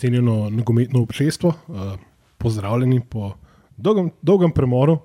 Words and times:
cenjeno 0.00 0.48
nogometno 0.50 1.02
občestvo, 1.04 1.52
uh, 1.68 1.94
pozdravljeni 2.40 3.00
po 3.00 3.34
dolgem, 3.76 4.10
dolgem 4.22 4.52
premoru. 4.56 4.98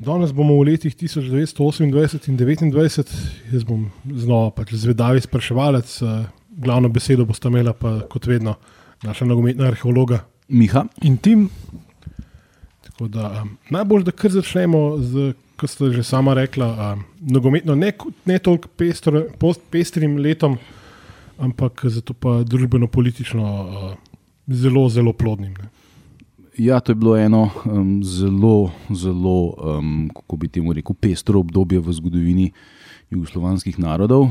Danes 0.00 0.32
bomo 0.32 0.56
v 0.56 0.72
letih 0.72 0.94
1928 0.96 1.84
in 1.84 1.92
1929, 1.92 3.16
jaz 3.52 3.64
bom 3.68 3.88
znova 4.04 4.50
pač 4.56 4.72
zvedavi 4.72 5.20
spraševalec, 5.20 5.96
uh, 6.02 6.24
glavno 6.60 6.88
besedo 6.88 7.24
boste 7.28 7.48
imela 7.48 7.72
pa 7.76 8.00
kot 8.08 8.26
vedno 8.26 8.56
naša 9.02 9.24
nogometna 9.24 9.68
arheologa 9.68 10.24
Miha 10.48 10.84
in 11.02 11.16
tim. 11.16 11.48
Tako 12.80 13.08
da 13.08 13.42
um, 13.42 13.56
najbolj, 13.70 14.04
da 14.04 14.12
kar 14.12 14.32
začnemo 14.32 14.98
z, 14.98 15.32
kot 15.60 15.70
ste 15.70 15.92
že 15.94 16.02
sama 16.02 16.34
rekla, 16.34 16.68
um, 16.74 17.04
nogometno 17.20 17.74
ne, 17.74 17.92
ne 18.24 18.38
toliko 18.38 18.68
pestro, 18.76 19.24
pestrim 19.70 20.18
letom, 20.18 20.58
ampak 21.38 21.84
zato 21.84 22.12
pa 22.12 22.40
družbeno-politično 22.44 23.44
uh, 23.44 24.09
zelo, 24.50 24.88
zelo 24.88 25.12
plodnim. 25.12 25.54
Ne. 25.62 25.68
Ja, 26.58 26.80
to 26.80 26.92
je 26.92 26.96
bilo 26.96 27.16
eno 27.16 27.50
um, 27.64 28.04
zelo, 28.04 28.70
zelo, 28.90 29.54
um, 29.78 30.10
kako 30.14 30.36
bi 30.36 30.48
temu 30.48 30.72
rekel, 30.72 30.94
pestro 31.00 31.40
obdobje 31.40 31.80
v 31.80 31.92
zgodovini 31.92 32.52
jugoslovanskih 33.10 33.78
narodov. 33.78 34.28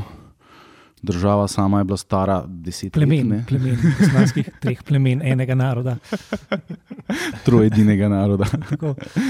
Država 1.02 1.48
sama 1.48 1.78
je 1.78 1.84
bila 1.84 1.96
stara 1.96 2.44
deset 2.46 2.92
plemen, 2.92 3.30
let. 3.32 3.46
Plemen, 3.48 3.76
poslanskih 3.98 4.48
treh 4.62 4.82
plemen, 4.82 5.22
enega 5.24 5.54
naroda. 5.54 5.96
Trojedinega 7.44 8.08
naroda. 8.08 8.44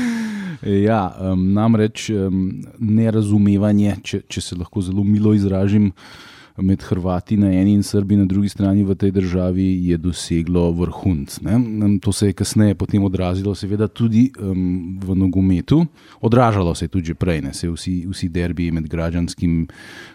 ja, 0.88 1.14
um, 1.20 1.52
namreč 1.52 2.10
um, 2.10 2.50
nerazumevanje, 2.78 3.96
če, 4.02 4.20
če 4.28 4.40
se 4.40 4.58
lahko 4.58 4.82
zelo 4.82 5.04
milo 5.04 5.32
izražim, 5.34 5.86
uh, 5.86 6.29
med 6.62 6.82
Hrvati 6.82 7.36
na 7.36 7.52
eni 7.52 7.72
in 7.72 7.82
Srbi 7.82 8.16
na 8.16 8.24
drugi 8.24 8.48
strani 8.48 8.84
v 8.84 8.94
tej 8.94 9.10
državi 9.10 9.88
je 9.88 9.96
doseglo 9.96 10.70
vrhunc. 10.72 11.40
Ne? 11.40 11.58
To 12.00 12.12
se 12.12 12.26
je 12.26 12.32
kasneje 12.32 12.74
potem 12.74 13.04
odrazilo, 13.04 13.54
seveda, 13.54 13.88
tudi 13.88 14.30
um, 14.40 14.98
v 15.02 15.14
nogometu. 15.14 15.86
Odražalo 16.20 16.74
se 16.74 16.84
je 16.84 16.88
tudi 16.88 17.14
prej, 17.14 17.40
ne? 17.40 17.54
se 17.54 17.70
vsi, 17.70 18.06
vsi 18.10 18.28
derbi 18.28 18.70
med 18.70 18.88
građanskim 18.88 19.68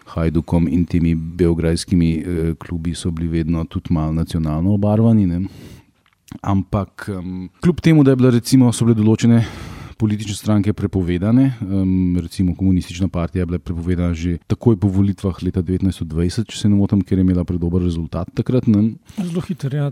Hajdukom 0.06 0.68
in 0.68 0.84
temi 0.86 1.14
beograjskimi 1.14 2.10
eh, 2.16 2.54
klubi 2.58 2.94
so 2.94 3.10
bili 3.10 3.28
vedno 3.28 3.64
tudi 3.64 3.94
malo 3.94 4.12
nacionalno 4.12 4.74
obarvani. 4.74 5.26
Ne? 5.26 5.40
Ampak 6.42 7.10
um, 7.18 7.48
kljub 7.60 7.80
temu, 7.80 8.04
da 8.04 8.10
je 8.10 8.16
bila 8.16 8.30
recimo, 8.30 8.72
so 8.72 8.84
bile 8.84 8.96
določene 8.98 9.44
politične 9.96 10.34
stranke 10.34 10.72
prepovedane. 10.72 11.52
Um, 11.60 12.18
recimo 12.20 12.54
komunistična 12.54 13.08
partija 13.08 13.42
je 13.42 13.46
bila 13.46 13.58
prepovedana 13.58 14.14
že 14.14 14.38
takoj 14.46 14.76
po 14.76 14.88
volitvah 14.88 15.42
leta 15.42 15.62
1920, 15.62 16.50
če 16.50 16.58
se 16.58 16.68
ne 16.68 16.76
motim, 16.76 17.02
ker 17.02 17.18
je 17.18 17.24
imela 17.24 17.44
predober 17.44 17.82
rezultat 17.82 18.30
takrat. 18.34 18.66
Ne? 18.66 18.96
Zelo 19.16 19.40
hiter. 19.40 19.74
Ja. 19.74 19.90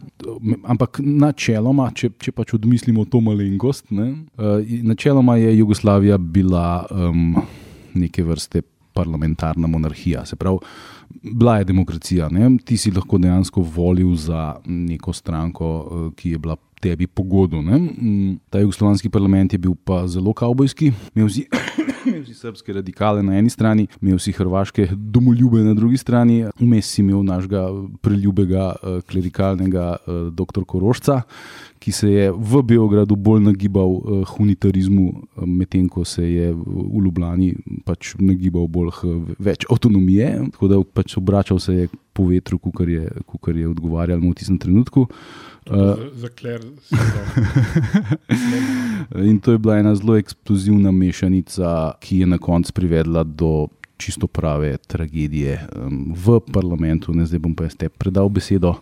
Ampak 0.64 1.00
načeloma, 1.02 1.90
če, 1.94 2.12
če 2.18 2.32
pač 2.32 2.54
odmislimo 2.58 3.04
to 3.04 3.20
malenkost, 3.24 3.90
ne? 3.90 4.10
uh, 4.36 4.60
načeloma 4.84 5.36
je 5.40 5.58
Jugoslavija 5.58 6.18
bila 6.18 6.84
um, 6.90 7.36
neke 7.94 8.24
vrste 8.24 8.62
parlamentarna 8.94 9.66
monarhija. 9.66 10.24
Se 10.26 10.36
pravi, 10.36 10.58
bila 11.22 11.58
je 11.58 11.64
demokracija. 11.64 12.28
Ne? 12.28 12.50
Ti 12.64 12.76
si 12.76 12.92
lahko 12.94 13.18
dejansko 13.18 13.62
volil 13.62 14.14
za 14.16 14.54
neko 14.66 15.12
stranko, 15.12 15.70
uh, 15.80 16.12
ki 16.16 16.36
je 16.36 16.38
bila 16.38 16.56
tebi 16.84 17.08
pogodu. 17.08 17.62
Ne? 17.62 17.78
Mm, 17.78 18.36
ta 18.52 18.60
jugoslovanski 18.60 19.08
parlament 19.08 19.52
je 19.52 19.58
bil 19.58 19.74
pa 19.74 20.04
zelo 20.10 20.34
kavbojski, 20.36 20.92
imel 21.14 21.30
si, 21.32 21.46
imel 22.08 22.24
si 22.26 22.36
srpske 22.36 22.76
radikale 22.76 23.24
na 23.24 23.38
eni 23.40 23.52
strani, 23.52 23.86
imel 24.02 24.20
si 24.20 24.34
hrvaške 24.36 24.90
domoljube 24.92 25.64
na 25.64 25.74
drugi 25.74 26.00
strani, 26.00 26.42
vmes 26.60 26.90
si 26.92 27.00
imel 27.02 27.24
našega 27.24 27.66
preljubega 28.04 28.72
eh, 28.74 28.98
klerikalnega 29.08 29.90
eh, 29.96 30.24
dr. 30.36 30.66
Korošca. 30.66 31.22
Ki 31.84 31.92
se 31.92 32.08
je 32.08 32.30
v 32.32 32.62
Beogradu 32.64 33.12
bolj 33.12 33.42
nagibal 33.44 33.90
uh, 33.92 34.22
hunitarizmu, 34.24 35.02
medtem 35.44 35.82
ko 35.92 36.00
se 36.08 36.22
je 36.24 36.46
v 36.56 37.02
Ljubljani 37.04 37.50
pač 37.84 38.14
nagibal 38.16 38.64
bolj 38.72 38.88
uh, 39.04 39.18
več 39.36 39.66
avtonomije, 39.68 40.30
tako 40.54 40.70
da 40.70 40.78
pač 40.80 41.18
obračal 41.20 41.60
se 41.60 41.74
je 41.74 41.90
po 42.14 42.28
vetru, 42.30 42.58
kar 42.58 42.88
je, 42.88 43.10
je 43.58 43.68
odgovarjal 43.68 44.22
v 44.22 44.34
tistem 44.38 44.58
trenutku. 44.58 45.08
Uh, 45.66 45.96
za 46.14 46.28
kler. 46.28 46.60
In 49.30 49.40
to 49.40 49.52
je 49.52 49.58
bila 49.58 49.78
ena 49.78 49.94
zelo 49.96 50.16
eksplozivna 50.20 50.92
mešanica, 50.92 51.96
ki 52.00 52.18
je 52.22 52.26
na 52.26 52.38
koncu 52.38 52.72
privedla 52.72 53.24
do 53.24 53.68
čisto 53.96 54.26
prave 54.26 54.76
tragedije 54.76 55.66
um, 55.76 56.12
v 56.14 56.40
parlamentu. 56.52 57.14
Ne, 57.14 57.26
zdaj 57.26 57.40
bom 57.40 57.54
pa 57.56 57.64
jaz 57.64 57.78
te 57.80 57.88
predal 57.88 58.28
besedo. 58.28 58.76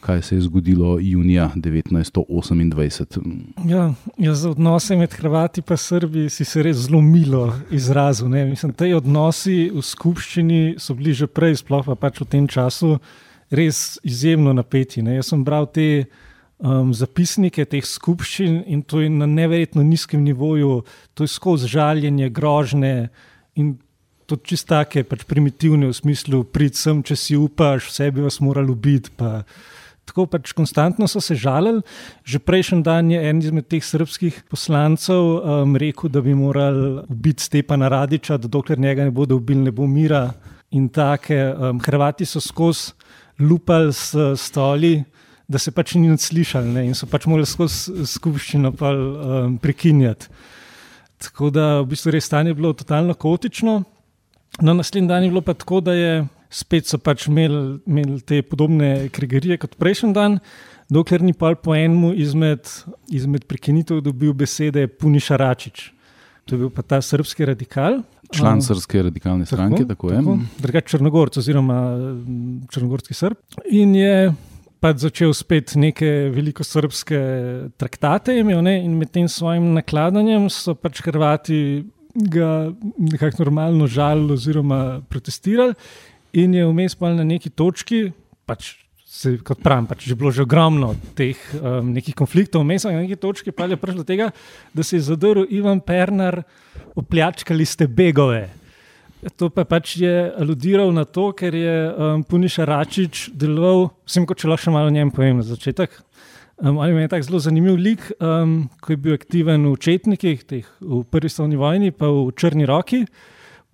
Kaj 0.00 0.22
se 0.22 0.34
je 0.34 0.40
zgodilo 0.40 0.98
junija 1.00 1.50
1928? 1.56 3.20
Ja, 3.68 3.94
ja, 4.18 4.34
za 4.34 4.50
odnose 4.50 4.96
med 4.96 5.12
Hrvati 5.12 5.62
in 5.70 5.76
Srbi 5.76 6.28
si 6.30 6.44
se 6.44 6.62
res 6.62 6.76
zelo 6.76 7.00
milo 7.00 7.52
izrazil. 7.70 8.28
Mislim, 8.28 8.72
te 8.72 8.96
odnosi 8.96 9.70
v 9.74 9.82
skupščini 9.82 10.74
so 10.78 10.94
bili 10.94 11.12
že 11.12 11.26
prej, 11.26 11.56
sploh 11.56 11.84
pa 11.84 11.94
pač 11.94 12.20
v 12.20 12.24
tem 12.24 12.48
času, 12.48 12.98
res 13.50 13.98
izjemno 14.02 14.52
napeti. 14.52 15.02
Ne? 15.02 15.18
Jaz 15.20 15.34
sem 15.34 15.44
bral 15.44 15.66
te 15.66 16.06
um, 16.58 16.94
zapisnike 16.94 17.64
teh 17.64 17.84
skupščin 17.84 18.62
in 18.66 18.82
to 18.82 19.00
je 19.00 19.10
na 19.10 19.26
neverjetno 19.26 19.82
nizkem 19.82 20.24
nivoju, 20.24 20.82
to 21.14 21.24
je 21.24 21.28
skozi 21.28 21.68
žaljenje, 21.68 22.30
grožne 22.30 23.10
in 23.54 23.76
to 24.30 24.38
čist 24.38 24.68
take 24.70 25.02
pač 25.04 25.24
primitivne 25.26 25.90
v 25.90 25.96
smislu, 25.96 26.44
pridem, 26.46 27.02
če 27.02 27.16
si 27.18 27.34
upaš, 27.34 27.90
vse 27.90 28.10
bi 28.14 28.22
vas 28.22 28.38
moralo 28.38 28.76
biti. 28.78 29.10
Tako 30.10 30.26
pač 30.26 30.50
konstantno 30.56 31.06
so 31.06 31.22
se 31.22 31.36
žalili. 31.38 31.84
Že 32.26 32.42
prejšnji 32.42 32.82
dan 32.82 33.10
je 33.14 33.20
en 33.30 33.38
izmed 33.38 33.68
teh 33.70 33.84
srpskih 33.84 34.42
poslancev 34.50 35.22
um, 35.38 35.76
rekel, 35.78 36.10
da 36.10 36.20
bi 36.20 36.34
morali 36.34 37.04
ubiti 37.06 37.46
Stepana 37.46 37.88
Radiča, 37.88 38.40
da 38.42 38.48
dokler 38.48 38.78
njega 38.78 39.06
ne 39.06 39.14
bodo 39.14 39.38
ubili, 39.38 39.70
ne 39.70 39.70
bo 39.70 39.86
mira. 39.86 40.32
In 40.74 40.88
tako, 40.88 41.34
um, 41.34 41.80
Hrvati 41.80 42.26
so 42.26 42.40
skozi 42.42 42.92
lupali 43.38 43.92
s 43.92 44.14
stoli, 44.36 45.04
da 45.48 45.58
se 45.58 45.70
pač 45.70 45.94
ni 45.94 46.08
nič 46.08 46.26
slišali 46.30 46.74
ne? 46.74 46.84
in 46.90 46.94
so 46.94 47.06
pač 47.10 47.26
morali 47.26 47.46
skozi 47.46 48.06
skupščino 48.06 48.74
pa, 48.74 48.90
um, 48.90 49.56
prekinjati. 49.62 50.26
Tako 51.20 51.50
da 51.54 51.80
v 51.80 51.90
bistvu 51.92 52.14
res 52.14 52.26
stanje 52.26 52.54
bilo 52.54 52.72
totalno 52.72 53.14
kaotično. 53.14 53.82
Na 54.60 54.74
naslednji 54.74 55.08
dan 55.08 55.22
je 55.22 55.30
bilo 55.30 55.42
pa 55.44 55.54
tako, 55.54 55.80
da 55.84 55.94
je 55.94 56.26
spet 56.50 56.90
so 56.90 56.98
pač 56.98 57.28
imeli, 57.30 57.78
imeli 57.86 58.18
te 58.26 58.42
podobne 58.42 59.08
krigerije 59.14 59.60
kot 59.62 59.76
prejšnji 59.80 60.12
dan, 60.16 60.40
dokler 60.90 61.22
ni 61.22 61.32
pa 61.32 61.54
po 61.54 61.74
enem 61.78 62.10
izmed, 62.18 62.66
izmed 63.08 63.46
prekinitev 63.46 64.02
dobil 64.04 64.34
besede 64.34 64.88
Puniša 64.90 65.38
Račič. 65.40 65.90
To 66.48 66.56
je 66.56 66.58
bil 66.64 66.70
pa 66.74 66.82
ta 66.82 66.98
srpski 66.98 67.46
radikal. 67.46 68.00
Član 68.34 68.58
um, 68.58 68.62
srpske 68.64 69.02
radikalne 69.06 69.46
stranke, 69.46 69.84
tako, 69.86 70.10
tako 70.10 70.32
je. 70.34 70.38
Drugač 70.62 70.90
Črnogorc 70.90 71.36
oziroma 71.38 71.78
črnogorski 72.70 73.14
srb. 73.14 73.38
In 73.70 73.94
je 73.94 74.32
pač 74.82 75.04
začel 75.04 75.34
spet 75.36 75.76
neke 75.78 76.08
veliko 76.34 76.64
srpske 76.66 77.20
traktate, 77.78 78.34
imel, 78.40 78.62
ne, 78.64 78.78
in 78.82 78.96
med 78.98 79.12
tem 79.14 79.28
svojim 79.28 79.72
nakladanjem 79.76 80.48
so 80.50 80.74
pač 80.74 81.02
Hrvati 81.04 81.60
ga 82.14 82.72
nekako 82.98 83.44
normalno 83.44 83.86
žalili 83.86 84.34
oziroma 84.34 84.80
protestirali, 85.08 85.76
in 86.32 86.54
je 86.54 86.66
vmes 86.66 86.94
pa 86.94 87.12
na 87.14 87.24
neki 87.26 87.50
točki, 87.50 88.10
pač 88.46 88.74
se, 89.10 89.34
kot 89.44 89.58
pravim, 89.62 89.88
pač 89.90 90.06
je 90.06 90.16
bilo 90.18 90.30
že 90.30 90.44
ogromno 90.46 90.94
teh 91.18 91.38
um, 91.58 91.90
nekih 91.94 92.14
konfliktov, 92.14 92.62
vmes 92.62 92.86
na 92.86 93.02
neki 93.02 93.18
točki 93.18 93.52
pa 93.52 93.66
je 93.66 93.80
prišlo 93.80 94.04
do 94.04 94.08
tega, 94.08 94.30
da 94.74 94.86
se 94.86 94.96
je 94.96 95.06
zadrl 95.10 95.48
Ivan 95.50 95.82
Pernar, 95.82 96.42
opljačkali 96.94 97.66
ste 97.66 97.88
begove. 97.88 98.48
To 99.36 99.50
pa 99.52 99.66
pač 99.68 99.98
je 100.00 100.30
aludiral 100.40 100.94
na 100.96 101.04
to, 101.04 101.30
ker 101.36 101.52
je 101.52 101.74
um, 101.90 102.22
Puniša 102.24 102.64
Račič 102.64 103.28
deloval, 103.36 103.90
vsem, 104.08 104.24
če 104.24 104.48
lahko 104.48 104.64
še 104.64 104.72
malo 104.72 104.88
o 104.88 104.94
njem 104.94 105.10
povem 105.12 105.42
na 105.42 105.44
začetek. 105.44 105.98
Um, 106.60 106.78
on 106.80 106.88
je 106.88 107.10
tako 107.10 107.28
zelo 107.28 107.40
zanimiv 107.44 107.76
lik, 107.76 108.06
um, 108.16 108.70
ko 108.80 108.94
je 108.94 109.00
bil 109.00 109.18
aktiven 109.18 109.66
v 109.68 109.76
Četnikih, 109.76 110.46
teh, 110.48 110.64
v 110.80 111.02
prvi 111.04 111.28
svetovni 111.28 111.60
vojni, 111.60 111.92
pa 111.92 112.08
v 112.08 112.32
Črni 112.32 112.64
roki, 112.68 113.04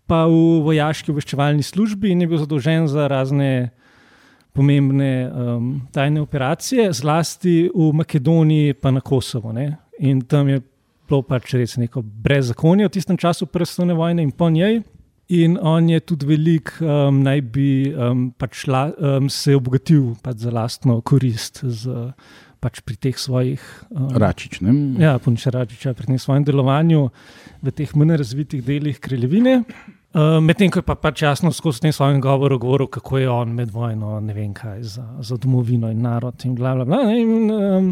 pa 0.07 0.25
v 0.31 0.63
vojaški 0.67 1.11
obveščevalni 1.13 1.67
službi 1.67 2.13
in 2.15 2.23
je 2.23 2.31
bil 2.31 2.41
zadolžen 2.43 2.87
za 2.91 3.09
razne 3.11 3.71
pomembne 4.57 5.29
um, 5.29 5.67
tajne 5.93 6.23
operacije, 6.25 6.89
zlasti 6.97 7.67
v 7.75 7.91
Makedoniji, 7.93 8.79
pa 8.81 8.91
na 8.91 9.03
Kosovo. 9.05 9.53
Ne? 9.53 9.77
In 10.01 10.23
tam 10.25 10.49
je 10.49 10.63
bilo 11.07 11.23
pač 11.27 11.53
res 11.59 11.77
neko 11.77 12.03
brezzakonje 12.03 12.89
v 12.89 12.95
tistem 12.95 13.19
času 13.21 13.51
prve 13.51 13.69
svetovne 13.69 13.99
vojne 13.99 14.25
in 14.25 14.33
po 14.33 14.49
njej. 14.51 14.81
In 15.37 15.59
on 15.59 15.89
je 15.91 16.01
tudi 16.07 16.27
velik, 16.27 16.71
um, 16.81 17.21
naj 17.27 17.41
bi 17.51 17.69
um, 17.91 18.29
pač 18.39 18.65
la, 18.71 18.87
um, 18.95 19.27
se 19.29 19.57
obogatil 19.59 20.15
pač 20.23 20.45
za 20.47 20.55
lastno 20.55 21.01
korist 21.03 21.65
z, 21.67 22.13
pač 22.63 22.79
pri 22.87 22.97
teh 22.97 23.19
svojih. 23.19 23.63
Um, 23.91 24.15
Račič, 24.15 24.61
ne? 24.63 24.77
Ja, 25.03 25.17
punče 25.19 25.51
Račiča 25.51 25.97
pri 25.99 26.13
tem 26.15 26.21
svojem 26.23 26.47
delovanju 26.47 27.09
v 27.59 27.75
teh 27.75 27.91
manj 27.99 28.17
razvitih 28.23 28.63
delih 28.65 29.03
kraljevine. 29.03 29.65
Uh, 30.17 30.39
Medtem 30.41 30.71
ko 30.73 30.81
je 30.81 30.87
pa 30.87 30.95
pač 30.97 31.27
jasno 31.27 31.51
skozi 31.53 31.83
tem 31.85 31.93
svojem 31.93 32.23
govoru 32.25 32.57
govoril, 32.57 32.89
kako 32.89 33.19
je 33.19 33.29
on 33.29 33.51
med 33.53 33.69
vojno, 33.69 34.15
ne 34.25 34.33
vem 34.33 34.55
kaj, 34.57 34.79
za, 34.83 35.05
za 35.21 35.37
domovino 35.37 35.91
in 35.93 36.01
narod 36.01 36.41
in 36.49 36.55
bla 36.57 36.73
bla 36.73 36.87
bla. 36.89 37.01
In, 37.13 37.51
um, 37.53 37.91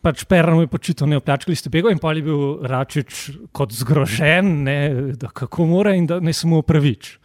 pač 0.00 0.24
Perran 0.24 0.56
mu 0.56 0.64
je 0.64 0.70
počital, 0.72 1.10
ne 1.12 1.18
oplačali 1.20 1.56
ste 1.56 1.68
bego 1.68 1.92
in 1.92 2.00
pa 2.00 2.14
je 2.16 2.24
bil 2.24 2.64
Račič 2.64 3.18
kot 3.52 3.76
zgrožen, 3.76 4.62
ne, 4.64 4.78
da 5.20 5.28
kako 5.28 5.68
mora 5.68 5.92
in 5.92 6.08
da 6.08 6.16
ne 6.16 6.32
se 6.32 6.48
mu 6.48 6.62
opravič. 6.64 7.18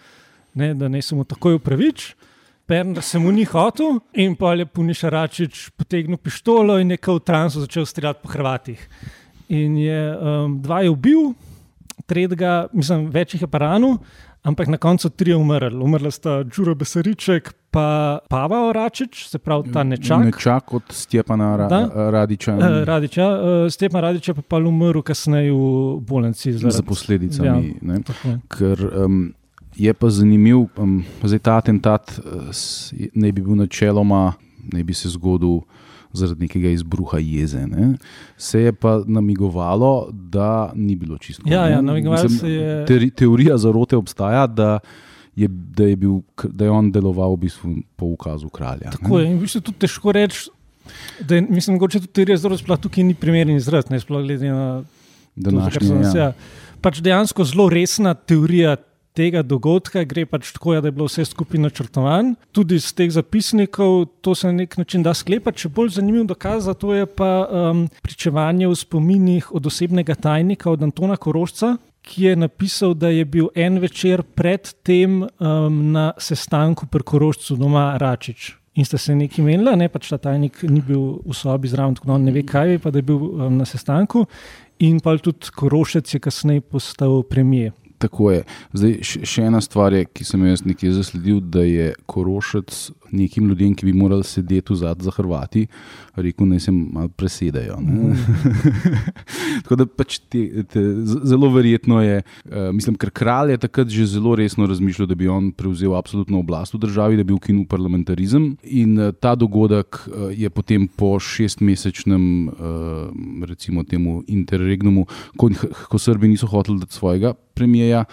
Ne, 0.59 0.73
da 0.75 0.91
ne 0.91 0.99
se 1.01 1.15
mu 1.15 1.23
takoj 1.23 1.55
opravič. 1.61 2.11
Perran, 2.67 2.91
da 2.97 3.01
se 3.01 3.19
mu 3.23 3.31
ni 3.31 3.47
hotel, 3.47 4.01
in 4.19 4.35
pa 4.35 4.51
je 4.51 4.67
Puniša 4.67 5.15
Račič 5.15 5.69
potegnil 5.79 6.19
pištolo 6.19 6.81
in 6.83 6.91
je 6.91 6.99
kot 6.99 7.23
v 7.23 7.25
transu 7.31 7.63
začel 7.63 7.87
streljati 7.87 8.19
po 8.19 8.35
Hrvatih. 8.35 8.83
In 9.47 9.79
je 9.79 9.99
um, 10.11 10.59
dva 10.59 10.83
je 10.83 10.91
ubil, 10.91 11.29
tretjega, 12.05 12.67
mislim, 12.73 13.09
več 13.09 13.33
jih 13.33 13.41
je 13.41 13.47
pa 13.47 13.57
ranil, 13.57 13.97
ampak 14.43 14.67
na 14.67 14.77
koncu 14.77 15.09
tri 15.09 15.31
je 15.31 15.37
umrl. 15.37 15.79
Umrla 15.83 16.11
sta 16.11 16.43
Đuro 16.43 16.75
Besariček, 16.75 17.53
pa 17.71 18.19
Pava 18.29 18.59
Oračič, 18.69 19.25
se 19.27 19.39
pravi 19.39 19.71
ta 19.73 19.83
nečak. 19.83 20.21
Nečak 20.25 20.73
od 20.73 20.83
Stjepana 20.89 21.55
Ra 21.57 21.67
Da. 21.67 21.81
Radiča 22.11 22.53
Uh, 22.53 22.83
Radiča, 22.83 23.25
uh, 23.25 23.71
Stepan 23.71 24.01
Radič 24.01 24.27
je 24.27 24.33
pa 24.33 24.41
pa 24.41 24.57
umrl 24.57 25.01
kasneje 25.01 25.51
v 25.51 25.99
bolnici. 26.01 26.53
za 26.53 26.69
zaradi- 26.69 26.87
posledicami. 26.87 27.75
ne. 27.81 28.01
Tako 28.03 28.27
je. 28.27 28.39
Ker 28.47 28.79
um, 29.05 29.33
je 29.75 29.93
pa 29.93 30.09
zanimiv, 30.09 30.67
um, 30.77 31.03
zdaj 31.23 31.39
ta 31.39 31.57
atentat 31.57 32.19
uh, 32.19 32.47
naj 33.13 33.31
bi 33.31 33.41
bil 33.41 33.55
načeloma, 33.55 34.33
naj 34.73 34.83
bi 34.83 34.93
se 34.93 35.09
zgodil 35.09 35.61
zaradi 36.15 36.41
nekega 36.41 36.69
izbruha 36.69 37.17
jeze. 37.19 37.67
Ne. 37.67 37.93
Se 38.37 38.61
je 38.61 38.73
pa 38.73 39.01
namigovalo, 39.05 39.91
da 40.11 40.71
ni 40.75 40.95
bilo 40.95 41.17
čisto. 41.17 41.43
Ja, 41.45 41.67
ja, 41.67 41.81
namigovalo 41.81 42.23
Mislim, 42.23 42.39
se 42.39 42.49
je- 42.49 42.85
Teori, 42.85 43.09
teorija 43.11 43.57
zarote 43.57 43.95
obstaja, 43.95 44.47
da 44.47 44.79
je, 45.35 45.47
da, 45.47 45.83
je 45.83 45.95
bil, 45.95 46.11
da 46.45 46.65
je 46.65 46.71
on 46.71 46.91
deloval 46.91 47.33
v 47.33 47.39
bistvu 47.39 47.75
po 47.95 48.05
ukazu 48.07 48.49
kralja. 48.49 48.85
ne. 48.85 48.91
Tako 48.91 49.19
je. 49.19 49.27
In 49.27 49.37
v 49.37 49.41
bistvu 49.41 49.61
tudi 49.61 49.77
težko 49.79 50.11
reči. 50.11 50.49
Da 51.19 51.35
je, 51.35 51.41
mislim, 51.41 51.75
mogoče 51.75 51.99
tudi 51.99 52.13
teorija 52.13 52.37
zelo 52.37 52.57
sploh 52.57 52.77
tukaj 52.79 53.03
ni 53.03 53.13
primeren 53.13 53.55
izraz, 53.55 53.89
ne 53.89 53.99
sploh 53.99 54.21
glede 54.21 54.47
na 54.47 54.81
to, 54.81 54.85
kar 55.35 55.51
Današnji, 55.51 55.87
sem 55.87 55.97
nas. 55.97 56.15
ja. 56.15 56.21
Ja. 56.21 56.33
Pač 56.81 57.01
dejansko 57.01 57.43
zelo 57.43 57.69
resna 57.69 58.13
teorija 58.13 58.75
tega 59.15 59.41
dogodka 59.43 60.03
gre 60.03 60.25
pač 60.29 60.51
tako, 60.55 60.75
ja, 60.75 60.83
da 60.83 60.91
je 60.91 60.95
bilo 60.97 61.07
vse 61.09 61.25
skupaj 61.25 61.61
načrtovano. 61.63 62.35
Tudi 62.55 62.79
iz 62.79 62.91
teh 62.95 63.11
zapisnikov 63.11 64.05
to 64.21 64.35
se 64.35 64.51
na 64.51 64.61
nek 64.63 64.77
način 64.77 65.03
da 65.03 65.13
sklepati. 65.15 65.65
Še 65.65 65.71
bolj 65.73 65.95
zanimiv 65.97 66.27
dokaz 66.29 66.67
za 66.67 66.75
to 66.77 66.93
je 66.93 67.05
pa 67.05 67.45
um, 67.45 67.85
pričevanje 68.03 68.67
v 68.67 68.75
spominih 68.79 69.51
od 69.55 69.71
osebnega 69.71 70.15
tajnika 70.15 70.71
od 70.71 70.83
Antona 70.83 71.17
Korošca. 71.17 71.77
Ki 72.05 72.27
je 72.27 72.35
napisal, 72.37 72.93
da 72.93 73.09
je 73.09 73.25
bil 73.25 73.47
en 73.57 73.79
večer 73.81 74.21
predtem 74.21 75.23
um, 75.23 75.79
na 75.91 76.11
sestanku 76.21 76.85
pri 76.85 77.01
Korošcu 77.01 77.57
doma 77.57 77.95
Račič. 77.97 78.51
In 78.75 78.85
sta 78.85 78.99
se 78.99 79.15
nekaj 79.15 79.41
menila, 79.41 79.71
ne 79.79 79.87
pač 79.89 80.09
ta 80.11 80.19
tajnik 80.19 80.59
ni 80.67 80.83
bil 80.83 81.23
v 81.23 81.33
sobi 81.33 81.71
zraven, 81.71 81.95
tako 81.95 82.11
da 82.11 82.19
ne 82.19 82.33
ve, 82.35 82.43
kaj 82.43 82.75
je, 82.75 82.81
pa 82.83 82.91
da 82.91 82.99
je 82.99 83.07
bil 83.07 83.23
um, 83.23 83.57
na 83.57 83.65
sestanku. 83.65 84.25
In 84.85 84.99
pa 84.99 85.15
tudi 85.17 85.49
Korošec 85.55 86.13
je 86.13 86.19
kasneje 86.19 86.61
postal 86.61 87.23
premijer. 87.23 87.71
Tako 88.05 88.31
je. 88.31 88.43
Zdaj, 88.77 88.97
še, 89.25 89.47
ena 89.49 89.61
stvar 89.65 89.95
je, 89.97 90.05
ki 90.05 90.27
sem 90.27 90.43
jo 90.45 90.51
jaz 90.51 90.61
nekje 90.65 90.91
zasledil, 90.93 91.39
da 91.41 91.63
je 91.65 91.87
Korošec 92.05 92.75
nekim 93.11 93.47
ljudem, 93.49 93.75
ki 93.75 93.85
bi 93.85 93.93
morali 93.93 94.23
sedeti 94.23 94.73
v 94.73 94.77
zadnji 94.79 95.05
za 95.05 95.11
Hrvati, 95.15 95.65
rekel, 96.15 96.47
naj 96.47 96.59
se 96.59 96.71
malo 96.71 97.09
presedajo. 97.09 97.77
ne. 97.81 98.15
Tako 99.63 99.75
da 99.75 99.85
pač 99.85 100.19
te, 100.29 100.63
te, 100.69 100.83
zelo 101.03 101.49
verjetno 101.53 102.01
je, 102.01 102.21
uh, 102.21 102.69
mislim, 102.73 102.97
ker 102.99 103.11
kralj 103.15 103.55
je 103.55 103.61
takrat 103.67 103.89
že 103.89 104.07
zelo 104.15 104.35
resno 104.35 104.67
razmišljal, 104.67 105.07
da 105.07 105.15
bi 105.15 105.27
on 105.27 105.51
prevzel 105.51 105.95
absolutno 105.95 106.39
oblast 106.39 106.73
v 106.73 106.81
državi, 106.85 107.17
da 107.17 107.23
bi 107.23 107.33
ukinil 107.33 107.65
parlamentarizem. 107.69 108.55
In 108.63 108.99
uh, 108.99 109.11
ta 109.19 109.35
dogodek 109.35 110.01
uh, 110.07 110.29
je 110.33 110.49
potem 110.49 110.87
po 110.87 111.15
šestmesečnem, 111.19 112.47
uh, 112.47 113.45
recimo 113.47 113.83
temu 113.83 114.23
interregnumu, 114.27 115.05
ko, 115.37 115.51
ko 115.89 115.99
Srbi 115.99 116.27
niso 116.33 116.47
hoteli 116.47 116.79
dati 116.79 116.93
svojega 116.93 117.33
premijeja. 117.55 118.05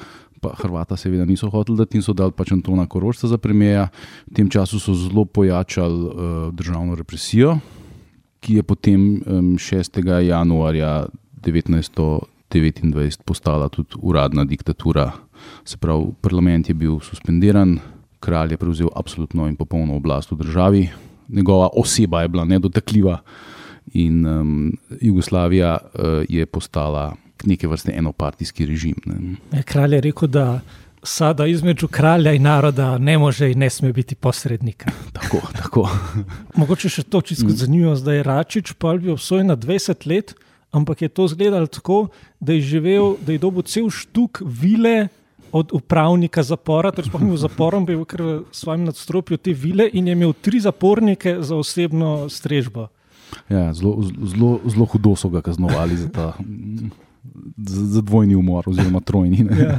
Pa 0.42 0.56
Hrvata, 0.58 0.96
seveda, 0.98 1.22
niso 1.22 1.46
hoteli 1.54 1.78
dati 1.78 2.00
in 2.00 2.02
so 2.02 2.10
dali 2.18 2.34
pač 2.34 2.50
Antona 2.50 2.88
Korošca 2.90 3.30
za 3.30 3.38
premijeja. 3.38 3.86
V 4.26 4.34
tem 4.34 4.50
času 4.50 4.80
so 4.82 4.94
zelo 4.98 5.22
pojačali 5.24 6.02
uh, 6.02 6.14
državno 6.50 6.98
represijo, 6.98 7.60
ki 8.42 8.58
je 8.58 8.62
potem 8.66 9.22
um, 9.22 9.54
6. 9.54 10.02
januarja 10.26 11.06
1929 11.46 13.22
postala 13.22 13.70
tudi 13.70 13.94
uradna 14.02 14.42
diktatura. 14.44 15.12
Se 15.62 15.78
pravi, 15.78 16.10
parlament 16.18 16.68
je 16.68 16.74
bil 16.74 16.98
suspendiran, 16.98 17.78
kralj 18.18 18.58
je 18.58 18.58
prevzel 18.58 18.90
absolutno 18.98 19.46
in 19.46 19.54
popolno 19.54 19.94
oblast 19.94 20.34
v 20.34 20.42
državi, 20.42 20.88
njegova 21.28 21.70
oseba 21.78 22.22
je 22.22 22.28
bila 22.28 22.44
nedotakljiva 22.44 23.22
in 23.94 24.26
um, 24.26 24.72
Jugoslavija 25.00 25.78
uh, 25.78 26.26
je 26.28 26.46
postala 26.46 27.14
neke 27.44 27.68
vrste 27.68 27.92
enopartijski 27.96 28.66
režim. 28.66 28.94
Ne. 29.06 29.62
Kralj 29.62 29.94
je 29.94 30.00
rekel, 30.00 30.28
da 30.28 30.60
sada 31.02 31.46
između 31.46 31.88
kralja 31.88 32.32
in 32.32 32.42
naroda 32.42 32.98
ne 32.98 33.18
može 33.18 33.50
in 33.50 33.58
ne 33.58 33.70
sme 33.70 33.92
biti 33.92 34.14
posrednika. 34.14 34.90
Tako, 35.12 35.40
tako. 35.52 35.88
Mogoče 36.56 36.88
še 36.88 37.02
to 37.02 37.20
čisto 37.20 37.46
mm. 37.46 37.56
zanimivo, 37.56 37.94
da 37.94 38.12
je 38.12 38.22
Račič 38.22 38.72
pa 38.72 38.94
bil 38.96 39.12
obsojen 39.12 39.46
na 39.46 39.56
20 39.56 40.06
let, 40.06 40.34
ampak 40.70 41.02
je 41.02 41.08
to 41.08 41.24
izgledalo 41.24 41.66
tako, 41.66 42.06
da 42.40 42.52
je 42.52 42.60
živel, 42.60 43.16
da 43.26 43.32
je 43.32 43.38
dobil 43.38 43.62
cel 43.62 43.90
štuk 43.90 44.42
vile. 44.44 45.08
Od 45.52 45.68
upravnika 45.76 46.40
zapora, 46.42 46.88
torej 46.96 47.10
sploh 47.10 47.20
ni 47.20 47.26
bil 47.28 47.36
zaporom, 47.36 47.84
bil 47.84 48.06
kar 48.08 48.22
v 48.24 48.36
svojem 48.56 48.86
nadstropju 48.88 49.36
te 49.36 49.52
vile 49.52 49.84
in 49.92 50.06
je 50.08 50.14
imel 50.16 50.32
tri 50.32 50.60
zapornike 50.64 51.34
za 51.44 51.58
osebno 51.60 52.30
strežbo. 52.32 52.86
Ja, 53.52 53.66
zelo, 53.76 54.00
zelo, 54.00 54.60
zelo 54.64 54.86
hudo 54.88 55.12
so 55.12 55.28
ga 55.28 55.42
kaznovali 55.44 55.96
za 55.96 56.08
ta 56.08 56.32
za, 57.56 57.86
za 57.86 58.00
dvojni 58.00 58.34
umor, 58.34 58.64
oziroma 58.66 59.00
trojni. 59.00 59.46
Ja, 59.58 59.78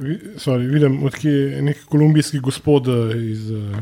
Vi- 0.00 0.20
Sorry, 0.36 0.72
vidim, 0.72 1.02
odkje 1.02 1.32
je 1.32 1.62
nek 1.62 1.84
kolumbijski 1.84 2.40
gospod 2.40 2.88
eh, 2.88 3.30
iz 3.30 3.50
uh, 3.50 3.76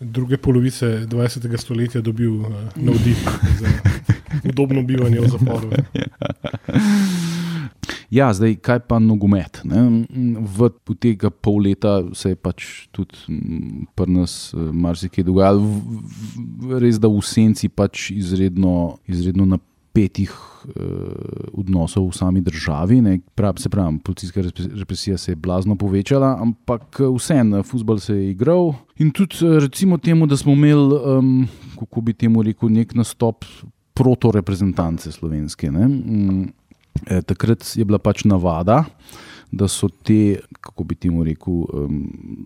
druge 0.00 0.36
polovice 0.36 0.86
20. 1.06 1.56
stoletja 1.56 2.00
dobil 2.00 2.34
uh, 2.34 2.46
navdih 2.76 3.16
za 3.60 3.68
udobno 4.44 4.82
bivanje 4.82 5.20
v 5.20 5.28
zaporu. 5.28 5.70
Ja, 8.10 8.28
zdaj 8.34 8.54
kaj 8.62 8.78
pa 8.86 8.98
nogomet. 9.02 9.60
Ne? 9.64 10.04
V, 10.38 10.68
tega 11.00 11.30
pol 11.30 11.64
leta 11.66 11.96
se 12.14 12.30
je 12.30 12.36
pač 12.38 12.86
tudi 12.94 13.18
pri 13.96 14.06
nas 14.12 14.54
marsikaj 14.54 15.24
dogajalo, 15.26 15.64
res 16.78 17.00
da 17.02 17.10
v 17.10 17.18
senci 17.26 17.66
pač 17.68 18.12
izredno, 18.14 18.98
izredno 19.10 19.48
napetih 19.94 20.30
eh, 20.30 21.54
odnosov 21.54 22.10
v 22.10 22.16
sami 22.18 22.40
državi. 22.42 23.00
Ne? 23.00 23.20
Prav, 23.34 23.54
se 23.58 23.68
pravi, 23.68 23.98
policijska 24.02 24.42
repres- 24.42 24.78
represija 24.78 25.18
se 25.18 25.32
je 25.32 25.36
blazno 25.36 25.76
povečala, 25.76 26.38
ampak 26.40 27.00
eh, 27.00 27.06
vseeno, 27.06 27.62
futbol 27.62 27.98
se 27.98 28.14
je 28.14 28.30
igral. 28.30 28.74
In 28.98 29.10
tudi 29.10 29.36
eh, 29.42 29.60
recimo 29.60 29.98
temu, 29.98 30.26
da 30.26 30.36
smo 30.36 30.52
imeli, 30.52 30.98
um, 30.98 31.48
kako 31.78 32.00
bi 32.00 32.12
temu 32.12 32.42
rekel, 32.42 32.68
nek 32.68 32.94
nastop 32.94 33.44
protoreprezentance 33.94 35.12
slovenske. 35.12 35.70
Ne? 35.70 35.86
Eh, 37.06 37.22
takrat 37.22 37.62
je 37.76 37.84
bila 37.84 37.98
pač 37.98 38.24
navada, 38.24 38.84
da 39.56 39.68
so 39.68 39.88
te, 39.88 40.38
kako 40.60 40.84
bi 40.84 40.94
temu 40.94 41.24
rekel, 41.24 41.64
um, 41.72 41.98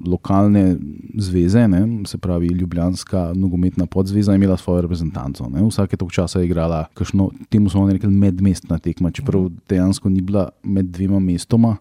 lokalne 0.06 0.76
zveze, 1.18 1.66
ne, 1.68 1.82
se 2.06 2.18
pravi 2.18 2.48
Ljubljanska 2.48 3.32
nogometna 3.34 3.86
podzveza, 3.86 4.34
imela 4.34 4.56
svojo 4.56 4.82
reprezentanco. 4.86 5.48
Ne. 5.48 5.64
Vsake 5.68 5.96
toliko 5.96 6.14
časa 6.14 6.40
je 6.40 6.46
igrala, 6.46 6.84
kakšno, 6.94 7.30
temu 7.48 7.70
smo 7.70 7.88
rekli 7.90 8.10
medmestna 8.10 8.78
tekma, 8.78 9.10
čeprav 9.10 9.48
dejansko 9.68 10.08
ni 10.08 10.20
bila 10.20 10.48
med 10.62 10.92
dvema 10.94 11.18
mestoma. 11.18 11.76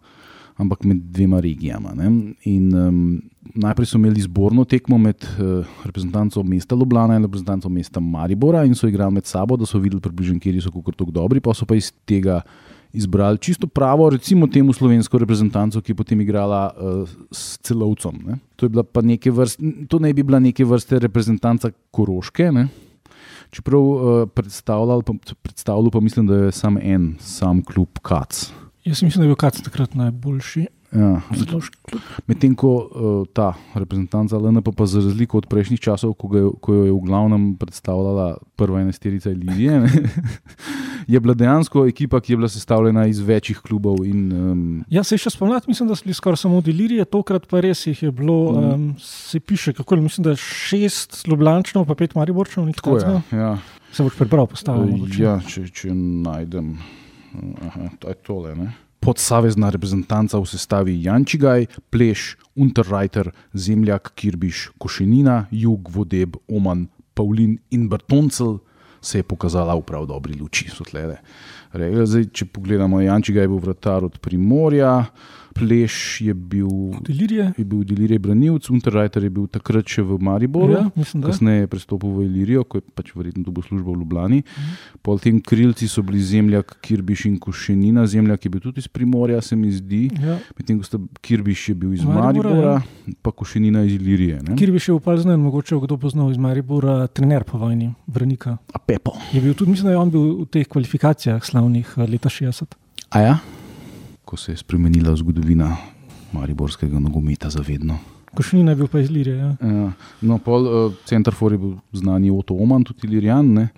Ampak 0.58 0.88
med 0.90 0.98
dvema 1.14 1.38
regijama. 1.40 1.92
Ne. 1.94 2.08
In, 2.50 2.72
um, 2.74 3.20
najprej 3.62 3.92
so 3.92 4.00
imeli 4.00 4.18
izborno 4.24 4.64
tekmo 4.66 4.98
med 4.98 5.22
uh, 5.38 5.68
reprezentanco 5.86 6.42
mesta 6.44 6.76
Ljubljana 6.76 7.16
in 7.16 7.28
reprezentanco 7.28 7.70
mesta 7.70 8.00
Maribora, 8.00 8.64
in 8.66 8.74
so 8.76 8.88
igrali 8.90 9.14
med 9.14 9.30
sabo, 9.30 9.58
da 9.58 9.66
so 9.70 9.78
videli, 9.78 10.02
približno, 10.02 10.40
kje 10.40 10.62
so 10.62 10.72
kako 10.72 11.12
dobri, 11.12 11.40
pa 11.40 11.54
so 11.54 11.66
pa 11.66 11.78
iz 11.78 11.92
tega 12.06 12.42
izbrali 12.94 13.38
čisto 13.38 13.68
pravo, 13.68 14.10
recimo 14.10 14.48
temu 14.48 14.74
slovensko 14.74 15.18
reprezentanco, 15.18 15.82
ki 15.82 15.92
je 15.92 15.96
potem 15.96 16.22
igrala 16.22 16.72
uh, 16.72 17.10
s 17.32 17.58
celovcem. 17.62 18.20
Ne. 18.26 18.40
To, 18.56 18.66
je 18.66 18.70
bila 18.70 18.84
neke 19.02 19.32
vrste, 19.32 19.64
to 19.88 20.00
naj 20.00 20.14
bi 20.14 20.24
bila 20.24 20.40
neke 20.40 20.66
vrste 20.66 21.00
reprezentanca 21.00 21.72
Koroške. 21.92 22.52
Ne. 22.52 22.68
Čeprav 23.52 23.82
uh, 23.82 24.30
predstavljal, 24.30 25.02
pa, 25.02 25.14
predstavljal 25.42 25.92
pa 25.92 26.00
mislim, 26.00 26.28
da 26.28 26.36
je 26.36 26.52
samo 26.52 26.80
en, 26.84 27.16
sam 27.20 27.64
klub 27.64 28.00
Kac. 28.02 28.52
Jaz 28.86 29.04
mislim, 29.04 29.22
da 29.22 29.26
je 29.26 29.36
bil 29.36 29.40
Kac 29.40 29.62
takrat 29.62 29.96
najboljši. 29.96 30.68
Ja. 30.88 31.20
Medtem 32.28 32.56
ko 32.56 32.70
uh, 32.72 32.88
ta 33.28 33.52
reprezentanca 33.74 34.38
LNP, 34.38 34.72
pa 34.72 34.86
za 34.86 35.02
razliko 35.02 35.38
od 35.38 35.46
prejšnjih 35.46 35.80
časov, 35.80 36.14
ko, 36.16 36.28
ga, 36.28 36.42
ko 36.62 36.74
jo 36.74 36.84
je 36.86 36.94
v 36.94 37.02
glavnem 37.02 37.56
predstavljala 37.56 38.28
prva 38.56 38.82
enesterica 38.82 39.30
Ilirije, 39.30 39.80
ne, 39.80 39.92
je 41.14 41.20
bila 41.20 41.34
dejansko 41.34 41.84
ekipa, 41.86 42.22
ki 42.22 42.34
je 42.34 42.38
bila 42.38 42.48
sestavljena 42.48 43.04
iz 43.06 43.20
večjih 43.20 43.60
klubov. 43.60 44.06
In, 44.06 44.32
um, 44.32 44.64
Ja, 44.88 45.04
se 45.04 45.18
še 45.18 45.30
spomnim, 45.30 45.60
mislim, 45.68 45.92
da 45.92 45.96
so 45.96 46.08
bili 46.08 46.16
skoraj 46.16 46.38
samo 46.38 46.62
delirije, 46.62 47.06
tokrat 47.06 47.48
pa 47.48 47.60
res 47.60 47.84
jih 47.86 48.04
je 48.04 48.12
bilo, 48.12 48.38
Mhm. 48.52 48.72
um, 48.72 48.96
se 49.00 49.40
piše, 49.40 49.74
kako 49.74 49.96
je, 49.96 50.02
mislim, 50.02 50.24
da 50.24 50.36
šest 50.36 51.28
Ljubljančanov, 51.28 51.86
pa 51.86 51.96
pet 51.96 52.16
Mariborčanov, 52.16 52.68
nekaj 52.68 52.80
tako 52.80 52.98
je. 52.98 53.22
Ja. 53.34 53.58
Se 53.92 54.04
boš 54.04 54.16
prebral, 54.16 54.48
postavil. 54.48 55.04
Uh, 55.04 55.20
ja, 55.20 55.40
če, 55.42 55.68
če 55.68 55.92
najdem. 56.24 56.78
Aha, 57.62 57.92
to 58.00 58.08
je 58.08 58.16
tole. 58.16 58.56
Ne? 58.56 58.72
Podsavezna 59.00 59.70
reprezentanca 59.70 60.40
v 60.40 60.46
sestavi 60.50 60.94
Jančigaj, 61.04 61.68
Pleš, 61.90 62.36
Unterreiter, 62.56 63.32
Zemljak, 63.54 64.12
Kirbiš, 64.16 64.72
Košenina, 64.78 65.46
Jug, 65.52 65.90
Vodeb, 65.94 66.36
Oman, 66.48 66.88
Pavlin 67.14 67.58
in 67.72 67.88
Bertoncel 67.90 68.60
se 69.02 69.20
je 69.20 69.24
pokazala 69.24 69.76
v 69.76 69.82
prav 69.82 70.06
dobri 70.06 70.34
luči. 70.34 70.70
so 70.70 70.84
rekli. 70.84 71.18
Zdaj, 72.06 72.30
če 72.34 72.46
pogledamo, 72.46 73.02
Jančigaj 73.02 73.44
je 73.44 73.48
bil 73.48 73.60
vratar 73.60 74.04
od 74.04 74.18
Primorja, 74.20 75.06
Pleš 75.58 76.22
je 76.22 76.34
bil. 76.34 76.70
Delirije. 77.02 77.54
Je 77.58 77.66
bil 77.66 77.84
Delirij 77.84 78.20
Branilc, 78.20 78.70
Unterreiter 78.70 79.24
je 79.24 79.30
bil 79.30 79.48
takrat 79.48 79.88
še 79.90 80.04
v 80.06 80.18
Mariboru. 80.22 80.74
Ja, 80.74 80.84
mislim, 80.96 81.22
da. 81.24 81.32
Kasneje 81.32 81.66
je 81.66 81.68
prestopil 81.72 82.14
v 82.14 82.26
Ilirijo, 82.28 82.64
ko 82.64 82.78
je 82.78 82.86
pač 82.96 83.12
verjetno 83.16 83.44
dobil 83.44 83.64
službo 83.66 83.94
v 83.96 84.04
Ljubljani. 84.04 84.40
Mhm. 84.46 84.78
Pol 85.02 85.20
tem 85.20 85.42
krilci 85.42 85.88
so 85.88 86.04
bili 86.06 86.22
Zemljak, 86.22 86.78
Kirbiš 86.82 87.26
in 87.26 87.40
Košenina. 87.40 88.06
Zemljak 88.08 88.46
je 88.46 88.50
bil 88.50 88.62
tudi 88.62 88.80
iz 88.80 88.88
Primorja, 88.88 89.42
se 89.42 89.56
mi 89.56 89.72
zdi. 89.72 90.10
Ja. 90.22 90.38
Medtem 90.58 90.80
ko 90.80 90.86
sta 90.86 91.00
Kirbiš 91.22 91.70
je 91.70 91.76
bil 91.76 91.94
iz 91.94 92.04
Maribora, 92.04 92.50
Maribora, 92.50 92.82
pa 93.22 93.32
Košenina 93.32 93.84
iz 93.84 93.94
Ilirije. 93.98 94.42
ne. 94.44 94.56
Kjer 94.58 94.72
bi 94.72 94.80
še 94.80 94.94
upal 94.94 95.18
znati, 95.18 95.42
mogoče 95.42 95.76
kdo 95.84 95.98
poznal 95.98 96.32
iz 96.32 96.38
Maribora, 96.38 97.08
trener 97.08 97.44
po 97.44 97.58
vojni, 97.58 97.94
Vrnika. 98.08 98.58
A 98.74 98.80
Pepo. 98.80 99.14
Je 99.34 99.42
bil 99.42 99.54
tudi, 99.54 99.72
mislim, 99.72 99.86
da 99.90 99.92
je 99.92 99.98
on 99.98 100.12
bil 100.12 100.26
v 100.44 100.46
teh 100.52 100.68
kvalifikacijah 100.68 101.44
slavnih 101.44 101.94
eh, 101.98 102.08
leta 102.08 102.30
60. 102.30 102.78
A 103.10 103.20
ja? 103.22 103.38
Ko 104.28 104.36
se 104.36 104.52
je 104.52 104.58
spremenila 104.58 105.16
zgodovina 105.16 105.72
mariborskega 106.34 107.00
nogometa 107.00 107.50
zavedno. 107.50 107.96
Košnina 108.34 108.72
je 108.72 108.76
bil 108.76 108.88
pa 108.88 109.00
iz 109.00 109.10
Lirije. 109.10 109.38
Ja. 109.38 109.52
Ja. 109.62 109.92
No, 110.22 110.38
pol 110.38 110.62
uh, 110.62 110.74
centarfor 111.06 111.52
je 111.52 111.58
bil 111.58 111.72
znani 111.94 112.28
Otto 112.30 112.54
Oman, 112.56 112.84
tudi 112.84 113.08
Ilirijan. 113.08 113.54
ne. 113.54 113.70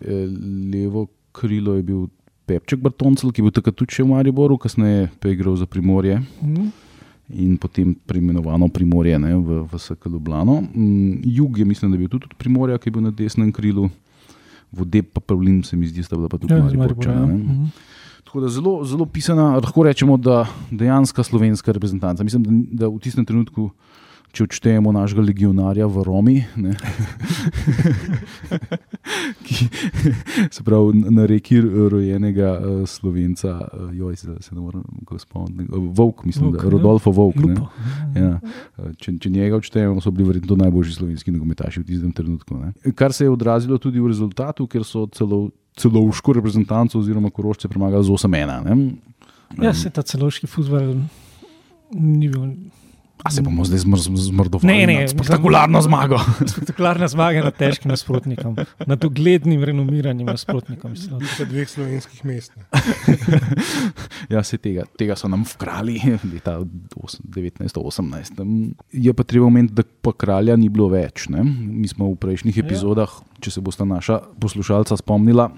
Eh, 0.00 0.26
levo 0.68 1.06
krilo 1.32 1.74
je 1.74 1.82
bil 1.84 2.06
Pepček 2.44 2.80
Bartoncel, 2.80 3.30
ki 3.30 3.40
je 3.40 3.44
bil 3.44 3.52
takrat 3.52 3.74
tudi 3.74 3.94
v 3.96 4.08
Mariboru, 4.08 4.58
kasneje 4.58 5.08
pa 5.16 5.28
je 5.28 5.34
igral 5.34 5.56
za 5.56 5.66
Primorje 5.66 6.18
Mhm. 6.42 6.66
in 7.30 7.56
potem 7.56 7.94
preimenovano 7.96 8.68
Primorje 8.68 9.18
ne, 9.18 9.36
v, 9.36 9.62
v 9.64 9.78
SK 9.78 10.06
Ljubljano. 10.06 10.60
Mm, 10.74 11.22
Jug 11.24 11.58
je, 11.58 11.64
mislim, 11.64 11.90
da 11.90 11.94
je 11.94 12.00
bil 12.00 12.08
tudi 12.10 12.26
od 12.26 12.34
Primorja, 12.36 12.78
ki 12.78 12.88
je 12.88 12.92
bil 12.92 13.02
na 13.02 13.10
desnem 13.12 13.52
krilu. 13.52 13.88
Vodeb 14.72 15.06
pa 15.12 15.20
Pavlin 15.22 15.62
se 15.62 15.76
mi 15.76 15.86
zdi, 15.86 16.02
sta 16.02 16.16
bila 16.16 16.28
pa 16.28 16.36
tudi 16.36 16.52
Ja. 16.52 16.60
Mariborčana. 16.60 17.20
Ja. 17.20 17.26
ne. 17.28 17.34
Mhm. 17.34 17.64
Tako 18.24 18.40
da 18.40 18.48
zelo, 18.48 18.84
zelo 18.84 19.06
pisana, 19.06 19.54
lahko 19.56 19.82
rečemo, 19.82 20.16
da 20.16 20.46
dejansko 20.70 21.22
slovenska 21.22 21.72
reprezentanca. 21.72 22.24
Mislim, 22.24 22.42
da, 22.42 22.86
da 22.86 22.88
v 22.88 22.98
tistem 22.98 23.24
trenutku, 23.24 23.70
če 24.32 24.46
odštejemo 24.46 24.92
našega 24.96 25.22
legionarja 25.26 25.86
v 25.92 26.02
Romi, 26.06 26.36
ki 29.46 29.68
se 30.48 30.64
pravi 30.64 31.02
na 31.12 31.26
reki 31.28 31.60
rojenega 31.92 32.54
uh, 32.56 32.82
slovenca, 32.88 33.58
uh, 33.60 33.90
joj, 33.92 34.16
se, 34.16 34.36
se 34.40 34.54
ne 34.54 34.60
morem 34.60 34.82
spomniti, 35.20 35.68
Vovk, 35.68 36.24
mislim, 36.24 36.48
Volk, 36.48 36.56
da 36.56 36.64
ja. 36.64 36.72
Rodolfo 36.72 37.12
Vovk. 37.12 37.36
Lupo. 37.42 37.68
Ja, 38.16 38.38
eh, 38.40 38.92
če, 38.96 39.18
če 39.20 39.30
njega 39.32 39.58
odštejemo, 39.60 40.00
so 40.00 40.10
bili 40.14 40.30
verjetno 40.32 40.56
najboljši 40.64 40.96
slovenski 40.96 41.34
nogometaši 41.34 41.82
v 41.82 41.88
tistem 41.88 42.12
trenutku. 42.16 42.56
Ne. 42.56 42.72
Kar 42.96 43.12
se 43.12 43.28
je 43.28 43.32
odrazilo 43.32 43.78
tudi 43.78 44.00
v 44.00 44.08
rezultatu, 44.12 44.66
ker 44.70 44.84
so 44.88 45.06
celo, 45.12 45.50
celovško 45.76 46.40
reprezentanco 46.40 47.00
oziroma 47.00 47.30
korošče 47.30 47.68
premagali 47.68 48.04
z 48.04 48.16
8-1. 48.16 48.92
Ja, 49.60 49.74
se 49.76 49.92
ta 49.92 50.02
celoški 50.02 50.48
futbol 50.48 50.94
ni 51.92 52.28
bil. 52.32 52.54
A 53.22 53.30
se 53.30 53.38
bomo 53.38 53.62
zdaj 53.62 53.78
zmr 53.78 53.98
zmrdovali? 53.98 54.66
Ne, 54.66 54.82
ne, 54.82 54.94
nad 54.94 55.02
mislim- 55.02 55.18
spektakularno 55.18 55.78
zmago. 55.80 56.18
Spektakularna 56.52 57.08
zmaga 57.08 57.44
nad 57.44 57.54
težkim 57.54 57.88
nasprotnikom, 57.88 58.56
nad 58.86 59.04
uglednim, 59.04 59.62
renomiranim 59.62 60.26
nasprotnikom. 60.26 60.92
Bitka 61.20 61.44
dveh 61.44 61.68
slovenskih 61.68 62.24
mest. 62.24 62.52
ja, 64.32 64.42
se 64.42 64.58
tega, 64.58 64.84
tega 64.98 65.16
so 65.16 65.28
nam 65.28 65.44
vkrali 65.44 66.00
leta 66.24 66.58
osem- 66.96 67.22
1918. 67.28 68.40
Em, 68.40 68.74
Je 68.92 69.12
pa 69.12 69.22
treba 69.22 69.46
omeniti, 69.46 69.74
da 69.74 69.82
pa 70.02 70.12
kralja 70.12 70.56
ni 70.56 70.68
bilo 70.68 70.88
več. 70.88 71.28
Ne? 71.28 71.44
Mi 71.44 71.88
smo 71.88 72.10
v 72.10 72.16
prejšnjih 72.16 72.56
Ja. 72.56 72.64
epizodah, 72.64 73.10
če 73.40 73.50
se 73.50 73.60
bosta 73.60 73.84
naša 73.84 74.18
poslušalca 74.40 74.96
spomnila, 74.96 75.50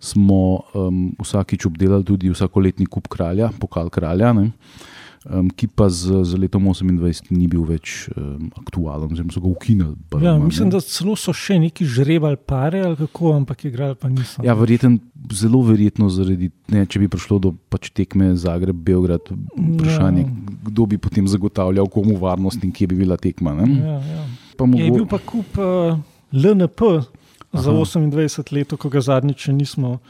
smo 0.00 0.60
um, 0.74 1.14
vsakič 1.16 1.66
obdelali 1.66 2.04
tudi 2.04 2.28
vsakoletni 2.28 2.86
kup 2.86 3.08
kralja, 3.08 3.48
pokal 3.58 3.88
kralja. 3.88 4.32
Ne? 4.32 4.50
Um, 5.30 5.46
ki 5.54 5.68
pa 5.70 5.86
z, 5.86 6.24
z 6.26 6.34
letom 6.34 6.64
28 6.66 7.30
ni 7.30 7.46
bil 7.46 7.62
več 7.62 8.08
um, 8.16 8.48
aktualen, 8.58 9.12
oziroma 9.14 9.30
so 9.30 9.42
ga 9.44 9.46
ukinili. 9.52 9.94
Ja, 10.18 10.32
manj, 10.34 10.48
mislim, 10.48 10.66
ne. 10.66 10.74
da 10.74 10.80
celo 10.82 11.14
so 11.14 11.30
še 11.36 11.60
neki 11.62 11.86
žrebali 11.86 12.40
pare, 12.42 12.80
ali 12.82 12.98
kako, 12.98 13.30
ampak 13.38 13.62
igrali 13.70 13.94
pa 13.94 14.10
niso. 14.10 14.42
Ja, 14.42 14.56
verjeten, 14.58 14.98
zelo 15.30 15.62
verjetno 15.62 16.10
zaradi, 16.10 16.50
ne, 16.74 16.82
če 16.90 17.04
bi 17.04 17.10
prišlo 17.12 17.38
do 17.38 17.54
pač 17.70 17.92
tekme 17.94 18.32
Zagreb-Beograd, 18.34 19.30
vprašanje, 19.54 20.26
Ja. 20.26 20.58
kdo 20.66 20.90
bi 20.90 20.98
potem 20.98 21.28
zagotavljal 21.30 21.86
komu 21.86 22.18
varnost 22.18 22.64
in 22.66 22.74
kje 22.74 22.90
bi 22.90 22.98
bila 23.04 23.16
tekma. 23.16 23.54
Ne? 23.62 23.70
Ja, 23.78 23.98
ja. 24.02 24.24
Pa 24.58 24.66
Je 24.66 24.74
mogo, 24.74 24.94
bil 24.98 25.06
pa 25.06 25.22
kup 25.22 25.54
uh, 25.58 25.98
LNP 26.34 26.80
za 27.52 27.70
Aha. 27.70 27.78
28 27.78 28.52
let, 28.56 28.74
ko 28.74 28.88
ga 28.90 29.00
zadnjič 29.00 29.52
nismo 29.54 30.00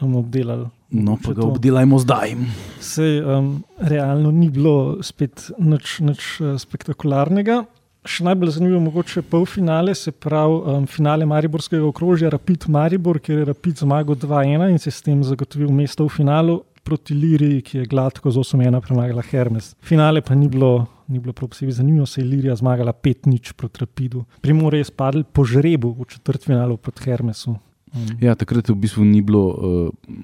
um, 0.00 0.14
obdelali. 0.22 0.70
No, 0.90 1.18
pa 1.22 1.34
ga 1.36 1.44
obdelajmo 1.46 1.98
zdaj. 2.02 2.34
Sej 2.82 3.20
um, 3.22 3.52
realno 3.78 4.30
ni 4.34 4.50
bilo 4.50 5.02
spet 5.02 5.50
nič, 5.58 6.00
nič 6.04 6.40
uh, 6.40 6.56
spektakularnega. 6.60 7.64
Še 8.08 8.24
najbolj 8.24 8.54
zanimivo 8.56 8.78
je 8.78 8.84
mogoče 8.86 9.22
polfinale, 9.28 9.92
se 9.94 10.12
pravi 10.12 10.56
um, 10.56 10.86
finale 10.88 11.26
Mariborskega 11.28 11.84
okrožja, 11.84 12.30
Rapid 12.32 12.64
Maribor, 12.72 13.20
kjer 13.20 13.42
je 13.42 13.48
Rapid 13.50 13.84
zmagal 13.84 14.16
2-1 14.16 14.70
in 14.72 14.80
se 14.80 14.90
s 14.90 15.04
tem 15.04 15.20
zagotovil 15.24 15.68
mesto 15.68 16.06
v 16.08 16.14
finalu 16.14 16.62
proti 16.82 17.14
Liriji, 17.14 17.62
ki 17.62 17.78
je 17.78 17.88
gladko 17.90 18.30
z 18.32 18.40
8-1 18.40 18.80
premagala 18.80 19.22
Hermes. 19.22 19.74
Finale 19.84 20.22
pa 20.24 20.34
ni 20.34 20.48
bilo, 20.48 20.86
ni 21.08 21.20
bilo 21.20 21.34
prav 21.36 21.52
posebej 21.52 21.76
zanimivo, 21.76 22.06
se 22.06 22.20
je 22.20 22.26
Lirija 22.26 22.56
zmagala 22.56 22.92
5-0 22.92 23.52
proti 23.52 23.84
Rapidu. 23.84 24.24
Primor 24.40 24.74
je 24.74 24.84
spadl 24.88 25.22
po 25.32 25.44
žrebu 25.44 25.92
v 25.98 26.08
četrtfinalu 26.08 26.76
proti 26.76 27.04
Hermesu. 27.04 27.56
Um, 27.94 28.08
Ja, 28.22 28.34
takrat 28.34 28.68
v 28.70 28.78
bistvu 28.78 29.04
ni 29.04 29.20
bilo, 29.20 29.44
uh, 29.50 30.16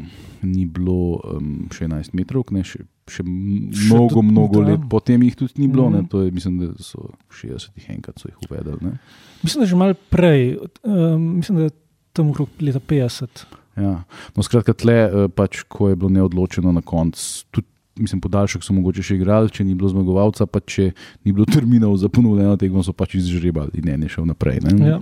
ni 0.46 0.66
bilo 0.66 1.18
um, 1.20 1.66
še 1.74 1.88
11 1.88 2.14
metrov, 2.18 2.48
ne, 2.54 2.64
še, 2.66 2.84
še 3.10 3.22
Še 3.22 3.26
mnogo, 3.26 4.20
tudi 4.20 4.30
mnogo 4.30 4.62
da. 4.62 4.72
let 4.72 4.88
potem 4.90 5.26
jih 5.26 5.36
tudi 5.38 5.62
ni 5.62 5.68
bilo. 5.72 5.90
Mhm. 5.90 5.96
Ne, 5.96 6.10
to 6.10 6.24
je, 6.24 6.32
mislim, 6.34 6.58
da 6.62 6.72
so 6.82 7.10
v 7.10 7.42
60-ih 7.42 7.90
enkrat 7.98 8.22
so 8.22 8.30
jih 8.30 8.48
uvedli. 8.48 8.78
Ne. 8.82 8.96
Mislim, 9.42 9.62
da 9.62 9.70
že 9.70 9.78
malo 9.78 9.98
prej, 10.10 10.56
um, 10.82 11.30
mislim, 11.38 11.66
da 11.66 11.70
tam 12.16 12.32
okrog 12.32 12.48
leta 12.64 12.80
50. 12.80 13.46
Ja. 13.76 13.94
No, 14.32 14.42
skratka, 14.42 14.72
tle, 14.72 14.98
eh, 15.04 15.28
pač, 15.28 15.66
ko 15.68 15.90
je 15.92 15.98
bilo 16.00 16.08
neodločeno 16.08 16.72
na 16.72 16.80
koncu, 16.80 17.44
tudi 17.52 17.68
mislim, 17.96 18.20
podaljšek 18.20 18.64
so 18.64 18.74
mogoče 18.76 19.04
še 19.04 19.16
igrali, 19.16 19.52
če 19.52 19.64
ni 19.64 19.74
bilo 19.76 19.88
zmagovalca, 19.92 20.46
pa 20.48 20.60
če 20.60 20.90
ni 21.24 21.32
bilo 21.32 21.46
terminov 21.48 21.96
za 22.00 22.10
ponovljeno 22.12 22.56
tekmo, 22.60 22.84
so 22.84 22.92
pač 22.96 23.16
izžrebali 23.20 23.80
in 23.80 23.88
en 23.94 24.06
je 24.06 24.12
šel 24.16 24.28
naprej. 24.28 24.60
Ne? 24.66 24.90
Ja. 24.94 24.98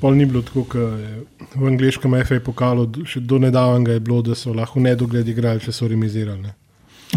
Pol 0.00 0.14
ni 0.14 0.26
bilo 0.26 0.42
tako, 0.42 0.64
kot 0.64 0.80
je 1.00 1.24
v 1.54 1.66
angliškem 1.66 2.14
FA 2.24 2.40
pokalu, 2.40 2.86
še 3.04 3.20
do 3.20 3.38
nedavnega 3.38 3.92
je 3.92 4.00
bilo, 4.00 4.22
da 4.22 4.34
so 4.34 4.52
lahko 4.52 4.80
nedogled 4.80 5.28
igrali, 5.28 5.60
če 5.60 5.72
so 5.72 5.88
remizirali. 5.88 6.40
Ne. 6.40 6.54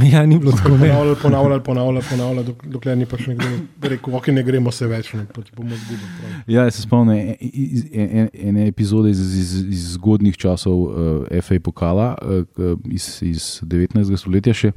ja, 0.09 0.25
ni 0.25 0.39
bilo 0.39 0.51
tako. 0.51 0.69
Ponavljali, 0.73 1.15
ponavljali, 1.21 1.61
ponavljali, 1.61 2.05
ponavljali 2.09 2.47
dok- 2.47 2.65
dokler 2.67 2.97
ni 2.97 3.05
pač 3.05 3.27
nekdo 3.27 3.45
rekel, 3.83 4.15
ok, 4.15 4.27
ne 4.27 4.43
gremo 4.43 4.71
se 4.71 4.87
več, 4.87 5.11
ne, 5.13 5.25
pač 5.25 5.51
bomo 5.55 5.75
zgubili. 5.75 6.31
Ja, 6.47 6.63
jaz 6.63 6.75
se 6.75 6.81
spomnim 6.81 7.13
e- 7.13 7.37
iz- 7.39 7.85
e- 7.93 8.09
e- 8.23 8.47
ene 8.49 8.67
epizode 8.67 9.11
iz, 9.13 9.21
iz, 9.37 9.53
iz 9.69 9.83
zgodnih 9.93 10.35
časov 10.35 10.81
uh, 10.81 10.95
FA 11.41 11.59
pokala 11.61 12.15
uh, 12.17 12.41
iz, 12.89 13.19
iz 13.21 13.61
19. 13.61 14.17
stoletja. 14.17 14.53
Še, 14.53 14.73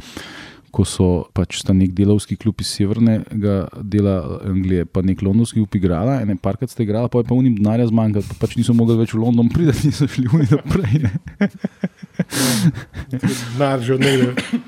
Ko 0.75 0.85
so 0.89 1.09
pač 1.37 1.61
sta 1.63 1.75
nek 1.77 1.93
delovski 1.97 2.37
klub 2.37 2.61
iz 2.61 2.71
severnega 2.75 3.57
dela 3.81 4.41
Anglije, 4.45 4.85
pa 4.85 5.03
nek 5.07 5.23
londonski 5.25 5.63
klub 5.63 5.79
igrala, 5.79 6.19
ene 6.25 6.37
parkrat 6.41 6.73
ste 6.73 6.85
igrali, 6.85 7.11
pa 7.13 7.23
je 7.23 7.29
pa 7.29 7.37
unim 7.37 7.57
denarja 7.57 7.89
zmanjkalo, 7.91 8.27
pa 8.31 8.47
pač 8.47 8.57
niso 8.59 8.75
mogli 8.77 8.99
več 8.99 9.15
v 9.15 9.23
London 9.25 9.49
priti, 9.53 9.77
niso 9.89 10.09
šli 10.11 10.29
uni 10.33 10.49
naprej. 10.53 11.07
Ne? 11.07 11.51
Denar 13.57 13.81
že 13.85 13.97
od 13.97 14.05
nekaj 14.05 14.65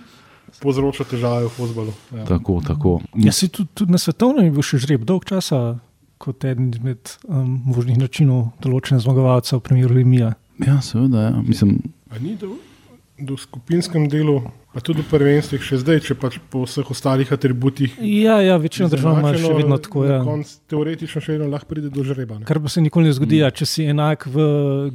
povzroča 0.63 1.07
težave 1.07 1.47
v 1.47 1.53
fotbalu. 1.55 1.93
Ja. 2.15 2.25
Tako, 2.27 2.61
tako. 2.67 2.95
Ja, 3.15 3.33
si 3.33 3.49
tudi, 3.49 3.71
tudi 3.75 3.95
na 3.95 4.01
svetovnem 4.01 4.49
je 4.49 4.55
bil 4.55 4.67
še 4.67 4.81
žreb 4.83 5.05
dolg 5.07 5.27
časa 5.29 5.79
kot 6.19 6.45
eden 6.45 6.73
izmed 6.75 7.15
um, 7.31 7.61
možnih 7.71 7.99
načinov 8.01 8.51
določene 8.63 8.99
zmagovalca 9.03 9.55
v 9.59 9.65
primeru 9.69 9.95
Limija. 10.01 10.33
Ja, 10.59 10.81
seveda. 10.83 11.29
Ja. 11.31 11.43
Mislim, 11.47 11.79
A 12.11 12.19
ni 12.19 12.35
do, 12.41 12.57
do 13.21 13.37
skupinskem 13.39 14.09
delu, 14.11 14.41
A 14.79 14.81
tudi 14.81 15.03
v 15.03 15.11
prvenstvih 15.11 15.59
še 15.59 15.81
zdaj, 15.83 15.99
če 16.07 16.15
pač 16.15 16.37
po 16.53 16.63
vseh 16.63 16.87
ostalih 16.87 17.27
atributih. 17.35 17.97
Ja, 17.99 18.39
ja 18.39 18.55
večina 18.63 18.87
držav 18.87 19.19
ima 19.19 19.33
še 19.35 19.51
vedno 19.51 19.75
tako. 19.83 20.05
Ja. 20.07 20.21
Konc, 20.23 20.47
teoretično 20.71 21.19
še 21.19 21.35
vedno 21.35 21.49
lahko 21.51 21.67
pride 21.73 21.91
do 21.91 22.05
žreba. 22.07 22.39
Ne? 22.39 22.47
Kar 22.47 22.61
pa 22.63 22.71
se 22.71 22.79
nikoli 22.85 23.11
ne 23.11 23.15
zgodi, 23.17 23.41
mm. 23.43 23.57
če 23.59 23.67
si 23.67 23.87
enak 23.91 24.29
v 24.31 24.39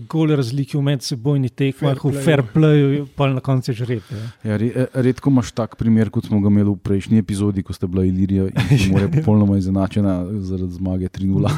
gole 0.07 0.37
razliki 0.39 0.79
v 0.79 0.83
medsebojni 0.87 1.51
tekmah, 1.51 1.99
v 1.99 2.23
fair 2.23 2.45
playu, 2.53 3.03
pa 3.11 3.27
na 3.33 3.43
koncu 3.43 3.73
je 3.73 3.75
žreb. 3.81 4.07
Ja. 4.07 4.23
Ja, 4.47 4.59
re, 4.61 4.87
redko 5.09 5.27
imaš 5.33 5.51
tak 5.51 5.75
primer, 5.75 6.07
kot 6.15 6.31
smo 6.31 6.39
ga 6.39 6.47
imeli 6.47 6.71
v 6.71 6.79
prejšnji 6.79 7.19
epizodi, 7.19 7.59
ko 7.67 7.75
sta 7.75 7.91
bila 7.91 8.07
Ilirija 8.07 8.47
in 8.53 8.87
More 8.93 9.11
popolnoma 9.17 9.59
izenačena 9.59 10.15
zaradi 10.47 10.79
zmage 10.79 11.11
3-0. 11.11 11.51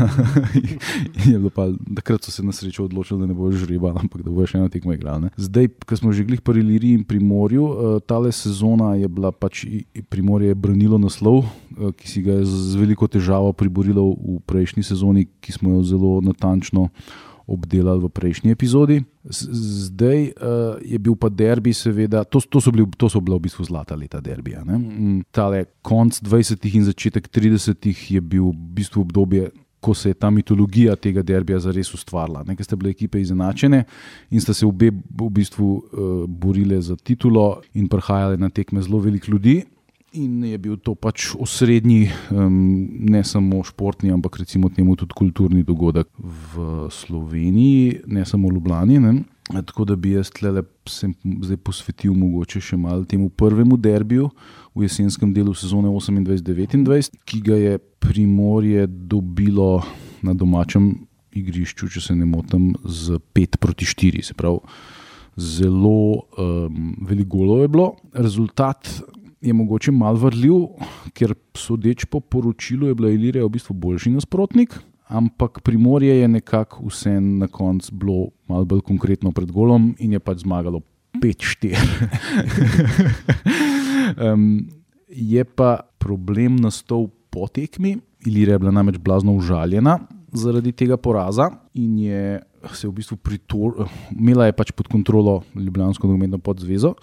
Takrat 2.02 2.26
so 2.26 2.34
se 2.34 2.42
na 2.42 2.58
srečo 2.58 2.90
odločili, 2.90 3.22
da 3.22 3.30
ne 3.30 3.38
bojo 3.38 3.54
žreba, 3.62 3.94
ampak 3.94 4.26
da 4.26 4.34
bojo 4.34 4.50
še 4.50 4.58
eno 4.64 4.74
tekmo 4.74 4.98
igrali. 4.98 5.30
Zdaj, 5.38 5.70
ko 5.86 6.02
smo 6.02 6.10
že 6.16 6.26
glih 6.26 6.42
pri 6.42 6.66
Iliriji 6.66 7.04
in 7.04 7.06
pri 7.06 7.22
Morju, 7.22 7.70
uh, 7.70 8.02
tale 8.16 8.32
sezona 8.32 8.96
je 8.96 9.08
bila 9.08 9.32
pač 9.32 9.66
Primorje 10.10 10.56
branilo 10.56 10.98
naslov, 10.98 11.44
eh, 11.44 11.92
ki 11.92 12.08
si 12.08 12.24
ga 12.24 12.40
je 12.40 12.48
z 12.48 12.80
veliko 12.80 13.08
težavo 13.12 13.52
priborilo 13.52 14.16
v 14.16 14.40
prejšnji 14.48 14.84
sezoni, 14.88 15.28
ki 15.44 15.52
smo 15.52 15.76
jo 15.76 15.84
zelo 15.84 16.12
natančno 16.24 16.88
obdelali 17.46 18.02
v 18.02 18.10
prejšnji 18.10 18.50
epizodi. 18.56 19.04
Zdaj 19.30 20.34
uh, 20.34 20.82
je 20.82 20.98
bil 20.98 21.14
pa 21.14 21.30
derbi, 21.30 21.76
seveda, 21.78 22.24
to, 22.26 22.42
to, 22.42 22.58
so 22.58 22.74
bili, 22.74 22.90
to 22.98 23.06
so 23.06 23.22
bila 23.22 23.38
v 23.38 23.46
bistvu 23.46 23.68
zlata 23.70 23.94
leta 23.94 24.18
derbija. 24.18 24.66
Mm, 24.66 25.30
tale 25.30 25.70
konc 25.86 26.18
20. 26.26 26.58
in 26.74 26.90
začetek 26.90 27.30
30. 27.30 27.86
je 27.86 28.22
bil 28.22 28.50
v 28.50 28.82
bistvu 28.82 29.06
obdobje 29.06 29.54
ko 29.86 29.94
se 29.94 30.10
je 30.10 30.18
ta 30.18 30.32
mitologija 30.34 30.96
tega 30.96 31.22
derbija 31.22 31.60
zares 31.62 31.94
ustvarila. 31.94 32.42
Nekaj 32.48 32.66
ste 32.66 32.78
bile 32.80 32.90
ekipe 32.96 33.22
izenačene 33.22 33.84
in 34.32 34.42
sta 34.42 34.54
se 34.54 34.66
obe 34.66 34.90
v 34.90 35.30
bistvu 35.30 35.68
uh, 35.70 36.26
borile 36.26 36.82
za 36.82 36.98
titulo 36.98 37.62
in 37.78 37.86
prihajale 37.92 38.42
na 38.42 38.50
tekme 38.50 38.82
zelo 38.82 39.04
velik 39.04 39.28
ljudi. 39.30 39.62
In 40.16 40.44
je 40.48 40.58
bil 40.58 40.78
to 40.80 40.96
pač 40.96 41.28
osrednji, 41.40 42.08
um, 42.32 42.58
ne 43.12 43.22
samo 43.24 43.60
športni, 43.68 44.14
ampak 44.16 44.40
recimo 44.40 44.70
temu 44.72 44.96
tudi 44.96 45.14
kulturni 45.14 45.64
dogodek 45.64 46.08
v 46.18 46.88
Sloveniji, 46.90 48.02
ne 48.08 48.26
samo 48.26 48.50
v 48.50 48.56
Ljubljani. 48.56 49.00
Ne? 49.04 49.16
Tako 49.54 49.86
da 49.86 49.96
bi 49.96 50.16
jaz 50.16 50.32
zdaj 50.32 51.58
posvetil 51.58 52.16
mogoče 52.18 52.62
še 52.64 52.80
malo 52.80 53.06
temu 53.06 53.30
prvemu 53.30 53.78
derbiju 53.78 54.32
v 54.76 54.84
jesenskem 54.84 55.34
delu 55.34 55.54
sezone 55.56 55.88
28-29, 55.90 57.16
ki 57.26 57.42
ga 57.42 57.56
je 57.56 57.80
Primorje 58.06 58.88
dobilo 58.88 59.82
na 60.22 60.34
domačem 60.38 61.08
igrišču, 61.34 61.88
če 61.90 62.02
se 62.02 62.16
ne 62.16 62.26
motim, 62.30 62.76
z 62.84 63.18
5 63.34 63.58
proti 63.58 63.88
4. 63.88 64.22
Se 64.22 64.36
pravi, 64.38 64.60
zelo 65.36 66.28
um, 66.38 66.96
veliko 67.08 67.38
golo 67.38 67.62
je 67.64 67.68
bilo. 67.72 67.88
Rezultat 68.14 69.02
je 69.42 69.54
mogoče 69.54 69.92
mal 69.92 70.16
vrljiv, 70.20 70.54
ker 71.18 71.34
sodeč 71.58 72.06
po 72.06 72.20
poročilu 72.20 72.88
je 72.92 72.96
bila 72.96 73.10
Ilirija 73.14 73.46
v 73.46 73.56
bistvu 73.58 73.74
boljši 73.74 74.16
nasprotnik. 74.20 74.78
Ampak 75.06 75.62
Primorje 75.62 76.16
je 76.18 76.28
nekako 76.28 76.88
vse 76.90 77.20
na 77.22 77.48
koncu 77.48 77.94
bilo 77.94 78.30
malo 78.50 78.66
bolj 78.66 78.82
konkretno 78.82 79.32
pred 79.32 79.52
golom 79.52 79.96
in 80.00 80.14
je 80.18 80.20
pač 80.20 80.46
zmagalo 80.46 80.82
5-4. 81.22 81.78
um, 84.18 84.66
je 85.10 85.44
pa 85.44 85.80
problem 85.98 86.60
nastal 86.62 87.08
po 87.30 87.48
tekmi. 87.48 87.98
Ilira 88.26 88.56
je 88.56 88.60
bila 88.60 88.72
namreč 88.72 88.98
blazno 88.98 89.36
užaljena 89.38 90.00
zaradi 90.36 90.72
tega 90.72 90.98
poraza 90.98 91.50
in 91.74 92.00
je 92.00 92.42
se 92.74 92.88
v 92.88 92.92
bistvu 92.98 93.18
pritožila, 93.22 93.86
imela 94.10 94.48
je 94.50 94.56
pač 94.58 94.72
pod 94.74 94.88
kontrolo 94.90 95.44
Ljubljansko 95.54 96.08
nogometno 96.08 96.40
podzvezo, 96.42 96.96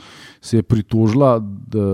se 0.42 0.58
je 0.58 0.62
pritožila, 0.66 1.36
da, 1.38 1.84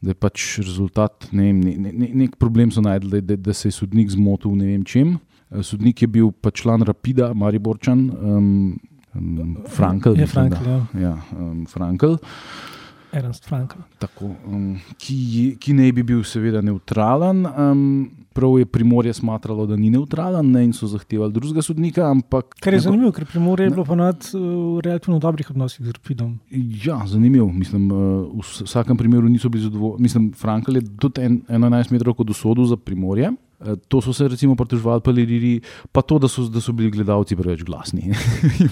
da 0.00 0.14
je 0.14 0.16
pač 0.16 0.46
rezultat, 0.64 1.28
ne 1.32 1.50
vem, 1.50 1.60
ne, 1.60 1.92
ne, 1.92 2.08
nek 2.24 2.38
problem 2.40 2.72
so 2.72 2.80
najdli, 2.80 3.20
da, 3.20 3.36
da 3.36 3.52
se 3.52 3.68
je 3.68 3.76
sodnik 3.76 4.08
zmotil 4.14 4.56
ne 4.56 4.70
vem 4.70 4.84
čem. 4.84 5.18
Sodnik 5.62 6.02
je 6.02 6.08
bil 6.08 6.32
pa 6.32 6.50
član 6.50 6.82
Rapida, 6.88 7.34
Mariborčan, 7.36 8.08
um, 8.16 9.60
Frankl. 9.76 10.16
Je 10.16 10.26
Frankl, 10.26 10.64
ja. 10.64 10.80
ja 11.00 11.14
um, 11.36 11.66
Frankl. 11.68 12.16
Ernst 13.12 13.46
Frankl. 13.48 13.78
Tako, 13.98 14.30
um, 14.46 14.76
ki, 14.98 15.56
ki 15.60 15.74
ne 15.76 15.90
bi 15.92 16.02
bil, 16.06 16.22
seveda, 16.26 16.62
neutralen. 16.64 17.46
Um, 17.46 17.82
prav 18.36 18.58
je 18.58 18.66
Primorje 18.66 19.14
smatralo, 19.16 19.66
da 19.66 19.76
ni 19.76 19.90
neutralen 19.90 20.50
ne, 20.52 20.64
in 20.64 20.72
so 20.76 20.88
zahtevali 20.90 21.32
drugega 21.32 21.62
sodnika. 21.62 22.10
Ampak, 22.10 22.58
Kar 22.60 22.74
je 22.76 22.82
zanimivo, 22.84 23.12
ker 23.16 23.24
Primorje 23.30 23.66
je 23.66 23.74
bilo 23.76 23.86
ponad 23.88 24.28
uh, 24.34 24.42
v 24.76 24.84
relativno 24.84 25.18
dobrih 25.22 25.50
odnosih 25.50 25.86
z 25.86 25.96
Rapidom. 25.96 26.36
Ja, 26.84 27.00
zanimivo. 27.06 27.48
Mislim, 27.52 27.88
uh, 27.90 28.28
v 28.36 28.66
vsakem 28.66 28.96
primeru 28.96 29.28
niso 29.28 29.48
bili 29.48 29.64
zadovoljni. 29.64 30.02
Mislim, 30.02 30.30
Frankl 30.36 30.76
je 30.76 30.84
tudi 31.00 31.24
en, 31.24 31.40
11 31.48 31.92
metrov 31.92 32.18
kot 32.20 32.30
usodil 32.30 32.68
za 32.68 32.76
Primorje. 32.76 33.32
Eh, 33.60 33.76
to 33.88 34.00
so 34.00 34.12
se 34.12 34.28
recimo 34.28 34.54
pritoževali, 34.56 35.00
pa, 35.00 35.12
pa 35.92 36.02
to, 36.02 36.18
da 36.18 36.28
so, 36.28 36.44
da 36.48 36.60
so 36.60 36.72
bili 36.72 36.90
gledalci 36.90 37.36
preveč 37.36 37.62
glasni. 37.64 38.12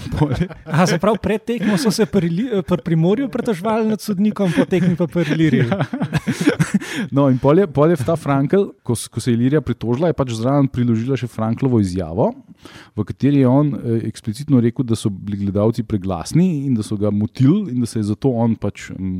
A 0.65 0.85
se 0.85 0.99
pravi, 1.01 1.17
pred 1.21 1.41
tekmo 1.41 1.77
so 1.77 1.91
se 1.91 2.05
pri, 2.05 2.29
pri 2.67 2.77
Primorju 2.83 3.29
pritoževali 3.29 3.89
nad 3.89 4.01
sodnikom, 4.01 4.53
po 4.53 4.65
tekmi 4.65 4.95
pa 4.95 5.07
pri 5.07 5.35
Liriji. 5.35 5.65
Ja. 5.69 5.85
No, 7.15 7.27
in 7.31 7.37
pol 7.41 7.61
je, 7.61 7.67
pol 7.71 7.91
je 7.93 7.99
ta 8.05 8.15
Frankel, 8.19 8.67
ko, 8.83 8.95
ko 8.95 9.21
se 9.21 9.31
je 9.31 9.37
Lirija 9.39 9.61
pritožila, 9.65 10.09
je 10.11 10.17
pač 10.17 10.33
zraven 10.37 10.67
priložila 10.71 11.17
še 11.19 11.29
Franklovo 11.31 11.79
izjavo, 11.83 12.31
v 12.95 13.05
kateri 13.07 13.43
je 13.43 13.49
on 13.49 13.71
eh, 13.75 14.07
eksplicitno 14.09 14.61
rekel, 14.63 14.85
da 14.87 14.97
so 14.97 15.09
bili 15.09 15.43
gledalci 15.43 15.85
preglasni 15.87 16.65
in 16.65 16.75
da 16.77 16.85
so 16.85 16.97
ga 16.99 17.11
motili 17.13 17.73
in 17.73 17.83
da 17.83 17.89
se 17.89 17.99
je 17.99 18.09
zato 18.11 18.31
on 18.31 18.55
pač 18.59 18.89
hm, 18.91 19.19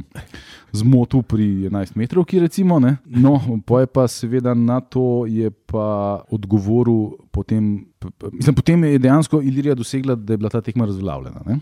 zmotil 0.76 1.24
pri 1.28 1.70
11 1.70 1.96
metrovki. 2.00 2.40
Recimo, 2.44 2.80
no, 2.80 3.36
pa 3.66 3.84
je 3.84 3.92
pa 3.92 4.08
seveda 4.12 4.56
na 4.58 4.80
to 4.82 5.26
pa 5.70 6.24
odgovoril, 6.34 7.16
potem, 7.32 7.86
mislim, 8.32 8.56
potem 8.56 8.84
je 8.84 9.00
dejansko 9.00 9.42
Ilirija 9.42 9.76
dosegla, 9.76 10.16
da 10.16 10.34
je 10.34 10.42
bila 10.42 10.52
ta 10.54 10.62
tekma 10.62 10.86
razveljavljena 10.86 11.46
ne? 11.46 11.60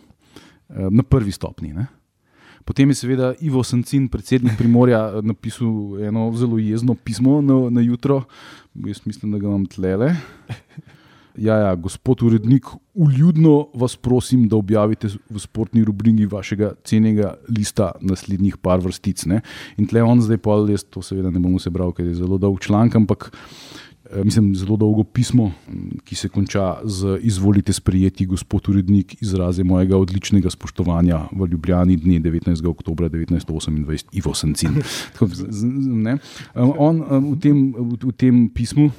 Eh, 0.69 0.87
na 0.89 1.03
prvi 1.03 1.31
stopni. 1.31 1.73
Ne? 1.73 1.87
Potem 2.65 2.89
je 2.89 2.95
seveda 2.95 3.33
Ivo 3.43 3.63
Sancin, 3.63 4.07
predsednik 4.07 4.57
Primorja, 4.57 5.21
napisal 5.21 5.99
eno 6.07 6.29
zelo 6.35 6.57
jezno 6.57 6.95
pismo 6.95 7.41
na, 7.41 7.69
na 7.69 7.81
jutro, 7.81 8.23
jaz 8.73 9.01
mislim, 9.05 9.31
da 9.31 9.39
ga 9.39 9.47
imam 9.47 9.65
tlele. 9.65 10.13
Ja, 11.37 11.55
ja, 11.57 11.75
gospod 11.75 12.21
urednik, 12.21 12.67
uljudno 12.93 13.67
vas 13.73 13.95
prosim, 13.97 14.45
da 14.47 14.55
objavite 14.55 15.09
v 15.29 15.39
sportni 15.41 15.81
rubriki 15.83 16.27
vašega 16.29 16.75
cenega 16.85 17.31
lista 17.49 17.91
naslednjih 18.01 18.59
par 18.61 18.83
vrstic. 18.85 19.25
Ne? 19.25 19.41
In 19.81 19.89
tle 19.89 20.03
on 20.05 20.21
zdaj 20.21 20.37
pol, 20.45 20.69
jaz 20.69 20.85
to 20.85 21.01
seveda 21.01 21.31
ne 21.33 21.41
bom 21.41 21.55
vse 21.57 21.73
bral, 21.73 21.89
ker 21.89 22.05
je 22.05 22.19
zelo 22.21 22.37
dolg 22.37 22.61
članek, 22.61 22.99
ampak 23.01 23.31
mislim, 24.23 24.55
zelo 24.55 24.77
dolgo 24.77 25.03
pismo, 25.03 25.51
ki 26.03 26.15
se 26.15 26.29
konča 26.29 26.75
z 26.83 27.17
izvolite 27.21 27.73
sprejeti, 27.73 28.25
gospod 28.25 28.69
urednik, 28.69 29.21
izraze 29.21 29.63
mojega 29.63 29.97
odličnega 29.97 30.49
spoštovanja 30.49 31.19
v 31.31 31.47
Ljubljani 31.51 31.97
dne 31.97 32.19
19. 32.19 32.67
oktober 32.69 33.09
1928, 33.11 34.05
Ivo 34.11 34.33
Sancin. 34.33 34.69
On 36.77 37.01
v 37.33 37.39
tem, 37.39 37.73
v 37.77 38.11
tem 38.17 38.49
pismu 38.49 38.91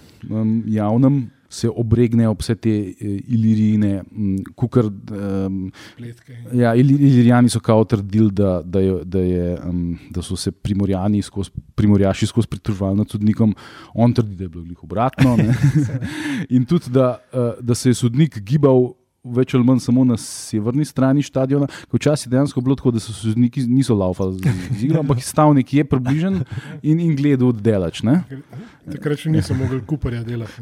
javnem 0.67 1.31
se 1.55 1.71
obregnejo 1.71 2.35
vse 2.39 2.55
te 2.55 2.73
uh, 2.75 3.15
ilirijine, 3.29 4.03
kukar. 4.59 4.91
Um, 4.91 5.73
ja, 6.53 6.75
ilirijani 6.75 7.49
so 7.53 7.61
kao 7.61 7.85
trdili, 7.85 8.31
da, 8.33 8.61
da, 8.65 8.81
da, 9.05 9.23
um, 9.69 9.99
da 10.11 10.23
so 10.23 10.37
se 10.37 10.53
primorjani 10.53 11.23
skozi, 11.23 11.51
primorjaši 11.75 12.27
skozi 12.27 12.49
pritoževali 12.51 12.99
nad 12.99 13.11
sodnikom, 13.11 13.55
on 13.95 14.13
trdi, 14.13 14.37
da 14.37 14.45
je 14.45 14.49
bilo 14.49 14.65
njih 14.65 14.85
obratno. 14.85 15.37
In 16.57 16.65
tudi, 16.65 16.91
da, 16.91 17.19
uh, 17.33 17.53
da 17.61 17.75
se 17.75 17.91
je 17.91 17.95
sodnik 17.95 18.39
gibal 18.39 18.93
več 19.25 19.55
ali 19.57 19.65
manj 19.65 19.81
samo 19.81 20.05
na 20.05 20.17
severni 20.21 20.85
strani 20.85 21.23
stadiona. 21.23 21.67
Včasih 21.93 22.27
je 22.27 22.31
dejansko 22.35 22.61
bilo 22.61 22.77
tako, 22.77 22.93
da 22.95 23.01
so 23.01 23.13
se 23.13 23.31
sodniki 23.31 23.65
niso 23.67 23.97
laufali 23.97 24.39
z 24.39 24.85
igro, 24.85 25.01
ampak 25.01 25.23
stavil 25.25 25.57
nekje 25.57 25.85
približen 25.89 26.43
in, 26.83 27.01
in 27.01 27.15
gledal 27.17 27.55
oddelač. 27.55 28.03
Takrat 28.85 29.23
še 29.23 29.33
nisem 29.33 29.57
mogel 29.59 29.81
kuparja 29.89 30.21
delati. 30.27 30.61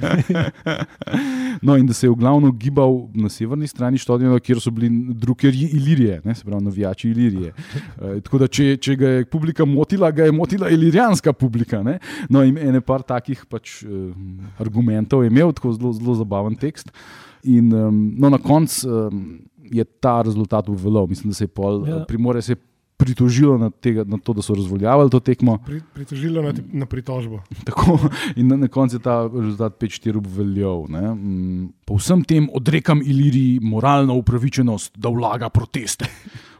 no, 1.66 1.74
in 1.76 1.88
da 1.88 1.96
se 1.96 2.06
je 2.06 2.12
v 2.12 2.18
glavnem 2.20 2.52
gibal 2.58 3.08
na 3.18 3.30
severni 3.32 3.66
strani 3.70 3.98
stadiona, 3.98 4.38
kjer 4.38 4.60
so 4.62 4.70
bili 4.74 4.90
drugi 5.18 5.50
ilirije, 5.50 6.20
ne, 6.24 6.34
se 6.38 6.46
pravi, 6.46 6.62
navijači 6.64 7.10
ilirije. 7.10 7.50
E, 7.50 8.14
tako 8.22 8.44
da, 8.44 8.46
če, 8.46 8.76
če 8.82 8.96
ga 9.00 9.10
je 9.16 9.26
publika 9.26 9.66
motila, 9.66 10.12
ga 10.14 10.28
je 10.28 10.36
motila 10.36 10.70
ilirijanska 10.70 11.34
publika. 11.34 11.82
Ne. 11.82 11.98
No, 12.30 12.44
in 12.46 12.60
ene 12.62 12.80
par 12.84 13.02
takih 13.02 13.42
pač, 13.50 13.80
uh, 13.82 14.14
argumentov 14.62 15.26
je 15.26 15.32
imel, 15.32 15.50
tako 15.56 15.74
zelo, 15.74 15.92
zelo 15.98 16.16
zabaven 16.22 16.54
tekst. 16.58 16.94
In 17.42 17.72
um, 17.74 18.14
no, 18.18 18.30
na 18.30 18.38
koncu 18.38 18.88
um, 18.88 19.40
je 19.62 19.84
ta 19.84 20.22
rezultat 20.22 20.68
uveljavil. 20.68 21.08
Mislim, 21.08 21.30
da 21.30 21.34
se 21.34 21.44
je 21.44 21.48
pol, 21.48 21.88
ja. 21.88 22.04
primore 22.08 22.42
se 22.42 22.56
pritožilo 23.02 23.58
na, 23.58 23.70
tega, 23.70 24.04
na 24.06 24.18
to, 24.18 24.32
da 24.32 24.42
so 24.42 24.54
razvoljavali 24.54 25.10
to 25.10 25.20
tekmo. 25.20 25.56
Pri, 25.66 25.80
pritožilo 25.94 26.42
na, 26.42 26.52
na 26.72 26.86
pritožbo. 26.86 27.40
Tako, 27.66 27.98
in 28.36 28.46
na, 28.48 28.56
na 28.56 28.68
koncu 28.68 28.96
je 28.96 29.02
ta 29.02 29.26
rezultat 29.26 29.74
5-4 29.80 30.22
uveljavil. 30.22 30.86
Um, 30.86 31.72
po 31.84 31.98
vsem 31.98 32.22
tem 32.24 32.46
odrekam 32.54 33.02
Iliriji 33.02 33.58
moralno 33.62 34.14
upravičenost, 34.22 34.94
da 34.98 35.10
vlaga 35.10 35.50
proteste. 35.50 36.06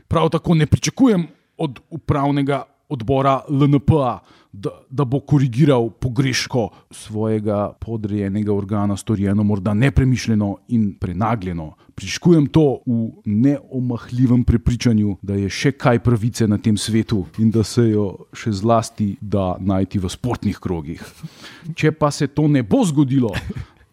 Prav 0.09 0.29
tako 0.35 0.55
ne 0.59 0.67
pričakujem 0.67 1.27
od 1.59 1.79
upravnega 1.91 2.65
odbora 2.89 3.41
LNP-a, 3.49 4.19
da, 4.53 4.71
da 4.91 5.05
bo 5.05 5.21
korigiral 5.21 5.91
pogreško 5.91 6.69
svojega 6.91 7.73
podrejenega 7.81 8.53
organa, 8.55 8.97
storjeno 8.97 9.43
morda 9.43 9.75
nepremišljeno 9.75 10.57
in 10.69 10.93
prenagljeno. 11.01 11.73
Priškujem 11.95 12.47
to 12.47 12.83
v 12.87 13.09
neomahljivem 13.25 14.45
prepričanju, 14.45 15.17
da 15.23 15.35
je 15.35 15.51
še 15.51 15.73
kaj 15.73 16.03
pravice 16.05 16.49
na 16.49 16.59
tem 16.59 16.77
svetu 16.77 17.25
in 17.39 17.51
da 17.51 17.65
se 17.65 17.89
jo 17.91 18.27
še 18.33 18.53
zlasti 18.53 19.17
da 19.21 19.57
najti 19.61 19.99
v 19.99 20.09
športnih 20.13 20.61
krogih. 20.61 21.05
Če 21.75 21.93
pa 21.93 22.11
se 22.11 22.29
to 22.29 22.49
ne 22.49 22.63
bo 22.63 22.85
zgodilo, 22.85 23.33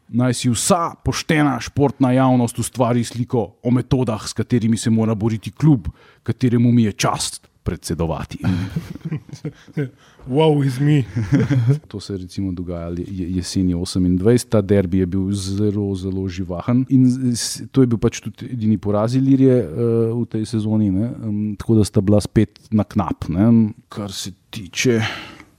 naj 0.09 0.33
si 0.33 0.51
vsa 0.51 0.95
poštena 1.05 1.59
športna 1.63 2.11
javnost 2.11 2.59
ustvari 2.59 3.03
sliko 3.03 3.45
o 3.63 3.71
metodah, 3.71 4.27
s 4.27 4.33
katerimi 4.33 4.77
se 4.77 4.89
mora 4.89 5.15
boriti 5.15 5.51
klub, 5.51 5.87
kateremu 6.23 6.71
mi 6.71 6.83
je 6.83 6.93
čast 6.93 7.47
predsedovati. 7.69 8.37
Wow, 10.29 10.65
iz 10.65 10.79
mi. 10.79 11.05
To 11.87 11.99
se 11.99 12.13
je 12.13 12.17
recimo 12.17 12.51
dogajalo 12.51 12.95
je- 12.97 13.35
jeseni 13.35 13.73
28, 13.73 14.49
ta 14.49 14.61
derbi 14.61 14.97
je 14.97 15.05
bil 15.05 15.31
zelo, 15.31 15.95
zelo 15.95 16.27
živahen 16.27 16.85
in 16.89 17.05
to 17.71 17.81
je 17.81 17.87
bil 17.87 17.97
pač 17.97 18.19
tudi 18.21 18.49
edini 18.51 18.77
poraz 18.77 19.15
Ilirije 19.15 19.55
uh, 19.63 19.71
v 20.21 20.25
tej 20.29 20.45
sezoni, 20.45 20.91
ne? 20.91 21.09
um, 21.23 21.55
tako 21.57 21.79
da 21.79 21.85
sta 21.87 22.01
bila 22.01 22.21
spet 22.21 22.59
na 22.71 22.83
knap. 22.83 23.29
Ne? 23.29 23.71
Kar 23.89 24.11
se 24.11 24.31
tiče 24.49 24.99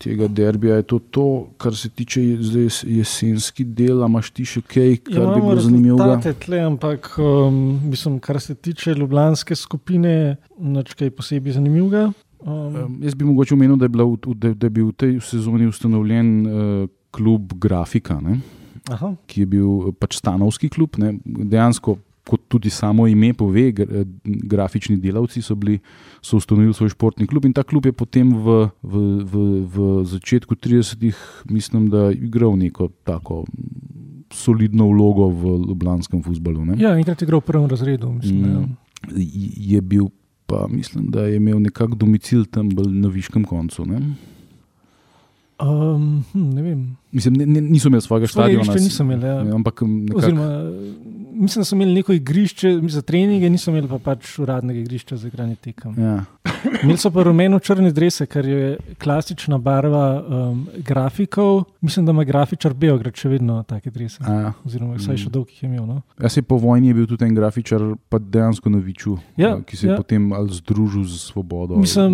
tega 0.01 0.29
derbija, 0.29 0.79
je 0.81 0.87
to 0.93 0.99
to, 0.99 1.27
kar 1.61 1.77
se 1.77 1.91
tiče 1.93 2.23
zdaj 2.41 2.69
jesenski 2.89 3.65
del, 3.65 4.03
a 4.03 4.09
imaš 4.09 4.31
ti 4.37 4.47
še 4.49 4.63
kaj, 4.65 4.97
kar 5.11 5.21
Ja, 5.21 5.35
bi 5.35 5.43
bilo 5.45 5.57
zanimivo. 5.61 5.99
rezultate 6.01 6.33
Tle, 6.47 6.63
ampak, 6.65 7.13
um, 7.21 7.61
mislim, 7.91 8.19
kar 8.25 8.41
se 8.41 8.55
tiče 8.55 8.95
ljubljanske 8.97 9.57
skupine, 9.57 10.37
nič 10.59 10.95
kaj 10.97 11.13
posebej 11.19 11.59
zanimivega. 11.61 12.09
Um, 12.11 12.27
Um, 12.41 12.95
jaz 13.05 13.13
bi 13.15 13.27
mogoče 13.29 13.53
omenil, 13.53 13.77
da 13.77 13.85
je, 13.85 13.93
bila 13.93 14.07
da, 14.33 14.55
da 14.55 14.67
je 14.67 14.71
bil 14.73 14.87
v 14.89 14.95
tej 14.97 15.19
sezoni 15.21 15.67
ustanovljen 15.69 16.31
uh, 16.47 16.89
klub 17.13 17.53
Grafika. 17.61 18.17
Ne? 18.25 18.39
aha, 18.89 19.15
ki 19.27 19.45
je 19.45 19.51
bil 19.51 19.69
eh, 19.89 19.93
pač 19.99 20.19
stanovski 20.21 20.71
klub. 20.73 20.97
Ne. 21.01 21.15
Dejansko, 21.25 21.99
kot 22.25 22.41
tudi 22.49 22.71
samo 22.71 23.07
ime 23.07 23.33
pove, 23.33 23.69
eh, 23.69 24.05
grafični 24.25 24.97
delavci 24.97 25.43
so, 25.43 25.55
bili, 25.55 25.79
so 26.21 26.37
ustanovili 26.37 26.75
svoj 26.75 26.89
športni 26.89 27.27
klub 27.27 27.45
in 27.45 27.53
ta 27.53 27.63
klub 27.63 27.87
je 27.87 27.93
potem 27.93 28.35
v, 28.35 28.47
v, 28.83 28.95
v, 29.25 29.35
v 29.67 29.77
začetku 30.05 30.55
30-ih, 30.55 31.17
mislim, 31.47 31.89
da 31.89 32.11
igral 32.13 32.57
neko 32.57 32.89
tako 33.05 33.45
solidno 34.31 34.87
vlogo 34.87 35.29
v 35.29 35.43
ljubljanskem 35.69 36.23
futbalu. 36.23 36.65
ne. 36.65 36.75
ja, 36.79 36.95
enkrat 36.95 37.23
je 37.23 37.27
igral 37.27 37.41
v 37.41 37.45
prvem 37.45 37.67
razredu. 37.67 38.13
Mislim, 38.13 38.41
Mm. 38.41 38.57
mm. 38.57 38.77
Je 39.57 39.81
bil 39.81 40.07
pa, 40.47 40.67
mislim, 40.69 41.07
da 41.09 41.23
je 41.23 41.37
imel 41.37 41.61
nekako 41.61 41.95
domicil 41.95 42.45
tam 42.45 42.69
na 42.87 43.09
viškem 43.09 43.45
koncu. 43.45 43.87
Ne. 43.87 44.01
Um, 45.63 46.25
hm, 46.33 46.51
ne 46.55 46.63
vem. 46.63 46.97
Mislim, 47.13 47.35
ne, 47.35 47.47
ne, 47.47 47.61
niso 47.61 47.89
imeli 47.89 48.03
svojega 48.03 48.27
stadiona. 48.27 48.63
igrišča 48.63 48.85
niso 48.85 49.03
imeli, 49.03 49.27
ja. 49.27 49.55
Ampak 49.55 49.81
mm, 49.83 50.05
nekako. 50.05 50.19
Oziroma, 50.19 50.49
mislim, 51.35 51.61
da 51.61 51.65
so 51.65 51.75
imeli 51.77 51.95
neko 51.95 52.13
igrišče 52.13 52.81
za 52.89 53.03
treninge, 53.03 53.51
niso 53.51 53.71
imeli 53.71 53.89
pa 53.89 53.99
pač 53.99 54.39
uradnega 54.39 54.81
igrišča 54.81 55.17
za 55.17 55.29
igranje 55.29 55.57
tekem. 55.57 55.95
Ja. 55.99 56.25
Imeli 56.83 56.99
so 56.99 57.11
pa 57.11 57.23
rumeno-črne 57.23 57.91
drese, 57.93 58.27
kar 58.27 58.47
je 58.47 58.77
klasična 59.03 59.59
barva 59.59 60.05
um, 60.29 60.67
grafikov. 60.77 61.65
Mislim, 61.81 62.07
da 62.07 62.13
ima 62.13 62.25
grafičar 62.25 62.75
Beograd 62.75 63.17
še 63.17 63.29
vedno 63.29 63.63
take 63.63 63.91
drese. 63.91 64.19
A, 64.27 64.33
ja. 64.33 64.53
Oziroma, 64.65 64.95
vsaj 64.95 65.17
še 65.17 65.29
Mm. 65.29 65.33
dolg 65.33 65.49
jih 65.51 65.63
je 65.63 65.69
imel. 65.69 65.87
No? 65.87 66.03
Jaz 66.23 66.33
se 66.33 66.43
po 66.43 66.57
vojni 66.57 66.89
je 66.89 66.95
bil 66.95 67.07
tudi 67.07 67.25
en 67.25 67.35
grafičar, 67.35 67.81
pa 68.09 68.19
dejansko 68.19 68.71
na 68.71 68.79
Viču, 68.79 69.19
Ja, 69.37 69.57
eh, 69.57 69.63
ki 69.67 69.77
se 69.77 69.87
je 69.87 69.91
ja. 69.91 69.97
potem 69.97 70.33
ali 70.33 70.49
združil 70.53 71.05
z 71.05 71.19
Svobodo. 71.19 71.77
Mislim, 71.77 72.13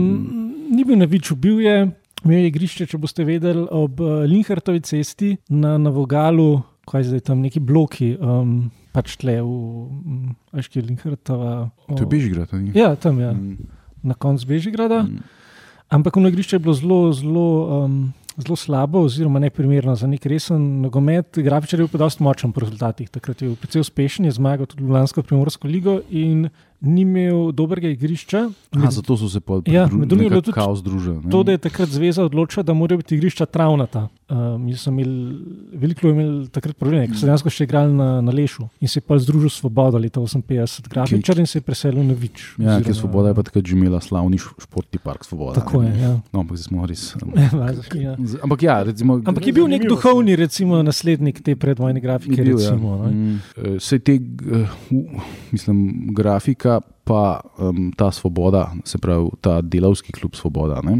ni 0.70 0.84
bil 0.84 0.96
na 0.96 1.04
Viču, 1.04 1.36
bil 1.36 1.60
je. 1.60 1.90
Imel 2.26 2.42
je 2.42 2.48
igrišče, 2.50 2.86
če 2.90 2.98
boste 2.98 3.24
vedeli, 3.24 3.62
ob 3.70 4.00
uh, 4.02 4.24
Linhartovi 4.26 4.80
cesti 4.82 5.36
na, 5.48 5.76
na 5.78 5.92
Vogalu, 5.94 6.58
kaj 6.90 7.06
zdaj 7.12 7.22
tam 7.30 7.40
neki 7.44 7.62
bloki, 7.62 8.12
um, 8.18 8.68
pač 8.94 9.14
tle 9.20 9.38
v 9.38 9.46
um, 9.46 10.34
Aški 10.56 10.82
Linhartova. 10.82 11.70
To 11.90 12.00
je 12.02 12.10
Bežigrad? 12.10 12.50
Ja, 12.74 12.94
tam 12.98 13.20
je, 13.22 13.26
ja, 13.28 13.32
Mm, 13.32 13.56
na 14.02 14.14
koncu 14.14 14.46
Bežigrada. 14.46 15.02
mm. 15.06 15.22
Ampak 15.88 16.16
ono 16.18 16.28
igrišče 16.28 16.56
je 16.56 16.60
bilo 16.60 16.74
zelo, 16.74 17.12
zelo, 17.14 17.46
um, 17.84 17.98
zelo 18.36 18.56
slabo, 18.58 19.04
oziroma 19.06 19.38
neprimerno 19.38 19.94
za 19.94 20.06
nek 20.10 20.26
resen 20.26 20.80
nogomet. 20.82 21.38
Grafičar 21.38 21.78
je 21.78 21.86
bil 21.86 21.92
pa 21.92 21.98
dosti 22.02 22.22
močen 22.26 22.50
po 22.52 22.60
rezultatih. 22.64 23.06
Takrat 23.10 23.42
je 23.42 23.48
bil 23.48 23.56
precej 23.56 23.84
uspešen, 23.86 24.26
je 24.26 24.34
zmagal 24.34 24.66
tudi 24.66 24.82
Ljubljansko 24.82 25.22
primorsko 25.22 25.68
ligo 25.70 26.00
in 26.10 26.48
ni 26.86 27.00
imel 27.02 27.52
dobrega 27.52 27.88
igrišča. 27.88 28.48
Aha, 28.72 28.90
zato 28.90 29.16
so 29.16 29.28
se 29.28 29.40
pa 29.40 29.60
Ja, 29.66 29.86
med 29.88 30.08
drugim 30.08 30.24
je 30.24 30.30
bilo 30.30 30.40
tudi 30.40 30.54
kao 30.54 30.76
združili. 30.76 31.16
ne? 31.18 31.30
To, 31.30 31.42
da 31.42 31.52
je 31.52 31.58
takrat 31.60 31.88
zveza 31.90 32.24
odločila, 32.24 32.62
da 32.62 32.72
morajo 32.72 32.98
biti 32.98 33.14
igrišča 33.14 33.46
travnata. 33.46 34.08
Um, 34.26 34.68
jaz 34.68 34.80
sem 34.80 34.98
imel, 34.98 35.38
veliko 35.72 36.02
je 36.02 36.12
imel 36.12 36.30
takrat 36.48 36.76
probleme, 36.76 37.06
ker 37.06 37.14
so 37.14 37.26
dejansko 37.26 37.46
še 37.48 37.62
igrali 37.62 37.92
na, 37.92 38.20
na 38.20 38.32
Lešu 38.32 38.64
in 38.80 38.88
se 38.88 38.98
je 38.98 39.02
pa 39.02 39.14
združil 39.16 39.46
s 39.46 39.54
Svobodo 39.56 39.98
leta 39.98 40.18
58, 40.18 40.88
grafičar 40.88 41.38
in 41.38 41.46
se 41.46 41.58
je 41.58 41.62
preselil 41.62 42.02
na 42.02 42.12
Vič. 42.12 42.56
Ja, 42.58 42.80
ker 42.80 42.90
Svoboda 42.92 43.28
je 43.28 43.34
pa 43.34 43.42
takrat 43.42 43.64
že 43.64 43.76
imela 43.76 44.00
slavni 44.00 44.34
športni 44.36 44.98
park 44.98 45.22
Svoboda. 45.22 45.54
Tako 45.56 45.82
je. 45.82 45.92
Ja. 45.96 46.10
No, 46.28 46.40
ampak 46.40 46.56
zdaj 46.56 46.66
smo 46.66 46.82
res. 46.84 47.14
um, 47.16 47.30
ja. 47.96 48.16
z- 48.18 48.38
Ampak 48.42 48.62
ja, 48.62 48.82
recimo. 48.82 49.20
Ampak 49.20 49.46
je 49.46 49.52
bil 49.52 49.68
nek 49.68 49.84
duhovni, 49.84 50.34
recimo, 50.36 50.82
naslednik 50.82 51.38
te 51.40 51.54
predvojne 51.54 52.00
grafike. 52.00 52.34
bil, 52.36 52.58
ja. 52.58 52.66
recimo, 52.66 52.96
ne. 52.98 53.10
Mm, 53.10 53.38
eh, 53.56 53.78
Sej 53.78 53.98
te, 54.00 54.14
eh, 54.14 54.66
u- 54.90 55.06
mislim, 55.52 55.78
grafika, 56.10 56.75
pa 56.80 57.40
um, 57.58 57.92
ta 57.94 58.10
svoboda, 58.10 58.72
se 58.84 58.98
pravi 58.98 59.30
ta 59.40 59.60
delavski 59.62 60.12
klub 60.12 60.34
Svoboda. 60.34 60.80
Ne, 60.82 60.96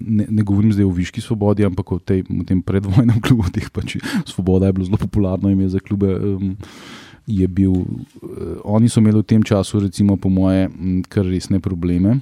ne, 0.00 0.26
ne 0.28 0.42
govorim 0.42 0.72
zdaj 0.72 0.84
o 0.84 0.90
Viški 0.90 1.22
svobodi, 1.22 1.64
ampak 1.64 1.92
o, 1.92 1.98
tej, 1.98 2.24
tem 2.46 2.62
predvojnem 2.62 3.20
klubu. 3.24 3.46
Teh 3.54 3.70
pač, 3.70 3.98
svoboda 4.26 4.66
je 4.66 4.74
bilo 4.74 4.88
zelo 4.90 4.98
popularno 4.98 5.50
ime 5.50 5.68
za 5.68 5.78
klube. 5.78 6.10
Um, 6.18 6.56
je 7.26 7.46
bil, 7.48 7.70
uh, 7.74 8.58
oni 8.64 8.90
so 8.90 9.02
imeli 9.02 9.22
v 9.22 9.26
tem 9.26 9.42
času, 9.42 9.82
recimo, 9.82 10.18
po 10.18 10.30
moje, 10.30 10.66
kar 11.10 11.26
resne 11.26 11.62
probleme. 11.62 12.20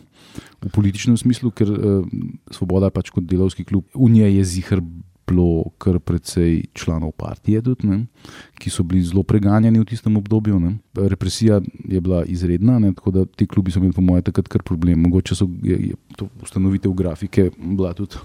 V 0.61 0.69
političnem 0.73 1.17
smislu, 1.17 1.53
ker 1.53 1.69
uh, 1.69 2.05
Svoboda 2.53 2.93
je 2.93 2.97
pač 2.97 3.13
kot 3.13 3.25
delovski 3.25 3.65
klub, 3.65 3.89
v 3.97 4.11
njej 4.13 4.41
je 4.41 4.45
zihar 4.45 4.85
bilo 5.27 5.47
kar 5.79 5.99
precej 5.99 6.51
članov 6.75 7.13
partije, 7.13 7.63
tudi, 7.63 7.87
ne, 7.87 8.07
ki 8.55 8.71
so 8.71 8.83
bili 8.83 9.03
zelo 9.03 9.23
preganjani 9.23 9.79
v 9.79 9.85
tistem 9.85 10.17
obdobju. 10.17 10.61
Ne. 10.61 10.75
Represija 10.95 11.59
je 11.85 12.01
bila 12.01 12.25
izredna, 12.25 12.79
ne, 12.79 12.93
tako 12.93 13.11
da 13.11 13.25
ti 13.27 13.47
klubi 13.47 13.71
so 13.71 13.79
imeli, 13.79 13.93
po 13.93 14.03
mojem, 14.03 14.23
takrat 14.23 14.49
kar 14.49 14.63
problem. 14.63 15.01
Mogoče 15.01 15.35
so, 15.35 15.49
je, 15.63 15.77
je 15.83 15.95
to 16.17 16.29
ustanovitev 16.41 16.93
grafike 16.93 17.51
bila 17.59 17.93
tudi 17.95 18.17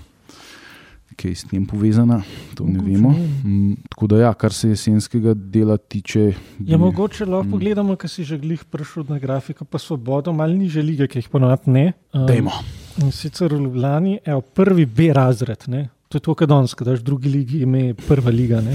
kaj 1.16 1.34
s 1.34 1.44
tem 1.44 1.66
povezana, 1.66 2.22
to 2.56 2.64
ne 2.64 2.74
Mogoče, 2.74 2.92
vemo. 2.92 3.10
ne. 3.12 3.28
Mm, 3.44 3.76
Tako 3.90 4.08
da, 4.08 4.18
ja, 4.20 4.34
kar 4.34 4.54
se 4.54 4.70
jesenskega 4.70 5.34
dela 5.36 5.78
tiče. 5.78 6.22
Ja, 6.22 6.34
bi- 6.70 6.78
mogoče 6.78 7.26
lahko 7.26 7.44
Mm. 7.44 7.52
pogledamo, 7.52 7.96
kaj 7.96 8.10
si 8.10 8.24
že 8.24 8.38
glih 8.38 8.64
prišel 8.66 9.04
na 9.04 9.20
grafiko, 9.20 9.66
pa 9.66 9.78
svobodo, 9.78 10.32
malo 10.34 10.54
niže 10.54 10.82
lige, 10.82 11.08
ki 11.08 11.20
jih 11.20 11.30
ponovadi 11.30 11.68
ne. 11.68 11.84
Um, 12.14 12.24
Dajmo. 12.26 12.52
In 12.98 13.12
sicer 13.12 13.52
v 13.52 13.60
Ljubljani 13.60 14.20
je 14.22 14.42
prvi 14.54 14.86
B 14.88 15.12
razred. 15.14 15.64
Ne? 15.68 15.90
To 16.10 16.18
je 16.18 16.22
to, 16.26 16.34
kar 16.34 16.48
danes, 16.50 16.74
da 16.80 16.86
daš 16.86 17.04
drugi 17.06 17.30
ligi 17.30 17.60
ime 17.62 17.94
prva 17.94 18.32
liga. 18.32 18.62
Ne? 18.62 18.74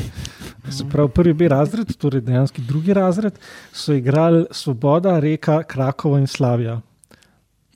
Se 0.71 0.85
pravi, 0.91 1.11
prvi 1.11 1.33
B 1.35 1.49
razred, 1.49 1.91
torej 1.99 2.21
dejansko 2.23 2.63
drugi 2.63 2.95
razred, 2.95 3.39
so 3.73 3.93
igrali 3.93 4.45
Svoboda, 4.51 5.19
Reka, 5.21 5.63
Krakova 5.63 6.21
in 6.23 6.27
Slavija. 6.27 6.81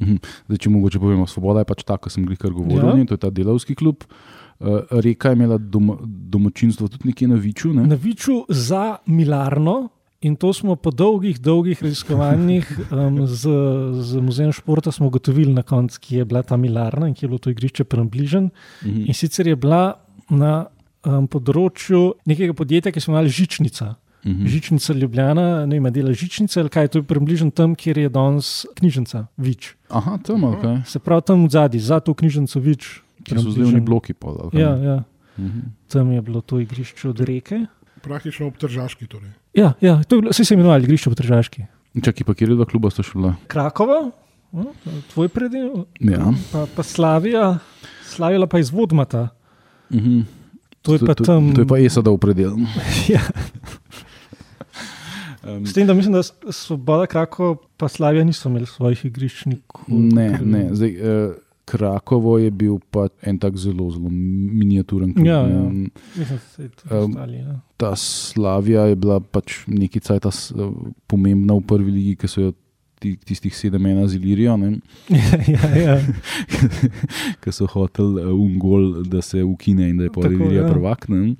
Mhm. 0.00 0.16
Zdaj, 0.46 0.58
če 0.62 0.70
mogoče 0.70 1.00
povemo, 1.02 1.26
Svoboda 1.26 1.64
je 1.64 1.70
pač 1.72 1.82
ta, 1.82 1.98
ki 1.98 2.10
sem 2.10 2.28
jih 2.30 2.38
kar 2.38 2.54
govoril, 2.54 3.00
Ja. 3.00 3.04
to 3.06 3.14
je 3.18 3.18
ta 3.18 3.30
delovski 3.30 3.74
klub. 3.74 4.04
Uh, 4.60 4.86
Reka 4.90 5.28
je 5.34 5.36
imela 5.36 5.58
doma, 5.58 5.96
domačinstvo 6.06 6.88
tudi 6.88 7.08
nekje 7.10 7.28
na 7.28 7.34
Viču. 7.34 7.72
Ne? 7.74 7.86
Na 7.86 7.94
Viču 7.94 8.44
za 8.48 8.96
Milarno. 9.06 9.88
In 10.20 10.34
to 10.36 10.52
smo 10.52 10.74
po 10.76 10.90
dolgih, 10.90 11.38
dolgih 11.38 11.82
raziskovanjih 11.82 12.66
um, 12.90 13.26
z, 13.26 13.42
z 14.02 14.18
muzejem 14.18 14.52
športa 14.52 14.90
smo 14.92 15.06
ugotovili 15.06 15.52
na 15.54 15.62
koncu, 15.62 15.98
ki 16.00 16.16
je 16.16 16.24
bila 16.24 16.42
ta 16.42 16.56
Milarna 16.56 17.06
in 17.08 17.14
ki 17.14 17.24
je 17.24 17.28
bilo 17.28 17.38
to 17.38 17.50
igrišče 17.50 17.84
približen. 17.84 18.50
Mhm. 18.82 19.04
In 19.06 19.14
sicer 19.14 19.46
je 19.46 19.56
bila 19.56 19.94
na 20.30 20.66
um, 21.06 21.28
področju 21.30 22.18
nekega 22.26 22.52
podjetja, 22.52 22.92
ki 22.92 23.00
smo 23.00 23.14
imeli 23.14 23.30
Žičnica. 23.30 23.94
Mhm. 24.26 24.46
Žičnica 24.46 24.92
Ljubljana, 24.92 25.66
ne 25.66 25.78
vem, 25.78 25.86
a 25.86 25.90
dela 25.90 26.10
Žičnice 26.12 26.60
ali 26.60 26.68
kaj, 26.68 26.88
to 26.88 26.98
je 26.98 27.06
približno 27.06 27.50
tam, 27.54 27.78
kjer 27.78 27.98
je 27.98 28.08
danes 28.10 28.66
knjižnica 28.74 29.26
Vič. 29.38 29.76
Aha, 29.88 30.18
tam 30.18 30.42
okay. 30.50 30.82
Se 30.84 30.98
pravi, 30.98 31.22
tam 31.22 31.46
zadnji, 31.46 31.78
za 31.80 32.00
to 32.00 32.14
knjižnico 32.14 32.58
Vič. 32.60 32.88
ki 33.22 33.38
so 33.38 33.50
zdaj 33.54 33.70
oni 33.70 33.80
bloki. 33.80 34.14
Ali 34.18 34.50
kaj? 34.50 34.60
Ja, 34.60 34.74
ja, 34.76 34.98
Mhm. 35.38 35.60
tam 35.86 36.10
je 36.10 36.22
bilo 36.22 36.40
to 36.40 36.58
igrišče 36.58 37.08
od 37.08 37.20
reke. 37.20 37.66
Praktično 38.02 38.46
ob 38.46 38.56
Tržaški. 38.58 39.06
Torej. 39.06 39.30
Ja, 39.54 39.72
ja 39.80 40.02
to 40.04 40.16
je 40.16 40.30
vse 40.30 40.44
se 40.44 40.54
je 40.54 40.56
imenovalo 40.56 40.82
igrišče 40.84 41.10
v 41.10 41.14
Tržaški. 41.14 41.62
Čakaj, 42.04 42.24
pa 42.24 42.34
kjer 42.34 42.50
je 42.52 42.56
dva 42.56 42.66
kluba 42.68 42.90
sta 42.90 43.02
šla? 43.02 43.34
Krakova, 43.50 44.10
hm, 44.52 44.72
tvoj 45.12 45.28
predel, 45.28 45.84
Ja. 46.00 46.32
pa, 46.52 46.66
pa 46.76 46.82
Slavija, 46.82 47.58
Slavila 48.06 48.46
pa 48.46 48.58
iz 48.58 48.70
Vodmata. 48.70 49.28
Mhm. 49.90 50.20
To 50.82 50.94
je 50.94 51.00
pa 51.04 51.14
tam. 51.14 51.52
To 51.54 51.60
je 51.60 51.66
pa 51.66 51.78
ESA, 51.78 52.00
da 52.06 52.10
v 52.14 52.18
predel. 52.22 52.54
ja. 53.14 53.20
Um, 55.42 55.66
S 55.66 55.72
tem, 55.72 55.86
da 55.86 55.94
mislim, 55.94 56.12
da 56.12 56.22
Svoboda, 56.52 57.06
kako 57.06 57.56
pa 57.76 57.88
Slavija 57.88 58.24
niso 58.24 58.48
imeli 58.48 58.66
svojih 58.66 59.04
igrišč 59.04 59.46
ne, 59.88 60.38
ne. 60.44 60.68
Zdaj, 60.72 60.96
uh, 61.00 61.34
Krakovo 61.68 62.38
je 62.40 62.50
bil 62.50 62.78
pa 62.90 63.08
en 63.22 63.36
tak 63.38 63.56
zelo, 63.60 63.90
zelo 63.92 64.08
miniaturen 64.08 65.12
klub. 65.12 65.26
Ja, 65.26 65.42
ja. 65.44 65.62
Mislim, 65.68 66.70
Um, 66.90 67.10
ostali. 67.12 67.42
Ja. 67.42 67.60
Ta 67.76 67.92
Slavija 67.96 68.86
je 68.88 68.96
bila 68.96 69.20
pač 69.20 69.66
neki 69.68 70.00
cajt 70.00 70.24
pomembna 71.06 71.54
v 71.54 71.66
prvi 71.68 71.92
ligi, 71.92 72.16
ki 72.16 72.30
so 72.30 72.40
jo 72.40 72.52
ti, 72.98 73.14
tistih 73.20 73.54
sedem 73.54 73.86
ena 73.86 74.08
z 74.08 74.16
Ilirijo, 74.18 74.56
ja, 75.54 75.68
ja. 75.76 75.96
ki 77.44 77.52
so 77.52 77.68
hoteli 77.70 78.24
uh, 78.24 78.32
ungol, 78.32 79.04
da 79.04 79.22
se 79.22 79.44
ukine 79.44 79.90
in 79.90 80.00
da 80.00 80.08
je 80.08 80.14
Tako, 80.14 80.32
Ilirija 80.32 80.64
ja. 80.64 80.72
prvak. 80.72 81.08
Ne. 81.08 81.36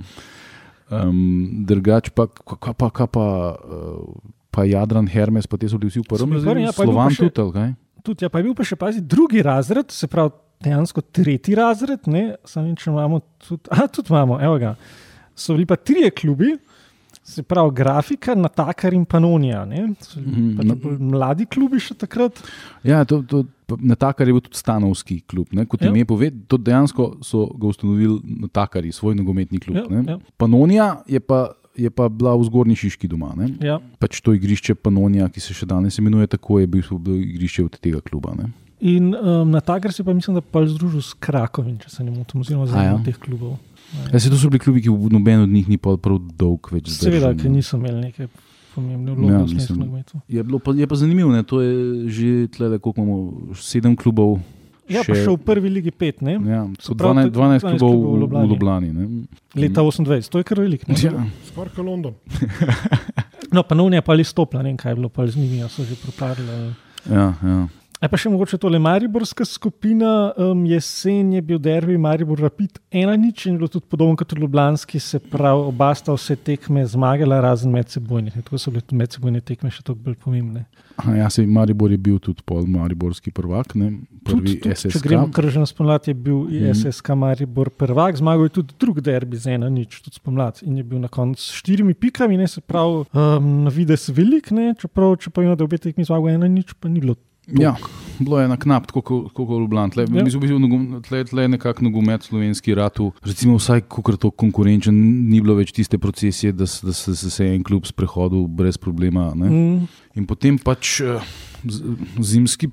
Um, 0.89 1.65
drugač 1.69 2.13
pa, 2.17 2.29
kaj 2.29 2.75
pa, 2.77 2.89
kaj 2.91 3.09
pa, 3.13 3.27
uh, 3.57 4.15
pa 4.51 4.65
Jadran 4.65 5.09
Hermes, 5.09 5.47
pa 5.47 5.59
te 5.61 5.69
so 5.69 5.77
bili 5.81 5.91
vsi 5.93 6.01
v 6.01 6.09
prvem 6.09 6.33
razredu, 6.39 6.65
ja, 6.65 6.73
Slovan 6.73 7.13
še- 7.13 7.29
tudi, 7.29 7.53
kaj? 7.53 7.75
Tudi, 8.09 8.25
ja, 8.25 8.31
pa 8.31 8.39
je 8.39 8.45
bil 8.45 8.55
pa 8.55 8.65
še 8.65 8.77
pazi 8.77 9.03
drugi 9.03 9.43
razred, 9.43 9.93
se 9.93 10.09
pravi 10.09 10.33
dejansko 10.61 11.03
tretji 11.13 11.55
razred. 11.55 12.09
Ne, 12.09 12.23
Samo 12.45 12.73
če 12.75 12.89
imamo 12.89 13.19
tudi, 13.39 13.69
a 13.71 13.85
tudi 13.87 14.09
imamo, 14.09 14.41
evo 14.41 14.57
ga. 14.59 14.73
So 15.37 15.53
bili 15.53 15.67
pa 15.67 15.77
trije 15.79 16.11
klubi, 16.13 16.55
se 17.23 17.43
pravi 17.45 17.71
grafika, 17.73 18.33
natakar 18.35 18.93
in 18.93 19.05
panonija. 19.05 19.67
Ne, 19.67 19.83
so 20.01 20.17
bili 20.17 20.33
Mhm, 20.33 20.57
pač 20.57 20.67
no. 20.67 20.77
bolj 20.77 20.97
mladi 21.01 21.47
klubi 21.47 21.79
še 21.79 21.95
takrat. 21.97 22.41
Ja, 22.83 23.05
to, 23.05 23.21
to, 23.23 23.45
na 23.79 23.95
takar 23.97 24.25
je 24.25 24.33
bil 24.33 24.41
tudi 24.41 24.57
stanovski 24.57 25.21
klub. 25.23 25.53
Ne? 25.53 25.67
Kot 25.67 25.83
Ja. 25.83 25.91
ime 25.91 26.07
pove, 26.07 26.31
to 26.47 26.57
dejansko 26.59 27.19
so 27.23 27.45
ga 27.53 27.69
ustanovili 27.69 28.17
na 28.41 28.49
takari, 28.49 28.89
svoj 28.91 29.15
nogometni 29.15 29.61
klub. 29.61 29.77
Ja, 29.77 29.87
ne. 29.91 30.03
ja. 30.09 30.19
Panonija 30.37 30.89
je 31.07 31.21
pa, 31.21 31.53
je 31.79 31.91
pa 31.91 32.09
bila 32.11 32.35
v 32.37 32.45
zgornji 32.49 32.77
Šiški 32.77 33.09
doma. 33.09 33.31
Ne? 33.39 33.53
Ja. 33.63 33.79
Pač 34.03 34.19
to 34.25 34.35
igrišče 34.35 34.75
Panonija, 34.75 35.29
ki 35.31 35.43
se 35.43 35.55
še 35.55 35.69
danes 35.71 35.99
imenuje 36.03 36.27
tako, 36.35 36.59
je 36.59 36.67
bil, 36.67 36.83
bilo 36.99 37.17
igrišče 37.23 37.65
od 37.69 37.79
tega 37.79 38.03
kluba. 38.03 38.35
Ne? 38.39 38.51
In 38.81 39.15
um, 39.15 39.51
na 39.51 39.63
takar 39.63 39.95
se 39.95 40.05
pa 40.05 40.15
mislim, 40.15 40.39
da 40.39 40.43
pa 40.43 40.63
združil 40.67 41.03
s 41.03 41.15
Krakovim, 41.15 41.79
če 41.83 41.91
se 41.91 42.05
ne 42.05 42.13
motim, 42.15 42.43
oziroma 42.43 42.67
z 42.67 42.75
ja. 42.75 42.85
enim 42.85 43.01
od 43.01 43.07
teh 43.07 43.19
klubov. 43.19 43.57
Ja, 44.13 44.21
se 44.21 44.31
to 44.31 44.37
so 44.37 44.51
bili 44.51 44.61
klubi, 44.61 44.83
ki 44.85 44.93
noben 45.11 45.47
od 45.47 45.49
njih 45.49 45.71
ni 45.71 45.79
pol 45.81 45.97
prav 46.03 46.21
dolg 46.39 46.69
več. 46.75 46.91
Seveda, 46.93 47.33
ker 47.39 47.51
niso 47.51 47.79
imeli 47.79 48.11
neke 48.11 48.29
pomembne 48.75 49.15
vloge 49.17 49.33
Ja, 49.33 49.41
v 49.41 49.49
slovenskem 49.49 49.81
nogometu. 49.81 50.21
Je, 50.29 50.45
bilo 50.45 50.61
pa, 50.63 50.75
je 50.77 50.87
pa 50.87 50.99
zanimivo, 50.99 51.33
ne? 51.33 51.43
to 51.43 51.63
je 51.65 51.73
že 52.13 52.29
tle, 52.55 52.79
koliko 52.79 53.03
imamo, 53.03 53.57
sedem 53.59 53.97
klubov. 53.99 54.39
Ja, 54.89 55.03
pa 55.05 55.15
še 55.15 55.29
v 55.29 55.37
prvi 55.45 55.69
ligi 55.69 55.91
pet, 55.93 56.23
ne? 56.25 56.39
Ja, 56.49 56.63
So 56.81 56.93
so 56.93 56.95
prav 56.95 57.13
12, 57.15 57.31
12 57.31 57.65
12 57.65 57.79
klubov 57.79 57.93
v 57.93 58.09
v 58.09 58.21
Ljubljani. 58.21 58.49
Ljubljani. 58.49 58.93
ne. 58.93 59.27
Leta 59.55 59.83
28, 59.83 60.29
to 60.29 60.39
je 60.39 60.45
kar 60.45 60.61
veliko. 60.61 60.85
ne? 60.89 60.97
Ja. 60.97 61.13
Skoraj 61.51 61.73
kot 61.75 61.85
London. 61.85 62.15
No, 63.49 63.63
pa 63.63 63.73
novnje 63.75 64.03
pa 64.05 64.13
ali 64.13 64.25
stopla, 64.25 64.61
ne 64.61 64.69
vem, 64.69 64.77
kaj 64.77 64.93
je 64.93 64.97
bilo, 64.97 65.09
pa 65.09 65.25
z 65.27 65.37
njimi 65.37 65.65
so 65.69 65.81
že 65.81 65.97
propadli. 65.97 66.75
Ja, 67.09 67.33
ja. 67.43 67.69
E 67.99 68.07
pa 68.07 68.15
še 68.15 68.31
mogoče 68.31 68.61
tole 68.63 68.79
Mariborska 68.79 69.43
skupina, 69.43 70.31
um, 70.39 70.61
jesen 70.71 71.33
je 71.35 71.41
bil 71.43 71.59
derbi 71.59 71.97
Maribor 71.99 72.39
Rapid 72.39 72.79
ena 72.95 73.17
nič 73.19 73.49
in 73.49 73.57
je 73.57 73.59
bilo 73.59 73.71
tudi 73.73 73.89
podobno 73.91 74.15
kot 74.21 74.37
v 74.37 74.45
Ljubljanski, 74.45 75.01
se 75.03 75.19
pravi, 75.19 75.65
oba 75.73 75.89
sta 75.99 76.15
vse 76.15 76.37
tekme 76.47 76.85
zmagala, 76.87 77.41
razen 77.43 77.75
medsebojnih. 77.75 78.37
Tako 78.39 78.61
so 78.63 78.71
bile 78.71 78.85
medsebojne 79.03 79.43
tekme 79.43 79.73
še 79.75 79.83
toliko 79.83 80.05
bolj 80.05 80.19
pomembne. 80.23 80.63
Aha, 80.99 81.17
Ja, 81.19 81.27
se 81.31 81.43
Maribor 81.47 81.91
je 81.91 81.99
bil 81.99 82.21
tudi 82.23 82.45
pol 82.47 82.63
Mariborski 82.71 83.33
prvak, 83.35 83.75
ne? 83.79 83.91
prvi 84.23 84.55
Tudi, 84.55 84.55
če 84.63 84.79
SSK. 84.79 85.03
gremo 85.03 85.33
kar 85.35 85.51
že 85.51 85.63
na 85.63 85.67
spomlad, 85.67 86.07
je 86.07 86.15
bil 86.15 86.45
mm. 86.47 86.79
SSK 86.79 87.19
Maribor 87.19 87.71
prvak, 87.75 88.19
zmagal 88.23 88.47
je 88.47 88.57
tudi 88.61 88.79
drugi 88.79 89.03
derbi 89.11 89.43
z 89.43 89.59
ena 89.59 89.67
nič, 89.67 89.99
tudi 90.07 90.23
spomlad. 90.23 90.63
In 90.63 90.79
je 90.79 90.87
bil 90.87 91.03
na 91.03 91.11
koncu 91.11 91.43
s 91.43 91.51
štirimi 91.59 91.99
pikami, 91.99 92.39
ne 92.39 92.47
se 92.47 92.63
pravi, 92.63 93.09
um, 93.11 93.51
na 93.67 93.75
vides 93.75 94.07
velik, 94.15 94.53
ne, 94.55 94.71
čeprav 94.79 95.19
če 95.19 95.35
pa 95.35 95.43
vemo, 95.43 95.59
da 95.59 95.67
obe 95.67 95.83
tekmi 95.83 96.07
zmagal 96.07 96.39
ena 96.39 96.47
nič, 96.47 96.79
pa 96.79 96.87
ni 96.87 97.03
bilo. 97.03 97.19
Ja, 97.49 97.77
bilo 98.19 98.41
je 98.41 98.49
na 98.49 98.57
knap, 98.57 98.87
tako 98.87 99.03
kot 99.33 99.49
v 99.49 99.61
Ljubljani. 99.63 99.93
Tle, 99.93 100.05
Ja. 100.13 100.25
Mislim, 100.25 100.43
da 101.33 101.43
je 101.43 101.49
nekako 101.49 101.85
nogomet 101.85 102.23
slovenski 102.23 102.75
ratu. 102.75 103.13
Recimo, 103.25 103.57
vsaj 103.57 103.81
kako 103.81 104.17
to 104.17 104.31
konkurenčen, 104.31 104.95
ni 105.29 105.41
bilo 105.41 105.55
več 105.55 105.73
tiste 105.73 105.99
procesije, 105.99 106.53
da, 106.53 106.67
da 106.83 106.93
se, 106.93 107.15
se, 107.17 107.31
se 107.31 107.47
je 107.47 107.55
en 107.55 107.63
klub 107.65 107.87
sprehodil 107.87 108.47
brez 108.47 108.77
problema. 108.77 109.33
Ne? 109.35 109.51
Mm. 109.51 109.89
In 110.15 110.27
potem 110.27 110.59
pač 110.59 111.01
eh, 111.01 111.25
zimski 112.21 112.69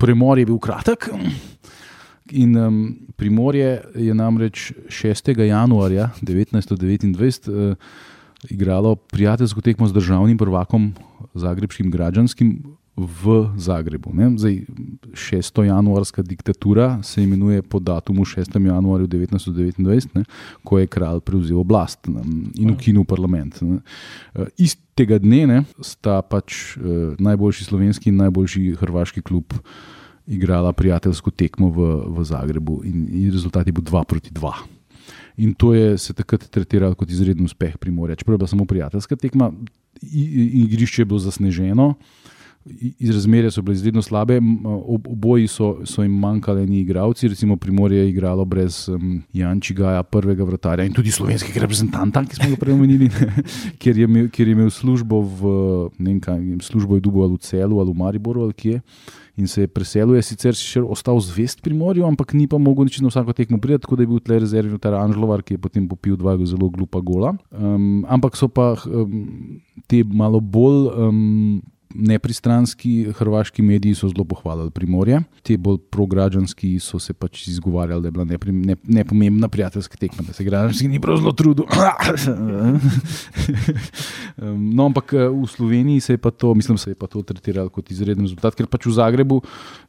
premor 0.00 0.38
je 0.38 0.48
bil 0.48 0.58
kratek. 0.58 1.10
In 2.30 2.56
um, 2.56 2.76
Primorje 3.16 3.82
je 3.98 4.14
namreč 4.14 4.70
6. 4.88 5.32
januarja 5.44 6.12
1929 6.22 7.50
uh, 7.50 7.74
igralo 8.48 8.94
prijateljsko 8.96 9.60
tekmo 9.60 9.88
z 9.88 9.92
državnim 9.92 10.38
prvakom, 10.38 10.92
zagrebskim 11.34 11.90
građanskim 11.90 12.62
v 13.00 13.48
Zagrebu. 13.56 14.12
Ne? 14.14 14.30
Zdaj, 14.36 14.64
6. 15.14 15.62
januarska 15.64 16.22
diktatura 16.22 17.02
se 17.02 17.22
imenuje 17.22 17.62
po 17.62 17.78
datumu 17.78 18.24
6. 18.24 18.66
januarja 18.66 19.06
1929, 19.06 20.08
ne? 20.14 20.24
ko 20.64 20.78
je 20.78 20.86
kralj 20.86 21.20
prevzel 21.20 21.60
oblast 21.60 22.08
ne? 22.08 22.22
in 22.54 22.70
ukinil 22.70 23.04
parlament. 23.04 23.60
Ne? 23.62 23.80
Uh, 24.34 24.46
istega 24.58 25.18
dne 25.18 25.46
ne, 25.46 25.62
sta 25.80 26.20
pač 26.22 26.76
uh, 26.76 27.16
najboljši 27.18 27.64
slovenski 27.64 28.12
in 28.12 28.20
najboljši 28.20 28.76
hrvaški 28.80 29.22
klub 29.22 29.56
igrala 30.30 30.72
prijateljsko 30.72 31.30
tekmo 31.30 31.70
v, 31.74 31.88
v 32.18 32.24
Zagrebu 32.24 32.82
in, 32.84 33.08
in 33.10 33.32
rezultat 33.32 33.66
je 33.66 33.72
bil 33.74 33.82
2 33.82 34.04
proti 34.04 34.30
2. 34.30 34.52
In 35.40 35.54
to 35.54 35.74
je 35.74 35.98
se 35.98 36.12
takrat 36.12 36.44
tretiralo 36.52 36.94
kot 36.94 37.10
izreden 37.10 37.44
uspeh 37.44 37.78
Primorja. 37.78 38.16
Čeprav 38.16 38.34
je 38.34 38.38
bila 38.38 38.48
samo 38.48 38.64
prijateljska 38.64 39.16
tekma, 39.16 39.52
igrišče 40.02 41.02
je 41.02 41.06
bilo 41.06 41.18
zasneženo, 41.18 41.94
iz 41.94 42.19
razmere 43.12 43.50
so 43.50 43.62
bile 43.62 43.74
izredno 43.74 44.02
slabe, 44.02 44.36
ob, 44.64 45.06
oboji 45.08 45.48
so, 45.48 45.70
so 45.84 46.02
jim 46.02 46.12
manjkali 46.20 46.66
ni 46.66 46.80
igralci, 46.80 47.28
recimo 47.28 47.56
Primorje 47.56 47.98
je 47.98 48.08
igralo 48.08 48.44
brez 48.44 48.88
um, 48.88 49.22
Jančigaja, 49.32 50.02
prvega 50.02 50.44
vratarja 50.44 50.84
in 50.84 50.92
tudi 50.92 51.10
slovenskega 51.10 51.64
reprezentanta, 51.64 52.24
ki 52.24 52.36
smo 52.36 52.50
ga 52.52 52.60
prej 52.60 52.76
omenili, 52.76 53.08
ker, 53.80 53.96
je 53.96 54.04
imel, 54.04 54.28
ker 54.28 54.48
je 54.48 54.58
imel 54.58 54.68
službo 54.70 55.22
v, 55.22 55.54
ne 55.98 56.12
vem 56.12 56.20
kaj, 56.20 56.44
službo 56.68 57.00
je 57.00 57.06
dubo 57.08 57.24
ali 57.24 57.40
v 57.40 57.48
Celu 57.48 57.80
ali 57.80 57.94
v 57.94 58.02
Mariboru 58.04 58.44
ali 58.44 58.56
kje. 58.56 58.82
In 59.40 59.46
se 59.48 59.62
je 59.64 59.68
preselil, 59.72 60.18
je 60.18 60.26
sicer 60.26 60.52
še 60.52 60.82
ostal 60.84 61.16
zvest 61.24 61.62
pri 61.64 61.72
morju, 61.72 62.04
ampak 62.04 62.34
ni 62.36 62.44
pa 62.50 62.58
mogel 62.60 62.84
nič 62.84 62.98
na 63.00 63.08
vsako 63.08 63.32
tekmo 63.32 63.56
priti, 63.62 63.80
tako 63.86 63.96
da 63.96 64.04
je 64.04 64.10
bil 64.10 64.20
tle 64.20 64.40
rezervni 64.42 64.76
ter 64.76 64.92
Anžlovar, 64.98 65.40
ki 65.40 65.56
je 65.56 65.62
potem 65.64 65.86
popil 65.88 66.18
dva 66.20 66.36
zelo 66.44 66.68
glupa 66.68 67.00
gola. 67.00 67.32
Um, 67.48 68.04
ampak 68.04 68.36
so 68.36 68.50
pa 68.52 68.74
um, 68.84 69.62
te 69.88 70.04
malo 70.04 70.42
bolj 70.44 70.90
um, 70.92 71.62
nepristranski 71.94 73.12
hrvaški 73.16 73.62
mediji 73.62 73.94
so 73.94 74.08
zelo 74.08 74.24
pohvalili 74.24 74.70
Primorje. 74.70 75.20
Te 75.42 75.56
bolj 75.56 75.78
prograđanski 75.90 76.78
so 76.78 76.98
se 76.98 77.12
pač 77.12 77.48
izgovarjali, 77.48 78.02
da 78.02 78.08
je 78.08 78.12
bila 78.12 78.24
neprim, 78.24 78.62
ne, 78.62 78.76
nepomembna 78.84 79.48
prijateljska 79.48 79.96
tekma, 79.96 80.24
da 80.26 80.32
se 80.32 80.44
građanski 80.44 80.88
ni 80.88 81.00
prav 81.00 81.16
zelo 81.16 81.32
trudil. 81.32 81.64
No, 84.56 84.86
ampak 84.86 85.12
eh, 85.12 85.28
v 85.28 85.46
Sloveniji 85.46 86.00
se 86.00 86.12
je 86.12 86.18
pa 86.18 86.30
to, 86.30 86.54
mislim, 86.54 86.78
se 86.78 86.90
je 86.90 86.94
pa 86.94 87.06
to 87.06 87.22
tretiralo 87.22 87.68
kot 87.68 87.90
izreden 87.90 88.24
rezultat, 88.24 88.54
ker 88.56 88.66
pač 88.70 88.86
v 88.86 88.94
Zagrebu 88.96 89.40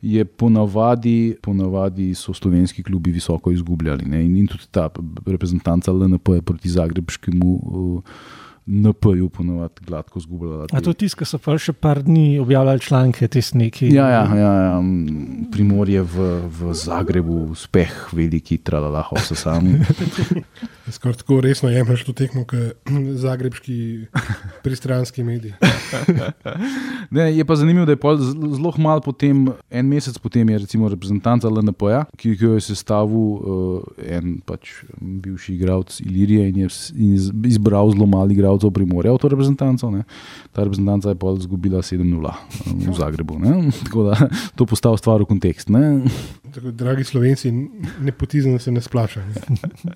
je 0.01 0.25
ponavadi, 0.25 1.37
ponavadi 1.41 2.11
so 2.15 2.33
slovenski 2.33 2.83
klubi 2.83 3.11
visoko 3.15 3.51
izgubljali. 3.51 4.05
Ne? 4.05 4.25
In, 4.25 4.35
in 4.37 4.47
tudi 4.47 4.67
ta 4.71 4.89
reprezentanca 5.25 5.91
LNP 5.91 6.35
je 6.35 6.41
proti 6.41 6.69
zagrebskemu 6.69 7.55
uh, 7.55 8.03
NP-ju 8.65 9.29
ponavadi 9.29 9.85
gladko 9.87 10.19
izgubljala. 10.19 10.67
A 10.71 10.81
to 10.81 10.93
ki 10.93 11.25
so 11.25 11.39
pa 11.41 11.57
še 11.57 11.73
par 11.73 12.03
dni 12.05 12.39
objavljali 12.39 12.79
članke, 12.79 13.27
te 13.27 13.41
sneki. 13.41 13.89
Ja, 13.93 14.07
ja, 14.09 14.23
ja, 14.37 14.51
ja. 14.67 14.75
Primorje 15.51 16.03
v, 16.03 16.27
v 16.45 16.75
Zagrebu, 16.77 17.39
uspeh, 17.55 17.95
veliki, 18.13 18.61
tralala, 18.61 19.03
vse 19.17 19.35
sam. 19.35 19.73
Skoraj 20.91 21.21
tako 21.23 21.41
resno 21.41 21.69
jemliš 21.69 22.03
to 22.05 22.13
tekmo, 22.13 22.45
kot 22.45 22.91
zagrebski 23.25 24.05
pristranski 24.65 25.23
mediji. 25.23 25.53
Ne, 27.11 27.25
je 27.35 27.43
pa 27.45 27.55
zanimivo, 27.55 27.85
da 27.85 27.91
je 27.91 27.97
zelo 28.55 28.71
malo 28.77 29.01
potem, 29.01 29.47
en 29.69 29.85
mesec 29.87 30.17
potem 30.17 30.49
je 30.49 30.57
recimo 30.57 30.87
reprezentanca 30.89 31.49
LNP-ja, 31.49 32.05
ki 32.17 32.37
ki 32.37 32.45
jo 32.45 32.53
je 32.55 32.61
sestavil 32.61 33.17
uh, 33.17 33.81
en 34.07 34.37
pač 34.45 34.71
bivši 35.01 35.55
igralec 35.57 35.99
Ilirije 35.99 36.47
in 36.49 36.57
je 36.61 36.67
in 36.95 37.13
iz- 37.15 37.31
izbral 37.51 37.91
zelo 37.91 38.05
malo 38.05 38.31
igralcev 38.31 38.71
Primorja 38.71 39.11
v 39.11 39.19
to 39.19 39.27
reprezentanco. 39.27 39.91
Ne. 39.91 40.03
Ta 40.55 40.63
reprezentanca 40.63 41.09
je 41.11 41.19
pol 41.19 41.37
izgubila 41.37 41.81
7-0 41.83 41.99
um, 42.15 42.79
v 42.87 42.95
Zagrebu. 43.01 43.39
Ne. 43.39 43.71
Tako 43.83 44.03
da 44.03 44.29
to 44.55 44.65
postavlja 44.65 44.97
stvar 44.97 45.21
v 45.21 45.25
kontekst. 45.25 45.69
Ne. 45.69 46.01
Tako, 46.51 46.71
dragi 46.71 47.03
slovenci, 47.03 47.51
nepotizem 47.99 48.59
se 48.59 48.71
ne 48.71 48.81
splaša. 48.81 49.25
Ne? 49.25 49.35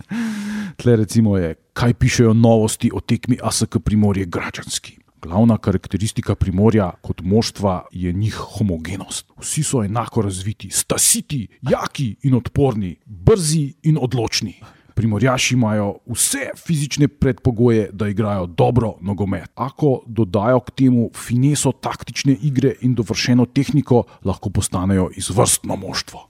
Tle 0.80 0.96
recimo 0.96 1.38
je, 1.38 1.56
kaj 1.74 1.94
pišejo 1.94 2.34
novosti 2.34 2.91
o 2.94 3.00
tekmi 3.00 3.38
ASK 3.44 3.78
Primorje 3.84 4.26
Gračanski. 4.26 4.98
Glavna 5.22 5.58
karakteristika 5.58 6.36
Primorja 6.36 6.91
kot 7.02 7.22
moštva 7.22 7.86
je 7.91 8.13
njih 8.13 8.36
homogenost. 8.36 9.32
Vsi 9.41 9.63
so 9.63 9.84
enako 9.84 10.22
razviti, 10.22 10.70
stasiti, 10.70 11.48
jaki 11.62 12.15
in 12.24 12.36
odporni, 12.36 12.96
brzi 13.06 13.74
in 13.84 13.98
odločni. 14.02 14.60
Primorjaši 14.96 15.54
imajo 15.54 15.98
vse 16.08 16.50
fizične 16.68 17.08
predpogoje, 17.08 17.89
da 17.91 18.08
igrajo 18.08 18.46
dobro 18.46 18.94
nogomet. 19.02 19.50
Ako 19.56 20.04
dodajo 20.08 20.60
k 20.60 20.72
temu 20.72 21.10
fineso 21.15 21.72
taktične 21.72 22.38
igre 22.41 22.76
in 22.82 22.96
dovršeno 22.96 23.46
tehniko, 23.46 24.04
lahko 24.24 24.50
postanejo 24.50 25.10
izvrstno 25.18 25.76
moštvo. 25.76 26.30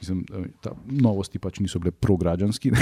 Mislim, 0.00 0.24
da 0.64 0.72
novosti 0.86 1.38
pač 1.38 1.60
niso 1.60 1.78
bile 1.78 1.90
prograđanski. 1.90 2.72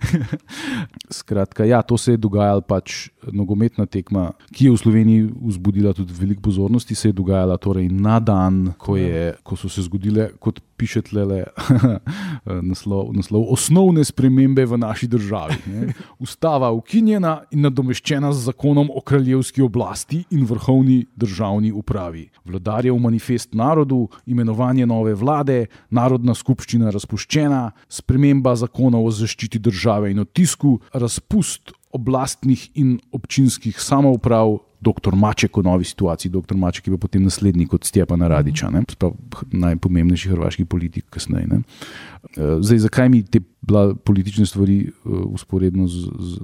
Skratka, 1.20 1.64
ja, 1.64 1.82
to 1.82 1.98
se 1.98 2.12
je 2.12 2.16
dogajalo, 2.20 2.60
pač 2.60 3.08
nogometna 3.32 3.86
tekma, 3.86 4.30
ki 4.52 4.68
je 4.68 4.74
v 4.74 4.80
Sloveniji 4.80 5.28
vzbudila 5.52 5.92
tudi 5.96 6.14
veliko 6.16 6.42
pozornosti, 6.50 6.94
se 6.94 7.08
je 7.08 7.16
dogajala 7.16 7.56
torej 7.56 7.88
na 7.88 8.20
dan, 8.20 8.72
ko, 8.78 8.96
je, 8.96 9.34
ko 9.42 9.56
so 9.56 9.68
se 9.68 9.82
zgodile, 9.82 10.30
kot 10.38 10.60
piše 10.80 11.02
tle, 11.04 11.44
naslov, 12.70 13.12
naslov, 13.12 13.44
osnovne 13.52 14.04
spremembe 14.04 14.64
v 14.64 14.78
naši 14.80 15.08
državi. 15.12 15.58
Ne. 15.68 15.92
Ustava 16.24 16.70
ukinjena 16.72 17.42
in 17.52 17.66
nadomeščena 17.66 18.32
z 18.32 18.48
zakonom 18.48 18.88
o 18.88 19.02
kraljevski 19.04 19.62
oblasti 19.62 20.22
in 20.32 20.46
vrhovni 20.48 21.02
državni 21.16 21.72
upravi. 21.72 22.28
Vladarjev 22.48 22.96
manifest 22.96 23.52
narodu, 23.54 24.06
imenovanje 24.26 24.86
nove 24.86 25.14
vlade, 25.14 25.66
narodna 26.20 26.34
skupščina 26.36 26.90
razpuščena, 26.92 27.72
sprememba 27.88 28.54
zakonov 28.56 29.06
o 29.08 29.10
zaščiti 29.10 29.58
države 29.58 30.10
in 30.12 30.20
otisku, 30.20 30.80
razpust 30.92 31.72
oblastnih 31.92 32.70
in 32.76 33.00
občinskih 33.12 33.80
samouprav. 33.80 34.60
Doktor 34.80 35.12
Maček 35.12 35.58
v 35.58 35.62
novi 35.66 35.84
situaciji, 35.84 36.30
doktor 36.32 36.56
Maček 36.56 36.86
je 36.88 36.96
potem 36.96 37.20
naslednik 37.20 37.74
od 37.74 37.84
Stjepana 37.84 38.30
Radiča, 38.32 38.70
najpomembnejši 39.52 40.30
hrvaški 40.32 40.64
politik 40.64 41.04
kasneje. 41.12 41.60
Eh, 42.36 42.58
zdaj, 42.60 42.78
zakaj 42.78 43.08
mi 43.08 43.22
te 43.22 43.40
politične 44.04 44.46
stvari 44.46 44.90
usporedno 45.04 45.86
z, 45.86 45.94
z, 46.18 46.40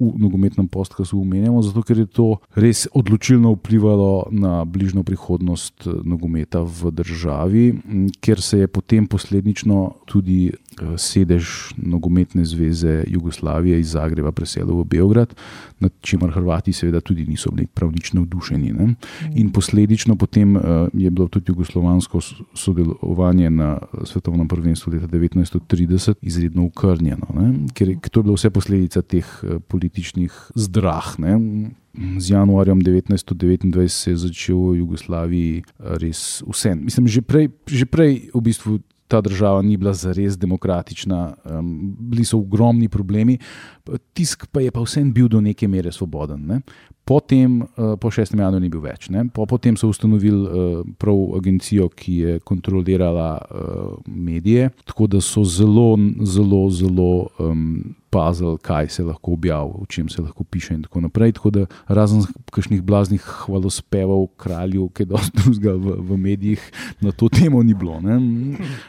v 0.00 0.12
nogometnem 0.18 0.68
postkasu 0.68 1.18
umenjamo? 1.18 1.62
Zato, 1.62 1.82
ker 1.82 1.98
je 2.02 2.06
to 2.06 2.26
res 2.56 2.88
odločilno 2.92 3.54
vplivalo 3.54 4.28
na 4.32 4.64
bližnjo 4.64 5.04
prihodnost 5.06 5.86
eh, 5.86 5.96
nogometa 6.04 6.60
v 6.60 6.90
državi, 6.90 7.64
ker 8.20 8.40
se 8.40 8.64
je 8.64 8.68
potem 8.68 9.06
posledično 9.06 9.94
tudi 10.04 10.50
eh, 10.50 10.96
sedež 10.98 11.74
nogometne 11.76 12.44
zveze 12.44 13.04
Jugoslavije 13.08 13.80
iz 13.80 13.94
Zagreba 13.96 14.32
preselil 14.32 14.82
v 14.82 14.88
Beograd, 14.96 15.34
nad 15.80 15.92
čimer 16.00 16.32
Hrvati 16.32 16.72
seveda 16.72 17.00
tudi 17.00 17.26
niso 17.28 17.50
bili 17.50 17.66
prav 17.66 17.92
nič 17.92 18.12
navdušeni. 18.12 18.72
Ne? 18.72 18.94
In 19.36 19.52
posledično 19.52 20.16
potem 20.16 20.56
je 20.92 21.10
bilo 21.10 21.28
tudi 21.28 21.52
jugoslovansko 21.52 22.20
sodelovanje 22.54 23.50
na 23.50 23.78
svetovnem 24.04 24.48
prvenstvu 24.48 24.92
leta 24.92 25.06
1930 25.20 26.14
izredno 26.22 26.64
ukrnjeno, 26.64 27.28
ne? 27.34 27.46
ker 27.74 27.88
je 27.94 27.98
to 28.10 28.22
bilo 28.22 28.36
vse 28.38 28.50
posledica 28.50 29.02
teh 29.02 29.26
eh, 29.42 29.58
političnih 29.68 30.32
zdrah. 30.54 31.14
Ne? 31.18 31.38
Z 32.18 32.30
januarjem 32.30 32.82
1929 32.82 33.88
se 33.88 34.10
je 34.10 34.16
začel 34.16 34.58
v 34.58 34.78
Jugoslaviji 34.82 35.62
eh, 35.62 35.96
res 36.02 36.42
vse. 36.46 36.74
Mislim, 36.74 37.08
že 37.08 37.22
prej, 37.22 37.52
že 37.66 37.86
prej 37.86 38.30
v 38.34 38.42
bistvu. 38.42 38.80
Ta 39.04 39.20
država 39.20 39.60
ni 39.62 39.76
bila 39.76 39.92
zares 39.92 40.32
demokratična, 40.40 41.18
um, 41.44 41.92
bili 42.08 42.24
so 42.24 42.38
ogromni 42.40 42.88
problemi, 42.88 43.36
tisk 44.12 44.46
pa 44.52 44.60
je 44.64 44.70
pa 44.72 44.80
vsem 44.80 45.12
bil 45.12 45.28
do 45.28 45.40
neke 45.40 45.68
mere 45.68 45.92
svoboden. 45.92 46.46
Ne? 46.46 46.60
Potem, 47.04 47.60
uh, 47.60 47.98
po 48.00 48.08
6. 48.08 48.32
januarju, 48.32 48.62
ni 48.64 48.70
bil 48.72 48.80
več. 48.80 49.10
Po, 49.36 49.44
potem 49.44 49.76
so 49.76 49.90
ustanovili 49.92 50.40
uh, 50.40 50.78
prav 50.96 51.36
agencijo, 51.36 51.90
ki 51.92 52.14
je 52.16 52.38
kontrolirala 52.40 53.28
uh, 53.44 53.98
medije, 54.08 54.70
tako 54.88 55.10
da 55.12 55.20
so 55.20 55.44
zelo, 55.44 55.98
zelo, 56.24 56.62
zelo 56.72 57.10
um, 57.36 57.92
pazili, 58.08 58.56
kaj 58.62 58.88
se 58.88 59.04
lahko 59.04 59.34
objavi, 59.36 59.82
o 59.82 59.86
čem 59.90 60.08
se 60.08 60.22
lahko 60.22 60.46
piše. 60.48 60.78
In 60.78 60.86
tako 60.86 61.04
naprej. 61.04 61.34
Tako 61.36 61.50
da 61.50 61.66
razen 61.92 62.24
kakšnih 62.54 62.80
blaznih 62.82 63.20
hvalospevov 63.20 64.30
kralju, 64.40 64.88
ki 64.94 65.04
je 65.04 65.10
dosti 65.12 65.42
drugega 65.42 65.74
v, 65.76 65.98
v 66.08 66.18
medijih, 66.24 66.64
na 67.04 67.12
to 67.12 67.28
temo 67.28 67.60
ni 67.62 67.74
bilo. 67.76 68.00
Ne? 68.00 68.16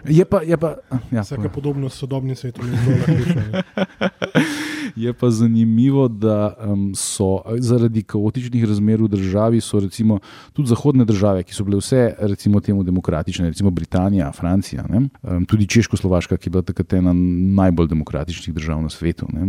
Je 0.07 0.23
pa. 0.23 0.39
Je 0.45 0.55
pa 0.55 0.77
ja, 1.11 1.25
Vsaka 1.25 1.49
podobnost 1.49 1.97
s 1.97 2.05
sodobnim 2.05 2.35
svetom 2.39 2.69
je 2.69 2.79
zelo 2.85 2.97
naključna. 3.03 3.43
Je 4.95 5.13
pa 5.13 5.29
zanimivo, 5.29 6.07
da 6.07 6.53
um, 6.55 6.93
so 6.95 7.41
zaradi 7.59 8.03
kaotičnih 8.03 8.63
razmer 8.63 9.01
v 9.01 9.09
državi, 9.11 9.59
recimo, 9.81 10.19
tudi 10.53 10.69
zahodne 10.69 11.05
države, 11.05 11.43
ki 11.43 11.53
so 11.53 11.63
bile 11.63 11.81
vse 11.81 12.15
recimo, 12.19 12.59
temu 12.59 12.83
demokratične, 12.83 13.47
recimo 13.47 13.71
Britanija, 13.71 14.31
Francija, 14.31 14.85
ne, 14.89 15.09
um, 15.21 15.45
tudi 15.45 15.67
Češko-Slovaška, 15.67 16.37
ki 16.37 16.47
je 16.47 16.51
bila 16.51 16.63
takrat 16.63 16.93
ena 16.93 17.13
najbolj 17.13 17.87
demokratičnih 17.91 18.55
držav 18.55 18.81
na 18.81 18.89
svetu, 18.89 19.27
ne, 19.33 19.45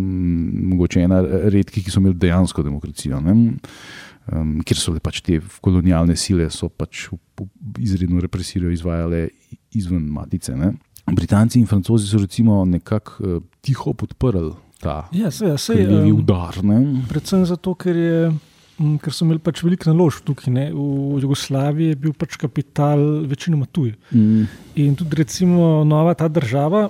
mogoče 0.75 1.07
ena 1.07 1.23
redkih, 1.23 1.85
ki 1.85 1.91
so 1.91 2.03
imeli 2.03 2.19
dejansko 2.19 2.67
demokracijo. 2.67 3.21
Ne, 3.21 3.55
um, 4.33 4.59
ker 4.67 4.79
so 4.83 4.97
pač 4.99 5.23
te 5.23 5.39
kolonialne 5.63 6.17
sile 6.19 6.51
pač 6.77 7.07
izredno 7.79 8.21
represijo 8.21 8.71
izvajale 8.71 9.29
izven 9.79 10.03
matice. 10.11 10.57
Ne. 10.57 10.75
Britanci 11.07 11.61
in 11.61 11.67
Francozi 11.67 12.09
so 12.09 12.19
recimo 12.19 12.65
nekako 12.65 13.13
uh, 13.23 13.43
tiho 13.63 13.93
podprli 13.95 14.66
ta 14.81 15.09
ja, 15.13 15.31
se, 15.31 15.59
se, 15.59 15.75
levi 15.75 16.13
udar. 16.13 16.61
Ne? 16.65 16.81
Predvsem 17.09 17.45
zato, 17.49 17.75
ker, 17.79 17.97
je, 17.97 18.21
ker 19.03 19.15
so 19.15 19.27
imeli 19.27 19.43
pač 19.43 19.63
veliko 19.65 19.91
naložb 19.91 20.27
tukaj. 20.29 20.53
Ne? 20.53 20.69
V 20.75 21.21
Jugoslaviji 21.25 21.95
je 21.95 21.99
bil 22.07 22.15
pač 22.17 22.39
kapital 22.41 23.03
večinoma 23.29 23.69
tuj. 23.73 23.95
Mm. 24.13 24.47
In 24.85 24.97
tudi 24.99 25.21
recimo 25.23 25.85
nova 25.89 26.15
ta 26.19 26.29
država, 26.29 26.87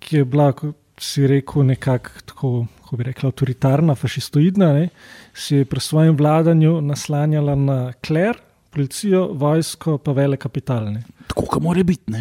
ki 0.00 0.22
je 0.22 0.28
bila, 0.28 0.52
kot 0.56 0.76
si 1.00 1.26
rekel, 1.28 1.66
nekako 1.74 2.24
tako. 2.32 2.54
Ko 2.84 2.98
bi 3.00 3.06
rekla, 3.06 3.30
avtoritarna, 3.32 3.94
fašistoidna, 3.96 4.66
ne, 4.76 4.90
si 5.32 5.56
je 5.56 5.64
pri 5.64 5.80
svojem 5.80 6.18
vladanju 6.18 6.82
naslanjala 6.84 7.54
na 7.56 7.76
kler, 8.04 8.36
policijo, 8.70 9.22
vojsko, 9.40 9.96
pa 10.04 10.12
vele 10.12 10.36
kapitalne. 10.36 11.00
Tako, 11.30 11.46
kot 11.48 11.64
mora 11.64 11.82
biti. 11.82 12.20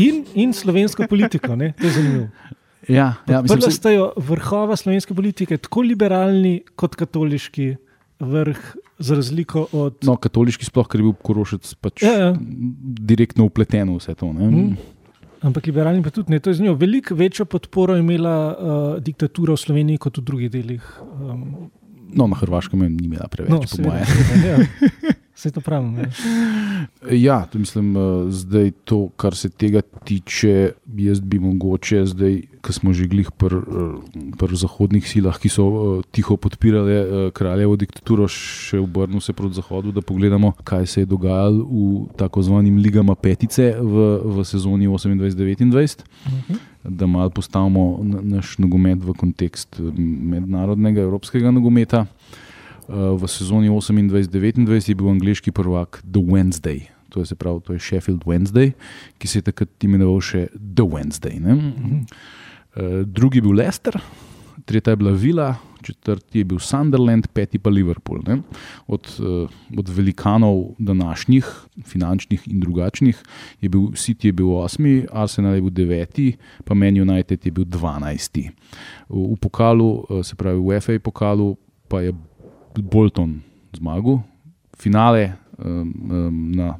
In, 0.00 0.24
in 0.40 0.56
slovensko 0.56 1.04
politiko, 1.10 1.52
ne, 1.60 1.74
to 1.76 1.84
je 1.86 1.92
zanimivo. 1.98 2.56
Ja, 2.88 3.14
ja, 3.28 3.42
Prvo 3.42 3.70
stajo 3.70 4.12
vrhova 4.16 4.76
slovenske 4.76 5.14
politike, 5.14 5.58
tako 5.58 5.84
liberalni 5.86 6.58
kot 6.76 6.96
katoliški 6.98 7.74
vrh, 8.24 8.60
za 8.98 9.14
razliko 9.18 9.66
od. 9.72 10.02
No, 10.06 10.16
katoliški 10.20 10.66
sploh, 10.68 10.88
ker 10.88 11.00
je 11.02 11.08
bil 11.08 11.16
Korošec 11.26 11.74
pač 11.82 12.04
ja, 12.04 12.12
ja. 12.18 12.28
direktno 12.36 13.48
upleten 13.48 13.90
v 13.94 13.98
vse 13.98 14.14
to. 14.18 14.30
Hmm. 14.30 14.76
Ampak 15.44 15.66
liberalni 15.68 16.04
pa 16.04 16.12
tudi 16.14 16.32
ne. 16.32 16.40
To 16.40 16.52
je 16.52 16.60
z 16.60 16.64
njo 16.64 16.76
veliko 16.80 17.16
večjo 17.18 17.44
podporo 17.44 17.98
imela 18.00 18.36
uh, 18.52 19.02
diktatura 19.02 19.58
v 19.58 19.60
Sloveniji 19.60 20.00
kot 20.00 20.22
v 20.22 20.24
drugih 20.24 20.52
delih. 20.52 20.86
Um, 21.02 21.68
no, 22.14 22.30
na 22.30 22.38
Hrvaškem 22.38 22.86
je 22.86 22.94
ni 22.94 23.10
imela 23.10 23.28
preveč, 23.28 23.52
no, 23.52 23.60
po 23.60 23.90
mojem. 23.90 24.08
Ja. 24.46 24.56
Vse 25.34 25.50
to 25.50 25.60
pravim. 25.60 25.96
Ja, 25.98 26.06
ja 27.10 27.46
to 27.50 27.58
mislim, 27.58 27.96
eh, 27.96 28.00
zdaj 28.30 28.70
to, 28.84 29.08
kar 29.16 29.34
se 29.34 29.48
tega 29.48 29.80
tiče, 30.04 30.72
jaz 30.96 31.20
bi 31.20 31.38
mogoče 31.38 32.04
zdaj, 32.06 32.42
ko 32.62 32.72
smo 32.72 32.92
že 32.92 33.08
glih 33.10 33.30
pri 33.34 33.56
eh, 33.56 34.30
pr 34.38 34.54
zahodnih 34.54 35.08
silah, 35.08 35.34
ki 35.38 35.50
so 35.50 35.64
uh, 35.66 36.04
tiho 36.14 36.36
podpirale 36.36 37.30
kraljevo 37.34 37.74
diktaturo, 37.76 38.28
še 38.30 38.78
obrnil 38.78 39.20
se 39.20 39.32
proti 39.32 39.58
zahodu, 39.58 39.92
da 39.92 40.02
pogledamo, 40.06 40.52
kaj 40.64 40.86
se 40.86 41.02
je 41.02 41.10
dogajalo 41.10 41.66
v 41.66 42.06
tako 42.16 42.42
zvanim 42.42 42.78
ligama 42.78 43.14
petice 43.14 43.74
v, 43.80 44.06
v 44.38 44.46
sezoni 44.46 44.88
28-29. 44.88 46.06
Uh 46.26 46.32
-huh. 46.32 46.62
Da 46.84 47.06
malo 47.06 47.30
postavimo 47.30 48.00
naš 48.22 48.58
nogomet 48.58 49.02
v 49.02 49.12
kontekst 49.12 49.80
mednarodnega, 49.98 51.00
evropskega 51.00 51.50
nogometa. 51.50 52.00
Uh, 52.00 52.43
v 52.88 53.28
sezoni 53.30 53.70
28-29 53.70 54.88
je 54.88 54.94
bil 54.94 55.08
angliški 55.08 55.52
prvak 55.52 56.02
The 56.04 56.20
Wednesday, 56.20 56.84
to 57.08 57.22
je, 57.22 57.36
pravi, 57.38 57.60
to 57.64 57.72
je 57.72 57.80
Sheffield 57.80 58.24
Wednesday, 58.26 58.74
ki 59.18 59.28
se 59.28 59.38
je 59.38 59.48
takrat 59.50 59.86
imenoval 59.86 60.20
še 60.20 60.48
The 60.52 60.84
Wednesday. 60.84 61.38
Uh, 61.38 63.04
drugi 63.06 63.38
je 63.38 63.46
bil 63.46 63.54
Leicester, 63.54 63.96
tretja 64.66 64.92
je 64.92 65.00
bila 65.00 65.14
Vila, 65.14 65.54
četrti 65.84 66.42
je 66.42 66.48
bil 66.48 66.58
Sunderland, 66.58 67.28
peti 67.32 67.58
pa 67.58 67.70
Liverpool. 67.70 68.24
Od, 68.86 69.04
uh, 69.20 69.46
od 69.78 69.88
velikanov 69.88 70.74
današnjih, 70.78 71.46
finančnih 71.86 72.48
in 72.50 72.60
drugačnih, 72.60 73.22
je 73.60 73.68
bil 73.68 73.92
City 73.94 74.32
je 74.32 74.32
bil 74.32 74.50
osmi, 74.58 75.04
Arsenal 75.12 75.54
je 75.54 75.64
bil 75.64 75.70
deveti, 75.70 76.28
pa 76.64 76.74
Man 76.74 76.98
United 76.98 77.46
je 77.46 77.52
bil 77.52 77.64
dvanajsti. 77.64 78.48
V, 79.08 79.26
v 79.34 79.38
pokalu, 79.40 79.90
uh, 80.08 80.24
se 80.26 80.34
pravi 80.36 80.58
v 80.58 80.80
FA 80.80 80.98
pokalu, 80.98 81.54
pa 81.88 82.00
je 82.00 82.12
Bolton 82.82 83.42
zmagal, 83.76 84.22
finale 84.78 85.34
um, 85.58 85.92
um, 86.10 86.50
na 86.54 86.74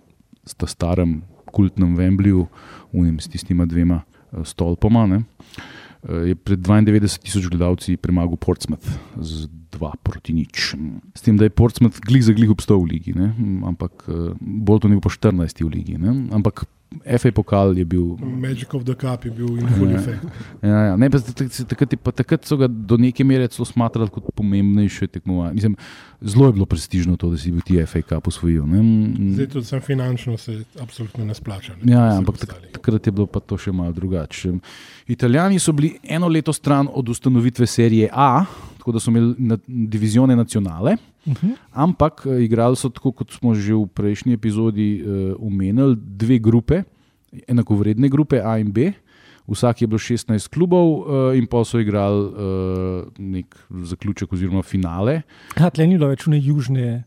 starem 0.66 1.22
kultnem 1.55 1.95
Wembleyju, 1.97 2.47
unim 2.92 3.20
s 3.20 3.30
tistima 3.30 3.66
dvema 3.66 4.03
uh, 4.03 4.42
stolpoma. 4.47 5.07
Ne, 5.07 5.22
uh, 5.22 6.26
je 6.26 6.34
pred 6.34 6.59
92 6.59 7.22
tisoč 7.22 7.47
gledalci 7.51 7.97
premagal 7.97 8.38
Portsmouth 8.40 8.86
z 9.20 9.47
2 9.74 9.92
proti 10.03 10.34
nič. 10.34 10.74
S 11.14 11.22
tem, 11.22 11.38
da 11.38 11.47
je 11.47 11.55
Portsmouth 11.55 12.03
glih 12.03 12.22
za 12.22 12.34
glih 12.34 12.51
obstal 12.51 12.82
v 12.82 12.99
ligi, 12.99 13.14
ne, 13.14 13.34
ampak 13.66 14.07
uh, 14.11 14.34
Bolton 14.40 14.95
je 14.95 14.99
bil 14.99 15.05
pa 15.05 15.11
14 15.11 15.62
v 15.62 15.70
ligi. 15.70 15.99
Ne, 15.99 16.30
ampak 16.34 16.66
FA 17.12 17.32
pokal 17.32 17.74
je 17.74 17.85
bil. 17.85 18.14
Magic 18.20 18.70
of 18.70 18.85
the 18.85 18.95
Cup 18.95 19.24
je 19.24 19.30
bil 19.30 19.59
in 19.59 19.66
full 19.68 19.91
effect. 19.91 20.22
Ja, 20.62 20.78
ja. 20.85 20.97
Ne, 20.97 21.11
pa 21.11 21.18
tak- 21.18 21.35
tak- 21.35 21.66
Takrat, 21.66 21.91
pa- 21.99 22.12
takrat 22.12 22.45
so 22.45 22.57
ga 22.57 22.68
do 22.68 22.97
neke 22.97 23.24
mere 23.24 23.49
celo 23.49 23.64
smatrali 23.64 24.07
kot 24.09 24.24
pomembnejše 24.32 25.07
tekmovanje. 25.09 25.55
Mislim, 25.55 25.76
Zelo 26.22 26.47
je 26.47 26.53
bilo 26.53 26.64
prestižno 26.64 27.16
to, 27.16 27.28
da 27.28 27.37
si 27.37 27.51
bil 27.51 27.61
ti 27.61 27.76
FA 27.82 28.01
Cup 28.01 28.26
usvojil. 28.26 28.64
ne. 28.64 28.78
Mm, 28.78 29.35
Zdaj 29.35 29.47
tudi 29.49 29.64
sem 29.66 29.80
finančno 29.82 30.37
se 30.37 30.55
absolutno 30.76 31.24
ne 31.24 31.35
splača. 31.35 31.72
ne, 31.74 31.93
Ja, 31.93 32.07
ja 32.07 32.16
ampak 32.16 32.39
tak, 32.39 32.55
takrat 32.72 33.03
je 33.03 33.12
bilo 33.12 33.26
pa 33.26 33.41
to 33.41 33.57
še 33.57 33.70
malo 33.70 33.93
drugače. 33.93 34.53
Italijani 35.07 35.59
so 35.59 35.72
bili 35.72 35.99
eno 36.03 36.28
leto 36.28 36.53
stran 36.53 36.89
od 36.89 37.09
ustanovitve 37.09 37.66
serije 37.66 38.09
A, 38.09 38.45
tako 38.78 38.93
da 38.93 39.01
so 39.01 39.11
imeli 39.11 39.35
na, 39.39 39.59
divizione 39.66 40.37
nacionale, 40.37 40.97
Mhm. 41.25 41.57
ampak 41.72 42.27
eh, 42.27 42.45
igrali 42.45 42.77
so 42.77 42.89
tako, 42.89 43.12
kot 43.12 43.33
smo 43.33 43.55
že 43.55 43.72
v 43.75 43.87
prejšnji 43.89 44.37
epizodi 44.37 45.01
uh, 45.01 45.33
omenili, 45.41 45.97
dve 45.97 46.39
grupe, 46.39 46.85
enakovredne 47.49 48.09
grupe 48.09 48.41
A 48.45 48.59
in 48.59 48.72
B. 48.72 48.93
Vsak 49.45 49.85
je 49.85 49.87
bilo 49.87 50.01
16 50.01 50.49
klubov, 50.49 50.87
uh, 51.05 51.37
in 51.37 51.45
pa 51.47 51.64
so 51.64 51.81
igrali 51.81 52.20
uh, 52.29 52.33
nek 53.18 53.57
zaključek 53.70 54.33
oziroma 54.33 54.62
finale. 54.62 55.22
Ja, 55.57 55.68
tle 55.68 55.85
ni 55.87 55.99
bilo 55.99 56.09
več 56.09 56.25
ne 56.29 56.41
južne. 56.41 57.05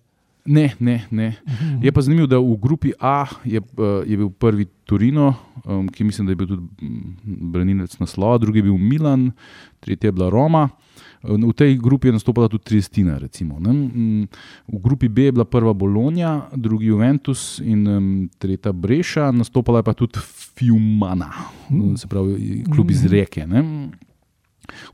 Ne, 0.47 0.71
ne, 0.79 1.03
ne. 1.11 1.35
Je 1.83 1.91
pa 1.91 2.01
zanimivo, 2.01 2.27
da 2.27 2.39
v 2.39 2.55
grupi 2.55 2.93
A 2.99 3.27
je, 3.43 3.59
eh, 3.59 4.03
je 4.07 4.17
bil 4.17 4.29
prvi 4.31 4.65
Torino, 4.87 5.33
um, 5.65 5.89
ki 5.91 6.03
mislim, 6.07 6.27
da 6.27 6.31
je 6.31 6.39
bil 6.39 6.47
tudi 6.47 6.63
mm, 6.81 7.51
branilec 7.51 7.99
naslova, 7.99 8.37
drugi 8.37 8.59
je 8.59 8.63
bil 8.63 8.77
Milan, 8.77 9.31
tretji 9.79 10.07
je 10.07 10.11
bila 10.11 10.29
Roma. 10.29 10.69
V 11.23 11.51
tej 11.51 11.75
grupi 11.81 12.07
je 12.07 12.13
nastopila 12.15 12.47
tudi 12.47 12.63
Triestina. 12.63 13.17
Recimo, 13.17 13.59
ne. 13.59 13.73
Mm, 13.73 14.23
v 14.71 14.79
grupi 14.79 15.09
B 15.11 15.27
je 15.27 15.31
bila 15.31 15.45
prva 15.45 15.73
Bologna, 15.73 16.47
drugi 16.55 16.87
Juventus 16.87 17.59
in 17.59 17.87
um, 17.87 18.29
tretja 18.39 18.71
Breša, 18.71 19.31
nastopila 19.31 19.83
je 19.83 19.83
pa 19.83 19.93
tudi 19.93 20.19
Fiumana, 20.55 21.31
se 21.97 22.07
pravi 22.07 22.63
klub 22.71 22.91
iz 22.91 23.03
Reke. 23.05 23.43
Ne. 23.47 23.91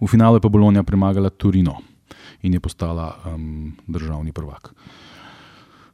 V 0.02 0.08
finalu 0.10 0.42
je 0.42 0.42
pa 0.42 0.50
Bologna 0.50 0.84
premagala 0.84 1.30
Torino 1.30 1.78
in 2.42 2.54
je 2.54 2.60
postala 2.60 3.14
um, 3.30 3.76
državni 3.88 4.32
prvak. 4.32 4.74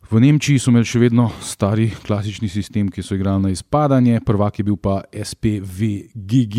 V 0.10 0.18
Nemčiji 0.18 0.58
so 0.58 0.72
imeli 0.74 0.88
še 0.90 1.00
vedno 1.04 1.28
stari 1.38 1.92
klasični 1.94 2.50
sistem, 2.50 2.88
ki 2.90 3.04
so 3.06 3.14
igrali 3.14 3.44
na 3.44 3.52
izpadanje, 3.54 4.18
prvak 4.26 4.58
je 4.58 4.64
bil 4.66 4.74
pa 4.74 5.04
SPVGG, 5.14 6.56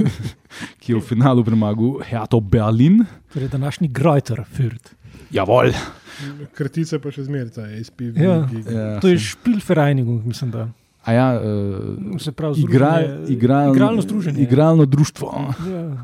ki 0.80 0.88
je 0.88 0.96
v 0.96 1.02
finalu 1.04 1.44
premagal 1.44 2.00
Hertha 2.00 2.40
Berlin. 2.40 3.02
Torej, 3.34 3.52
današnji 3.52 3.90
Greuter, 3.92 4.40
Fürth. 4.48 4.96
Jawohl. 5.28 5.76
Kratice 6.54 6.96
pa 6.96 7.12
še 7.12 7.26
zmeraj, 7.28 7.76
SPV. 7.84 8.16
Ja. 8.16 8.38
Ja, 8.48 8.88
To 9.00 9.08
je 9.08 9.20
Spielvereinigung, 9.20 10.24
mislim, 10.24 10.50
da. 10.50 10.70
A 11.04 11.12
ja, 11.12 11.28
uh, 11.34 12.16
Se 12.16 12.32
pravi, 12.32 12.62
igral, 12.62 13.02
združenje- 13.02 13.32
igral, 13.32 13.72
igralno 13.74 14.02
združenje. 14.02 14.42
Igralno 14.42 14.88
društvo. 14.88 15.28
Ja. 15.68 15.86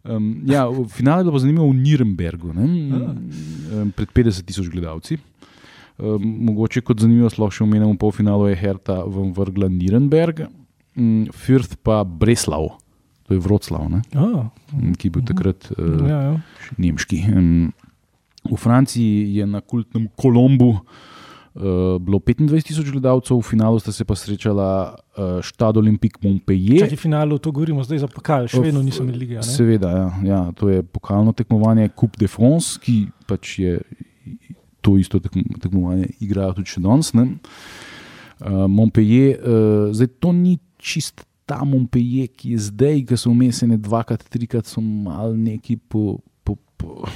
Um, 0.00 0.40
ja, 0.48 0.64
v 0.64 0.88
finalu 0.88 1.20
je 1.20 1.24
bilo 1.24 1.38
zanimivo 1.38 1.66
v 1.68 1.76
Nürnbergu, 1.76 2.54
ne? 2.56 2.64
Um, 2.64 3.90
pred 3.92 4.08
50 4.08 4.48
tisoč 4.48 4.70
gledalci. 4.72 5.18
Um, 6.00 6.22
mogoče 6.48 6.80
kot 6.80 7.02
zanimivo 7.02 7.28
sploh 7.28 7.50
še 7.52 7.64
omenjamo 7.66 7.92
v 7.92 8.00
polfinalu 8.00 8.46
je 8.48 8.56
Herta 8.56 9.02
vam 9.04 9.34
vrgla 9.36 9.68
Nürnberg, 9.68 10.46
um, 10.96 11.26
Fürth 11.36 11.76
pa 11.84 12.00
Breslau, 12.08 12.70
to 13.28 13.36
je 13.36 13.42
Vroclav, 13.44 13.84
ne? 13.92 14.00
Um, 14.16 14.94
ki 14.96 15.10
je 15.10 15.12
bil 15.12 15.26
takrat 15.28 15.68
uh, 15.76 16.00
ja, 16.08 16.20
ja. 16.30 16.34
nemški. 16.80 17.20
Um, 17.34 17.50
v 18.48 18.56
Franciji 18.56 19.36
je 19.36 19.44
na 19.44 19.60
kultnem 19.60 20.08
Kolombu 20.16 20.70
uh, 20.78 22.00
bilo 22.00 22.22
25 22.24 22.70
tisoč 22.70 22.88
gledalcev, 22.94 23.36
v 23.36 23.44
finalu 23.44 23.84
sta 23.84 23.92
se 23.92 24.08
pa 24.08 24.16
srečala 24.16 24.70
uh, 24.96 25.44
Stade 25.44 25.84
Olympique 25.84 26.24
Montpellier. 26.24 26.86
Če 26.86 26.94
ti 26.96 27.02
finalu 27.02 27.36
to 27.36 27.52
govorimo, 27.52 27.84
zdaj 27.84 28.06
za 28.06 28.08
pokal, 28.08 28.48
še 28.48 28.62
vedno 28.64 28.80
nisem 28.80 29.04
imel 29.04 29.20
lige. 29.20 29.44
Seveda, 29.44 29.92
ja, 29.92 30.08
ja, 30.24 30.40
to 30.56 30.72
je 30.72 30.80
pokalno 30.80 31.36
tekmovanje 31.36 31.92
Coupe 31.92 32.24
de 32.24 32.30
France, 32.30 32.80
ki 32.80 33.02
pač 33.28 33.58
je 33.60 33.76
to 34.80 34.96
isto 34.98 35.20
tekmo- 35.20 35.58
tekmovanje, 35.60 36.08
igrajo 36.20 36.60
tudi 36.60 36.74
še 36.74 36.80
danes. 36.80 37.12
ne. 37.14 37.38
Uh, 38.40 38.66
Montpellier, 38.66 39.36
uh, 39.40 39.92
zdaj 39.92 40.08
to 40.20 40.32
ni 40.32 40.58
čist 40.78 41.26
ta 41.44 41.64
Montpellier, 41.64 42.28
ki 42.28 42.54
je 42.54 42.58
zdaj, 42.70 43.04
ki 43.04 43.16
so 43.18 43.30
vmes 43.30 43.62
ene 43.66 43.76
dvakrat, 43.76 44.22
trikrat 44.30 44.66
so 44.66 44.80
mal 44.80 45.34
neki 45.36 45.76
po. 45.76 46.20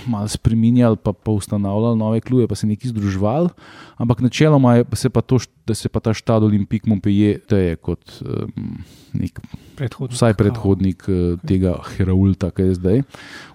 Malo 0.07 0.29
spremenjali, 0.29 0.97
pa, 0.97 1.13
pa 1.13 1.33
ustanavljali 1.33 1.99
nove 1.99 2.21
klube, 2.21 2.49
pa 2.49 2.55
se 2.55 2.67
neki 2.67 2.89
združevali, 2.89 3.49
ampak 3.97 4.21
načeloma 4.21 4.75
je, 4.77 4.85
se 4.95 5.11
pa 5.11 5.21
to, 5.21 5.39
da 5.67 5.75
se 5.75 5.89
pa 5.89 6.01
ta 6.01 6.15
štad 6.15 6.45
Olimpik 6.45 6.87
Montpellier 6.87 7.41
teje 7.49 7.77
kot 7.77 8.21
um, 8.23 8.79
nek 9.15 9.41
Predhodnik. 9.77 10.17
vsaj 10.17 10.35
predhodnik 10.39 11.07
uh, 11.09 11.39
tega 11.47 11.79
Heraulta, 11.95 12.51
ki 12.51 12.71
je 12.71 12.75
zdaj. 12.81 13.03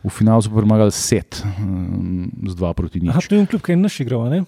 V 0.04 0.12
finalu 0.14 0.42
so 0.42 0.54
premagali 0.54 0.92
set 0.96 1.44
um, 1.60 2.32
z 2.48 2.56
2 2.56 2.74
proti 2.74 3.04
Aha, 3.08 3.20
nič. 3.20 3.28
to 3.30 3.36
je 3.36 3.42
en 3.44 3.50
klub, 3.50 3.62
ki 3.64 3.76
je 3.76 3.80
naš 3.80 4.00
igral, 4.04 4.26
a 4.26 4.30
ne? 4.30 4.42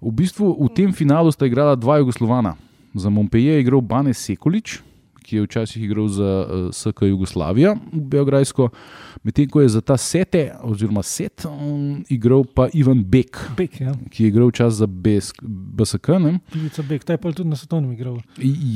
V 0.00 0.10
bistvu 0.14 0.54
v 0.54 0.70
tem 0.70 0.92
finalu 0.94 1.32
sta 1.34 1.46
igrala 1.46 1.74
dva 1.74 1.98
Jugoslovana. 1.98 2.54
Za 2.94 3.10
Montpellier 3.10 3.58
je 3.58 3.66
igral 3.66 3.82
Bane 3.82 4.14
Sekulič, 4.14 4.80
ki 5.26 5.36
je 5.36 5.42
včasih 5.42 5.82
igral 5.82 6.06
za 6.06 6.46
uh, 6.46 6.70
SK 6.70 7.10
Jugoslavija 7.10 7.74
Beograjsko, 7.92 8.70
medtem 9.26 9.48
ko 9.50 9.60
je 9.60 9.68
za 9.74 9.80
ta 9.82 9.96
sete, 9.98 10.52
oziroma 10.62 11.02
set, 11.02 11.42
um, 11.50 12.04
igral 12.08 12.44
pa 12.46 12.68
Ivan 12.70 13.02
Bek, 13.02 13.40
Bek, 13.58 13.80
ja. 13.82 13.94
ki 14.10 14.24
je 14.24 14.30
igral 14.30 14.52
čas 14.54 14.78
za 14.78 14.86
BSK? 14.86 15.42
Pivica 16.52 16.84
Bek, 16.86 17.02
ta 17.02 17.16
je 17.16 17.20
pa 17.22 17.32
tudi 17.34 17.50
na 17.50 17.58
svetovnem 17.58 17.90
igral. 17.96 18.20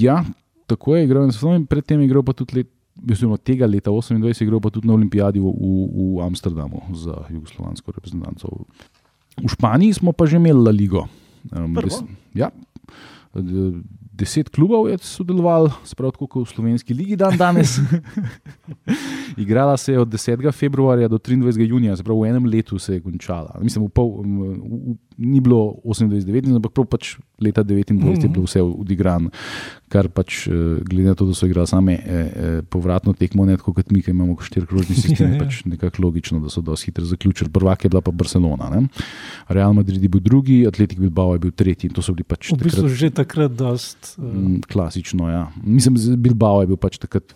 Ja, 0.01 0.25
tako 0.67 0.97
je 0.97 1.07
igral 1.07 1.31
na 1.31 1.33
svetovnem, 1.37 1.69
predtem 1.71 2.03
je 2.03 2.11
igral 2.11 2.27
pa 2.27 2.35
tudi 2.35 2.59
let, 2.59 2.73
oziroma 2.99 3.39
tega 3.39 3.67
leta 3.71 3.95
28 3.95 4.27
je 4.27 4.47
igral 4.49 4.61
pa 4.61 4.75
tudi 4.75 4.91
na 4.91 4.99
olimpijadi 4.99 5.39
v, 5.39 5.55
v, 5.55 5.71
v 6.19 6.27
Amsterdamu 6.27 6.83
za 6.99 7.15
jugoslovansko 7.31 7.95
reprezentanco. 7.95 8.67
V 9.39 9.55
Španiji 9.55 10.03
smo 10.03 10.13
pa 10.13 10.27
že 10.27 10.43
imeli 10.43 10.59
La 10.59 10.75
Ligo. 10.75 11.07
Um, 11.55 11.79
Prvo? 11.79 12.03
ja, 12.35 12.51
deset 14.21 14.49
klubov 14.53 14.89
je 14.91 14.99
sodelovalo, 15.01 15.73
sprav 15.89 16.13
tako 16.13 16.29
kot 16.29 16.45
v 16.45 16.53
slovenski 16.53 16.95
ligi 16.95 17.17
dan 17.17 17.37
danes. 17.41 17.79
Igrala 19.43 19.77
se 19.81 19.93
je 19.93 20.01
od 20.01 20.09
10. 20.09 20.53
februarja 20.53 21.09
do 21.09 21.17
23. 21.19 21.69
junija, 21.69 21.97
se 21.97 22.05
pravi 22.05 22.21
v 22.21 22.31
enem 22.35 22.49
letu 22.53 22.79
se 22.79 22.99
je 22.99 23.01
končala. 23.01 23.57
Mislim, 23.63 23.87
v 23.87 23.93
pol, 23.95 24.21
v, 24.21 24.53
v, 24.61 24.97
ni 25.17 25.41
bilo 25.41 25.81
28-19, 25.85 26.61
ampak 26.61 26.77
prav 26.77 26.89
pač 26.93 27.17
leta 27.41 27.65
29 27.65 27.93
mm 27.93 28.01
-hmm. 28.01 28.23
je 28.23 28.29
bilo 28.29 28.45
vse 28.45 28.63
odigrano, 28.63 29.31
kar 29.91 30.07
pač 30.15 30.47
eh, 30.47 30.53
glede 30.87 31.11
na 31.11 31.17
to, 31.19 31.27
da 31.27 31.35
so 31.35 31.49
igrali 31.49 31.67
same 31.67 31.97
eh, 31.99 32.03
eh, 32.07 32.61
povratno 32.63 33.13
tekmo, 33.19 33.45
ne 33.49 33.57
tako 33.59 33.75
kot 33.77 33.91
mi, 33.91 34.03
ki 34.07 34.15
imamo 34.15 34.37
štirikrožni 34.41 34.95
sistem, 34.97 35.35
je 35.35 35.41
pač 35.43 35.61
nekako 35.67 36.07
logično, 36.07 36.39
da 36.45 36.53
so 36.53 36.63
dosti 36.65 36.91
hitro 36.91 37.05
zaključili. 37.11 37.51
Prvak 37.51 37.85
je 37.85 37.91
bila 37.91 38.03
pa 38.07 38.15
Barcelona, 38.15 38.71
ne? 38.71 38.85
Real 39.51 39.75
Madrid 39.75 40.03
je 40.03 40.09
bil 40.09 40.23
drugi, 40.23 40.61
Atletik 40.71 41.01
Bilbao 41.03 41.35
je 41.35 41.43
bil 41.47 41.51
tretji 41.51 41.91
in 41.91 41.97
to 41.97 42.05
so 42.07 42.15
bili 42.15 42.25
pač 42.25 42.53
V 42.53 42.61
bistvu 42.63 42.87
takrat- 42.87 43.01
že 43.03 43.11
takrat 43.11 43.53
dost. 43.59 44.15
Uh, 44.19 44.61
Klasično, 44.71 45.27
ja. 45.31 45.49
Mislim, 45.65 45.99
Bilbao 46.23 46.63
je 46.63 46.71
bil 46.71 46.79
pač 46.81 47.01
takrat 47.03 47.35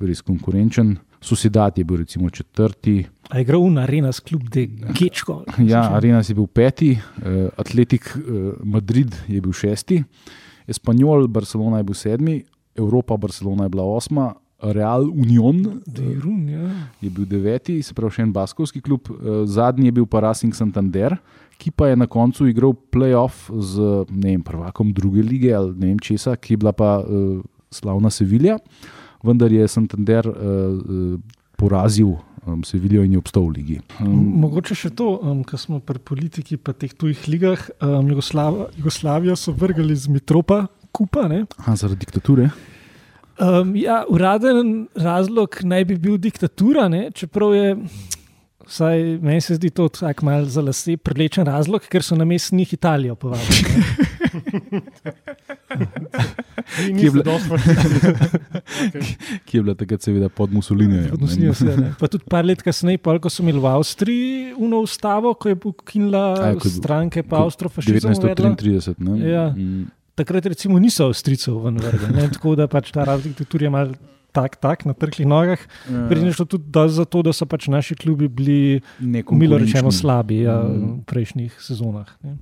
res 0.00 0.20
konkurenčen. 0.20 0.98
Sociedad 1.22 1.70
je 1.78 1.84
bil 1.86 2.02
recimo 2.02 2.30
četrti, 2.30 3.04
a 3.32 3.38
je 3.38 3.42
igral 3.46 3.70
na 3.72 3.86
Arenas 3.86 4.20
klub 4.20 4.48
de 4.50 4.66
Gečko. 4.66 5.44
ja, 5.58 5.94
Arenas 5.96 6.28
je 6.28 6.34
bil 6.34 6.46
peti, 6.46 6.90
eh, 6.92 7.48
Atletik 7.56 8.12
eh, 8.16 8.20
Madrid 8.64 9.14
je 9.28 9.40
bil 9.40 9.52
šesti, 9.52 10.02
Espanol 10.66 11.28
Barcelona 11.28 11.80
je 11.80 11.88
bil 11.90 11.98
sedmi, 11.98 12.42
Evropa 12.78 13.16
Barcelona 13.16 13.64
je 13.64 13.74
bila 13.74 13.84
osma, 13.84 14.32
Real 14.62 15.10
Union 15.10 15.82
Dirun, 15.86 16.48
ja. 16.48 16.70
je 17.00 17.10
bil 17.10 17.26
deveti, 17.26 17.80
se 17.82 17.94
pravi 17.94 18.14
še 18.14 18.26
en 18.28 18.32
baskovski 18.34 18.80
klub, 18.80 19.10
eh, 19.10 19.42
zadnji 19.50 19.90
je 19.90 19.96
bil 19.98 20.06
pa 20.06 20.22
Racing 20.22 20.54
Santander, 20.54 21.16
ki 21.58 21.72
pa 21.74 21.90
je 21.90 21.98
na 21.98 22.06
koncu 22.10 22.46
igral 22.50 22.74
playoff 22.94 23.50
z 23.50 24.06
ne 24.10 24.36
vem, 24.36 24.42
prvakom 24.42 24.92
druge 24.94 25.22
lige 25.22 25.52
ali 25.54 25.74
ne 25.78 25.92
vem 25.92 26.00
česa, 26.02 26.36
ki 26.36 26.54
je 26.54 26.62
bila 26.62 26.72
pa 26.74 26.96
uh, 27.02 27.38
slavna 27.70 28.10
Sevilja, 28.10 28.56
vendar 29.22 29.52
je 29.52 29.68
Santander 29.70 30.26
uh, 30.26 30.34
uh, 30.34 31.20
porazil 31.58 32.16
um, 32.46 32.64
Sevilijo 32.64 33.04
in 33.04 33.12
je 33.12 33.18
obstal 33.18 33.46
v 33.48 33.56
ligi. 33.58 33.78
Um, 34.00 34.14
Mogoče 34.42 34.76
še 34.78 34.90
to, 34.96 35.14
um, 35.22 35.42
kar 35.46 35.60
smo 35.60 35.80
pri 35.80 36.00
politiki, 36.02 36.58
pa 36.58 36.74
teh 36.76 36.92
tujih 36.94 37.26
ligah. 37.30 37.62
Um, 37.80 38.10
Jugoslav, 38.12 38.68
Jugoslavijo 38.78 39.36
so 39.38 39.54
vrgli 39.56 39.96
z 39.96 40.12
Mitropa, 40.12 40.66
kupa. 40.92 41.28
Ne? 41.30 41.44
aha, 41.58 41.76
zaradi 41.78 42.04
diktature. 42.06 42.50
Um, 43.40 43.76
ja, 43.76 44.02
uraden 44.08 44.88
razlog 44.94 45.62
naj 45.64 45.86
bi 45.88 45.96
bil 45.98 46.18
diktatura, 46.20 46.88
ne? 46.92 47.08
čeprav 47.16 47.54
je, 47.56 47.76
vsaj 48.68 49.02
meni 49.24 49.40
se 49.40 49.56
zdi 49.56 49.70
to 49.74 49.88
tako 49.88 50.28
malce 50.28 50.52
za 50.58 50.62
lase 50.62 50.96
privlečen 50.96 51.48
razlog, 51.48 51.88
ker 51.90 52.04
so 52.04 52.18
na 52.18 52.28
mestu 52.28 52.56
njih 52.56 52.74
Italijo 52.76 53.16
povabili. 53.16 53.82
Ki 56.96 57.04
je 57.04 57.10
bila- 57.10 57.24
vrstni. 57.24 57.56
Ki 59.46 59.56
je 59.56 59.62
bila 59.62 59.74
takrat 59.74 60.02
seveda 60.02 60.28
pod 60.28 60.52
Mussolinijem. 60.52 61.10
Pod 61.10 61.20
Mussolinijem 61.20 61.54
se, 61.54 61.76
ne. 61.76 61.92
Pa 61.98 62.08
tudi 62.08 62.24
par 62.30 62.44
let 62.44 62.62
kasneje, 62.62 62.98
pol, 62.98 63.20
ko 63.22 63.30
so 63.32 63.42
imeli 63.44 63.60
v 63.60 63.66
Avstriji 63.72 64.54
uno 64.56 64.82
ustavo, 64.84 65.34
ko 65.34 65.48
je 65.48 65.56
A, 65.56 65.68
ukinila 65.68 66.24
ko 66.56 66.68
je 66.68 66.74
stranke, 66.76 67.22
pa 67.22 67.42
avstrofašizem. 67.44 68.12
uvedla. 68.12 68.54
1933. 68.56 68.94
Ne? 68.98 69.18
Ja. 69.28 69.44
Mm. 69.56 69.90
takrat 70.14 70.46
recimo 70.46 70.78
niso 70.78 71.08
Avstrijcev 71.08 71.56
ven 71.64 71.80
vrgli. 71.80 72.28
Tako 72.32 72.56
da 72.56 72.68
pač 72.68 72.92
ta 72.92 73.16
diktatura 73.16 73.64
je 73.64 73.70
mal 73.70 73.94
tak, 74.32 74.56
tak 74.56 74.84
na 74.88 74.96
trhlih 74.96 75.28
nogah. 75.28 75.60
Ja. 75.88 76.08
Prednje 76.08 76.32
šlo 76.32 76.44
tudi 76.48 76.64
zato, 76.88 77.22
da 77.22 77.32
so 77.32 77.44
pač 77.46 77.68
naši 77.68 77.94
klubi 77.94 78.28
bili 78.28 78.80
milo 79.30 79.58
rečeno 79.60 79.92
slabi 79.92 80.44
ja, 80.48 80.56
v 80.64 81.04
prejšnjih 81.04 81.52
sezonah. 81.60 82.08
Ne. 82.24 82.36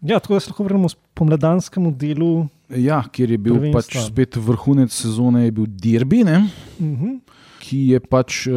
Ja, 0.00 0.18
tako 0.18 0.34
da 0.34 0.40
se 0.40 0.50
lahko 0.50 0.64
vrnemo 0.64 0.88
s 0.88 0.96
pomladanskemu 1.14 1.90
delu. 1.92 2.46
Ja, 2.70 3.02
kjer 3.12 3.30
je 3.30 3.38
bil 3.38 3.54
Prvenstva. 3.54 3.80
pač 3.80 4.06
spet 4.06 4.36
vrhunec 4.36 4.92
sezone, 4.92 5.44
je 5.44 5.50
bil 5.52 5.66
Derby, 5.66 6.24
ne, 6.24 6.48
Uh 6.78 6.86
-huh. 6.86 7.18
ki 7.60 7.78
je 7.88 8.00
pač 8.00 8.46
eh, 8.46 8.52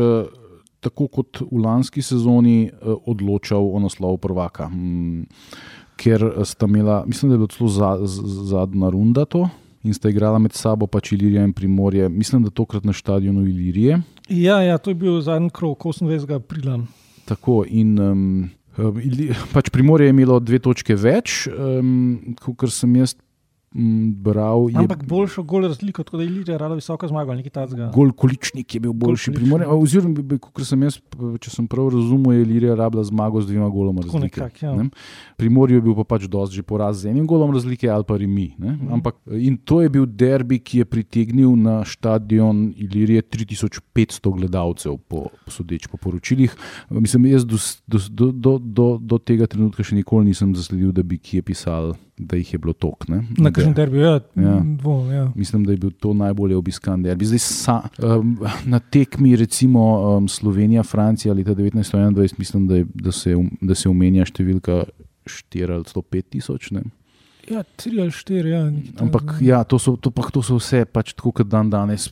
tako 0.80 1.08
kot 1.08 1.42
v 1.42 1.58
lanski 1.58 2.02
sezoni 2.02 2.64
eh, 2.66 2.72
odločal 3.06 3.76
o 3.76 3.80
naslovu 3.80 4.18
prvaka. 4.18 4.70
Mm, 4.70 5.26
Ker 5.96 6.24
eh, 6.24 6.46
sta 6.46 6.66
imela, 6.66 7.04
mislim, 7.08 7.30
da 7.30 7.34
je 7.34 7.38
bilo 7.38 7.48
celo 7.48 7.70
za, 7.70 8.00
z- 8.04 8.22
zadnja 8.46 8.90
runda 8.90 9.26
to 9.26 9.50
in 9.84 9.94
sta 9.94 10.10
igrala 10.10 10.40
med 10.40 10.52
sabo, 10.54 10.88
pač 10.88 11.12
Ilirija 11.12 11.44
in 11.44 11.54
Primorje, 11.54 12.10
mislim, 12.10 12.44
da 12.44 12.50
tokrat 12.50 12.84
na 12.84 12.94
stadionu 12.94 13.42
Ilirije. 13.42 14.02
Ja, 14.30 14.62
ja, 14.62 14.78
to 14.78 14.90
je 14.90 14.96
bil 14.96 15.22
zadnji 15.22 15.50
krok 15.50 15.80
28. 15.80 16.36
aprila. 16.36 16.80
Tako 17.26 17.66
in 17.68 18.00
um, 18.00 18.50
pač 19.54 19.70
Primorje 19.74 20.08
je 20.08 20.16
imelo 20.16 20.40
dve 20.40 20.62
točke 20.64 20.96
več, 20.96 21.46
um, 21.52 22.36
kot 22.40 22.72
sem 22.74 22.96
jaz 23.02 23.16
bral. 23.72 24.68
Je, 24.70 24.78
Ampak 24.78 25.06
boljšo 25.08 25.44
gol 25.44 25.64
razliko, 25.68 26.04
tako 26.04 26.18
da 26.18 26.24
je 26.24 26.30
Ilija 26.30 26.58
rada 26.58 26.76
visoko 26.76 27.08
zmagal, 27.08 27.38
nekaj 27.40 27.52
takega. 27.56 27.92
Gol 27.96 28.12
količnik 28.12 28.76
je 28.76 28.80
bil 28.84 28.94
boljši. 28.94 29.32
a, 29.66 29.76
oziroma, 29.76 30.38
kot 30.40 30.66
sem 30.68 30.84
jaz, 30.84 30.98
če 31.40 31.54
sem 31.54 31.68
prav 31.72 31.88
razumel, 31.96 32.36
je 32.36 32.42
Ilirija 32.46 32.76
rabila 32.76 33.04
zmago 33.08 33.42
z 33.42 33.48
dvema 33.48 33.70
goloma 33.72 34.04
Tako 34.04 34.20
razlike. 34.20 34.42
nekako, 34.42 34.66
ja. 34.66 34.76
ne. 34.76 34.90
Primorju 35.40 35.80
je 35.80 35.86
bil 35.88 35.96
pa 35.96 36.04
pač 36.04 36.28
dosti 36.28 36.60
že 36.60 36.64
poraz 36.68 37.06
z 37.06 37.14
enim 37.14 37.28
golom 37.28 37.54
razlike 37.56 37.88
ali 37.90 38.04
pa 38.04 38.18
remi. 38.18 38.52
Mhm. 38.60 38.92
Ampak, 38.92 39.16
in 39.32 39.58
to 39.58 39.82
je 39.82 39.90
bil 39.90 40.06
derbi, 40.06 40.60
ki 40.60 40.84
je 40.84 40.86
pritegnil 40.86 41.56
na 41.56 41.80
stadion 41.86 42.74
Ilirije 42.76 43.24
3500 43.24 44.36
gledalcev, 44.36 45.00
po, 45.08 45.30
sodeč 45.48 45.88
po 45.88 45.98
poročilih. 45.98 46.52
Mislim, 46.90 47.26
jaz 47.32 47.46
do, 47.48 47.56
do, 47.88 48.00
do, 48.10 48.32
do, 48.32 48.58
do, 48.60 48.88
do 49.00 49.18
tega 49.18 49.48
trenutka 49.48 49.84
še 49.84 49.96
nikoli 49.96 50.28
nisem 50.32 50.52
zasledil, 50.56 50.92
da 50.92 51.04
bi 51.04 51.18
kje 51.18 51.42
pisal, 51.42 51.96
da 52.22 52.38
jih 52.38 52.54
je 52.54 52.60
bilo 52.62 52.74
tok. 52.74 53.08
Ne? 53.10 53.24
Na 53.38 53.52
kažem 53.52 53.74
derbiju, 53.74 54.02
ja, 54.02 54.20
Ja. 54.38 54.56
dvom, 54.80 55.10
ja. 55.12 55.32
Mislim, 55.36 55.66
da 55.66 55.74
je 55.74 55.78
bil 55.82 55.92
to 56.00 56.14
najbolje 56.14 56.56
obiskan 56.56 57.02
derbi. 57.04 57.26
Zdaj, 57.26 57.40
sa, 57.40 57.82
um, 57.98 58.38
na 58.66 58.80
tekmi, 58.80 59.36
recimo 59.36 60.18
um, 60.18 60.28
Slovenija, 60.30 60.84
Francija 60.84 61.34
leta 61.34 61.56
1921, 61.56 62.38
mislim, 62.38 62.68
da, 62.68 62.76
je, 62.76 62.86
da, 62.94 63.12
se, 63.12 63.36
um- 63.36 63.52
da 63.62 63.76
se 63.76 63.90
omenja 63.90 64.26
številka 64.26 64.84
4 65.26 65.74
ali 65.74 65.84
105 65.84 66.30
tisoč. 66.30 66.72
ne. 66.72 66.82
Ja, 67.50 67.64
tri 67.76 67.98
ali 68.00 68.12
štiri, 68.14 68.50
ja. 68.54 68.72
Ampak 69.02 69.42
ja, 69.42 69.64
to 69.64 69.80
so, 69.82 69.96
to, 69.98 70.12
pa, 70.14 70.22
to 70.30 70.44
so 70.46 70.60
vse 70.60 70.86
pač 70.86 71.16
tako, 71.18 71.32
kot 71.42 71.50
dan 71.50 71.70
danes. 71.74 72.06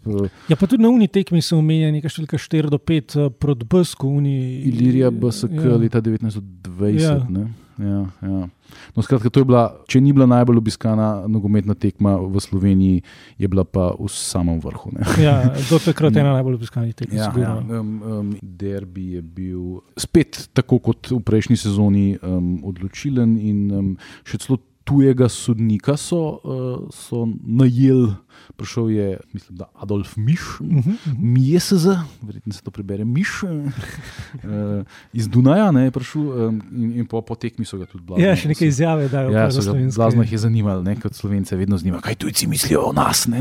Ja, 0.49 0.57
pa 0.57 0.65
tudi 0.65 0.81
na 0.83 0.89
uni 0.89 1.07
tekmi 1.07 1.41
se 1.41 1.53
omenja 1.55 1.91
nekaj 1.93 2.09
številka 2.15 2.39
4 2.41 2.73
do 2.73 2.79
5 2.81 3.15
uh, 3.21 3.29
proti 3.29 3.67
Bsku. 3.69 4.09
Uni, 4.09 4.33
Ilirija, 4.71 5.11
BSK 5.13 5.53
ja. 5.53 5.69
ja. 5.69 5.77
leta 5.77 6.01
1920. 6.01 6.97
Ja. 6.99 7.13
Ja. 7.29 7.45
Ja, 7.79 7.99
ja. 8.21 8.47
No, 8.95 9.01
skratka, 9.01 9.31
to 9.31 9.41
je 9.41 9.47
bila, 9.47 9.63
če 9.89 10.01
ni 10.03 10.11
bila 10.13 10.27
najbolj 10.29 10.59
obiskana 10.59 11.07
nogometna 11.31 11.73
tekma 11.79 12.17
v 12.19 12.41
Sloveniji, 12.43 13.01
je 13.39 13.47
bila 13.47 13.63
pa 13.63 13.89
v 13.95 14.09
samem 14.11 14.59
vrhu. 14.61 14.91
Ne. 14.93 15.07
Ja, 15.23 15.37
do 15.69 15.79
takrat 15.79 16.15
ena 16.19 16.33
najbolj 16.37 16.59
obiskanih 16.59 16.93
tekem. 16.93 17.17
Ja, 17.17 17.31
sigurno. 17.31 17.63
ja. 17.63 17.79
Um, 17.79 17.93
um, 18.03 18.33
derbi 18.41 19.15
je 19.15 19.23
bil 19.23 19.79
spet 19.97 20.49
tako 20.53 20.81
kot 20.91 21.11
v 21.13 21.21
prejšnji 21.23 21.57
sezoni 21.63 22.07
um, 22.19 22.59
odločilen, 22.67 23.37
in 23.39 23.59
um, 23.71 23.93
še 24.27 24.43
celo 24.43 24.59
tujega 24.89 25.29
sodnika 25.29 25.95
so, 25.97 26.39
uh, 26.43 26.89
so 26.91 27.27
najeli. 27.45 28.11
Prišel 28.55 28.89
je, 28.91 29.17
mislim, 29.33 29.57
da 29.57 29.69
Adolf 29.75 30.17
Miš, 30.17 30.39
Mhm, 30.59 30.79
mhm. 30.79 31.33
Miesez, 31.33 31.85
verjetno 32.21 32.53
se 32.53 32.61
to 32.61 32.71
prebere 32.71 33.05
Miš, 33.05 33.43
uh, 33.43 34.83
iz 35.13 35.27
Dunaja, 35.27 35.71
ne, 35.71 35.83
je 35.83 35.91
prišel 35.91 36.21
um, 36.21 36.61
in, 36.71 36.93
in 36.99 37.05
po, 37.05 37.21
po 37.21 37.35
tekmi 37.35 37.65
so 37.65 37.77
ga 37.77 37.85
tudi 37.85 38.03
blazno. 38.03 38.25
Ja, 38.25 38.35
še 38.35 38.51
nekaj 38.51 38.67
izjave 38.67 39.07
dajo. 39.09 39.31
Ja, 39.31 39.45
pa 39.47 39.51
so 39.51 39.61
za 39.61 39.71
ga 39.71 39.75
slovenske. 39.75 39.97
blazno 39.99 40.23
jih 40.23 40.31
je 40.31 40.37
zanimalo, 40.37 40.83
ne, 40.83 40.95
kot 40.99 41.15
slovence, 41.15 41.55
vedno 41.55 41.77
zanima, 41.77 42.01
kaj 42.01 42.15
tujci 42.15 42.47
mislijo 42.47 42.89
o 42.89 42.93
nas. 42.93 43.27
Ne. 43.27 43.39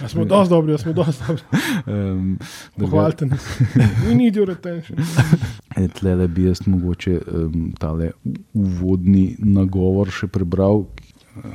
Ja, 0.00 0.08
smo 0.08 0.24
dosti 0.24 0.50
dobri, 0.54 0.72
ja, 0.72 0.78
smo 0.78 0.92
dosti 0.92 1.24
dobri. 1.26 1.42
Um, 1.86 2.38
da 2.76 2.84
Pohvalite 2.84 3.26
nas. 3.26 3.44
We 4.06 4.14
need 4.14 4.36
your 4.36 4.50
attention. 4.50 4.98
E, 5.76 5.88
Tlele 5.88 6.28
bi 6.28 6.46
jaz 6.46 6.62
mogoče 6.66 7.18
um, 7.28 7.72
tale 7.78 8.10
uvodni 8.54 9.36
nagovor 9.38 10.08
še 10.08 10.26
prebral. 10.32 10.86
Uh, 11.36 11.52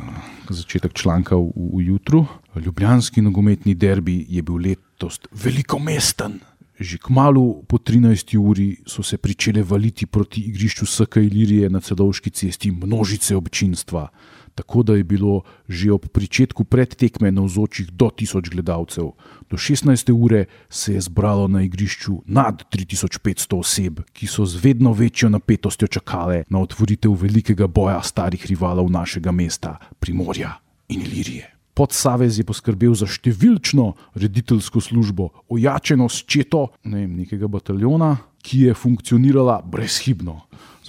Začetek 0.50 0.94
članka 0.94 1.36
v, 1.36 1.52
v 1.56 1.82
jutru. 1.88 2.26
Ljubljanski 2.56 3.22
nogometni 3.22 3.76
derbi 3.76 4.26
je 4.30 4.42
bil 4.42 4.56
letos 4.56 5.20
velikomesten. 5.32 6.40
Že 6.80 6.98
kmalo 6.98 7.62
po 7.68 7.78
13. 7.78 8.38
uri 8.38 8.78
so 8.88 9.04
se 9.04 9.18
začele 9.28 9.64
valiti 9.64 10.06
proti 10.06 10.42
igrišču 10.42 10.86
SK 10.86 11.16
Ilirije 11.16 11.70
na 11.70 11.80
celovški 11.80 12.30
cesti 12.30 12.72
množice 12.72 13.36
občinstva, 13.36 14.10
tako 14.56 14.84
da 14.84 14.95
je 14.95 15.04
bilo 15.04 15.41
že 15.68 15.91
ob 15.91 16.06
začetku 16.32 16.64
predtekme 16.64 17.32
navzočih 17.32 17.91
do 17.91 18.08
1000 18.08 18.49
gledalcev. 18.49 19.12
Do 19.49 19.58
16. 19.58 20.12
ure 20.12 20.45
se 20.70 20.93
je 20.93 21.02
zbralo 21.02 21.47
na 21.47 21.62
igrišču 21.64 22.22
nad 22.26 22.64
3500 22.72 23.60
oseb, 23.60 23.99
ki 24.14 24.28
so 24.28 24.45
z 24.45 24.64
vedno 24.64 24.93
večjo 24.93 25.30
napetostjo 25.30 25.88
čakale 25.88 26.43
na 26.49 26.60
otvoritev 26.60 27.12
velikega 27.12 27.68
boja 27.68 28.02
starih 28.04 28.45
rivalov 28.45 28.89
našega 28.89 29.32
mesta, 29.32 29.78
Primorja 29.99 30.56
in 30.88 31.02
Ilirije. 31.02 31.52
Podsavez 31.74 32.38
je 32.39 32.43
poskrbel 32.43 32.95
za 32.95 33.08
številčno 33.08 33.93
rediteljsko 34.16 34.82
službo, 34.82 35.30
ojačeno 35.49 36.10
s 36.10 36.24
četo 36.28 36.68
ne 36.84 37.04
vem, 37.04 37.16
nekega 37.24 37.47
bataljona, 37.47 38.18
ki 38.41 38.68
je 38.68 38.74
funkcionirala 38.74 39.62
brezhibno. 39.64 40.41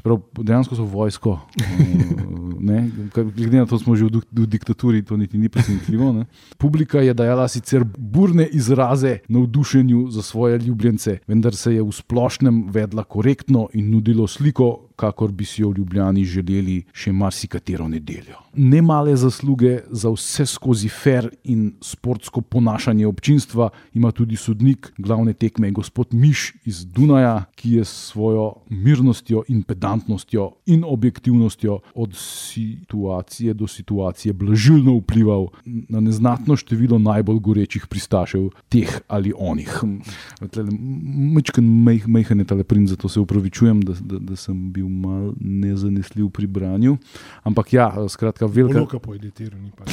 Sprav, 0.02 0.18
dejansko 0.34 0.74
so 0.74 0.82
vojsko. 0.82 1.36
ne, 2.68 2.90
Glede 3.14 3.60
na 3.62 3.66
to, 3.70 3.78
smo 3.78 3.94
že 3.94 4.08
v, 4.10 4.18
v 4.34 4.46
diktaturi, 4.50 5.04
to 5.06 5.14
niti 5.16 5.38
ni 5.38 5.46
presenetljivo. 5.46 6.10
ne. 6.12 6.24
Publika 6.58 6.98
je 6.98 7.14
dajala 7.14 7.46
sicer 7.48 7.86
burne 7.86 8.48
izraze 8.50 9.18
navdušenju 9.28 10.10
za 10.10 10.22
svoje 10.22 10.58
ljubljence, 10.58 11.18
vendar 11.26 11.54
se 11.54 11.74
je 11.74 11.82
v 11.82 11.94
splošnem 11.94 12.66
vedla 12.74 13.04
korektno 13.04 13.68
in 13.78 13.94
nudilo 13.94 14.26
sliko, 14.26 14.90
kakor 15.02 15.32
bi 15.34 15.44
si 15.44 15.62
jo 15.62 15.72
v 15.72 15.80
Ljubljani 15.80 16.24
želeli 16.24 16.82
še 16.94 17.12
marsikatero 17.12 17.88
nedeljo. 17.90 18.38
Nemale 18.54 19.16
zasluge 19.16 19.78
za 19.90 20.10
vse 20.12 20.46
skozi 20.46 20.90
fer 20.92 21.30
in 21.48 21.72
sportsko 21.82 22.42
ponašanje 22.42 23.06
občinstva 23.08 23.70
ima 23.98 24.12
tudi 24.12 24.36
sodnik 24.36 24.92
glavne 24.98 25.32
tekme, 25.32 25.70
gospod 25.72 26.12
Miš 26.14 26.52
iz 26.68 26.84
Dunaja, 26.84 27.46
ki 27.56 27.78
je 27.78 27.84
s 27.84 28.12
svojo 28.12 28.44
mirnostjo 28.68 29.42
in 29.48 29.62
pedantnostjo 29.62 30.50
in 30.66 30.84
objektivnostjo 30.84 31.78
od 31.94 32.14
situacije 32.18 33.54
do 33.54 33.66
situacije 33.66 34.32
blažilno 34.36 34.98
vplival 35.00 35.48
na 35.64 36.00
neznatno 36.00 36.56
število 36.56 36.98
najbolj 36.98 37.40
gorečih 37.40 37.86
pristašev 37.86 38.50
teh 38.68 39.00
ali 39.08 39.32
onih. 39.36 39.80
Mečken 41.32 41.64
majhen 42.06 42.44
je 42.44 42.46
tale 42.52 42.64
princ, 42.64 42.90
zato 42.92 43.08
se 43.08 43.20
upravičujem, 43.20 43.80
da, 43.82 43.96
da, 44.00 44.18
da 44.18 44.36
sem 44.36 44.72
bil 44.72 44.91
mal 44.92 45.32
nezanesljiv 45.40 46.28
pri 46.30 46.46
branju. 46.46 46.96
Ampak 47.42 47.72
ja, 47.72 47.88
skratka, 48.08 48.46
velika. 48.46 48.80
Luka 48.80 48.98
po 48.98 49.14
editiru 49.14 49.58
ni 49.58 49.70
pa. 49.76 49.84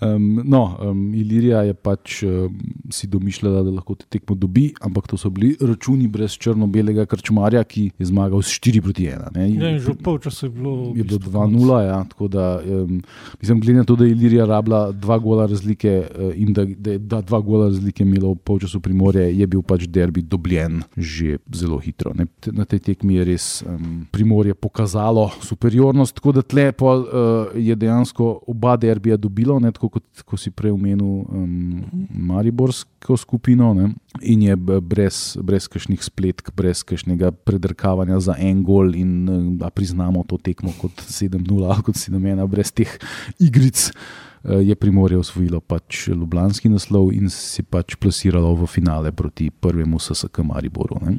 Um, 0.00 0.42
no, 0.44 0.76
um, 0.80 1.14
Ilirija 1.14 1.62
je 1.62 1.74
pač 1.74 2.22
um, 2.22 2.58
si 2.92 3.06
domišljala, 3.10 3.62
da 3.66 3.70
lahko 3.70 3.94
te 3.98 4.06
tekmo 4.10 4.36
dobi, 4.38 4.68
ampak 4.80 5.08
to 5.10 5.16
so 5.16 5.30
bili 5.30 5.56
računi 5.60 6.06
brez 6.08 6.36
črno-belega 6.38 7.06
krčmarja, 7.10 7.64
ki 7.64 7.88
je 7.98 8.06
zmagal 8.10 8.42
s 8.42 8.60
4 8.60 8.82
proti 8.84 9.08
1. 9.08 9.32
Ne. 9.36 9.48
Ja, 9.56 9.72
in 9.72 9.80
že 9.82 9.94
v 9.96 10.02
polčasu 10.04 10.46
je 10.46 10.52
bilo. 10.54 10.74
Je 10.96 11.04
bilo 11.04 11.18
bistvu 11.18 11.32
2-0, 11.32 11.80
ja, 11.86 12.04
tako 12.08 12.28
da 12.28 12.60
um, 12.60 13.02
mislim, 13.40 13.60
glede 13.60 13.78
na 13.78 13.84
to, 13.84 13.96
da 13.96 14.04
je 14.04 14.10
Ilirija 14.10 14.46
rabila 14.46 14.92
dva 14.92 15.18
gola 15.18 15.46
razlike 15.46 15.92
uh, 16.02 16.32
in 16.34 16.52
da, 16.52 16.64
da 16.64 16.90
je 16.92 16.98
da 16.98 17.20
dva 17.20 17.40
gola 17.40 17.66
razlike 17.66 18.02
imelo 18.02 18.32
v 18.32 18.36
polčasu 18.44 18.80
primorje, 18.80 19.38
je 19.38 19.46
bil 19.46 19.62
pač 19.62 19.86
derbi 19.86 20.22
dobljen 20.22 20.82
že 20.96 21.38
zelo 21.52 21.78
hitro. 21.78 21.91
Ne. 22.14 22.26
Te- 22.40 22.52
Na 22.52 22.64
tej 22.64 22.80
tekmi 22.80 23.14
je 23.14 23.24
res 23.24 23.46
um, 23.62 24.06
primorje 24.10 24.54
pokazalo 24.54 25.30
superiornost, 25.40 26.14
tako 26.14 26.32
da 26.32 26.42
tle 26.42 26.72
pol, 26.72 27.02
uh, 27.02 27.10
je 27.54 27.76
dejansko 27.76 28.40
oba 28.46 28.76
derbija 28.76 29.16
dobilo, 29.16 29.58
ne, 29.58 29.72
tako 29.72 29.88
kot 29.88 30.24
ko 30.24 30.36
si 30.36 30.50
prej 30.50 30.70
omenil 30.70 31.04
um, 31.22 31.84
Mariborsko 32.10 33.16
skupino. 33.16 33.74
Ne. 33.74 33.90
In 34.22 34.42
je 34.42 34.56
b- 34.56 34.80
brez, 34.80 35.36
brez 35.36 35.68
kakšnih 35.68 36.00
spletk, 36.00 36.50
brez 36.52 36.82
kakšnega 36.82 37.32
predrkavanja 37.32 38.20
za 38.20 38.34
en 38.38 38.62
gol, 38.62 38.94
in 38.94 39.12
eh, 39.24 39.38
da 39.56 39.70
priznamo 39.70 40.24
to 40.24 40.38
tekmo 40.38 40.72
kot 40.78 40.92
7-0 41.02 41.40
ali 41.64 41.82
kot 41.82 41.96
7-1, 41.96 42.46
brez 42.46 42.72
teh 42.72 42.90
igric. 43.38 43.90
eh, 43.90 44.31
Je 44.44 44.74
Primorje 44.74 45.18
osvojilo 45.18 45.60
pač 45.60 46.08
Ljubljanski 46.08 46.68
naslov 46.68 47.12
in 47.12 47.28
se 47.28 47.62
pač 47.62 47.94
plasiralo 47.94 48.54
v 48.54 48.66
finale 48.66 49.12
proti 49.12 49.50
prvemu 49.50 49.98
SSK 49.98 50.38
Mariboru. 50.40 50.98
Ne. 51.00 51.18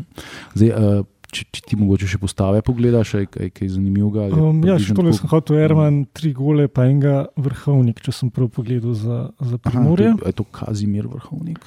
Zdaj, 0.53 0.69
eh, 0.69 1.03
če, 1.29 1.45
če 1.49 1.61
ti 1.63 1.75
mogoče 1.75 2.05
še 2.05 2.17
postave 2.17 2.61
pogledaš, 2.61 3.13
je 3.13 3.25
kaj, 3.27 3.49
kaj 3.51 3.67
zanimivega. 3.69 4.27
Um, 4.29 4.59
ja, 4.61 4.75
še 4.77 4.93
tole 4.93 5.13
sem 5.13 5.25
hotel, 5.27 5.57
Erman, 5.57 6.05
tri 6.07 6.29
gole, 6.31 6.67
pa 6.67 6.83
enega 6.85 7.25
vrhovnik, 7.35 7.99
če 7.99 8.11
sem 8.11 8.29
prav 8.29 8.51
pogledal 8.51 8.93
za, 8.93 9.29
za 9.39 9.55
Aha, 9.55 9.69
Primorje. 9.71 10.11
to 10.13 10.25
je- 10.25 10.27
Je 10.27 10.33
to 10.33 10.43
Kazimir 10.45 11.07
vrhovnik? 11.07 11.63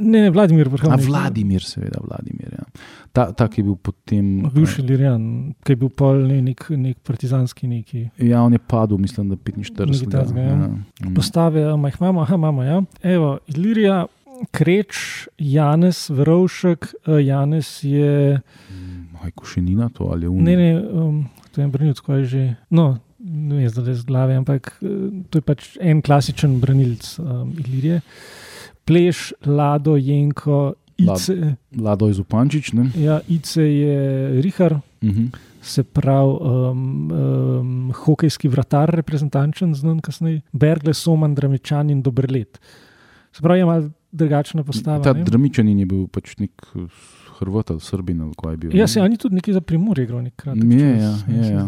Ne, 0.00 0.22
ne, 0.26 0.30
Vladimir 0.30 0.68
A 0.68 0.74
vrhovnik. 0.74 1.06
Vladimir, 1.06 1.64
seveda, 1.64 2.00
Vladimir. 2.04 2.52
Ja. 2.58 2.64
Ta, 3.12 3.30
ta, 3.32 3.46
ki 3.48 3.62
je 3.62 3.64
bil 3.64 3.76
potem. 3.80 4.26
Bivši 4.52 4.84
Lirjan, 4.84 5.22
ki 5.64 5.72
je 5.74 5.80
bil 5.80 5.92
pol 5.96 6.20
ne, 6.28 6.40
nek, 6.50 6.66
nek 6.76 6.98
partizanski 7.06 7.68
neki. 7.70 8.02
Ja, 8.24 8.42
on 8.44 8.56
je 8.56 8.60
padel, 8.60 9.00
mislim, 9.00 9.30
da 9.32 9.38
45. 9.40 9.92
Nekaj 9.92 10.12
takega, 10.12 10.44
ja. 10.44 10.56
Mm. 10.56 11.14
Postave, 11.16 11.64
a 11.70 11.76
jih 11.76 11.98
imamo, 12.00 12.22
aha, 12.26 12.38
imamo. 12.40 12.66
Ja. 12.66 12.82
Evo, 13.02 13.38
Ilirija, 13.54 14.04
Kreč, 14.52 15.28
Janez, 15.38 16.06
Verovšek, 16.10 16.92
eh, 17.06 17.24
Janez 17.24 17.80
je. 17.84 18.40
Hajko 19.22 19.48
še 19.48 19.62
ni 19.64 19.74
na 19.74 19.88
to 19.88 20.10
ali 20.12 20.28
je 20.28 20.30
Ne, 20.30 20.56
ne, 20.56 20.70
um, 20.76 21.24
to 21.52 21.62
je 21.62 21.68
branilec, 21.72 22.00
kaj 22.04 22.20
je 22.20 22.24
že. 22.24 22.42
No, 22.70 22.98
ne 23.18 23.56
vem, 23.56 23.68
zdaj 23.68 23.94
z 23.94 24.04
glave, 24.04 24.36
ampak 24.36 24.76
eh, 24.82 25.24
to 25.30 25.40
je 25.40 25.44
pač 25.44 25.76
en 25.80 26.02
klasičen 26.02 26.60
branilec 26.60 27.16
um, 27.18 27.54
Ilirije. 27.56 28.02
Pleš, 28.86 29.34
Lado, 29.44 29.96
Jenko, 29.96 30.72
Ice, 30.96 31.34
Lado 31.74 32.06
je 32.06 32.14
Zupančič. 32.14 32.72
ne? 32.72 32.90
ja, 32.96 33.20
Ice 33.28 33.62
je 33.62 33.96
Rihar, 34.40 34.78
Mhm. 35.02 35.26
se 35.60 35.82
pravi 35.82 36.30
um, 36.32 37.10
um, 37.10 37.92
hokejski 37.92 38.48
vratar, 38.48 38.90
reprezentančen, 38.90 39.74
znan 39.74 39.98
kasneje, 40.00 40.40
Bergle, 40.52 40.94
Soman, 40.94 41.34
Dramičan 41.34 41.90
in 41.90 42.02
Dobrlet. 42.02 42.60
Se 43.32 43.42
pravi, 43.42 43.58
je 43.58 43.66
malo 43.66 43.90
drugačna 44.12 44.62
postava. 44.62 45.02
Ta 45.02 45.12
ne? 45.12 45.24
Dramičanin 45.24 45.78
je 45.78 45.86
bil 45.86 46.06
pač 46.06 46.36
nek 46.38 46.50
eh, 46.74 46.86
Hrvat 47.36 47.70
ali 47.70 47.80
Srbin 47.80 48.20
ali 48.20 48.32
kaj 48.34 48.52
je 48.52 48.56
bil. 48.56 48.70
Ja, 48.72 48.86
se 48.86 49.02
oni 49.02 49.16
tudi 49.16 49.34
nekaj 49.34 49.54
za 49.54 49.60
primor 49.60 49.98
igral, 49.98 50.22
nek 50.22 50.36
kratek 50.36 50.64
Je, 50.64 50.88
ja, 50.92 51.12
je, 51.28 51.52
ja. 51.52 51.66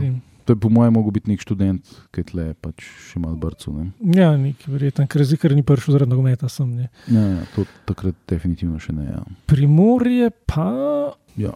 To 0.49 0.53
je 0.53 0.57
po 0.57 0.70
mojem 0.72 0.94
mogel 0.96 1.12
biti 1.12 1.28
nek 1.28 1.42
študent, 1.44 1.88
ki 2.09 2.22
je 2.22 2.26
tle 2.30 2.44
pač 2.57 2.80
še 2.80 3.20
malo 3.20 3.36
brcu. 3.36 3.68
Ne? 3.76 3.90
Ja, 4.16 4.30
nekaj 4.32 4.72
verjetno, 4.72 5.05
ker 5.05 5.20
ker 5.36 5.53
ni 5.53 5.61
prišel 5.61 5.99
zaradi 5.99 6.09
nogometa 6.09 6.49
sem. 6.49 6.70
Ne. 6.72 6.86
Ja, 7.05 7.20
ja, 7.20 7.42
to 7.53 7.66
takrat 7.84 8.16
definitivno 8.24 8.80
še 8.80 8.94
ne. 8.96 9.11
Ja. 9.11 9.20
Primorje 9.44 10.30
pa. 10.49 10.70
Ja, 11.36 11.53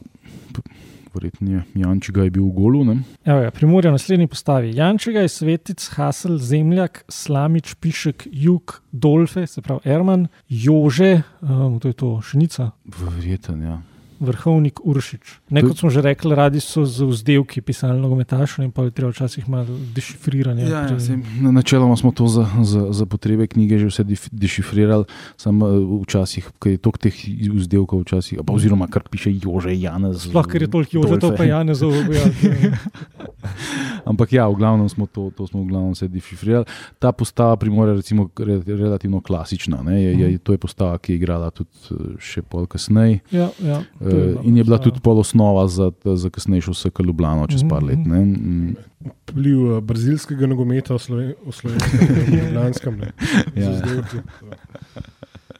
verjetno 1.14 1.54
je 1.54 1.62
Jančiga 1.80 2.26
je 2.26 2.34
bil 2.36 2.44
v 2.50 2.52
golu. 2.52 2.82
Ne? 2.84 2.98
Evo, 3.24 3.38
ja, 3.46 3.54
primorje 3.56 3.88
v 3.88 3.96
naslednji 3.96 4.28
postavi. 4.28 4.74
Jančega 4.76 5.24
je 5.24 5.32
Svetic, 5.32 5.86
Hasel, 5.96 6.36
Zemljak, 6.36 7.06
Slamič, 7.08 7.72
Pišek, 7.80 8.26
Jug, 8.28 8.82
Dolfe, 8.92 9.46
se 9.48 9.64
pravi 9.64 9.88
Erman, 9.88 10.28
Jože, 10.52 11.22
um, 11.40 11.80
to 11.80 11.88
je 11.88 11.96
to 11.96 12.12
Šnica, 12.20 12.74
Verjetno, 13.00 13.56
ja. 13.64 13.80
Vrhovnik 14.22 14.78
Uršič. 14.86 15.50
Ne, 15.50 15.62
kot 15.66 15.78
smo 15.78 15.90
že 15.90 16.00
rekli, 16.00 16.34
radi 16.34 16.62
so 16.62 16.86
z 16.86 17.02
vzdevki 17.02 17.60
pisali 17.60 17.98
nogometašov 17.98 18.62
in 18.64 18.70
pa 18.70 18.86
je 18.86 18.94
treba 18.94 19.10
včasih 19.10 19.48
malo 19.50 19.66
dešifriranje. 19.94 20.62
Ja, 20.62 20.86
ja, 20.86 20.96
na- 21.42 21.50
načeloma 21.52 21.96
smo 21.98 22.14
to 22.14 22.30
za, 22.30 22.46
za, 22.62 22.94
za 22.94 23.04
potrebe 23.06 23.46
knjige 23.46 23.82
že 23.82 23.86
vse 23.90 24.02
dešifrirali, 24.32 25.04
samo 25.36 25.66
eh, 25.68 25.82
včasih, 26.06 26.48
ker 26.62 26.72
je 26.72 26.78
toliko 26.78 26.98
teh 26.98 27.14
vzdelkov, 27.52 28.06
včasih, 28.06 28.46
pa, 28.46 28.54
oziroma 28.54 28.86
kar 28.86 29.02
piše 29.10 29.34
Jože 29.34 29.74
Janez. 29.74 30.30
Sploh, 30.30 30.46
ker 30.46 30.62
je 30.62 30.70
toliko 30.70 30.90
Jože, 30.96 31.18
to 31.18 31.34
pa 31.34 31.44
Janezov. 31.44 31.92
Ja, 31.92 32.24
Ampak 34.04 34.32
ja, 34.32 34.44
v 34.44 34.54
glavnem 34.54 34.86
smo 34.86 35.06
to, 35.06 35.30
to 35.30 35.46
smo 35.46 35.60
v 35.60 35.68
glavnem 35.68 35.92
vse 35.92 36.08
dešifrirali. 36.08 36.66
Ta 36.98 37.12
postava 37.12 37.54
primora 37.54 37.90
je 37.90 37.96
recimo 37.96 38.28
re, 38.36 38.58
relativno 38.66 39.20
klasična. 39.20 39.82
Ne, 39.82 39.96
je, 39.96 40.10
je, 40.12 40.38
to 40.38 40.52
je 40.52 40.58
postava, 40.58 40.96
ki 40.96 41.12
je 41.12 41.16
igrala 41.16 41.50
tudi 41.50 41.70
eh, 41.88 41.94
še 42.18 42.42
pol 42.42 42.66
kasneje. 42.66 43.20
ja, 43.30 43.48
ja, 43.58 43.78
Uh, 43.94 44.08
bila 44.08 44.42
in 44.42 44.56
je 44.56 44.64
bila 44.64 44.76
postava. 44.76 44.82
tudi 44.84 45.00
pol 45.00 45.18
osnova 45.18 45.68
za, 45.68 45.86
za 46.04 46.28
kasnejšo 46.28 46.74
SK 46.74 47.00
Ljubljano 47.00 47.46
čez 47.46 47.62
par 47.62 47.78
Mhm, 47.78 47.86
let. 47.86 48.02
Ne? 48.04 48.20
Mm, 48.20 48.74
Vpliv 49.24 49.58
uh, 49.60 49.80
brazilskega 49.80 50.46
nogometa 50.46 50.92
v 50.92 50.98
Sloven- 50.98 51.34
v 51.36 51.52
slovenskem, 51.52 51.98
v 51.98 52.30
Ljubljanskem. 52.32 52.94
ne, 52.96 53.08
Ja. 53.56 53.70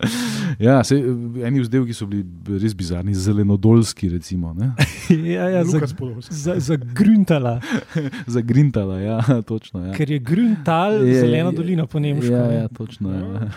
Ja, 0.59 0.83
sej, 0.85 1.01
eh, 1.01 1.47
eni 1.47 1.61
vzdelki 1.61 1.95
so 1.95 2.07
bili 2.07 2.23
res 2.61 2.75
bizarni, 2.75 3.15
zelenodolski, 3.15 4.09
recimo, 4.09 4.53
ne? 4.55 4.73
ja, 5.33 5.49
ja, 5.49 5.63
za, 5.65 5.81
za, 6.29 6.55
za 6.61 6.77
Grüntala, 6.77 7.57
za 8.35 8.41
Grintala, 8.41 8.99
ja, 9.01 9.17
točno. 9.43 9.87
Ja. 9.87 9.93
ker 9.93 10.11
je 10.11 10.21
Grüntal 10.21 11.01
Je- 11.01 11.21
zelena 11.21 11.49
je- 11.49 11.57
dolina 11.57 11.87
po 11.87 11.99
nemško. 11.99 12.29
Ja, 12.29 12.47
ne. 12.47 12.55
ja, 12.55 12.69
točno. 12.69 13.11
Ja. 13.11 13.49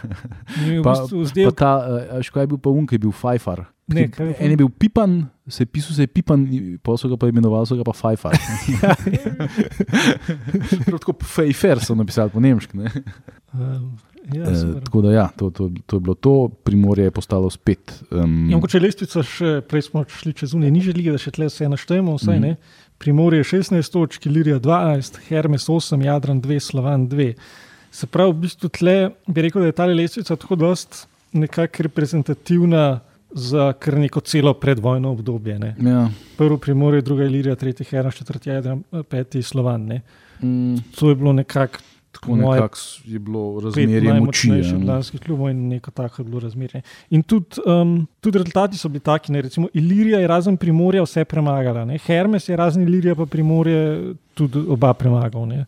In 0.57 0.71
je 0.71 0.79
v 0.79 0.83
Pa, 0.83 0.93
bistvu 0.93 1.17
pa 1.17 1.23
vzdel, 1.23 1.51
ta, 1.51 1.73
eh, 1.83 2.07
a 2.09 2.17
veš, 2.17 2.29
kaj 2.29 2.43
je 2.43 2.47
bil 2.47 2.59
pa 2.59 2.69
un, 2.71 2.85
ki 2.85 2.95
je 2.95 2.99
bil 2.99 3.11
Fajfar. 3.13 3.65
Ne, 3.87 4.07
je 4.09 4.35
En 4.39 4.49
je 4.49 4.57
bil 4.57 4.69
Pipan, 4.71 5.11
se 5.45 5.61
je 5.61 5.67
pisal, 5.67 5.93
se 5.93 6.01
je 6.01 6.09
Pipan, 6.09 6.41
pa 6.81 6.95
so 6.97 7.05
ga 7.05 7.17
pa 7.17 7.27
imenovali, 7.27 7.67
so 7.67 7.75
ga 7.75 7.83
pa 7.83 7.93
Fajfar. 7.93 8.33
Prav 10.85 10.99
tako 10.99 11.13
Fejfer 11.23 11.79
so 11.79 11.93
napisali 11.93 12.29
po 12.29 12.39
nemški. 12.39 12.77
ne. 12.77 12.89
um, 13.53 13.93
ja, 14.33 14.55
super. 14.55 14.81
Tako 14.81 15.01
da 15.01 15.11
ja, 15.11 15.27
to, 15.29 15.49
to, 15.49 15.69
to 15.85 15.95
je 15.95 16.01
bilo 16.01 16.15
to, 16.15 16.33
Primorje 16.63 17.03
je 17.03 17.11
postalo 17.11 17.49
spet. 17.49 18.03
Um, 18.11 18.49
Ja, 18.49 18.55
mogoče 18.55 18.79
lestvica 18.79 19.23
še, 19.23 19.61
prej 19.61 19.81
smo 19.81 20.05
šli 20.05 20.33
čez 20.33 20.53
unije 20.53 20.71
niže 20.71 20.93
lige, 20.93 21.11
da 21.11 21.17
še 21.17 21.31
tle 21.31 21.45
vse 21.45 21.67
naštejemo, 21.67 22.15
vsaj 22.15 22.35
Mhm. 22.35 22.41
ne. 22.41 22.55
Primorje 22.97 23.43
16 23.43 23.91
točk, 23.91 24.25
Ilirija 24.25 24.59
12, 24.59 25.19
Hermes 25.27 25.67
8, 25.67 26.01
Jadran 26.01 26.41
2, 26.41 26.59
Slovan 26.61 27.07
2. 27.07 27.33
Se 27.91 28.07
pravi, 28.07 28.31
v 28.31 28.41
bistvu 28.41 28.69
tle 28.69 28.95
bi 29.27 29.41
rekel, 29.41 29.61
da 29.61 29.67
je 29.67 29.71
ta 29.73 29.85
lestvica 29.85 30.35
tako 30.35 30.55
dost 30.55 31.07
nekako 31.33 31.83
reprezentativna 31.83 32.99
za 33.31 33.73
kar 33.73 33.97
neko 33.97 34.19
celo 34.21 34.53
predvojno 34.53 35.11
obdobje. 35.11 35.59
Ne. 35.59 35.75
Ja. 35.79 36.09
Prvo 36.37 36.57
Primorje, 36.57 37.01
druga 37.01 37.23
Ilirija, 37.23 37.55
tretji 37.55 37.85
Hermes, 37.85 38.15
četrti 38.15 38.49
Jadran, 38.49 38.83
peti 39.09 39.41
Slovan. 39.41 39.85
Ne. 39.85 40.01
Mm, 40.41 40.75
To 40.95 41.09
je 41.09 41.15
bilo 41.15 41.33
nekako 41.33 41.79
tako 42.15 42.35
nekako 42.35 42.77
je 43.05 43.19
bilo 43.19 43.43
razmerje 43.59 43.95
moči. 43.95 44.07
najmočnejših 44.07 44.71
Ja. 44.71 44.77
ljubljanskih 44.77 45.21
klubov 45.21 45.49
in 45.49 45.67
neko 45.67 45.91
tako 45.91 46.21
je 46.21 46.25
bilo 46.25 46.39
razmerje. 46.39 46.81
In 47.09 47.23
tudi, 47.23 47.45
um, 47.65 47.93
tudi 48.19 48.37
rezultati 48.37 48.77
so 48.77 48.89
bili 48.89 48.99
taki. 49.01 49.31
Ne? 49.31 49.41
Recimo 49.41 49.67
Ilirija 49.73 50.19
je 50.19 50.27
razen 50.27 50.57
Primorja 50.57 51.03
vse 51.03 51.25
premagala. 51.25 51.85
Ne? 51.85 51.97
Hermes 51.99 52.49
je 52.49 52.55
razen 52.55 52.83
Ilirija 52.83 53.15
pa 53.15 53.25
Primorje 53.27 53.81
tudi 54.33 54.59
oba 54.59 54.93
premagal. 54.93 55.45
Ne? 55.45 55.65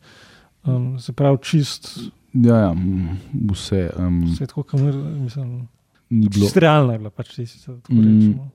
Um, 0.64 1.00
se 1.00 1.14
pravi, 1.14 1.38
čist, 1.41 2.00
Ja, 2.36 2.58
ja, 2.58 2.74
mm, 2.74 3.18
vse 3.50 3.89
um, 3.98 4.18
vse 4.26 4.45
tako, 4.45 4.64
kamor, 4.64 4.93
mislim, 4.93 5.68
ni 6.10 6.28
bilo. 6.30 6.45
čist 6.45 6.58
realna 6.58 6.93
je 6.93 7.00
bila, 7.00 7.10
pač 7.10 7.28
če 7.30 7.45
si 7.45 7.66
tako 7.66 7.93
Mm. 7.93 8.04
rečemo. 8.04 8.50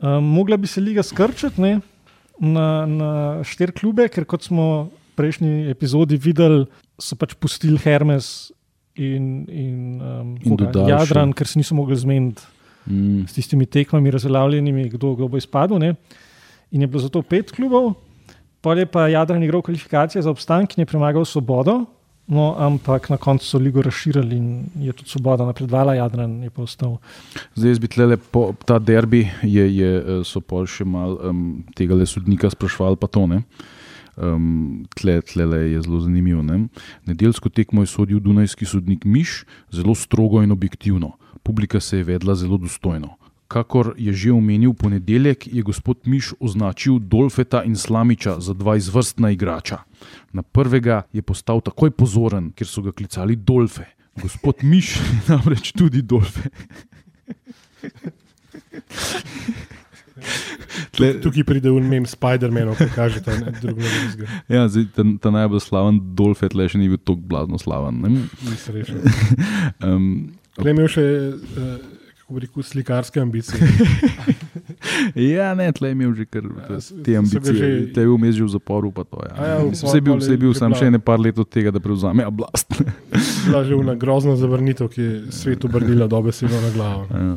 Um, 0.00 0.24
mogla 0.26 0.56
bi 0.56 0.66
se 0.66 0.80
liga 0.80 1.02
skrčiti 1.02 1.60
ne? 1.60 1.80
na, 2.40 2.86
na 2.86 3.10
štiri 3.44 3.72
klube, 3.72 4.08
ker 4.08 4.24
kot 4.24 4.42
smo 4.42 4.64
v 4.82 4.88
prejšnji 5.14 5.70
epizodi 5.70 6.16
videli, 6.16 6.64
so 7.02 7.18
pač 7.18 7.34
pustili 7.34 7.80
Hermes 7.82 8.52
in, 8.94 9.44
in, 9.50 9.78
um, 10.00 10.34
In 10.38 10.56
koga? 10.56 10.86
Jadran, 10.90 11.32
ker 11.36 11.50
se 11.50 11.58
niso 11.58 11.74
mogli 11.78 11.98
zmeniti 11.98 12.46
Mm, 12.86 13.26
s 13.28 13.32
tistimi 13.32 13.66
tekmami, 13.66 14.10
razveljavljenimi, 14.10 14.88
kdo, 14.88 15.14
kdo 15.14 15.28
bo 15.28 15.38
izpadel. 15.38 15.78
Ne? 15.78 15.94
In 16.70 16.80
je 16.82 16.86
bilo 16.86 17.02
zato 17.02 17.22
pet 17.22 17.52
klubov, 17.54 17.92
pol 18.60 18.78
je 18.78 18.86
pa 18.86 19.06
Jadran 19.08 19.42
igral 19.42 19.62
kvalifikacije 19.62 20.22
za 20.22 20.30
obstanek 20.30 20.76
in 20.76 20.82
je 20.82 20.86
premagal 20.86 21.24
Svobodo. 21.24 21.84
No, 22.32 22.54
ampak 22.58 23.08
na 23.10 23.16
koncu 23.18 23.44
so 23.44 23.58
ligo 23.58 23.82
razširili 23.82 24.36
in 24.36 24.64
je 24.80 24.92
tudi 24.92 25.10
Svoboda 25.10 25.44
napredvala, 25.44 25.94
Jadran 25.94 26.42
je 26.42 26.50
pa 26.50 26.62
ostal. 26.62 26.96
Zdaj, 27.54 27.70
jaz 27.70 27.78
bi 27.78 27.90
tle 27.90 28.16
po 28.16 28.52
ta 28.64 28.78
derbi, 28.78 29.26
je, 29.42 29.66
je, 29.76 29.90
eh, 29.98 30.22
so 30.24 30.40
pa 30.40 30.62
še 30.66 30.86
malo 30.86 31.18
um, 31.28 31.62
tega 31.76 31.98
le 31.98 32.06
sodnika 32.06 32.50
sprašvali, 32.50 32.96
pa 32.96 33.10
to 33.10 33.26
ne. 33.26 33.42
Um, 34.16 34.84
tle, 34.94 35.22
tle 35.22 35.70
je 35.70 35.82
zelo 35.82 36.00
zanimivo. 36.00 36.42
Ne? 36.42 36.68
Nedeljsko 37.06 37.48
tekmo 37.48 37.82
je 37.82 37.86
sodil 37.86 38.20
Dunajski 38.20 38.64
sodnik 38.64 39.04
Miš, 39.04 39.44
zelo 39.70 39.94
strogo 39.94 40.42
in 40.42 40.52
objektivno. 40.52 41.12
Publika 41.42 41.80
se 41.80 41.96
je 41.96 42.04
vedla 42.04 42.34
zelo 42.34 42.58
dostojno. 42.58 43.16
Kakor 43.48 43.94
je 43.98 44.12
že 44.12 44.32
omenil, 44.32 44.72
ponedeljek 44.72 45.46
je 45.46 45.62
gospod 45.62 45.98
Miš 46.04 46.32
označil 46.40 46.98
Dolfeta 46.98 47.64
in 47.64 47.76
Slamiča 47.76 48.40
za 48.40 48.54
dva 48.54 48.76
izvrstna 48.76 49.30
igrača. 49.30 49.78
Na 50.32 50.42
prvega 50.42 51.02
je 51.12 51.22
postal 51.22 51.60
takoj 51.60 51.90
pozoren, 51.90 52.52
ker 52.52 52.66
so 52.66 52.82
ga 52.82 52.92
klicali 52.92 53.36
Dolfe. 53.36 53.84
Gospod 54.22 54.56
Miš 54.62 54.96
je 55.00 55.20
namreč 55.28 55.72
tudi 55.72 56.02
Dolfe. 56.02 56.48
Tle, 60.92 61.20
Tukaj 61.24 61.44
pride 61.48 61.70
v 61.72 61.80
mem 61.84 62.04
Spider-Man, 62.08 62.74
ki 62.76 62.86
kaže 62.94 63.22
ta 63.24 63.32
drugi 63.60 63.84
izgled. 64.06 64.28
ja, 64.48 64.66
zdaj, 64.68 64.84
ta, 64.96 65.04
ta 65.20 65.32
najbolj 65.34 65.60
slaven 65.64 66.00
Dolfet 66.18 66.54
le 66.56 66.68
še 66.68 66.80
ni 66.80 66.88
bil 66.92 67.00
tako 67.00 67.20
blazno 67.32 67.58
slaven. 67.60 68.00
ne. 68.04 68.26
Nisem 68.48 68.76
rešil. 68.76 69.00
Um, 69.82 70.34
Prej 70.56 70.68
je 70.68 70.76
imel 70.76 70.88
še, 70.92 71.04
uh, 71.32 71.76
kako 72.22 72.34
bi 72.36 72.42
rekel, 72.44 72.62
slikarske 72.62 73.20
ambicije. 73.20 73.56
ja, 75.34 75.54
ne, 75.54 75.72
tle 75.72 75.88
je 75.88 75.92
imel 75.92 76.14
že 76.14 76.24
kar 76.24 76.42
Ja, 76.42 76.78
te 77.02 77.12
ambicije. 77.14 77.54
že- 77.54 77.92
Te 77.92 78.00
je 78.00 78.06
bil 78.06 78.16
vmes 78.16 78.34
že 78.34 78.44
v 78.44 78.48
zaporu. 78.50 78.90
Pa 78.90 79.04
to, 79.04 79.18
ja. 79.20 79.32
A 79.34 79.46
ja, 79.46 79.56
Mislim, 79.60 79.88
Vse 79.88 79.96
je 79.96 80.00
bil, 80.00 80.16
vse 80.16 80.30
je 80.30 80.36
bil 80.36 80.48
je 80.48 80.54
sam 80.54 80.70
bila- 80.70 80.78
še 80.78 80.90
ne 80.90 80.98
par 80.98 81.18
let 81.18 81.38
od 81.38 81.48
tega, 81.48 81.70
da 81.70 81.80
prevzame 81.80 82.26
oblast. 82.26 82.68
Bila 83.44 83.64
že 83.64 83.74
ena 83.74 83.94
grozna 83.94 84.36
zavrnitev, 84.36 84.88
ki 84.88 85.00
je 85.00 85.12
svet 85.30 85.64
obrnila 85.64 86.06
dobesedno 86.06 86.54
na 86.56 86.70
glavo. 86.70 87.06
Ja. 87.10 87.36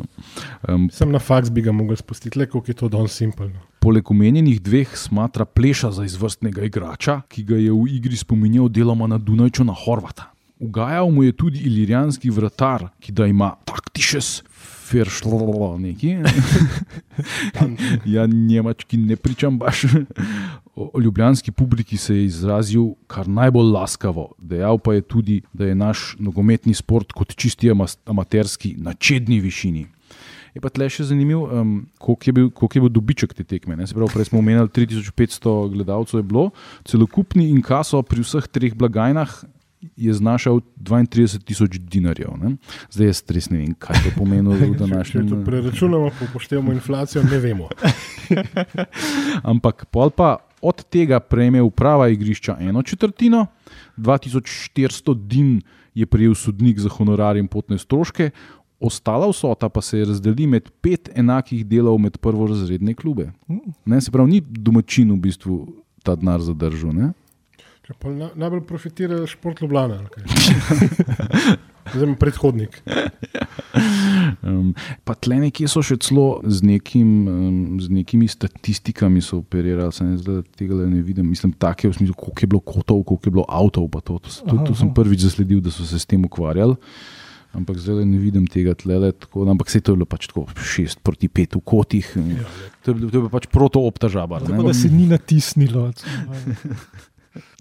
um, 0.67 0.89
Sem 0.89 1.09
na 1.09 1.19
faks 1.19 1.49
bi 1.49 1.61
ga 1.61 1.71
mogel 1.71 1.95
spustiti, 1.95 2.37
le 2.37 2.45
koliko 2.45 2.67
je 2.67 2.75
to 2.75 2.89
don 2.89 3.07
simpel. 3.07 3.47
No. 3.47 3.59
poleg 3.79 4.01
omenjenih 4.03 4.57
dveh 4.59 4.89
smatra 4.89 5.45
pleša 5.45 5.91
za 5.91 6.03
izvrstnega 6.03 6.63
igrača, 6.63 7.21
ki 7.29 7.43
ga 7.43 7.55
je 7.55 7.69
v 7.69 7.85
igri 7.87 8.17
spominjal 8.17 8.65
deloma 8.67 9.05
na 9.05 9.17
Dunajču 9.17 9.61
na 9.61 9.73
Horvata. 9.75 10.31
Ugajal 10.59 11.11
mu 11.11 11.21
je 11.21 11.31
tudi 11.31 11.59
ilirijanski 11.59 12.29
vratar, 12.29 12.89
ki 12.99 13.11
da 13.11 13.25
ima 13.25 13.53
taktišes. 13.61 14.41
Feršlo, 14.85 15.77
neki. 15.77 16.15
ja, 18.15 18.25
njemački 18.25 18.97
ne 18.97 19.15
pričam 19.15 19.57
baš. 19.59 19.81
O 20.75 20.99
ljubljanski 20.99 21.51
publiki 21.51 21.97
se 21.97 22.15
je 22.15 22.25
izrazil 22.25 22.83
kar 23.07 23.27
najbolj 23.27 23.71
laskavo. 23.71 24.33
Dejal 24.37 24.77
pa 24.77 24.93
je 24.93 25.01
tudi, 25.01 25.41
da 25.53 25.65
je 25.65 25.75
naš 25.75 26.15
nogometni 26.19 26.73
sport 26.73 27.11
kot 27.11 27.35
čisti 27.35 27.71
amaterski 28.05 28.75
na 28.77 28.93
čedni 28.93 29.39
višini. 29.39 29.85
Je 30.55 30.61
pa 30.63 30.69
tle 30.71 30.87
še 30.87 31.03
zanimivo, 31.09 31.49
um, 31.51 31.71
koliko, 31.99 32.49
koliko 32.55 32.77
je 32.77 32.81
bil 32.85 32.91
dobiček 32.95 33.33
te 33.35 33.43
tekme. 33.43 33.75
Pravi, 33.75 34.11
prej 34.13 34.29
smo 34.29 34.39
omenjali, 34.39 34.71
3500 34.71 35.55
gledalcev 35.73 36.21
je 36.21 36.23
bilo, 36.23 36.45
celokupni 36.87 37.49
inkaso 37.51 37.99
pri 38.07 38.23
vseh 38.23 38.47
treh 38.47 38.75
blagajnah 38.75 39.33
je 39.95 40.13
znašal 40.13 40.59
32 40.77 41.43
tisoč 41.43 41.77
dinarjev. 41.79 42.35
Ne? 42.41 42.55
Zdaj 42.91 43.07
jaz 43.07 43.21
res 43.31 43.49
ne 43.49 43.61
vem, 43.61 43.75
kaj 43.79 44.03
to 44.03 44.11
pomeni 44.17 44.55
v 44.55 44.73
današnjem 44.83 45.29
času. 45.29 45.39
Če 45.39 45.45
preračunamo, 45.45 46.09
pa 46.19 46.27
upoštevamo 46.29 46.73
inflacijo, 46.75 47.23
ne 47.23 47.39
vemo. 47.39 47.69
Ampak 49.51 49.85
pol 49.91 50.11
pa 50.11 50.37
od 50.61 50.83
tega 50.89 51.19
prejme 51.19 51.61
uprava 51.61 52.09
igrišča 52.09 52.57
eno 52.59 52.83
četrtino, 52.83 53.45
2400 53.97 55.15
din 55.27 55.61
je 55.95 56.05
prejel 56.05 56.35
sodnik 56.35 56.79
za 56.79 56.89
honorar 56.89 57.37
in 57.37 57.47
potne 57.47 57.77
stroške. 57.77 58.29
Ostala 58.79 59.29
vsota 59.29 59.69
pa 59.69 59.81
se 59.81 60.03
razdeli 60.05 60.47
med 60.47 60.67
pet 60.81 61.09
enakih 61.15 61.63
delov 61.65 61.97
med 62.01 62.17
prvorazredne 62.17 62.93
klube. 62.93 63.29
Ne, 63.85 64.01
se 64.01 64.11
pravi, 64.11 64.31
ni 64.31 64.41
domačin 64.41 65.13
v 65.15 65.21
bistvu 65.29 65.59
ta 66.03 66.15
denar 66.19 66.43
zadržal. 66.43 66.91
Na, 67.85 68.29
najbolj 68.35 68.63
profitira 68.65 69.27
šport 69.27 69.61
Ljubljana. 69.61 69.99
Zdaj, 71.93 72.15
predhodnik. 72.17 72.81
Um, 74.41 74.73
pa 75.05 75.13
tle 75.13 75.37
nekje 75.37 75.69
so 75.69 75.83
še 75.85 75.99
celo 76.01 76.39
z, 76.41 76.65
nekim, 76.65 77.09
um, 77.29 77.57
z 77.81 77.93
nekimi 77.93 78.25
statistikami 78.29 79.21
operirali, 79.37 79.93
se 79.93 80.07
ne, 80.07 80.17
zdaj, 80.17 80.41
tega 80.57 80.79
ne 80.81 81.03
vidim. 81.05 81.29
Mislim, 81.29 81.53
tako 81.53 81.87
je 81.87 81.93
v 81.93 81.97
smislu, 81.99 82.17
koliko 82.17 82.41
je 82.41 82.51
bilo 82.55 82.63
kotov, 82.65 83.03
koliko 83.05 83.29
je 83.29 83.35
bilo 83.37 83.45
avtov. 83.45 83.89
To, 84.01 84.17
to, 84.17 84.33
to, 84.49 84.57
to 84.71 84.77
sem 84.77 84.89
prvič 84.89 85.27
zasledil, 85.27 85.61
da 85.61 85.73
so 85.73 85.85
se 85.85 86.01
s 86.01 86.09
tem 86.09 86.25
ukvarjali. 86.25 86.77
Ampak 87.55 87.77
zdaj 87.79 88.03
ne 88.03 88.17
vidim 88.19 88.49
tega 88.51 88.73
tlele. 88.75 89.13
Tako, 89.13 89.45
ampak 89.53 89.69
se 89.69 89.79
je 89.79 89.85
to 89.87 89.95
bilo 89.95 90.09
pač 90.09 90.27
tako, 90.33 90.49
šest 90.57 91.05
proti 91.05 91.29
pet 91.29 91.53
v 91.55 91.61
kotih. 91.61 92.15
Ja, 92.17 92.49
to, 92.81 92.97
je, 92.97 93.11
to 93.13 93.27
je 93.27 93.31
pač 93.31 93.47
proto-optažaba. 93.53 94.41
Tako 94.43 94.71
da 94.71 94.73
se 94.73 94.89
ni 94.89 95.05
natisnilo. 95.07 95.91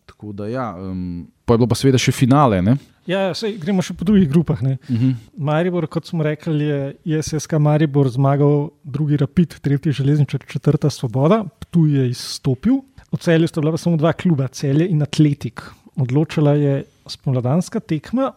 Tako 0.07 0.33
da, 0.33 0.49
ja, 0.49 0.75
um, 0.79 1.27
pa 1.45 1.55
je 1.55 1.59
bilo 1.59 1.69
pa 1.69 1.79
seveda 1.79 2.01
še 2.01 2.13
finale. 2.13 2.61
Ne? 2.63 2.77
Ja, 3.09 3.29
sej, 3.37 3.59
gremo 3.61 3.85
še 3.85 3.93
po 3.97 4.07
drugih 4.09 4.29
grupah. 4.31 4.63
Uh 4.63 4.69
mhm. 4.69 4.97
-huh. 4.97 5.15
Maribor, 5.37 5.87
kot 5.87 6.07
smo 6.07 6.23
rekli, 6.25 6.65
je 7.05 7.23
SSK 7.23 7.53
Maribor 7.61 8.09
zmagal, 8.09 8.71
drugi 8.85 9.17
Rapid, 9.17 9.61
tretji 9.61 9.93
železničar, 9.93 10.41
četrta 10.49 10.91
Svoboda, 10.91 11.45
tu 11.71 11.87
je 11.87 12.09
izstopil. 12.09 12.81
V 13.13 13.17
celju 13.17 13.49
sta 13.49 13.61
bila 13.61 13.77
samo 13.77 13.97
dva 13.97 14.13
kluba, 14.13 14.49
celje 14.49 14.89
in 14.89 15.03
atletik. 15.03 15.63
Odločila 15.97 16.53
je 16.53 16.85
spomladanska 17.07 17.81
tekma, 17.81 18.33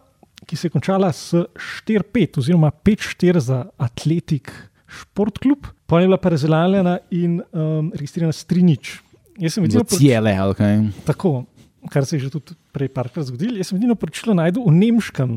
ki 0.46 0.56
se 0.56 0.66
je 0.66 0.70
končala 0.70 1.12
s 1.12 1.34
4-5, 1.34 2.38
oziroma 2.38 2.70
5-4 2.70 3.38
za 3.38 3.66
atletik 3.76 4.52
športklub, 4.86 5.66
pa 5.86 6.00
je 6.00 6.06
bila 6.06 6.16
pa 6.16 6.28
razdeljena 6.28 6.98
in 7.10 7.40
um, 7.52 7.92
registrirana 7.94 8.32
s 8.32 8.46
3-0. 8.46 9.00
Jaz 9.38 9.54
sem 9.54 9.62
videl, 9.62 9.82
da 9.82 9.96
je 9.98 10.16
to 10.16 10.50
okay. 10.52 10.90
tako 11.04 11.44
kar 11.90 12.06
se 12.06 12.16
je 12.16 12.26
že 12.26 12.30
tudi 12.30 12.56
prej 12.74 12.90
parkrat 12.90 13.28
zgodilo. 13.30 13.56
Jaz 13.56 13.70
sem 13.70 13.78
edino 13.78 13.94
poročilo 13.94 14.34
najdel 14.34 14.66
v 14.66 14.74
nemškem 14.74 15.30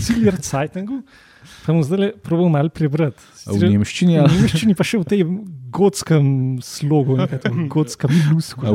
Ciljer 0.00 0.40
Cajtengu, 0.42 1.02
pa 1.64 1.72
bom 1.72 1.82
zdaj 1.86 2.16
proval 2.24 2.50
malo 2.50 2.72
prebrati. 2.72 3.22
V 3.46 3.62
nemščini, 3.62 4.18
ja. 4.18 4.26
V 4.26 4.42
nemščini 4.42 4.74
pa 4.74 4.86
še 4.86 5.00
v 5.00 5.08
tej 5.08 5.22
gotskem 5.74 6.58
slogu, 6.64 7.18
gotskem 7.70 8.10
lusku. 8.32 8.66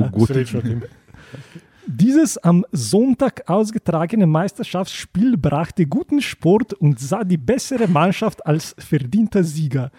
Dieses 1.89 2.37
am 2.37 2.65
Sonntag 2.71 3.41
ausgetragene 3.49 4.27
Meisterschaftsspiel 4.27 5.37
brachte 5.37 5.87
guten 5.87 6.21
Sport 6.21 6.73
und 6.73 6.99
sah 6.99 7.23
die 7.23 7.37
bessere 7.37 7.87
Mannschaft 7.87 8.45
als 8.45 8.75
verdienter 8.77 9.43
Sieger. 9.43 9.89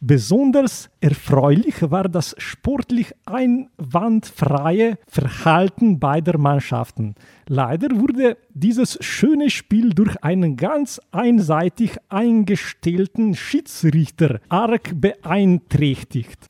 Besonders 0.00 0.90
erfreulich 1.00 1.90
war 1.90 2.08
das 2.08 2.34
sportlich 2.38 3.12
einwandfreie 3.24 4.98
Verhalten 5.06 5.98
beider 5.98 6.38
Mannschaften. 6.38 7.14
Leider 7.46 7.98
wurde 7.98 8.36
dieses 8.52 8.98
schöne 9.00 9.50
Spiel 9.50 9.90
durch 9.90 10.22
einen 10.22 10.56
ganz 10.56 11.00
einseitig 11.12 11.96
eingestellten 12.08 13.34
Schiedsrichter 13.34 14.40
arg 14.48 15.00
beeinträchtigt. 15.00 16.46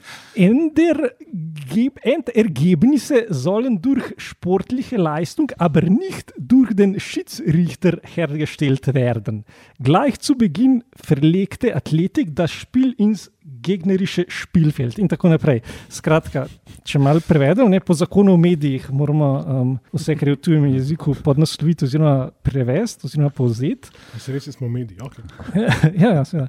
Endergebnisse 2.03 3.27
sollen 3.29 3.83
durch 3.83 4.15
sportliche 4.17 4.97
Leistung, 4.97 5.53
aber 5.59 5.83
nicht 5.83 6.33
durch 6.39 6.75
den 6.75 6.99
Schiedsrichter 6.99 8.01
hergestellt 8.03 8.95
werden. 8.95 9.45
Gleich 9.81 10.19
zu 10.21 10.37
Beginn 10.37 10.85
verlegte 10.97 11.77
Athletik 11.77 12.35
das 12.35 12.51
Spiel 12.51 12.93
ins 12.93 13.31
gegnerische 13.63 14.27
Spielfeld 14.45 14.99
in 15.03 15.09
tako 15.11 15.33
naprej. 15.33 15.63
Skratka, 15.93 16.47
če 16.87 17.01
malo 17.03 17.23
prevedem, 17.25 17.69
ne, 17.71 17.81
po 17.85 17.97
zakonu 17.97 18.35
o 18.35 18.41
medijih 18.41 18.89
moramo 18.95 19.31
um, 19.39 19.73
vse, 19.95 20.17
kar 20.19 20.31
je 20.31 20.37
v 20.37 20.41
tujem 20.47 20.67
jeziku, 20.73 21.17
podnasloviti 21.25 21.87
oziroma 21.89 22.31
prevesti 22.47 23.09
oziroma 23.09 23.31
povzeti. 23.35 23.93
Res 24.29 24.49
smo 24.55 24.69
mediji. 24.73 24.99
Okay. 25.05 25.25
ja, 26.03 26.23
ja, 26.23 26.47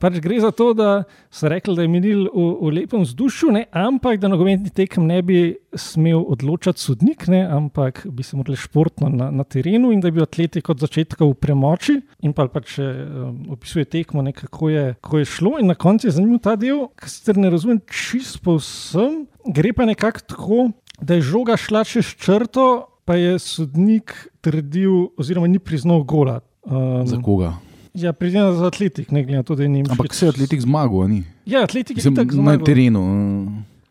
pač 0.00 0.18
gre 0.24 0.40
za 0.42 0.50
to, 0.54 0.72
da 0.76 1.02
so 1.30 1.50
rekli, 1.50 1.76
da 1.76 1.86
je 1.86 1.92
minil 1.92 2.26
v, 2.26 2.48
v 2.62 2.74
lepem 2.80 3.04
vzdušju, 3.06 3.52
ne, 3.54 3.66
ampak 3.72 4.20
da 4.22 4.30
nogometni 4.30 4.72
tekem 4.74 5.06
ne 5.08 5.22
bi 5.22 5.40
smel 5.78 6.24
odločati 6.28 6.80
sodnik, 6.80 7.26
ne, 7.28 7.42
ampak 7.46 8.06
bi 8.10 8.22
se 8.22 8.36
morali 8.36 8.56
športno 8.56 9.08
na, 9.08 9.30
na 9.30 9.44
terenu 9.44 9.92
in 9.92 10.00
da 10.00 10.10
bi 10.10 10.22
atleti 10.22 10.62
od 10.68 10.80
začetka 10.80 11.24
v 11.24 11.34
premoči 11.34 12.00
in 12.22 12.34
pa 12.36 12.48
pač 12.52 12.78
um, 12.82 13.54
opisuje 13.54 13.84
tekmo, 13.84 14.22
ne, 14.22 14.32
kako, 14.32 14.68
je, 14.68 14.84
kako 15.00 15.22
je 15.22 15.24
šlo. 15.24 15.54
In 15.60 15.70
na 15.70 15.74
koncu 15.74 16.08
je 16.08 16.16
zanimiv 16.18 16.42
ta 16.44 16.56
del, 16.56 16.88
ki 16.98 17.10
se 17.10 17.36
ne 17.38 17.50
razumem 17.50 17.80
čisto 17.86 18.42
povsem. 18.44 19.24
Gre 19.46 19.72
pa 19.72 19.86
nekako 19.88 20.26
tako, 20.28 20.58
da 21.00 21.14
je 21.18 21.26
žoga 21.30 21.56
šla 21.56 21.84
čez 21.88 22.12
črto, 22.18 22.88
pa 23.08 23.16
je 23.16 23.38
sodnik 23.38 24.12
trdil, 24.44 25.08
oziroma 25.16 25.48
ni 25.48 25.58
priznal 25.58 26.02
gola. 26.04 26.40
Um, 26.68 27.06
za 27.06 27.16
koga? 27.24 27.54
Ja, 27.94 28.12
priznal 28.12 28.52
za 28.52 28.66
atletik, 28.68 29.10
ne 29.10 29.24
glede 29.24 29.40
na 29.40 29.42
to, 29.42 29.54
da 29.54 29.62
je 29.62 29.68
njim. 29.68 29.86
Ampak 29.90 30.14
se 30.14 30.26
je 30.26 30.30
atletik 30.30 30.60
zmagal, 30.60 31.08
ni? 31.08 31.24
Ja, 31.46 31.64
atletik 31.64 31.96
je 31.96 32.02
zmagal. 32.02 32.44
Na 32.44 32.58
terenu. 32.58 33.02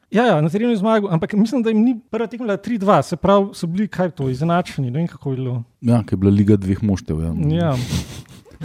Uh. 0.07 0.17
Ja, 0.17 0.25
ja, 0.25 0.41
na 0.41 0.49
terenu 0.49 0.71
je 0.71 0.79
zmagal, 0.79 1.11
ampak 1.11 1.33
mislim, 1.33 1.63
da 1.63 1.69
jim 1.69 1.83
ni 1.83 1.97
prva 2.11 2.27
tekma 2.27 2.55
3-2, 2.57 3.01
se 3.01 3.17
pravi, 3.19 3.49
so 3.53 3.67
bili 3.67 3.87
kaj 3.87 4.11
to, 4.15 4.29
izenačeni. 4.29 4.91
Ne 4.91 4.99
vem, 4.99 5.07
kako 5.07 5.31
je 5.31 5.37
bilo. 5.37 5.63
Ja, 5.81 5.99
ker 6.03 6.15
je 6.15 6.21
bila 6.21 6.31
liga 6.31 6.55
dveh 6.55 6.83
moštev. 6.83 7.19
Ja. 7.21 7.33
ja. 7.57 7.73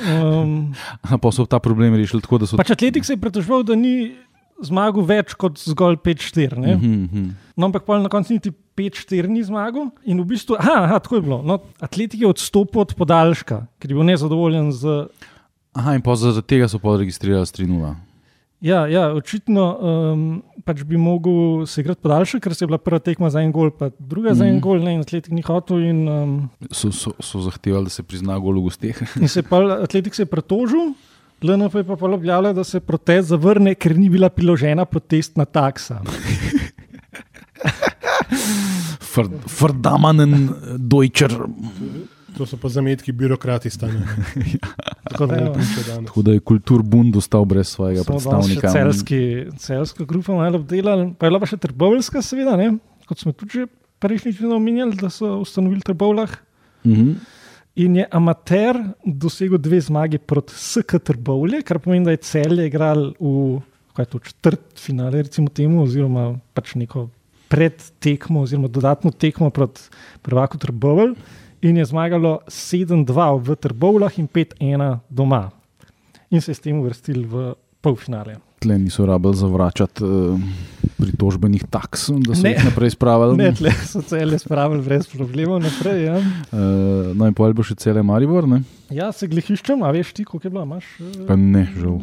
Um, 0.07 0.75
pa 1.23 1.33
so 1.35 1.47
ta 1.47 1.59
problem 1.59 1.97
rešili 1.99 2.23
tako, 2.23 2.39
da 2.39 2.47
so. 2.47 2.57
Pač 2.57 2.71
atletik 2.71 3.05
se 3.05 3.17
je 3.17 3.21
pretožval, 3.21 3.67
da 3.67 3.75
ni 3.75 4.15
zmagal 4.63 5.03
več 5.03 5.35
kot 5.35 5.59
zgolj 5.59 5.99
5-4. 6.05 6.63
Uh 6.63 6.83
-huh. 6.83 7.31
No, 7.57 7.67
ampak 7.67 7.89
na 7.89 8.09
koncu 8.09 8.33
niti 8.33 8.53
5-4 8.77 9.27
ni 9.27 9.43
zmagal. 9.43 9.91
In 10.05 10.21
v 10.23 10.25
bistvu, 10.25 10.57
aha, 10.59 10.85
aha 10.85 10.99
tako 10.99 11.17
je 11.17 11.23
bilo. 11.23 11.43
No, 11.43 11.59
atletik 11.81 12.21
je 12.21 12.27
odstopil 12.27 12.81
od 12.81 12.95
podaljška, 12.95 13.67
ker 13.79 13.91
je 13.91 13.95
bil 13.95 14.05
nezadovoljen 14.05 14.73
z. 14.73 15.07
Aha, 15.73 15.95
in 15.95 16.03
pa 16.03 16.15
zaradi 16.15 16.47
tega 16.47 16.69
so 16.69 16.79
pa 16.79 16.97
registrirali 16.97 17.47
3-0. 17.47 18.12
Ja, 18.63 18.85
ja, 18.87 19.09
očitno 19.11 19.65
um, 19.75 20.43
pač 20.63 20.85
bi 20.87 20.95
mogel 20.95 21.65
se 21.67 21.83
igrati 21.83 21.99
podaljšek, 22.05 22.45
ker 22.45 22.55
se 22.55 22.63
je 22.63 22.69
bila 22.71 22.79
prva 22.79 23.01
tekma 23.03 23.31
za 23.35 23.43
en 23.43 23.51
gol, 23.51 23.73
pa 23.75 23.89
druga 23.99 24.31
mm. 24.31 24.39
za 24.39 24.47
en 24.47 24.55
mhm. 24.55 24.63
gol, 24.63 24.85
ne, 24.85 24.93
in 24.95 25.03
atletik 25.03 25.35
ni 25.35 25.43
hotel. 25.43 25.83
In, 25.83 26.05
um, 26.07 26.37
so, 26.71 26.93
so, 26.95 27.11
so 27.19 27.43
zahtevali, 27.43 27.91
da 27.91 27.97
se 27.97 28.07
prizna 28.07 28.39
gol 28.39 28.61
v 28.61 28.69
gosteh. 28.69 29.03
in 29.23 29.27
se 29.29 29.43
pa 29.43 29.59
atletik 29.81 30.15
se 30.15 30.23
je 30.23 30.31
pretožil, 30.31 30.95
LNP 31.43 31.75
je 31.83 31.89
pa 31.91 31.97
pa 31.99 32.07
objavljal, 32.07 32.55
da 32.55 32.63
se 32.65 32.79
protest 32.81 33.35
zavrne, 33.35 33.75
ker 33.75 33.99
ni 33.99 34.07
bila 34.11 34.31
priložena 34.31 34.87
protestna 34.87 35.45
taksa. 35.45 35.99
Frdamanen 39.59 40.55
Deutscher. 40.79 41.35
To 42.43 42.47
so 42.51 42.59
pa 42.59 42.69
zametki 42.73 43.13
birokrati 43.15 43.71
stane. 43.71 44.03
Tako 45.07 45.27
da, 45.31 45.37
ja. 45.39 45.53
Tako 46.07 46.23
da 46.27 46.35
je 46.35 46.41
kulturbund 46.43 47.17
ostal 47.17 47.45
brez 47.47 47.71
svojega 47.71 48.03
Smo 48.03 48.17
predstavnika. 48.19 48.73
Celski, 48.73 49.21
celsko 49.63 50.05
grupo 50.05 50.35
malo 50.35 50.59
obdelali, 50.59 51.13
pa 51.19 51.27
je 51.27 51.31
bila 51.31 51.41
pa 51.43 51.47
še 51.47 51.61
trbovljska, 51.63 52.23
seveda, 52.27 52.57
ne? 52.59 52.73
kot 53.07 53.23
smo 53.23 53.35
tudi 53.37 53.69
prejšnjič 54.03 54.41
omenjali, 54.51 54.99
da 54.99 55.11
so 55.13 55.37
ustanovili 55.45 55.87
trbovlah. 55.87 56.35
Mm 56.83 56.93
-hmm. 56.93 57.15
In 57.75 57.97
je 57.97 58.09
amater 58.11 58.77
dosegel 59.07 59.59
dve 59.59 59.81
zmagi 59.81 60.19
proti 60.19 60.53
SK 60.57 60.99
Trbovlje, 61.05 61.63
kar 61.63 61.79
pomeni, 61.79 62.05
da 62.05 62.11
je 62.11 62.17
celje 62.17 62.67
igral 62.67 63.15
v 63.21 63.61
kaj 63.93 64.03
je 64.03 64.11
to 64.11 64.19
četrt 64.19 64.81
finale, 64.81 65.23
recimo 65.23 65.49
temu, 65.49 65.83
oziroma 65.83 66.39
pač 66.57 66.75
neko 66.75 67.09
predtekmo, 67.53 68.43
oziroma 68.43 68.69
dodatno 68.69 69.11
tekmo 69.11 69.51
proti 69.51 69.81
prvaku 70.23 70.59
Trbovel. 70.59 71.15
In 71.63 71.77
je 71.79 71.85
zmagalo 71.87 72.41
7-2 72.51 73.07
v 73.39 73.55
Trbovlah 73.57 74.19
in 74.19 74.27
5-1 74.27 74.99
doma. 75.09 75.51
In 76.31 76.41
se 76.43 76.51
je 76.51 76.55
s 76.55 76.61
tem 76.61 76.75
uvrstil 76.81 77.23
v 77.23 77.55
polfinale. 77.81 78.41
Tle 78.63 78.79
niso 78.79 79.07
rabili 79.07 79.35
zavračati 79.35 80.03
uh, 80.07 80.39
pritožbenih 80.99 81.65
taks, 81.71 82.11
da 82.23 82.35
so 82.35 82.43
Ne. 82.43 82.55
jih 82.55 82.65
naprej 82.65 82.91
spravili. 82.95 83.37
Ne, 83.39 83.51
tle 83.55 83.71
so 83.87 84.03
cele 84.03 84.39
spravili 84.39 84.83
brez 84.83 85.07
problemov 85.11 85.63
naprej. 85.63 86.05
Ja, 86.07 86.19
Uh, 86.53 87.11
no, 87.17 87.27
in 87.27 87.35
pol 87.35 87.55
bo 87.55 87.63
še 87.63 87.75
cele 87.75 88.03
Maribor, 88.03 88.47
ne? 88.47 88.63
ja 88.91 89.09
se 89.13 89.27
glihiščem, 89.27 89.83
a 89.83 89.91
veš 89.91 90.13
ti, 90.13 90.25
koliko 90.25 90.47
je 90.47 90.51
bilo? 90.53 90.63
Imaš, 90.67 90.85
eh, 91.01 91.27
Pa 91.27 91.35
ne, 91.37 91.65
žal. 91.79 91.97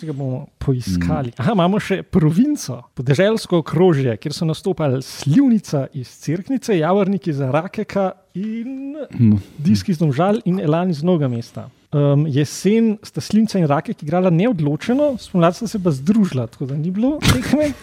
Si 0.00 0.06
ga 0.08 0.14
bomo 0.16 0.46
poiskali. 0.56 1.28
Aha, 1.36 1.52
imamo 1.52 1.76
še 1.76 2.00
provinco, 2.08 2.88
podeželsko 2.96 3.60
okrožje, 3.60 4.14
kjer 4.16 4.32
so 4.32 4.46
nastopali 4.48 5.04
slivnica 5.04 5.92
iz 5.92 6.08
Cirknice, 6.22 6.72
javorniki 6.78 7.34
za 7.36 7.50
Rakeka 7.52 8.06
in 8.40 8.96
No, 9.18 9.36
diski 9.60 9.92
iz 9.92 9.98
Domžal 10.00 10.40
in 10.48 10.56
Elan 10.60 10.88
iz 10.88 11.02
Noga 11.04 11.28
mesta. 11.28 11.68
Um, 11.92 12.24
jesen 12.32 12.96
sta 13.04 13.20
slivnica 13.20 13.60
in 13.60 13.68
Rakek 13.68 14.00
igrala 14.06 14.32
neodločeno, 14.32 15.18
spomladi 15.20 15.60
sta 15.60 15.68
se 15.68 15.78
pa 15.84 15.92
združila, 15.92 16.48
tako 16.48 16.64
da 16.70 16.74
ni 16.80 16.90
bilo 16.94 17.18
tekme. 17.20 17.68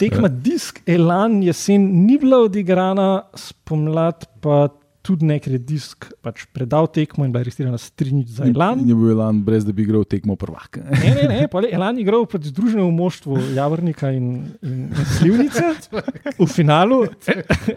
Tekma 0.00 0.28
disk 0.28 0.80
Elan 0.88 1.42
jesen 1.44 2.06
ni 2.06 2.16
bila 2.16 2.38
odigrana, 2.46 3.28
spomladi 3.36 4.24
pa 4.40 4.68
tudi 5.04 5.26
ne, 5.28 5.36
ker 5.42 5.52
je 5.52 5.60
disk 5.60 6.06
pač 6.24 6.46
predal 6.56 6.88
tekmo 6.88 7.26
in 7.26 7.32
bila 7.34 7.44
aretirana 7.44 7.76
s 7.80 7.92
3 7.92 8.24
za 8.24 8.46
Elan. 8.48 8.80
In 8.80 8.88
je 8.88 8.96
bil 8.96 9.12
Elan, 9.12 9.42
brez 9.44 9.66
da 9.66 9.74
bi 9.76 9.84
igral 9.84 10.06
tekmo 10.08 10.36
prvak. 10.40 10.80
Ne, 10.80 11.12
ne, 11.18 11.26
ne, 11.28 11.36
je 11.44 11.72
Elan 11.76 12.00
igral 12.00 12.24
proti 12.30 12.48
združenemu 12.48 12.88
moštvu 12.96 13.40
Javornika 13.56 14.10
in, 14.16 14.30
in, 14.64 14.88
in 14.88 15.10
Slivnice 15.18 15.74
v 16.40 16.48
finalu 16.48 17.04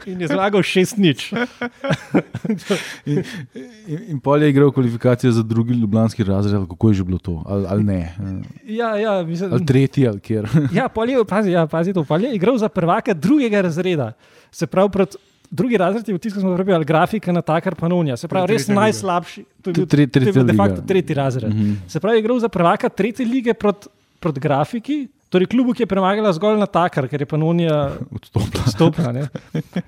in 0.08 0.24
je 0.24 0.32
zmagal 0.32 0.64
6-0. 0.64 1.44
In, 3.08 3.22
in, 3.88 4.00
in 4.16 4.24
pol 4.24 4.44
je 4.44 4.50
igral 4.50 4.72
kvalifikacije 4.72 5.32
za 5.36 5.44
drugi 5.44 5.76
ljubljanski 5.76 6.24
razred, 6.24 6.64
kako 6.70 6.90
je 6.90 7.00
že 7.02 7.04
bilo 7.04 7.20
to, 7.20 7.44
ali, 7.46 7.66
ali 7.68 7.84
ne, 7.84 8.02
Ja, 8.64 8.96
ja, 8.96 9.24
mislim, 9.24 9.54
ali 9.54 9.66
tretji, 9.66 10.08
ali 10.08 10.20
kjer. 10.20 10.48
Ja, 10.74 10.88
pol 10.88 11.10
je, 11.10 11.26
pazi, 11.26 11.52
ja, 11.52 11.68
pazi 11.68 11.94
to, 11.94 12.04
pol 12.04 12.24
je 12.24 12.36
igral 12.36 12.58
za 12.58 12.70
prvaka 12.70 13.14
drugega 13.14 13.62
razreda. 13.62 14.14
Se 14.52 14.68
pravi, 14.68 14.90
proti 14.92 15.18
drugi 15.50 15.78
razred 15.78 16.08
je 16.08 16.14
v 16.14 16.20
tisku, 16.20 16.40
smo 16.40 16.56
prebijali 16.56 16.86
grafika 16.86 17.32
na 17.32 17.42
takar 17.42 17.76
panonija. 17.76 18.18
Se 18.18 18.28
pravi, 18.28 18.48
res 18.48 18.68
najslabši. 18.68 19.46
To 19.62 19.70
je 19.70 19.74
bil, 19.74 19.86
Tre- 19.86 20.08
to 20.08 20.20
je 20.20 20.34
bil 20.34 20.44
de 20.44 20.54
facto 20.54 20.82
tretji 20.82 21.16
razred. 21.16 21.50
Mhm. 21.50 21.74
Se 21.88 22.00
pravi, 22.00 22.20
igral 22.20 22.40
za 22.40 22.50
prvaka 22.50 22.90
tretje 22.90 23.26
lige 23.26 23.54
proti 23.54 23.88
prot 24.20 24.40
grafiki. 24.40 25.08
Torej, 25.30 25.46
klubu, 25.46 25.74
ki 25.74 25.84
je 25.84 25.88
premagala 25.88 26.32
zgolj 26.32 26.56
na 26.56 26.66
takar, 26.66 27.08
ker 27.08 27.20
je 27.20 27.26
panonija 27.26 27.92
Odstopila. 28.16 28.64
stopila. 28.66 29.12
ne. 29.12 29.28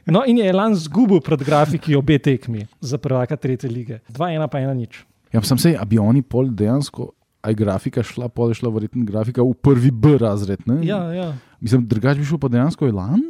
No, 0.06 0.24
in 0.24 0.38
je 0.38 0.46
Elan 0.46 0.76
zgubil 0.76 1.22
pred 1.22 1.40
grafiki 1.40 1.96
obe 1.96 2.20
tekmi 2.20 2.68
za 2.82 2.98
prvaka 2.98 3.36
tretje 3.36 3.70
lige. 3.70 4.00
2-1 4.10 4.48
pa 4.48 4.60
1 4.60 4.74
nič. 4.76 5.06
Ja, 5.32 5.42
sem 5.42 5.58
se, 5.58 5.74
a 5.74 5.86
bi 5.86 5.98
oni 5.98 6.22
pol 6.22 6.50
dejansko, 6.50 7.12
a 7.42 7.50
je 7.50 7.56
grafika 7.56 8.04
šla, 8.04 8.28
pol 8.28 8.50
je 8.50 8.56
šla 8.56 8.70
verjetno 8.70 9.06
grafika 9.06 9.42
v 9.42 9.54
prvi 9.56 9.92
B 9.92 10.18
razred. 10.18 10.60
Ne? 10.66 10.84
Ja, 10.84 11.08
ja. 11.10 11.34
Mislim, 11.60 11.88
drugače 11.88 12.20
bi 12.20 12.26
šel 12.26 12.38
pa 12.38 12.48
dejansko 12.50 12.88
Elan. 12.88 13.24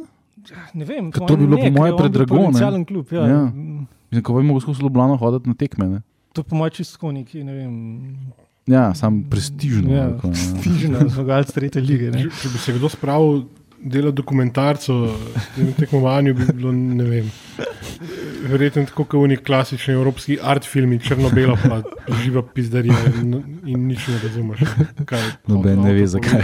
Ne 0.74 0.84
vem, 0.84 1.10
Ker 1.12 1.26
to 1.26 1.36
bi 1.36 1.46
bilo 1.46 1.58
po 1.58 1.70
moje 1.76 1.96
predrago, 1.96 2.36
ne? 2.36 2.44
Potencialen 2.46 2.84
klub. 2.84 3.12
Ja. 3.12 3.24
Ja. 3.26 3.26
ja. 3.28 3.44
Mislim, 4.10 4.22
ko 4.26 4.34
bi 4.34 4.46
mogel 4.46 4.60
skozi 4.60 4.82
Ljubljano 4.82 5.16
hoditi 5.16 5.48
na 5.48 5.54
tekme. 5.54 5.88
Ne? 5.88 6.02
To 6.32 6.42
po 6.42 6.56
mojem 6.56 6.78
čistko 6.80 7.12
neki, 7.12 7.44
ne 7.44 7.54
vem. 7.54 7.74
Ja, 8.70 8.94
sam 8.94 9.22
prestižno. 9.30 9.90
Ja, 9.92 10.04
ali 10.04 10.14
kako, 10.14 10.28
ne. 10.28 10.32
Prestižno, 10.34 11.06
zmagalec 11.14 11.52
tretje 11.52 11.82
lige. 11.82 12.10
Ne? 12.10 12.22
Če, 12.22 12.30
če 12.42 12.52
bi 12.52 12.62
se 12.62 12.76
kdo 12.78 12.90
spravil 12.92 13.44
delati 13.82 14.16
dokumentarco 14.16 14.94
o 14.94 15.14
tem 15.56 15.72
tekmovanju, 15.72 16.34
bi 16.34 16.44
bilo 16.52 16.72
ne 16.72 17.04
vem. 17.04 17.30
Verjetno 18.50 18.84
tako 18.88 19.04
kot 19.04 19.20
v 19.22 19.28
neki 19.34 19.44
klasični 19.44 19.94
evropski 19.94 20.38
art 20.42 20.64
filmi, 20.64 20.98
črno-belo, 21.00 21.56
pa 21.62 21.80
živa 22.22 22.42
pizdarija 22.54 22.96
in, 23.20 23.34
in 23.68 23.86
nič 23.88 24.06
ne 24.08 24.18
razumeš. 24.22 24.60
Noben 25.48 25.80
ne 25.84 25.92
ve, 25.94 26.06
zakaj. 26.06 26.42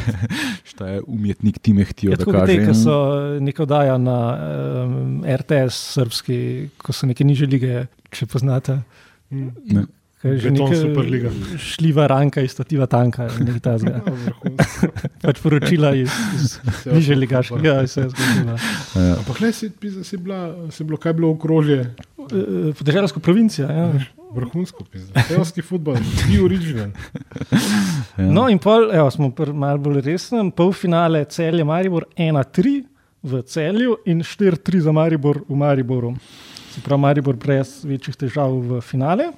Šta 0.65 0.89
je 0.89 1.01
umetnik 1.07 1.59
Time 1.59 1.85
htijo, 1.85 2.11
Ja, 2.13 2.17
da 2.17 2.25
tako 2.25 2.33
kot 2.33 2.41
kaže. 2.41 2.57
te, 2.59 2.67
ki 2.67 2.75
so 2.79 2.97
neko 3.41 3.65
dajo 3.67 3.99
na 3.99 4.19
um, 4.85 5.25
RTS 5.25 5.81
srpski, 5.97 6.39
ko 6.79 6.93
so 6.93 7.09
neke 7.09 7.25
niže 7.25 7.47
lige, 7.49 7.87
če 8.13 8.27
poznate. 8.27 8.81
Ne. 9.31 9.87
Je 10.27 10.39
že 10.43 10.51
Beton 10.51 10.71
neka 10.71 10.81
Superliga. 10.81 11.31
Šljiva 11.59 12.07
ranka 12.11 12.43
iz 12.43 12.53
stativa 12.53 12.87
tanka, 12.91 13.29
nekaj 13.39 13.63
tazga. 13.63 14.01
pač 15.25 15.41
poročila 15.45 15.95
iz, 15.95 16.11
iz 16.37 16.59
niže 16.91 17.15
ligaškega. 17.15 17.69
Ja, 17.69 17.87
vse 17.87 18.07
je 18.07 18.11
zgodilo. 18.15 18.59
Ja. 18.97 19.15
Ampak 19.21 19.41
le 19.41 19.53
si, 19.53 19.71
si, 20.03 20.17
bila, 20.19 20.43
si 20.71 20.85
bilo, 20.85 20.99
kaj 21.01 21.15
je 21.15 21.19
bilo 21.21 21.33
okrožje, 21.37 21.81
Eh, 22.33 22.73
Podeželsko 22.79 23.21
provincijo. 23.21 23.69
Ja. 23.69 23.93
vrhunsko, 24.35 24.85
pizda. 24.85 25.23
Evropski 25.31 25.63
futbol, 25.63 25.95
ti 25.95 26.41
original. 26.43 26.91
Ja. 28.19 28.27
No, 28.27 28.49
in 28.51 28.59
pol, 28.59 28.91
evo, 28.93 29.11
smo 29.11 29.31
pri 29.31 29.53
malo 29.53 29.79
bolj 29.79 30.03
resnem. 30.05 30.51
Polfinale 30.51 31.25
celje 31.25 31.65
Maribor 31.65 32.05
1-3 32.17 32.83
v 33.23 33.43
celju 33.43 33.97
in 34.05 34.21
4-3 34.21 34.83
za 34.89 34.93
Maribor 34.93 35.41
v 35.49 35.57
Mariboru. 35.57 36.13
Se 36.75 36.83
pravi, 36.85 37.01
Maribor 37.01 37.37
brez 37.37 37.79
večjih 37.85 38.17
težav 38.17 38.53
v 38.53 38.81
finale. 38.85 39.31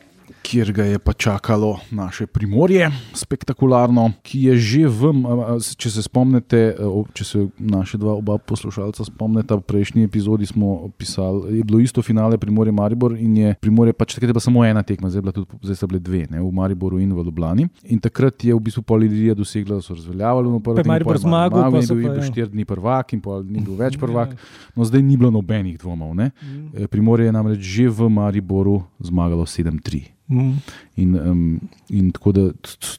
Kjer 0.43 0.73
ga 0.73 0.85
je 0.85 0.99
pa 0.99 1.13
čakalo 1.13 1.79
naše 1.91 2.27
primorje, 2.27 2.91
spektakularno, 3.15 4.11
ki 4.23 4.43
je 4.49 4.57
že 4.59 4.83
v, 4.89 5.13
če 5.79 5.91
se 5.91 6.03
spomnite, 6.03 6.75
o, 6.83 7.05
če 7.15 7.25
se 7.25 7.45
naše 7.59 7.99
dva 7.99 8.17
oba 8.19 8.39
poslušalca 8.39 9.05
spomnite, 9.05 9.59
v 9.59 9.65
prejšnji 9.65 10.05
epizodi 10.09 10.47
smo 10.47 10.91
pisali, 10.99 11.59
je 11.59 11.65
bilo 11.65 11.81
isto 11.81 12.03
finale 12.03 12.39
Primorje 12.39 12.73
Maribor 12.73 13.17
in 13.17 13.37
je 13.37 13.55
Primorje 13.61 13.93
pač 13.97 14.15
takrat 14.15 14.31
je 14.31 14.37
bila 14.37 14.45
samo 14.45 14.65
ena 14.65 14.83
tekma, 14.83 15.11
zdaj, 15.11 15.25
je 15.27 15.37
tudi, 15.41 15.61
zdaj 15.63 15.81
so 15.81 15.91
bile 15.91 16.01
dve, 16.01 16.25
ne, 16.31 16.43
v 16.43 16.53
Mariboru 16.53 17.01
in 17.01 17.13
v 17.15 17.25
Ljubljani. 17.29 17.69
In 17.93 18.01
takrat 18.03 18.45
je 18.45 18.55
v 18.55 18.61
bistvu 18.61 18.83
Polirija 18.83 19.37
dosegla, 19.39 19.79
da 19.79 19.85
so 19.85 19.97
razveljavili 19.97 20.53
Pa 20.59 20.73
prvem 20.73 20.85
je 20.85 20.89
Maribor 20.89 21.19
zmagal, 21.19 21.71
pa 21.71 21.79
in 21.79 21.87
so 21.87 21.95
bil 21.95 22.09
je 22.09 22.15
bil 22.19 22.25
ja. 22.25 22.31
štiri 22.31 22.51
dni 22.53 22.65
prvak 22.65 23.13
in 23.13 23.23
pol 23.23 23.43
ni 23.45 23.63
bil 23.65 23.79
več 23.79 23.99
prvak. 24.01 24.35
No, 24.77 24.85
zdaj 24.85 25.03
ni 25.05 25.17
bilo 25.17 25.31
nobenih 25.35 25.79
dvomov. 25.79 26.15
Ne. 26.19 26.31
E, 26.75 26.89
Primorje 26.91 27.29
je 27.29 27.35
namreč 27.35 27.61
že 27.63 27.89
v 27.89 28.09
Mariboru 28.13 28.83
zmagalo 29.01 29.47
7-3. 29.47 30.18
Mm. 30.29 30.61
In, 30.97 31.17
um, 31.17 31.61
in 31.89 32.11
tako 32.13 32.33
da 32.33 32.51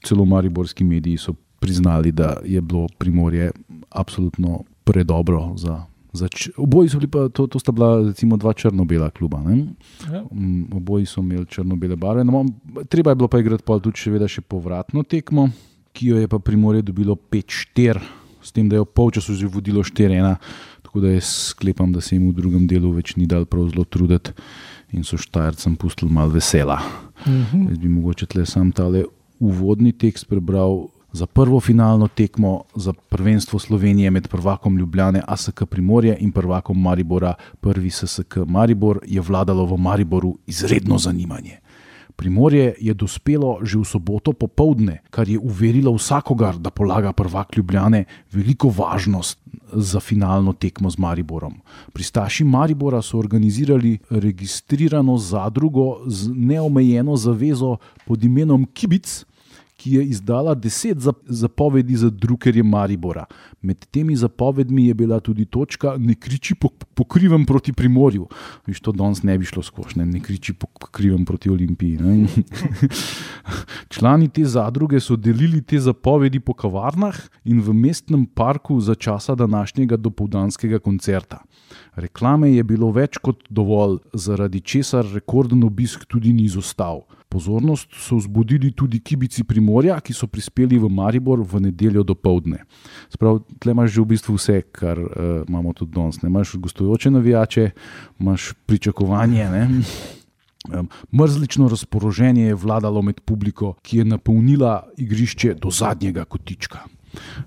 celo 0.03 0.25
mariborski 0.25 0.83
mediji 0.83 1.17
so 1.17 1.33
priznali, 1.59 2.11
da 2.11 2.37
je 2.45 2.61
bilo 2.61 2.87
primorje 2.97 3.51
absolutno 3.89 4.63
predobro. 4.83 5.53
Za, 5.57 5.83
za 6.13 6.27
oboji 6.57 6.89
so 6.89 6.97
bili 6.97 7.11
pa, 7.11 7.29
to, 7.29 7.47
to 7.47 7.59
sta 7.59 7.71
bila 7.71 8.07
recimo 8.07 8.37
dva 8.37 8.53
črno-bela 8.53 9.09
kluba. 9.09 9.41
Ne? 9.45 9.65
Ja. 10.13 10.23
Um, 10.31 10.67
oboji 10.73 11.05
so 11.05 11.21
imeli 11.21 11.45
črno-bele 11.45 11.95
barve. 11.95 12.23
No, 12.23 12.45
treba 12.89 13.11
je 13.11 13.15
bilo 13.15 13.27
pa 13.27 13.39
igrati 13.39 13.63
pol 13.63 13.79
tudi 13.79 13.99
še, 13.99 14.27
še 14.27 14.41
povratno 14.41 15.03
tekmo, 15.03 15.49
ki 15.93 16.13
jo 16.13 16.17
je 16.17 16.27
pa 16.27 16.39
primorje 16.39 16.81
dobilo 16.81 17.15
5-4, 17.15 18.01
s 18.41 18.51
tem, 18.55 18.69
da 18.69 18.79
je 18.79 18.85
v 18.85 18.89
polčasu 18.95 19.35
že 19.35 19.47
vodilo 19.47 19.83
4-1. 19.83 20.35
Tako 20.81 21.01
da 21.03 21.11
jaz 21.13 21.29
sklepam, 21.53 21.91
da 21.93 22.01
se 22.01 22.15
jim 22.15 22.31
v 22.31 22.37
drugem 22.39 22.65
delu 22.67 22.89
več 22.95 23.13
ni 23.19 23.27
dal 23.29 23.45
prav 23.45 23.67
zelo 23.69 23.85
truditi 23.85 24.33
in 24.91 25.03
so 25.03 25.17
Štajercem 25.17 25.75
pustili 25.75 26.11
malo 26.11 26.29
vesela. 26.29 26.79
Mhm. 27.27 27.67
Jaz 27.69 27.77
bi 27.77 27.89
mogoče 27.89 28.25
tle 28.25 28.45
sam 28.45 28.71
tale 28.71 29.03
uvodni 29.39 29.91
tekst 29.91 30.27
prebral. 30.27 30.87
Za 31.11 31.25
prvo 31.25 31.59
finalno 31.59 32.07
tekmo 32.07 32.63
za 32.75 32.93
prvenstvo 32.93 33.59
Slovenije 33.59 34.11
med 34.11 34.27
prvakom 34.27 34.77
Ljubljane 34.77 35.21
ASK 35.27 35.63
Primorje 35.69 36.17
in 36.19 36.31
prvakom 36.31 36.81
Maribora, 36.81 37.33
prvi 37.61 37.89
SSK 37.89 38.37
Maribor, 38.47 38.99
je 39.05 39.21
vladalo 39.21 39.65
v 39.65 39.77
Mariboru 39.77 40.37
izredno 40.47 40.97
zanimanje. 40.97 41.57
Primorje 42.19 42.75
je 42.83 42.91
dospelo 42.91 43.63
že 43.63 43.79
v 43.79 43.87
soboto 43.87 44.35
popovdne, 44.35 44.99
kar 45.07 45.23
je 45.31 45.39
uverilo 45.39 45.95
vsakogar, 45.95 46.59
da 46.59 46.67
polaga 46.67 47.13
prvak 47.15 47.55
Ljubljane 47.55 48.03
veliko 48.35 48.67
važnost 48.67 49.39
za 49.71 49.99
finalno 50.03 50.51
tekmo 50.53 50.89
z 50.89 50.99
Mariborom. 50.99 51.61
Pristaši 51.93 52.43
Maribora 52.43 52.99
so 53.01 53.15
organizirali 53.19 53.97
registrirano 54.09 55.17
zadrugo 55.17 56.03
z 56.07 56.27
neomejeno 56.35 57.15
zavezo 57.15 57.77
pod 58.03 58.23
imenom 58.23 58.67
Kibic, 58.73 59.23
ki 59.79 59.95
je 59.95 60.03
izdala 60.11 60.53
deset 60.55 60.97
zap- 60.99 61.23
zapovedi 61.25 61.95
za 61.95 62.09
drukerje 62.09 62.63
Maribora. 62.63 63.25
Med 63.61 63.85
temi 63.91 64.15
zapovedmi 64.15 64.87
je 64.87 64.93
bila 64.93 65.19
tudi 65.19 65.45
točka 65.45 65.95
Ne 65.97 66.15
kriči 66.15 66.55
po, 66.55 66.69
po 66.93 67.03
krivem 67.03 67.45
proti 67.45 67.73
Primorju. 67.73 68.27
Viš, 68.67 68.81
to 68.83 68.91
danes 68.91 69.23
ne 69.23 69.37
bi 69.37 69.45
šlo 69.45 69.63
skozi, 69.63 69.99
ne, 69.99 70.19
kriči 70.19 70.53
po 70.53 70.67
krivem 70.91 71.25
proti 71.25 71.49
Olimpiji. 71.49 71.97
Ne. 71.97 72.27
Člani 73.93 74.27
te 74.27 74.45
zadruge 74.45 74.99
so 74.99 75.15
delili 75.15 75.61
te 75.61 75.79
zapovedi 75.79 76.39
po 76.39 76.53
kavarnah 76.53 77.15
in 77.45 77.61
v 77.61 77.73
mestnem 77.73 78.25
parku 78.25 78.79
za 78.81 78.95
časa 78.95 79.35
današnjega 79.35 79.97
dopoldanskega 79.97 80.79
koncerta. 80.79 81.43
Reklame 81.95 82.51
je 82.53 82.63
bilo 82.63 82.91
več 82.91 83.17
kot 83.17 83.45
dovolj, 83.49 83.99
zaradi 84.13 84.61
česar 84.61 85.07
rekorden 85.13 85.63
obisk 85.63 86.05
tudi 86.07 86.33
ni 86.33 86.47
izostal. 86.49 87.03
Pozornost 87.29 87.93
so 87.93 88.17
vzbudili 88.17 88.71
tudi 88.71 88.99
kibici 88.99 89.43
Primorja, 89.45 89.99
ki 90.01 90.13
so 90.17 90.25
prispeli 90.27 90.79
v 90.81 90.89
Maribor 90.89 91.43
v 91.45 91.61
nedeljo 91.69 92.01
do 92.03 92.15
povdne. 92.17 92.63
Sprav, 93.13 93.43
tle 93.61 93.75
imaš 93.77 93.93
že 93.93 94.01
v 94.01 94.09
bistvu 94.15 94.33
vse, 94.33 94.61
kar 94.73 94.97
uh, 94.97 95.11
imamo 95.45 95.73
tudi 95.77 95.93
danes. 95.93 96.17
Ne? 96.23 96.33
Imaš 96.33 96.55
gostujoče 96.57 97.13
navijače, 97.13 97.69
imaš 98.19 98.53
pričakovanje. 98.65 99.45
Ne? 99.45 99.63
Um, 100.73 100.89
mrzlično 101.13 101.69
razpoloženje 101.69 102.49
je 102.49 102.55
vladalo 102.55 103.01
med 103.01 103.21
publiko, 103.21 103.75
ki 103.81 104.01
je 104.01 104.05
napolnila 104.05 104.89
igrišče 104.97 105.53
do 105.61 105.69
zadnjega 105.69 106.25
kotička. 106.25 106.81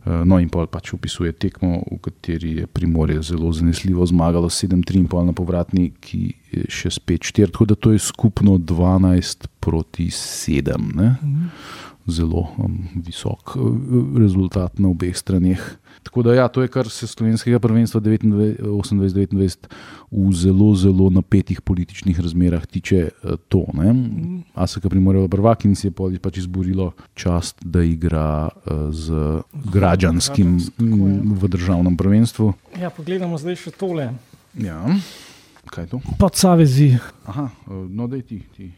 Uh, 0.05 0.23
no, 0.25 0.39
in 0.43 0.49
pa 0.53 0.67
pač 0.71 0.93
opisuje 0.97 1.33
tekmo, 1.33 1.83
v 1.87 1.99
kateri 2.03 2.57
je 2.63 2.67
Primorje 2.67 3.23
zelo 3.33 3.53
zanesljivo 3.53 4.07
zmagalo 4.07 4.49
7-3 4.49 5.07
na 5.27 5.33
povratni, 5.33 5.91
ki 6.01 6.23
je 6.53 6.67
še 6.69 6.91
spet 6.99 7.23
4, 7.23 7.53
tako 7.53 7.69
da 7.73 7.75
to 7.75 7.93
je 7.93 8.03
skupno 8.03 8.59
12 8.59 9.49
proti 9.61 10.11
7. 10.11 10.83
Mhm. 10.83 11.47
Zelo 12.03 12.49
um, 12.59 12.81
visok 12.99 13.55
uh, 13.55 13.63
rezultat 14.19 14.79
na 14.83 14.91
obeh 14.91 15.15
straneh. 15.15 15.63
Tako 16.03 16.23
da, 16.23 16.35
ja, 16.35 16.49
to 16.49 16.63
je 16.63 16.69
kar 16.69 16.89
se 16.91 17.07
slovenskega 17.07 17.59
prvenstva 17.59 18.01
28-29 18.01 19.57
v 20.11 20.33
zelo, 20.33 20.75
zelo 20.75 21.11
napetih 21.11 21.61
političnih 21.61 22.21
razmerah 22.21 22.67
tiče 22.67 22.97
eh, 22.97 23.37
to. 23.49 23.65
Mm. 23.73 24.43
Asaka 24.55 24.89
primorala 24.89 25.29
prvak 25.29 25.65
in 25.65 25.75
si 25.75 25.87
je 25.87 26.19
pač 26.19 26.39
izborilo 26.39 26.93
čast, 27.15 27.63
da 27.65 27.83
igra 27.83 28.49
eh, 28.49 28.91
z 28.91 29.41
građanskim 29.53 30.61
v 31.41 31.49
državnem 31.49 31.97
prvenstvu. 31.97 32.53
Ja, 32.81 32.91
pogledamo 32.91 33.39
zdaj 33.39 33.57
še 33.57 33.71
tole. 33.77 34.13
Ja, 34.55 34.81
kaj 35.71 35.85
je 35.85 35.89
to? 35.89 36.01
Podsavezi. 36.19 36.97
Aha, 37.27 37.51
eh, 37.67 37.85
no, 37.89 38.07
da 38.07 38.21
ti. 38.23 38.43
ti. 38.57 38.73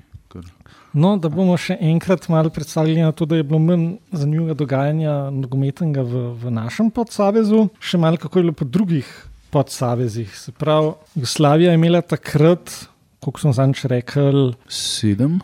No, 0.94 1.12
da 1.18 1.28
bomo 1.30 1.54
še 1.58 1.76
enkrat 1.78 2.26
malo 2.30 2.50
predstavili 2.54 3.02
na 3.02 3.12
to, 3.14 3.26
da 3.26 3.38
je 3.38 3.46
bilo 3.46 3.60
manj 3.62 3.84
zanimivega 4.14 4.56
dogajanja 4.58 5.14
nogometnega 5.34 6.02
v, 6.02 6.22
v 6.42 6.52
našem 6.54 6.90
podsavezu, 6.94 7.68
še 7.78 7.98
malo 8.02 8.18
kako 8.18 8.38
je 8.40 8.46
bilo 8.46 8.56
po 8.58 8.66
drugih 8.66 9.10
podsavezih. 9.54 10.30
Se 10.34 10.50
pravi, 10.50 10.94
Jugoslavija 11.14 11.70
je 11.70 11.78
imela 11.78 12.02
takrat, 12.02 12.74
koliko 13.22 13.42
sem 13.42 13.54
zanj 13.54 13.86
rekel, 13.90 14.54
sedem 14.66 15.38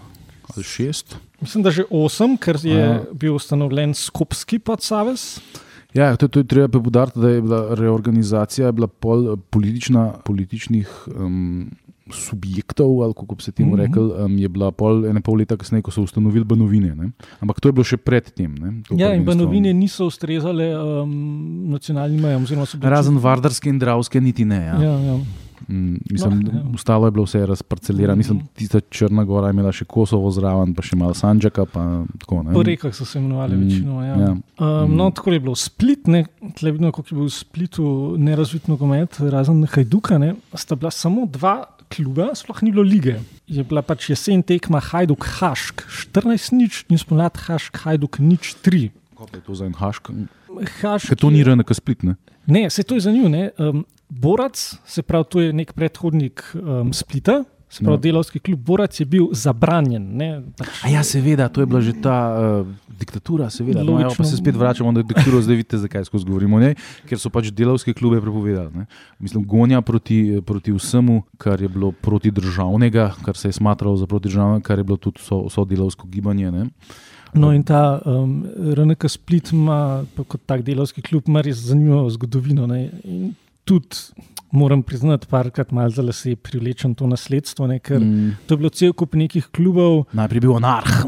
ali 0.50 0.66
šest. 0.66 1.18
Mislim, 1.40 1.64
da 1.64 1.70
že 1.70 1.84
osem, 1.90 2.36
ker 2.36 2.58
je 2.62 2.84
A. 2.84 3.02
bil 3.12 3.34
ustanovljen 3.34 3.94
skupski 3.94 4.58
podsavez. 4.58 5.40
Ja, 5.94 6.14
to, 6.16 6.28
to 6.28 6.40
je 6.40 6.46
treba 6.46 6.68
poudariti, 6.68 7.18
da 7.18 7.28
je 7.28 7.42
bila 7.42 7.74
reorganizacija 7.74 8.72
bila 8.72 8.86
pol 8.86 9.36
politična, 9.50 10.12
političnih 10.24 10.88
um, 11.16 11.70
subjektov, 12.12 13.02
ali 13.02 13.14
kako 13.14 13.34
bi 13.34 13.42
se 13.42 13.52
temu 13.52 13.74
mhm. 13.74 13.80
rekel, 13.80 14.24
um, 14.24 14.38
je 14.38 14.48
bila 14.48 14.70
pol 14.70 15.06
ene 15.06 15.20
pol 15.20 15.38
leta 15.38 15.56
kasneje, 15.56 15.82
ko 15.82 15.90
so 15.90 16.02
ustanovili 16.02 16.44
banovine. 16.44 16.94
Ne? 16.94 17.10
Ampak 17.40 17.60
to 17.60 17.68
je 17.68 17.72
bilo 17.72 17.84
še 17.84 17.96
predtem. 17.96 18.54
Ja, 18.90 19.14
in 19.14 19.24
banovine 19.24 19.72
niso 19.74 20.06
ustrezale 20.06 20.70
um, 20.78 21.70
nacionalnim 21.70 22.20
mejam. 22.20 22.46
Razen 22.82 23.18
Vardarske 23.18 23.70
in 23.70 23.78
Dravske, 23.78 24.20
niti 24.20 24.44
ne. 24.44 24.64
Ja. 24.66 24.82
Ja, 24.82 24.96
ja. 25.10 25.20
Mm, 25.68 25.96
mislim, 26.10 26.40
no, 26.40 26.52
ja. 26.58 26.64
Ostalo 26.74 27.06
je 27.06 27.10
bilo 27.10 27.24
vse 27.24 27.46
razparcelirano. 27.46 28.16
Mislim, 28.16 28.38
mhm. 28.38 28.46
tista 28.54 28.80
Črna 28.80 29.24
Gora 29.24 29.48
je 29.50 29.56
imela 29.56 29.72
še 29.72 29.84
Kosovo 29.84 30.30
zraven, 30.30 30.74
pa 30.74 30.82
še 30.82 30.96
malo 30.96 31.14
Sanžaka. 31.14 31.66
Po 31.66 32.62
rekah 32.66 32.94
so 32.94 33.04
se 33.04 33.18
imenovali 33.18 33.56
mm, 33.56 33.66
večino. 33.66 34.04
Ja. 34.04 34.16
Ja. 34.16 34.30
Um, 34.32 34.94
no, 34.96 35.10
tako 35.10 35.32
je 35.32 35.40
bilo 35.40 35.56
split, 35.56 36.08
tle 36.58 36.72
vidno, 36.72 36.92
kako 36.92 37.08
je 37.10 37.18
bil 37.18 37.28
v 37.28 37.34
splitu 37.34 37.84
nerazvit 38.18 38.70
nogomet, 38.70 39.20
razen 39.32 39.62
Hajduka, 39.70 40.18
ne, 40.18 40.34
sta 40.54 40.78
bila 40.78 40.90
samo 40.94 41.26
dva 41.30 41.62
kluba, 41.90 42.30
sploh 42.38 42.62
ni 42.62 42.70
bilo 42.72 42.86
lige. 42.86 43.18
Je 43.50 43.64
bila 43.66 43.82
pač 43.82 44.10
jesen 44.12 44.44
tekma 44.46 44.80
Hajduk 44.90 45.26
Hašk, 45.40 45.84
14 46.14 46.54
nič 46.54 46.84
in 46.88 47.00
spomlad 47.02 47.36
Hašk 47.48 47.82
Hajduk 47.82 48.22
nič 48.22 48.54
3. 48.62 48.90
Kaj 49.18 49.34
je 49.34 49.42
to 49.44 49.54
za 49.58 49.66
en 49.66 49.74
Hašk? 49.76 50.12
Hašk 50.80 51.18
to 51.18 51.30
ni 51.34 51.42
rejeno, 51.44 51.66
kaj 51.66 51.82
split. 51.82 52.06
Ne, 52.06 52.14
ne 52.46 52.70
se 52.70 52.82
to 52.82 52.94
je 52.94 53.00
za 53.00 53.12
njo. 53.12 53.30
Um, 53.58 53.84
Borac, 54.08 54.76
se 54.84 55.02
pravi, 55.02 55.24
to 55.30 55.40
je 55.40 55.52
nek 55.52 55.72
predhodnik 55.72 56.44
um, 56.54 56.92
splita. 56.92 57.44
Sprav, 57.70 57.92
no. 57.92 57.96
Delovski 58.02 58.40
klub 58.42 58.58
Borac 58.58 59.00
je 59.00 59.04
bil 59.06 59.28
zabranjen. 59.30 60.18
Pač, 60.58 60.90
ja, 60.90 61.04
seveda, 61.06 61.46
to 61.48 61.62
je 61.62 61.68
bila 61.70 61.78
že 61.78 61.92
ta 62.02 62.16
uh, 62.34 62.66
diktatura, 62.98 63.46
seveda. 63.46 63.84
No, 63.86 64.00
ja, 64.02 64.10
pa 64.10 64.26
se 64.26 64.34
spet 64.34 64.58
vračamo 64.58 64.90
na 64.90 65.04
diktaturo, 65.06 65.38
zdaj 65.38 65.60
vidite, 65.60 65.78
zakaj 65.78 66.04
skozi 66.10 66.26
govorimo. 66.26 66.58
Ne? 66.58 66.74
Ker 67.06 67.20
so 67.22 67.30
pač 67.30 67.52
delovske 67.54 67.94
klube 67.94 68.18
prepovedali. 68.18 68.74
Ne? 68.74 68.88
Mislim, 69.22 69.46
gonja 69.46 69.78
proti, 69.86 70.42
proti 70.42 70.74
vsemu, 70.74 71.22
kar 71.38 71.62
je 71.62 71.70
bilo 71.70 71.92
proti 71.94 72.34
državnega, 72.34 73.12
kar 73.22 73.38
se 73.38 73.54
je 73.54 73.60
smatralo 73.62 73.94
za 73.94 74.10
proti 74.10 74.26
državnega, 74.26 74.66
kar 74.66 74.82
je 74.82 74.88
bilo 74.90 74.98
tudi 74.98 75.22
so, 75.22 75.44
so 75.46 75.62
delovsko 75.62 76.10
gibanje. 76.10 76.50
Ne? 76.50 76.66
No, 77.34 77.52
in 77.54 77.62
ta 77.62 78.00
um, 78.04 78.42
RNK 78.74 79.08
Split 79.10 79.52
ima 79.52 80.04
kot 80.16 80.40
tak 80.46 80.64
delovski 80.66 81.02
klub, 81.02 81.28
ima 81.28 81.42
res 81.44 81.62
zanimivo 81.68 82.08
zgodovino. 82.10 82.66
Tudi 83.64 84.26
moram 84.50 84.82
priznati, 84.82 85.26
parkrat 85.30 85.70
malo 85.70 85.90
za 85.90 86.02
lase 86.02 86.36
privlečem 86.36 86.94
to 86.94 87.06
nasledstvo, 87.06 87.66
ne, 87.66 87.78
ker 87.78 88.00
mm. 88.00 88.36
to 88.46 88.54
je 88.54 88.58
bilo 88.58 88.70
cel 88.70 88.92
kup 88.92 89.14
nekih 89.14 89.46
klubov. 89.54 90.04
Najprej 90.12 90.42
bil 90.42 90.56
anarh. 90.58 91.04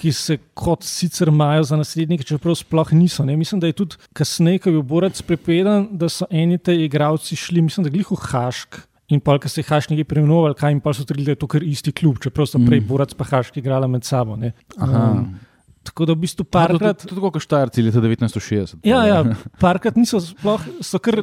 Ki 0.00 0.12
se 0.16 0.38
kot 0.54 0.84
sicer 0.86 1.28
imajo 1.28 1.64
za 1.70 1.78
naslednike, 1.78 2.24
čeprav 2.26 2.56
sploh 2.58 2.92
niso. 2.96 3.24
Ne. 3.24 3.36
Mislim, 3.36 3.60
da 3.60 3.70
je 3.70 3.76
tudi 3.82 4.00
kasneje, 4.16 4.58
ko 4.58 4.70
je 4.70 4.78
bil 4.78 4.86
Borac 4.94 5.22
prepovedan, 5.22 5.90
da 5.92 6.08
so 6.08 6.26
eni 6.30 6.58
te 6.58 6.74
igravci 6.74 7.36
šli, 7.36 7.62
mislim, 7.62 7.86
da 7.86 7.92
gliho 7.94 8.16
Hašk. 8.16 8.80
In 9.10 9.20
pa, 9.20 9.36
ker 9.42 9.50
se 9.50 9.60
je 9.60 9.66
Haški 9.66 9.94
nekaj 9.94 10.06
preimenoval, 10.06 10.54
kaj 10.54 10.70
jim 10.70 10.80
pa 10.82 10.94
so 10.94 11.04
trdili, 11.04 11.26
da 11.30 11.34
je 11.34 11.40
to 11.42 11.48
kar 11.50 11.64
isti 11.66 11.92
klub, 11.92 12.20
čeprav 12.22 12.46
so 12.46 12.60
prej 12.62 12.80
mm. 12.80 12.90
Borac 12.90 13.14
pa 13.18 13.26
Haški 13.26 13.58
igrali 13.62 13.88
med 13.90 14.06
sabo. 14.06 14.38
Tako 15.90 16.06
da 16.06 16.14
v 16.14 16.22
bistvu 16.22 16.44
parkrat. 16.46 17.02
Tudi 17.02 17.20
kot 17.24 17.42
Štajerci 17.42 17.82
leta 17.82 17.98
1960. 18.04 18.86
Ja, 18.86 19.02
ja, 19.08 19.18
parkrat 19.64 19.98
niso 19.98 20.20
sploh, 20.22 20.62
so 20.86 21.00
kar. 21.02 21.18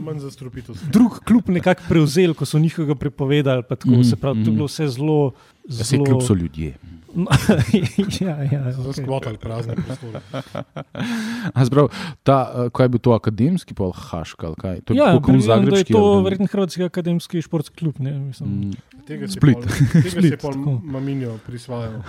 Drug 0.92 1.22
klub 1.24 1.48
nekako 1.56 1.88
prevzel, 1.88 2.36
ko 2.36 2.46
so 2.46 2.60
njihovega 2.60 2.98
prepovedali. 3.00 3.64
Tako, 3.70 3.96
mm, 3.96 4.04
se 4.04 4.20
pravi, 4.20 4.42
mm. 4.42 4.44
to 4.44 4.52
je 4.52 4.60
bilo 4.60 4.68
vse 4.68 4.90
zelo. 4.92 5.18
zelo... 5.64 5.80
Ja, 5.80 5.88
vse 5.88 6.04
kljub 6.04 6.22
so 6.28 6.36
ljudje. 6.36 6.76
No, 7.16 7.32
ja, 8.28 8.36
ja, 8.44 8.72
zelo 8.76 8.92
okay. 8.92 9.02
skvotali 9.02 9.40
prazne 9.42 9.76
prostore. 9.80 10.20
uh, 11.56 12.68
kaj 12.76 12.86
je 12.86 12.90
bil 12.90 13.00
to 13.00 13.16
akademski 13.16 13.74
pol 13.74 13.96
Haška? 13.96 14.52
To 14.60 14.94
je 14.94 15.00
ja, 15.00 15.16
kot 15.16 15.40
Zagreb. 15.42 15.88
To 15.88 16.04
je 16.18 16.24
verjetno 16.28 16.52
Hrvatski 16.52 16.84
akademski 16.92 17.42
športski 17.42 17.80
klub. 17.80 18.04
Ne, 18.04 18.20
mm. 18.20 18.76
Tega 19.08 19.28
Split. 19.32 19.58
Tega 19.94 20.12
se 20.12 20.28
je 20.28 20.38
pol 20.42 20.56
Maminjo 20.84 21.38
prisvajal, 21.46 22.02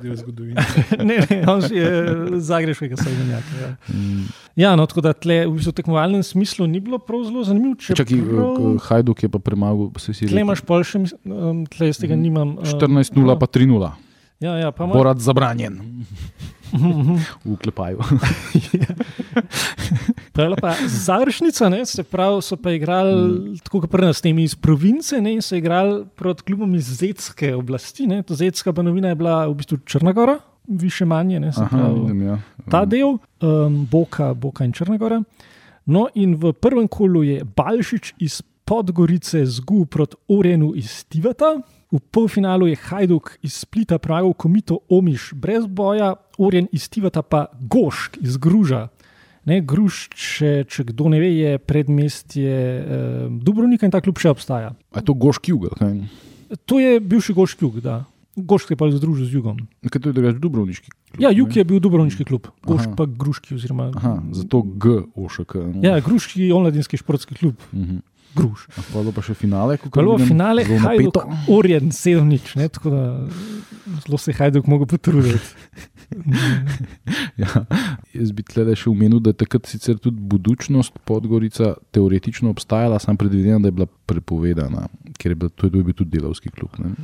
del 0.00 0.16
zgodovine. 0.16 0.64
ne, 1.08 1.18
ne, 1.20 1.38
on 1.52 1.60
je 1.68 2.40
zagrebskega 2.40 2.96
srednjaka. 2.96 3.60
Ja. 3.60 3.70
Mm. 3.92 4.24
ja, 4.56 4.72
no, 4.76 4.86
tako 4.88 5.04
da 5.04 5.12
tle 5.12 5.42
v 5.44 5.52
bistvu 5.58 5.74
tekmovalnem 5.76 6.24
smislu 6.24 6.66
ni 6.70 6.80
bilo 6.80 6.98
prav 6.98 7.26
zelo 7.28 7.44
zanimivo. 7.44 7.76
Čakaj, 7.76 8.24
prav... 8.30 8.80
Hajduk 8.88 9.22
je 9.26 9.32
pa 9.36 9.38
premagal, 9.38 9.92
se 10.00 10.14
si 10.14 10.24
rekel. 10.24 10.34
Tle 10.34 10.46
imaš 10.48 10.64
pol 10.64 10.84
še, 10.86 11.04
um, 11.28 11.62
tle 11.68 11.92
iz 11.92 12.00
tega 12.00 12.16
mm. 12.16 12.24
nimam. 12.24 12.56
Um, 12.56 12.64
14-0 12.64 13.20
no. 13.20 13.36
pa 13.36 13.50
3-0. 13.52 13.92
Ja, 14.40 14.56
ja, 14.60 14.72
pa 14.72 14.88
Borat 14.88 15.20
zabranjen. 15.20 15.80
v 17.44 17.56
klepaju. 17.62 17.98
Pravila 20.32 20.56
pa 20.60 20.74
završnica, 20.86 21.68
ne, 21.68 21.86
se 21.86 22.02
pravi, 22.02 22.42
so 22.42 22.56
pa 22.56 22.70
igrali 22.70 23.14
mm. 23.14 23.56
tako 23.64 23.80
kot 23.80 23.90
pri 23.90 24.06
nas, 24.06 24.20
temi 24.20 24.42
iz 24.42 24.54
province, 24.54 25.20
ne, 25.20 25.34
in 25.34 25.42
so 25.42 25.56
igrali 25.56 26.04
proti 26.16 26.42
klubom 26.42 26.74
iz 26.74 26.98
Zetske 26.98 27.54
oblasti. 27.54 28.06
Ne. 28.06 28.22
To 28.22 28.34
Zetska 28.34 28.72
banovina 28.72 29.08
je 29.08 29.14
bila 29.14 29.46
v 29.46 29.54
bistvu 29.54 29.78
Črnagora, 29.84 30.38
više 30.68 31.04
manje, 31.04 31.40
ne, 31.40 31.52
Aha, 31.56 31.68
pravi, 31.68 32.00
vidim, 32.00 32.22
ja. 32.22 32.38
ta 32.70 32.84
del, 32.84 33.18
um, 33.40 33.86
Boka, 33.90 34.34
Boka 34.34 34.64
in 34.64 34.72
Črnagora. 34.72 35.22
No, 35.86 36.08
in 36.14 36.34
v 36.34 36.52
prvem 36.52 36.88
kolu 36.88 37.22
je 37.22 37.44
Balšič 37.44 38.14
iz 38.18 38.42
Podgorice 38.66 39.46
zgubil 39.46 39.86
proti 39.86 40.16
Orenu 40.28 40.72
iz 40.74 41.04
Tivata. 41.04 41.60
V 41.92 42.02
polfinalu 42.10 42.66
je 42.66 42.76
Hajduk 42.76 43.38
iz 43.46 43.62
Splita 43.62 43.98
pragal 44.02 44.34
komito 44.34 44.82
Omiš 44.90 45.30
brez 45.38 45.66
boja, 45.70 46.16
Orjen 46.38 46.66
iz 46.74 46.88
Tivata 46.90 47.22
pa 47.22 47.46
Gošk 47.62 48.18
iz 48.20 48.36
Gruža. 48.36 48.88
Ne, 49.46 49.60
Gruž, 49.62 50.08
če, 50.10 50.66
če 50.66 50.88
kdo 50.90 51.06
ne 51.14 51.20
ve, 51.22 51.30
je 51.30 51.52
predmestje 51.62 52.50
eh, 52.50 53.28
Dubrovnika 53.30 53.86
in 53.86 53.94
ta 53.94 54.02
klub 54.02 54.18
še 54.18 54.34
obstaja. 54.34 54.74
A 54.74 54.98
je 54.98 55.06
to 55.06 55.14
Gošk 55.14 55.46
jug? 55.52 55.70
To 56.66 56.82
je 56.82 56.98
bivši 56.98 57.36
Gošk 57.38 57.62
jug, 57.62 57.78
da. 57.84 58.02
Gošk 58.34 58.74
je 58.74 58.76
pa 58.76 58.90
združil 58.90 59.30
z 59.30 59.38
jugom. 59.38 59.62
Kaj 59.86 60.02
to 60.02 60.10
je 60.10 60.16
drugač 60.18 60.42
Dubrovniški 60.42 60.90
klub? 60.90 61.22
Ja, 61.22 61.30
jug 61.30 61.54
je 61.54 61.62
bil 61.64 61.78
Dubrovniški 61.78 62.26
klub, 62.26 62.50
Gošk 62.66 62.98
pa 62.98 63.06
Gruški. 63.06 63.54
Oziroma, 63.54 63.92
Aha, 63.94 64.18
zato 64.34 64.66
G, 64.66 65.06
Ošek. 65.14 65.54
Ja, 65.86 65.94
Gruški 66.02 66.50
je 66.50 66.58
onladinski 66.58 66.98
športski 66.98 67.38
klub. 67.38 67.62
Uh 67.70 67.78
mhm. 67.78 67.94
-huh 67.94 68.15
gruš. 68.34 68.66
Pravno 68.90 69.12
pa 69.12 69.22
še 69.22 69.34
finale, 69.34 69.76
kako 69.80 70.00
je 70.00 70.04
bilo. 70.04 70.18
Finale 70.18 70.64
je 70.66 70.78
Hajduk, 70.82 71.18
Orjen, 71.52 71.92
sedemnič, 71.92 72.54
tako 72.76 72.90
da 72.90 73.02
zelo 74.06 74.18
se 74.18 74.30
je 74.30 74.38
Hajduk 74.40 74.66
mogel 74.66 74.86
potruditi. 74.86 75.38
ja, 77.42 77.64
jaz 78.14 78.32
bi 78.32 78.44
tle 78.46 78.76
še 78.78 78.90
umenil, 78.90 79.20
da 79.20 79.32
je 79.34 79.40
takrat 79.42 79.66
sicer 79.70 79.98
tudi 80.02 80.20
budučnost 80.20 80.98
Podgorica 81.04 81.74
teoretično 81.94 82.50
obstajala, 82.54 83.00
sam 83.02 83.18
predvidevam, 83.18 83.62
da 83.62 83.72
je 83.72 83.78
bila 83.80 83.88
prepovedana, 84.06 84.86
ker 85.18 85.34
je 85.34 85.40
bil, 85.42 85.52
to 85.54 85.70
je 85.70 85.76
bil 85.76 85.94
tudi 85.94 86.18
delovski 86.18 86.52
klub. 86.54 86.78
Ne? 86.82 86.94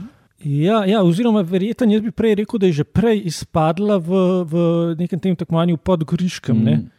Ja, 0.42 0.82
ja, 0.86 1.02
oziroma, 1.06 1.44
verjetno 1.46 1.86
jaz 1.92 2.02
bi 2.02 2.10
prej 2.10 2.34
rekel, 2.42 2.58
da 2.58 2.70
je 2.70 2.80
že 2.80 2.84
prej 2.84 3.22
izpadla 3.30 4.00
v, 4.02 4.22
v 4.50 4.64
nekem 4.98 5.20
tem 5.22 5.36
tekmovanju 5.38 5.78
pod 5.78 6.02
Goriškem. 6.04 6.58
Mm. 6.58 6.90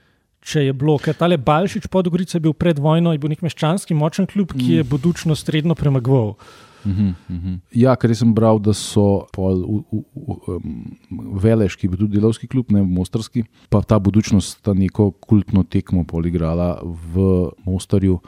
Če 0.43 0.65
je 0.67 0.73
bilo, 0.75 0.97
ker 0.99 1.15
tale 1.15 1.37
Balšič 1.39 1.87
pod 1.91 2.09
Gorico 2.11 2.35
je 2.35 2.43
bil 2.43 2.53
pred 2.53 2.79
vojno, 2.79 3.13
je 3.13 3.21
bil 3.21 3.31
nek 3.31 3.43
meščanski 3.45 3.95
močen 3.95 4.27
klub, 4.27 4.51
ki 4.51 4.81
je 4.81 4.83
budučno 4.87 5.37
sredno 5.39 5.75
premagoval. 5.79 6.35
Mhm, 6.83 7.09
mhm. 7.31 7.53
Ja, 7.79 7.95
ker 7.95 8.11
sem 8.15 8.33
bral, 8.35 8.59
da 8.59 8.73
so 8.75 9.23
pol, 9.31 9.61
u, 9.63 9.77
u, 9.87 10.01
u, 10.19 10.37
um, 10.51 11.37
veleški, 11.39 11.87
pa 11.87 11.99
tudi 11.99 12.17
delovski 12.17 12.49
klub, 12.51 12.73
ne 12.75 12.83
Mostarski, 12.83 13.45
pa 13.71 13.79
ta 13.87 13.99
budučnost 14.03 14.59
sta 14.59 14.75
neko 14.75 15.11
kultno 15.23 15.63
tekmo 15.63 16.03
poligrala 16.03 16.75
v 16.83 17.29
Mostarju, 17.63 18.19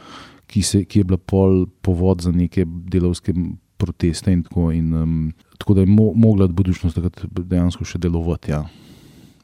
ki, 0.47 0.63
se, 0.63 0.85
ki 0.87 1.03
je 1.03 1.09
bila 1.11 1.19
pol 1.19 1.65
povod 1.83 2.23
za 2.23 2.31
neke 2.31 2.63
delovske 2.65 3.35
proteste 3.77 4.31
in 4.31 4.45
tako. 4.45 4.69
In, 4.71 4.93
um, 4.95 5.33
tako 5.59 5.75
da 5.75 5.83
je 5.83 5.91
mo, 5.91 6.13
mogla 6.15 6.47
budučnost 6.47 6.95
takrat 6.95 7.25
dejansko 7.35 7.83
še 7.83 7.99
delovati. 7.99 8.55
Ja. 8.55 8.63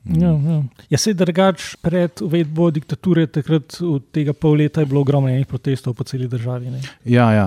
Ja, 0.06 0.32
ja. 0.34 0.64
ja 0.90 0.98
se 0.98 1.12
je 1.12 1.14
drugač 1.14 1.76
pred 1.82 2.24
uvedbo 2.26 2.72
diktature, 2.74 3.28
takrat 3.30 3.76
od 3.86 4.08
tega 4.10 4.34
pol 4.34 4.58
leta 4.58 4.82
je 4.82 4.90
bilo 4.90 5.04
ogromno 5.06 5.30
enih 5.30 5.46
protestov 5.46 5.94
po 5.94 6.04
celi 6.10 6.26
državi. 6.28 6.72
Ne? 6.74 6.82
Ja, 7.06 7.28
ja, 7.36 7.44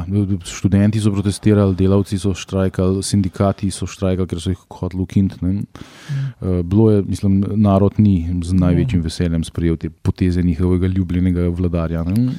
študenti 0.47 1.03
so 1.03 1.11
protestirali, 1.11 1.75
delavci 1.75 2.19
so 2.23 2.31
štrajkali, 2.39 3.03
sindikati 3.03 3.73
so 3.75 3.89
štrajkali, 3.91 4.31
ker 4.31 4.43
so 4.43 4.55
jih 4.55 4.63
hoteli 4.71 5.03
ukiniti. 5.03 5.41
Mm. 5.43 6.63
Bilo 6.63 6.93
je, 6.93 7.03
mislim, 7.03 7.43
narod 7.59 7.99
ni 7.99 8.31
z 8.45 8.55
največjim 8.55 9.03
mm. 9.03 9.09
veseljem 9.11 9.45
sprejel 9.45 9.77
te 9.77 9.91
poteze 9.91 10.43
njihovega 10.43 10.87
ljubljenega 10.87 11.51
vladarja. 11.51 12.07
Ne? 12.07 12.39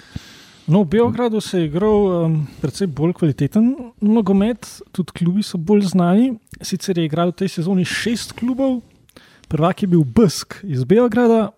No, 0.66 0.82
v 0.82 0.95
Beogradu 0.95 1.41
se 1.41 1.59
je 1.59 1.68
igral 1.68 2.07
um, 2.07 2.39
precej 2.61 2.88
bolj 2.88 3.13
kvaliteten 3.20 3.76
nogomet, 4.01 4.66
tudi 4.95 5.13
klubi 5.13 5.43
so 5.43 5.59
bolj 5.61 5.91
znani. 5.91 6.32
Sicer 6.61 6.97
je 6.97 7.05
igral 7.05 7.36
v 7.36 7.43
tej 7.43 7.59
sezoni 7.59 7.86
šest 7.86 8.34
klubov, 8.39 8.80
Prvak 9.47 9.81
je 9.81 9.87
bil 9.87 10.03
Busk 10.03 10.55
iz 10.63 10.83
Beograda, 10.83 11.51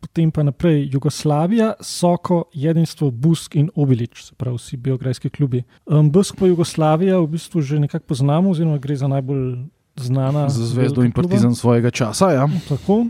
potem 0.00 0.30
pa 0.30 0.42
naprej 0.42 0.88
Jugoslavija, 0.92 1.72
Soko, 1.80 2.44
Jedinstvo, 2.54 3.10
Busk 3.10 3.56
in 3.56 3.70
Obilič, 3.74 4.24
se 4.24 4.34
pravi 4.34 4.56
vsi 4.56 4.76
beograjski 4.76 5.30
klubi. 5.30 5.62
Um, 5.86 6.10
Busk 6.10 6.38
pa 6.38 6.46
Jugoslavija 6.46 7.18
v 7.18 7.26
bistvu 7.26 7.62
že 7.62 7.78
nekako 7.78 8.06
poznamo, 8.06 8.50
oziroma 8.50 8.78
gre 8.78 8.96
za 8.96 9.08
najbolj 9.08 9.64
znana. 9.96 10.48
Za 10.48 10.66
zvezdo 10.66 11.02
in 11.02 11.12
partizan 11.12 11.54
svojega 11.54 11.90
časa. 11.90 12.30
Ja. 12.30 12.48
Tako. 12.68 13.06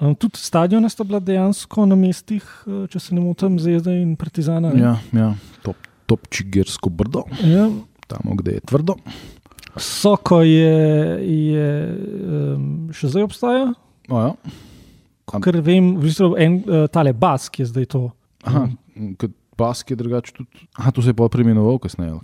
Um, 0.00 0.14
tudi 0.14 0.40
stadion 0.40 0.88
sta 0.90 1.04
bila 1.04 1.20
dejansko 1.20 1.86
na 1.86 1.96
mestih, 1.96 2.44
uh, 2.66 2.88
če 2.88 3.00
se 3.00 3.14
ne 3.14 3.20
motim, 3.20 3.58
zvezda 3.60 3.92
in 3.92 4.16
partizana. 4.16 4.72
Ja, 4.76 4.96
ja. 5.12 5.34
top, 5.62 5.76
top 6.06 6.28
čigersko 6.32 6.88
brdo. 6.88 7.24
Ja. 7.44 7.68
Tam, 8.08 8.32
kde 8.36 8.58
je 8.58 8.60
tvrdo. 8.66 8.96
Soko 9.76 10.40
je, 10.42 10.78
je 11.22 11.68
um, 12.56 12.88
še 12.94 13.12
zdaj 13.12 13.26
obstaja. 13.28 13.68
Ja. 14.10 14.30
Ker 15.30 15.60
vem, 15.62 15.94
v 15.98 16.08
bistvu 16.08 16.34
en 16.40 16.62
uh, 16.64 16.86
tale 16.90 17.12
bask 17.14 17.60
je 17.62 17.68
zdaj 17.70 17.86
to. 17.92 18.08
Aha, 18.48 18.66
kot 19.20 19.36
bask 19.60 19.92
je 19.92 19.98
drugače 20.00 20.34
tudi. 20.34 20.66
Aha, 20.78 20.90
to 20.90 21.04
se 21.04 21.12
je 21.12 21.18
pa 21.18 21.28
preimenoval 21.30 21.78
kasneje. 21.78 22.18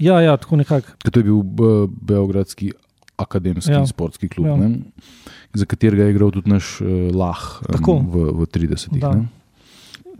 Ja, 0.00 0.20
ja, 0.24 0.36
tako 0.40 0.56
nekako. 0.62 0.96
To 1.04 1.12
je 1.12 1.26
bil 1.26 1.42
uh, 1.42 1.84
Beogradski 1.90 2.72
akademski 3.20 3.72
ja. 3.72 3.84
sportski 3.86 4.28
klub, 4.32 4.48
ja. 4.48 4.70
za 5.54 5.68
katerega 5.68 6.08
je 6.08 6.16
igral 6.16 6.32
tudi 6.32 6.50
naš 6.50 6.80
uh, 6.80 7.12
Lah 7.14 7.60
um, 7.68 8.08
v, 8.08 8.24
v 8.42 8.48
30-ih 8.48 9.04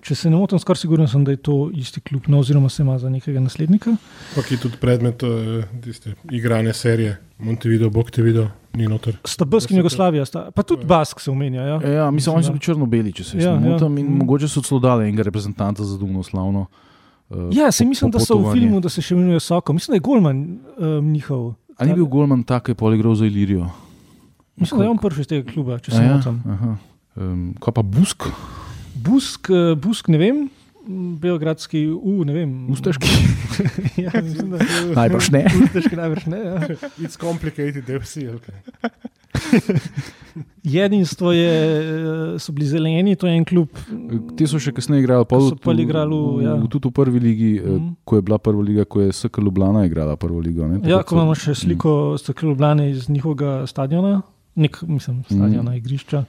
če 0.02 0.16
se 0.18 0.30
ne 0.30 0.36
motim, 0.36 0.58
skoraj 0.58 0.80
sigurno 0.80 1.06
sem, 1.08 1.22
da 1.24 1.34
je 1.34 1.38
to 1.46 1.56
isti 1.78 2.00
klub, 2.02 2.26
no, 2.30 2.40
oziroma 2.42 2.68
se 2.72 2.82
ima 2.82 2.96
za 2.98 3.10
nekega 3.10 3.40
naslednika. 3.40 3.94
Pa 4.34 4.42
ki 4.42 4.56
je 4.56 4.62
tudi 4.64 4.80
predmet 4.80 5.22
uh, 5.22 5.62
tiste 5.84 6.16
igrane 6.30 6.74
serije, 6.74 7.16
Montevideo, 7.42 7.90
Boktevideo, 7.90 8.48
ni 8.78 8.88
noter. 8.90 9.16
Sta 9.24 9.46
Bask 9.46 9.70
in 9.70 9.78
Jugoslavija, 9.78 10.24
sta, 10.26 10.48
pa 10.54 10.64
tudi 10.66 10.86
Bask 10.90 11.20
se 11.22 11.30
omenja. 11.30 11.62
Ja, 11.62 11.78
ja 11.88 12.10
mislim, 12.10 12.34
oni 12.34 12.46
so 12.46 12.54
bili 12.54 12.66
črno-beli, 12.66 13.12
če 13.14 13.26
se 13.28 13.38
ja, 13.38 13.54
ne 13.54 13.70
motim, 13.70 13.98
ja. 13.98 14.02
in 14.02 14.08
mm. 14.08 14.22
mogoče 14.24 14.50
so 14.50 14.62
celo 14.66 14.80
dali 14.82 15.06
enega 15.06 15.28
reprezentanta 15.30 15.86
za 15.86 15.98
Dumno 15.98 16.22
slavno. 16.26 16.66
Uh, 17.30 17.46
ja, 17.54 17.70
se 17.72 17.86
mislim, 17.86 18.10
da 18.10 18.20
so 18.20 18.40
v 18.42 18.56
filmu, 18.56 18.80
da 18.82 18.90
se 18.90 19.02
še 19.02 19.14
imenuje 19.14 19.40
Soko. 19.40 19.74
Mislim, 19.76 19.94
da 19.94 20.00
je 20.00 20.06
Golman 20.08 20.42
um, 20.42 21.12
njihov. 21.12 21.52
Ali 21.78 21.92
ni 21.92 22.00
bil 22.00 22.10
Golman 22.10 22.42
tak, 22.42 22.66
ki 22.66 22.74
je 22.74 22.80
poligral 22.82 23.14
za 23.14 23.26
Ilirijo? 23.26 23.70
Mislim, 24.58 24.82
da 24.82 24.84
je 24.84 24.90
on 24.90 24.98
prvi 24.98 25.22
iz 25.22 25.30
tega 25.30 25.46
kluba, 25.46 25.78
če 25.78 25.94
se 25.94 26.02
ne 26.02 26.10
motim. 26.16 26.42
Um, 27.14 27.46
kaj 27.62 27.78
pa 27.78 27.86
Busk? 27.86 28.28
Busk, 29.02 29.50
eh, 29.50 29.74
busk 29.76 30.08
ne 30.08 30.18
vem. 30.18 30.42
Beogradski, 31.22 31.86
uh, 31.94 32.24
ne 32.26 32.34
vem. 32.34 32.54
Usteški. 32.74 33.06
ja, 34.04 34.10
najbrž 34.96 35.30
ne. 35.30 35.44
Usteški, 35.64 35.98
najbrž 35.98 36.26
ne. 36.26 36.40
Ja. 36.42 36.58
It's 36.98 37.18
complicated, 37.18 37.86
da 37.86 38.00
vsi. 38.02 38.26
Okay. 38.34 38.58
Jedinstvo 40.62 41.32
je, 41.32 41.54
eh, 41.54 42.38
so 42.38 42.52
bili 42.52 42.66
zeleni, 42.66 43.16
to 43.16 43.26
je 43.26 43.36
en 43.36 43.44
klub. 43.44 43.70
Ti 44.36 44.46
so 44.50 44.58
še 44.62 44.74
kasneje 44.74 45.04
igrali, 45.04 45.26
pa 45.28 45.38
so 45.40 45.56
igrali 45.72 46.18
v, 46.18 46.44
ja. 46.46 46.58
tudi 46.66 46.90
v 46.90 46.94
prvi 46.98 47.22
ligi, 47.22 47.52
mm 47.62 47.90
ko 48.04 48.18
je 48.18 48.22
bila 48.26 48.38
prva 48.38 48.62
liga, 48.62 48.84
ko 48.84 49.00
je 49.00 49.12
SK 49.14 49.38
Ljubljana 49.38 49.86
igrala 49.86 50.16
prvo 50.16 50.40
ligo. 50.42 50.66
Ne, 50.68 50.80
ja, 50.90 51.02
ko 51.06 51.14
imamo 51.14 51.34
še 51.38 51.54
sliko 51.54 51.92
mm. 52.12 52.18
SK 52.18 52.42
Ljubljana 52.42 52.86
iz 52.90 53.06
njihovega 53.08 53.66
stadiona, 53.70 54.20
nek, 54.58 54.82
mislim, 54.88 55.22
stadiona, 55.30 55.70
mm. 55.70 55.78
igrišča 55.78 56.24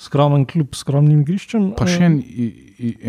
skromen 0.00 0.46
klub 0.48 0.74
s 0.74 0.84
skromnim 0.84 1.22
igriščem. 1.22 1.70
Pa 1.78 1.86
še 1.90 2.08
en, 2.08 2.18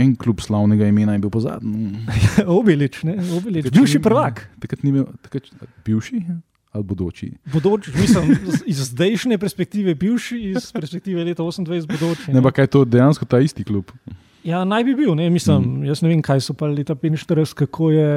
en 0.03 0.13
klub 0.19 0.43
slavnega 0.43 0.89
imena 0.91 1.15
je 1.15 1.23
bil 1.23 1.33
pozadnji. 1.33 2.05
Obilič, 2.59 3.01
ne, 3.07 3.17
Obilič. 3.37 3.71
Bivši 3.71 4.01
prvak. 4.03 4.45
Takrat 4.63 4.85
ni 4.85 4.95
imel, 4.95 5.07
takrat, 5.25 5.51
bivši 5.87 6.23
ali 6.71 6.87
bodoči. 6.87 7.33
Bodoči, 7.51 7.91
mislim, 7.99 8.31
iz 8.71 8.79
zdajšnje 8.91 9.37
perspektive, 9.37 9.95
bivši 9.95 10.37
iz 10.53 10.71
perspektive 10.71 11.23
leta 11.27 11.43
28, 11.43 11.87
bodoči. 11.87 12.29
Ne, 12.31 12.39
ne 12.39 12.43
pa 12.45 12.53
kaj 12.55 12.69
je 12.69 12.73
to 12.77 12.83
dejansko 12.87 13.27
ta 13.27 13.41
isti 13.43 13.65
klub. 13.67 13.91
Ja, 14.43 14.63
naj 14.65 14.83
bi 14.87 14.95
bil, 14.97 15.11
ne, 15.15 15.27
mislim, 15.29 15.61
mm. 15.61 15.85
jaz 15.85 16.01
ne 16.01 16.09
vem, 16.09 16.21
kaj 16.25 16.41
so 16.41 16.55
pa 16.57 16.65
leta 16.71 16.95
45, 16.97 17.53
kako 17.57 17.91
je, 17.93 18.07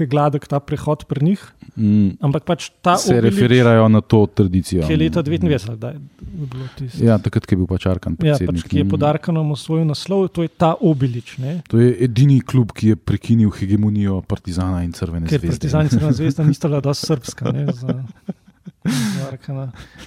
je 0.00 0.06
gladek 0.08 0.46
ta 0.48 0.60
prehod 0.60 1.04
pri 1.08 1.24
njih. 1.24 1.42
Mm. 1.76 2.14
Ampak 2.24 2.46
pač 2.48 2.70
ta 2.80 2.96
se 3.00 3.12
obilič, 3.12 3.34
referirajo 3.34 3.88
na 3.92 4.00
to 4.00 4.22
tradicijo. 4.26 4.86
Ki 4.86 4.94
je 4.94 5.00
leta 5.02 5.22
29, 5.22 5.76
da 5.80 5.92
je 5.92 6.00
bilo 6.52 6.68
tisto. 6.78 7.04
Ja, 7.04 7.18
takrat 7.20 7.50
je 7.52 7.58
bil 7.60 7.68
pač 7.68 7.84
Arkan. 7.90 8.16
Ja, 8.24 8.38
pač, 8.40 8.64
ki 8.68 8.80
je 8.80 8.86
pod 8.88 9.04
Arkanom 9.04 9.52
svoj 9.60 9.84
naslov, 9.88 10.30
to 10.32 10.46
je 10.46 10.52
ta 10.52 10.72
obilič. 10.80 11.36
Ne. 11.44 11.58
To 11.68 11.82
je 11.82 11.92
edini 12.08 12.40
klub, 12.40 12.72
ki 12.72 12.94
je 12.94 13.00
prekinil 13.00 13.52
hegemonijo 13.52 14.22
Partizana 14.28 14.84
in 14.86 14.94
Crvene 14.96 15.28
Ker 15.28 15.42
zvezde. 15.42 15.58
Partizan 15.58 15.90
in 15.90 15.92
Crvena 15.92 16.16
zvezda 16.22 16.48
nista 16.48 16.72
bila 16.72 16.80
dosti 16.84 17.12
srpska. 17.12 17.52
Ne, 17.52 17.68
za... 17.76 18.00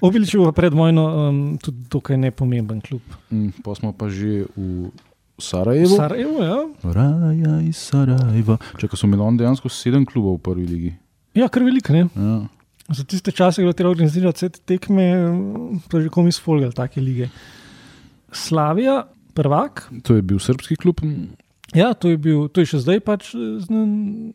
Obilič 0.06 0.34
je 0.34 0.52
pred 0.54 0.74
vojno 0.74 1.04
um, 1.10 1.38
tudi 1.62 1.86
dokaj 1.90 2.18
nepomemben 2.18 2.82
klub. 2.82 3.02
Mm, 3.30 3.62
pa 3.66 3.74
smo 3.78 3.94
pa 3.94 4.10
že 4.10 4.46
v 4.54 4.90
Sarajevo. 5.38 5.96
Sarajevo, 5.96 6.44
ja. 6.44 6.58
Raja 6.84 7.62
iz 7.62 7.78
Sarajeva. 7.78 8.58
Če 8.82 8.90
so 8.94 9.06
imeli 9.06 9.38
dejansko 9.38 9.70
sedem 9.70 10.06
klubov 10.06 10.40
v 10.40 10.44
prvi 10.50 10.66
ligi. 10.66 10.94
Ja, 11.38 11.50
kar 11.54 11.66
velik, 11.68 11.90
ne. 11.94 12.08
Ja. 12.18 12.38
Za 12.88 13.04
tiste 13.04 13.34
čase, 13.36 13.62
ko 13.62 13.70
je 13.70 13.78
treba 13.78 13.92
organizirati 13.92 14.40
vse 14.40 14.50
te 14.56 14.64
tekme, 14.74 15.06
pa 15.92 16.02
že 16.02 16.10
komi 16.10 16.32
sfolgali 16.32 16.74
take 16.74 17.04
lige. 17.04 17.28
Slavija, 18.32 19.04
prvak. 19.38 19.90
To 20.08 20.16
je 20.18 20.24
bil 20.26 20.40
srpski 20.42 20.80
klub. 20.80 21.04
Ja, 21.76 21.92
to 21.94 22.10
je, 22.10 22.18
bil, 22.18 22.46
to 22.48 22.64
je 22.64 22.72
še 22.72 22.80
zdaj 22.80 23.02
pač 23.04 23.34
znan. 23.36 23.90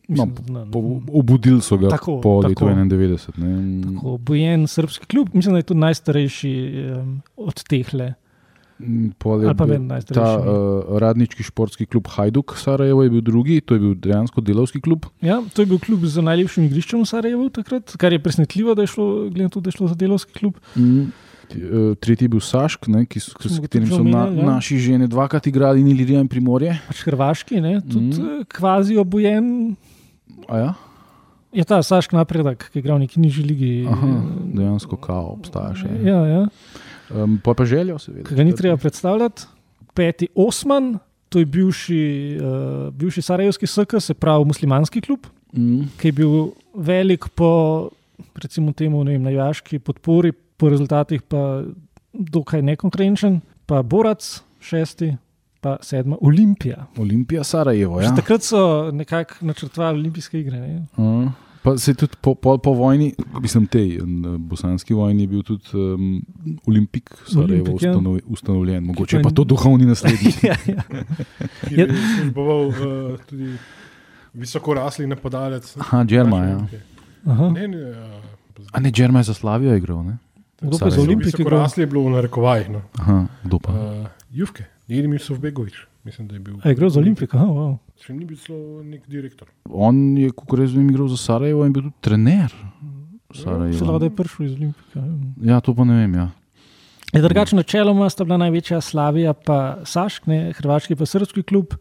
Mislim, 0.05 0.35
no, 0.53 0.65
po, 0.69 0.81
obudili 1.17 1.63
so 1.65 1.79
ga 1.81 1.89
tako, 1.95 2.19
po 2.21 2.37
letu 2.45 2.69
91. 2.69 3.97
Obojen 4.05 4.67
srpski 4.69 5.09
klub, 5.09 5.33
mislim, 5.33 5.57
da 5.57 5.63
je 5.63 5.69
to 5.73 5.77
najstarejši 5.81 6.53
um, 6.93 7.15
od 7.41 7.63
teh 7.65 7.89
le. 7.97 8.13
Vem, 8.79 9.89
ta 10.09 10.29
uh, 10.37 10.97
radnički 10.99 11.43
športski 11.45 11.85
klub 11.85 12.07
Hajduk 12.09 12.55
Sarajevo 12.57 13.03
je 13.03 13.11
bil 13.13 13.21
drugi, 13.21 13.61
to 13.61 13.77
je 13.77 13.79
bil 13.79 13.93
dejansko 13.95 14.41
delovski 14.41 14.81
klub. 14.81 15.05
Ja, 15.21 15.39
to 15.53 15.61
je 15.61 15.69
bil 15.69 15.79
klub 15.79 16.03
z 16.09 16.23
najlepšim 16.25 16.65
igriščem 16.67 17.03
v 17.03 17.07
Sarajevu 17.07 17.49
takrat, 17.53 17.93
kar 18.01 18.15
je 18.15 18.19
presenetljivo, 18.23 18.75
da 18.75 18.83
je 18.83 18.91
šlo, 18.95 19.07
to, 19.53 19.61
da 19.61 19.71
je 19.71 19.77
šlo 19.77 19.91
za 19.93 19.99
delovski 19.99 20.33
klub. 20.39 20.57
Mm. 20.75 21.13
Tretji 22.01 22.25
je 22.25 22.31
bil 22.33 22.41
Sašk, 22.41 22.87
ne, 22.89 23.03
ki 23.05 23.21
so, 23.21 23.35
s 23.37 23.59
katerim 23.61 23.85
so 23.91 24.01
na, 24.01 24.25
ja. 24.31 24.47
naši 24.55 24.79
žene 24.81 25.07
dvakrat 25.11 25.47
igrali 25.47 25.83
in 25.83 25.91
Ilirija 25.91 26.23
in 26.23 26.31
Primorje. 26.31 26.73
Pač 26.87 27.03
Hrvaški, 27.05 27.61
ne, 27.61 27.75
tudi 27.85 28.17
mm. 28.17 28.47
kvazi 28.51 28.97
obojen. 28.97 29.75
A 30.49 30.63
ja? 30.63 30.71
Je 31.53 31.61
ta 31.69 31.77
Sašk 31.85 32.15
napredek, 32.17 32.71
ki 32.71 32.79
je 32.79 32.81
igral 32.81 32.97
v 32.97 33.05
neki 33.05 33.21
nižji 33.21 33.43
ligi. 33.45 33.73
Aha, 33.85 34.15
dejansko 34.57 34.97
kao 34.97 35.35
obstaja 35.35 35.75
še. 35.77 35.91
Ja, 36.01 36.23
ja. 36.25 36.47
Um, 37.13 37.39
pa 37.43 37.53
pa 37.53 37.65
željo, 37.65 37.99
seveda. 37.99 38.27
Kaj 38.27 38.37
ga 38.37 38.43
ni 38.43 38.55
treba 38.55 38.77
predstavljati? 38.77 39.45
Peti 39.93 40.27
Osman, 40.35 40.97
to 41.29 41.39
je 41.39 41.45
bivši, 41.45 42.03
uh, 42.41 42.93
bivši 42.93 43.21
Sarajevski 43.21 43.67
SK, 43.67 43.99
se 43.99 44.13
pravi 44.13 44.45
muslimanski 44.45 45.01
klub, 45.01 45.27
mm. 45.53 45.81
ki 45.97 46.07
je 46.07 46.11
bil 46.11 46.47
velik 46.73 47.27
po, 47.35 47.89
recimo, 48.35 48.73
temu 48.73 49.03
vem, 49.03 49.21
najaški 49.23 49.79
podpori, 49.79 50.31
po 50.31 50.69
rezultatih 50.69 51.21
pa 51.21 51.63
dokaj 52.13 52.61
nekonkurenčen, 52.61 53.41
pa 53.65 53.81
Borac, 53.81 54.41
šesti. 54.61 55.15
Pa 55.63 55.77
sedma, 55.79 56.17
Olimpija. 56.21 56.89
Olimpija, 56.99 57.43
Sarajevo. 57.43 58.01
Ja. 58.01 58.09
Takrat 58.15 58.43
so 58.43 58.91
nekako 58.91 59.45
načrtovali 59.47 59.99
olimpijske 59.99 60.39
igre. 60.39 60.59
Ne? 60.59 60.81
Uh, 60.97 61.29
Pa 61.63 61.77
se 61.77 61.93
tudi 61.93 62.13
po, 62.21 62.35
po, 62.35 62.57
po 62.57 62.73
vojni, 62.73 63.13
mislim, 63.39 63.67
tej 63.67 63.97
n- 63.97 64.37
bosanski 64.39 64.93
vojni 64.93 65.23
je 65.23 65.27
bil 65.27 65.43
tudi 65.43 65.63
um, 65.73 66.19
Olimpik, 66.65 67.09
Sarajevo, 67.25 67.45
Olimpik, 67.65 67.81
ja. 67.81 67.91
ustanov, 67.91 68.19
ustanovljen. 68.27 68.83
Mogoče 68.83 69.21
pa 69.21 69.29
je- 69.29 69.35
to 69.35 69.43
duhovni 69.45 69.85
naslednik. 69.85 70.43
ja, 70.43 70.55
ja. 70.67 70.83
je 71.71 71.87
služboval 72.17 72.67
uh, 72.67 72.75
tudi 73.21 73.53
visoko 74.33 74.73
rasli 74.73 75.07
napadalec. 75.07 75.77
Aha, 75.79 76.03
Džerma, 76.03 76.37
ja. 76.39 76.59
Aha. 77.25 77.49
Ne, 77.49 77.67
ne, 77.67 77.77
uh, 77.77 78.67
A 78.71 78.79
ne, 78.79 78.91
Džerma 78.91 79.19
je 79.19 79.23
za 79.23 79.33
Slavijo 79.33 79.75
igral, 79.75 80.03
ne? 80.03 80.17
Kdo 80.61 80.77
pa 80.77 80.85
je 80.85 80.91
za 80.91 81.01
Visoko 81.01 81.41
igral? 81.41 81.59
rasli 81.61 81.83
je 81.83 81.87
bilo 81.87 82.03
v 82.03 82.09
narekovajih. 82.11 82.69
No. 82.69 82.81
Aha, 82.95 83.25
kdo 83.43 83.59
pa? 83.59 83.71
Uh, 83.71 84.07
Juvke, 84.31 84.65
Jedimir 84.87 85.21
Sovbegovič, 85.21 85.73
mislim, 86.03 86.27
da 86.27 86.35
je 86.35 86.39
bil. 86.41 86.55
A 86.59 86.67
je 86.67 86.73
igral 86.73 86.89
za 86.89 86.99
Olimpik? 86.99 87.33
Aha, 87.33 87.45
wow. 87.45 87.77
Še 87.97 88.13
ni 88.13 88.25
bil 88.25 88.37
celo 88.37 88.81
nek 88.83 89.05
direktor. 89.07 89.47
On 89.69 90.17
je, 90.17 90.29
kako 90.29 90.55
rečem, 90.55 90.89
igral 90.89 91.07
za 91.07 91.17
Sarajevo 91.17 91.65
in 91.65 91.71
bil 91.71 91.83
tudi 91.83 92.01
trener. 92.01 92.51
Se 93.31 93.45
lahko, 93.45 93.73
Sarajevo. 93.73 93.99
da 93.99 94.05
je 94.05 94.15
prišel 94.15 94.45
iz 94.45 94.53
Olimpika. 94.53 95.03
Ja, 95.41 95.59
to 95.59 95.73
pa 95.73 95.83
ne 95.83 95.95
vem. 95.95 96.15
Ja. 96.15 96.29
Je 97.13 97.21
drugače, 97.21 97.55
načeloma 97.55 98.09
sta 98.09 98.23
bila 98.23 98.37
največja 98.39 98.81
Slavija, 98.81 99.33
pa 99.35 99.57
Sašk, 99.83 100.27
ne, 100.27 100.51
hrvaški 100.51 100.95
pa 100.95 101.05
srpski 101.05 101.43
klub. 101.43 101.77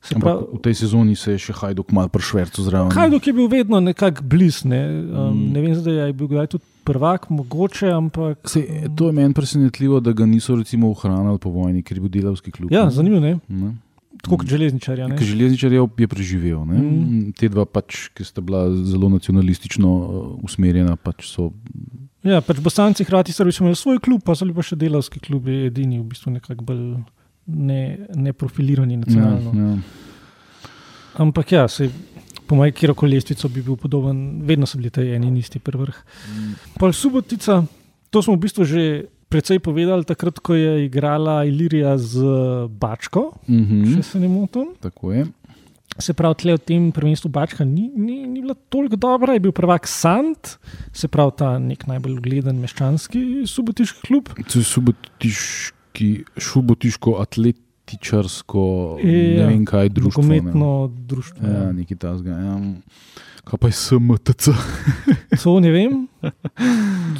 Se 0.00 0.14
pravi, 0.14 0.46
v 0.54 0.60
tej 0.62 0.74
sezoni 0.76 1.12
se 1.12 1.34
je 1.34 1.38
še 1.38 1.52
Hajduk 1.52 1.90
mal 1.92 2.08
prešvercu 2.08 2.62
zraven. 2.64 2.88
Hajduk 2.90 3.26
je 3.26 3.32
bil 3.32 3.48
vedno 3.48 3.80
nekako 3.80 4.22
blizu. 4.24 4.64
Ne, 4.64 4.78
um, 4.88 5.34
Mm. 5.36 5.52
ne 5.52 5.60
vem, 5.60 5.74
zdaj 5.74 6.06
je 6.06 6.12
bil 6.12 6.26
kdaj 6.26 6.46
tudi 6.46 6.64
prvak, 6.84 7.28
mogoče, 7.28 7.90
ampak. 7.90 8.48
Se, 8.48 8.62
to 8.96 9.06
je 9.06 9.12
meni 9.12 9.34
presenetljivo, 9.34 10.00
da 10.00 10.12
ga 10.12 10.24
niso 10.24 10.56
recimo 10.56 10.88
ohranili 10.88 11.36
po 11.38 11.50
vojni, 11.50 11.82
ker 11.82 11.98
je 11.98 12.00
bil 12.00 12.10
delavski 12.10 12.50
klub. 12.50 12.72
Ja, 12.72 12.84
ne. 12.84 12.90
zanimivo 12.90 13.26
je. 13.26 13.36
Ne? 13.48 13.74
Tako 14.20 14.36
kot 14.42 14.48
železničarja. 14.52 15.08
ne. 15.08 15.16
Ker 15.16 15.26
železničar 15.26 15.72
je, 15.72 15.80
preživel. 16.08 16.64
Ne? 16.68 16.76
Mm. 16.78 17.32
Te 17.38 17.48
dva, 17.48 17.64
pač, 17.64 18.08
ki 18.14 18.24
sta 18.24 18.40
bila 18.44 18.66
zelo 18.84 19.08
nacionalistično 19.08 19.88
uh, 19.88 20.44
usmerjena, 20.44 20.96
pač 20.96 21.24
so. 21.30 21.50
Ja, 22.22 22.42
pač 22.44 22.60
Bosanci, 22.60 23.04
Hrvati, 23.08 23.32
Srbi 23.32 23.52
so 23.52 23.64
imeli 23.64 23.78
svoj 23.80 23.98
klub, 24.04 24.20
pa 24.22 24.34
so 24.36 24.44
bili 24.44 24.52
pa 24.58 24.62
še 24.66 24.76
delavski 24.76 25.22
klub, 25.24 25.48
je 25.48 25.70
edini, 25.70 25.96
v 26.02 26.04
bistvu 26.12 26.34
nekako 26.36 26.66
bolj 26.68 26.84
ne, 27.48 27.80
neprofilirani 28.14 28.98
Ja, 28.98 29.02
nacionalno. 29.06 29.50
ja. 29.56 29.78
Ampak 31.24 31.52
ja, 31.52 31.64
se, 31.68 31.88
po 32.46 32.54
mojem, 32.60 32.74
kjerkoli 32.76 33.16
lestvico 33.16 33.48
bi 33.48 33.62
bil 33.64 33.76
podoben, 33.80 34.42
vedno 34.46 34.66
so 34.68 34.78
bili 34.78 34.90
ti 34.92 35.00
eni 35.16 35.26
in 35.32 35.36
isti 35.40 35.58
prvrh. 35.58 35.96
Pol 36.78 36.92
Subotica, 36.92 37.62
to 38.10 38.22
smo 38.22 38.36
v 38.36 38.42
bistvu 38.44 38.64
že 38.68 38.84
precej 39.30 39.60
povedali, 39.60 40.04
takrat, 40.04 40.38
ko 40.38 40.52
je 40.52 40.84
igrala 40.84 41.44
Ilirija 41.44 41.96
z 41.96 42.20
Bačko, 42.68 43.32
Mhm, 43.46 43.84
če 43.88 44.02
se 44.04 44.18
ne 44.18 44.28
motim. 44.28 44.74
tako 44.80 45.12
je. 45.12 45.26
Se 45.98 46.12
pravi, 46.12 46.34
tle 46.36 46.54
v 46.54 46.58
tem 46.60 46.90
prvenstvu 46.90 47.28
Bačka 47.28 47.62
ni, 47.62 47.90
ni, 47.90 48.24
ni 48.24 48.40
bila 48.40 48.54
toliko 48.54 48.96
dobra, 48.96 49.32
je 49.32 49.40
bil 49.40 49.52
prvak 49.52 49.86
Sant, 49.86 50.58
se 50.92 51.06
pravi 51.06 51.30
ta 51.36 51.58
nek 51.58 51.84
najbolj 51.84 52.14
ugleden 52.14 52.58
meščanski 52.58 53.44
subotiški 53.44 54.00
klub. 54.02 54.28
To 54.42 54.54
je 54.54 54.64
subotiški, 54.64 56.24
subotiško-atletičarsko, 56.38 58.98
ne 59.02 59.34
Ja, 59.34 59.46
vem 59.46 59.64
kaj, 59.64 59.88
društvo. 59.90 60.22
Ne. 60.22 60.36
Nogometno 60.36 60.90
društvo. 60.98 61.44
Ja, 61.44 61.72
nekaj 61.72 61.96
tasga. 61.98 62.32
Ja. 62.32 62.60
Kaj 63.44 63.58
pa 63.58 63.70
je 63.70 63.72
SMTC? 63.72 64.44
To 65.42 65.60
ne 65.60 65.70
vem. 65.70 66.08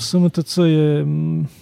SMTC 0.00 0.56
je, 0.58 1.04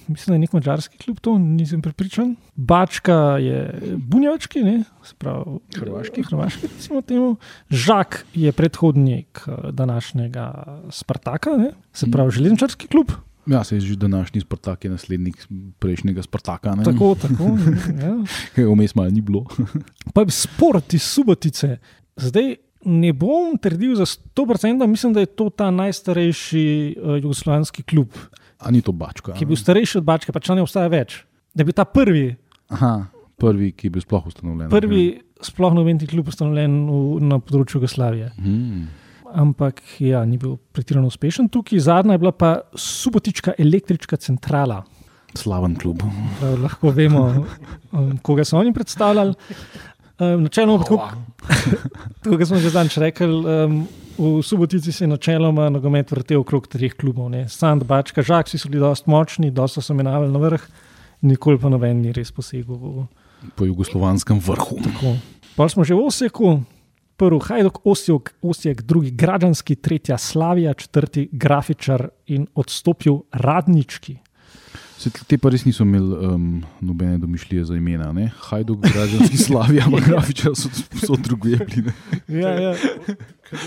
mislim, 0.09 0.27
da 0.27 0.35
je 0.35 0.39
nek 0.39 0.53
mačarski 0.53 0.99
klub, 0.99 1.21
to 1.21 1.37
nisem 1.39 1.83
prepričan. 1.83 2.35
Bačka 2.57 3.39
je 3.39 3.95
Bunjevački, 3.97 4.63
ne, 4.65 4.83
se 5.05 5.15
pravi 5.19 5.59
Hrvaški. 5.77 6.25
Hrvaški 6.31 6.67
recimo 6.67 7.03
temu. 7.03 7.37
Žak 7.71 8.25
je 8.35 8.53
predhodnik 8.53 9.45
današnjega 9.73 10.51
Spartaka, 10.91 11.51
ne, 11.57 11.71
se 11.93 12.11
pravi 12.11 12.31
železničarski 12.31 12.89
klub. 12.89 13.13
Ja, 13.49 13.65
se 13.65 13.77
je 13.77 13.81
že 13.81 13.97
današnji 13.97 14.41
Spartak, 14.41 14.85
je 14.85 14.91
naslednik 14.91 15.47
prejšnjega 15.79 16.23
Spartaka. 16.23 16.75
Ne? 16.75 16.85
Tako, 16.85 17.15
tako. 17.15 17.57
Ja. 18.03 18.67
Vmes 18.73 18.95
malo 18.95 19.11
ni 19.11 19.21
bilo. 19.21 19.47
Pa 20.15 20.25
sport 20.29 20.95
iz 20.95 21.03
Subotice. 21.03 21.79
Zdaj 22.17 22.57
ne 22.89 23.13
bom 23.13 23.55
trdil 23.61 23.93
za 23.95 24.07
100%, 24.09 24.87
mislim, 24.89 25.13
da 25.13 25.21
je 25.21 25.31
to 25.31 25.51
ta 25.51 25.69
najstarejši 25.71 26.65
uh, 26.97 27.17
jugoslovanski 27.23 27.85
klub, 27.85 28.09
A 28.59 28.71
ni 28.73 28.81
to 28.83 28.93
bačka? 28.93 29.37
ki 29.37 29.45
je 29.45 29.51
bil 29.53 29.57
starejši 29.61 29.99
od 30.01 30.05
Bačke, 30.09 30.33
pa 30.33 30.41
če 30.41 30.57
ne 30.57 30.65
obstaja 30.65 30.89
več. 30.91 31.21
Da 31.55 31.63
je 31.63 31.69
bil 31.69 31.77
ta 31.77 31.85
prvi, 31.85 32.33
Aha, 32.75 33.07
prvi, 33.39 33.71
ki 33.73 33.87
je 33.87 33.91
bil 33.95 34.03
sploh 34.03 34.27
ustanovljen. 34.27 34.71
prvi 34.73 35.21
sploh 35.45 35.77
novinski 35.77 36.09
klub 36.11 36.27
ustanovljen 36.29 36.73
v, 36.89 36.97
na 37.23 37.39
področju 37.39 37.79
Jugoslavije. 37.79 38.33
Hmm. 38.41 38.89
Ampak 39.29 39.83
ja, 40.01 40.25
ni 40.25 40.39
bil 40.41 40.57
pretirano 40.73 41.07
uspešen 41.07 41.47
tukaj. 41.53 41.79
Zadnja 41.85 42.17
je 42.17 42.23
bila 42.25 42.33
pa 42.33 42.51
Subotička 42.75 43.53
električna 43.61 44.17
centrala. 44.19 44.83
Slaven 45.37 45.77
klub. 45.77 46.01
Prav, 46.41 46.55
lahko 46.65 46.91
vemo, 46.97 47.23
um, 47.93 48.15
koga 48.25 48.47
so 48.49 48.57
oni 48.59 48.73
predstavljali. 48.73 49.37
Um, 50.21 50.43
načeloma, 50.43 50.83
tako, 50.83 50.99
tako 52.23 52.37
kot 52.37 52.47
smo 52.47 52.59
že 52.59 52.71
zadnjič 52.71 52.97
rekli, 52.99 53.29
um, 53.29 53.87
v 54.19 54.43
Subotici 54.43 54.93
se 54.93 55.05
je 55.05 55.09
načeloma 55.09 55.69
nogomet 55.69 56.11
vrtel 56.11 56.41
okrog 56.41 56.67
treh 56.67 56.91
klubov. 56.93 57.31
Ne. 57.31 57.49
Sand, 57.49 57.85
Bačka, 57.85 58.23
Žak, 58.23 58.47
vsi 58.47 58.59
so 58.59 58.69
bili 58.69 58.81
dosti 58.81 59.07
močni, 59.07 59.51
dosti 59.51 59.75
so 59.75 59.83
se 59.83 59.95
menjavali 59.95 60.27
na 60.29 60.39
vrh, 60.41 60.63
nikoli 61.23 61.59
pa 61.59 61.69
noben 61.69 62.03
ni 62.03 62.13
res 62.13 62.33
posegel. 62.33 62.75
v- 62.75 63.07
Po 63.55 63.65
jugoslovanskem 63.65 64.41
vrhu. 64.41 64.83
Tako. 64.83 65.15
Pa 65.55 65.69
smo 65.69 65.85
že 65.85 65.95
v 65.95 66.03
Osijeku, 66.03 66.63
prvi 67.17 67.39
Hajduk, 67.41 67.79
Osijek, 67.85 68.35
Osijek, 68.43 68.83
drugi 68.83 69.11
Građanski, 69.11 69.77
tretja 69.77 70.19
Slavija, 70.19 70.75
četrti 70.75 71.29
Grafičar 71.33 72.09
in 72.27 72.47
odstopil 72.53 73.23
Radnički. 73.33 74.19
Se 74.99 75.11
te- 75.11 75.23
te 75.25 75.39
pa 75.39 75.49
res 75.49 75.63
niso 75.63 75.85
imeli 75.85 76.11
um, 76.27 76.47
nobene 76.81 77.19
domišljije 77.19 77.65
za 77.65 77.75
imena. 77.75 78.13
Ne? 78.13 78.33
Hajduk, 78.41 78.81
građanski 78.83 79.37
slavi, 79.47 79.81
ampak 79.81 80.05
grafičar 80.05 80.53
so, 80.55 80.69
so 80.99 81.15
druge 81.17 81.57
bili. 81.67 81.93
ne. 82.27 82.41
Ja, 82.41 82.51
ja. 82.51 82.73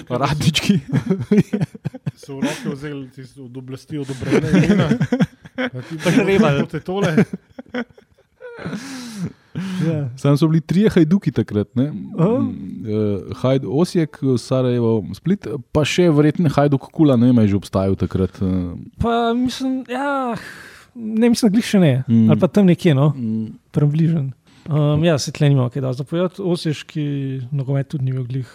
Pa 0.08 0.18
Radnički. 0.18 0.80
So 2.16 2.36
v 2.36 2.42
roke 2.42 2.70
vzeli 2.70 3.10
tisto 3.10 3.46
od 3.46 3.58
oblasti 3.58 3.98
odobrene 3.98 4.46
imena. 4.60 4.90
Pa 6.04 6.10
rebal. 6.22 6.60
Kot 6.62 6.74
je 6.74 6.80
tole. 6.82 7.16
Ja. 9.82 10.10
Sam 10.16 10.38
so 10.38 10.48
bili 10.48 10.62
trije 10.62 10.90
hajduki 10.90 11.32
takrat. 11.32 11.76
ne. 11.76 11.84
Eh, 11.84 11.92
Hajd, 13.36 13.64
Osijek, 13.66 14.18
Sarajevo, 14.38 15.04
Split, 15.14 15.48
pa 15.72 15.84
še 15.84 16.10
verjetno 16.10 16.50
Hajduk 16.50 16.88
Kula, 16.90 17.16
ne 17.16 17.28
vem, 17.28 17.40
je 17.40 17.48
že 17.48 17.58
obstajal 17.58 17.96
takrat. 17.96 18.32
eh. 18.38 18.76
Pa 18.98 19.34
mislim, 19.34 19.84
ja, 19.90 20.36
ne 20.96 21.30
mislim, 21.30 21.50
da 21.50 21.54
glih 21.56 21.66
še 21.66 21.80
ne. 21.80 22.04
Mm. 22.08 22.30
Ali 22.30 22.40
pa 22.40 22.48
tam 22.48 22.66
nekje, 22.66 22.94
no, 22.96 23.14
Mm, 23.16 23.48
približen. 23.72 24.32
Um, 24.70 25.04
ja, 25.04 25.18
se 25.18 25.32
tle 25.32 25.50
nima 25.50 25.70
kaj 25.70 25.82
da 25.82 25.94
zapovedati. 25.94 26.42
Oseški 26.42 27.06
nogomet 27.52 27.88
tudi 27.90 28.06
ni 28.06 28.12
bil 28.14 28.28
glih 28.30 28.50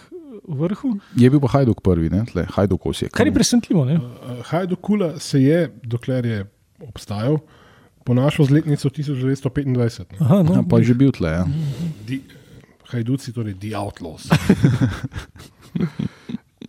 v 0.46 0.58
vrhu. 0.60 0.92
Je 1.18 1.30
bil 1.30 1.40
pa 1.42 1.48
Hajduk 1.56 1.80
prvi, 1.82 2.10
ne? 2.12 2.22
Tle, 2.28 2.44
Hajduk 2.54 2.86
Osijek. 2.86 3.10
Kar 3.16 3.26
je 3.26 3.34
presenetljivo, 3.34 3.84
ne? 3.84 3.96
Uh, 3.98 4.38
Hajduk 4.46 4.80
Kula 4.80 5.16
se 5.20 5.40
je, 5.42 5.64
dokler 5.82 6.26
je 6.26 6.44
obstajal, 6.86 7.40
ponašal 8.06 8.46
z 8.46 8.60
letnico 8.60 8.88
1925. 8.88 10.12
Ne. 10.12 10.18
Aha, 10.20 10.42
no, 10.46 10.60
Ja, 10.60 10.62
pa 10.62 10.78
je 10.78 10.92
že 10.92 10.94
bil 10.94 11.10
tle. 11.10 11.32
Ja. 11.32 11.42
Di, 12.06 12.20
hajduci, 12.92 13.32
torej 13.34 13.56
The 13.58 13.74
Outlaws. 13.74 14.30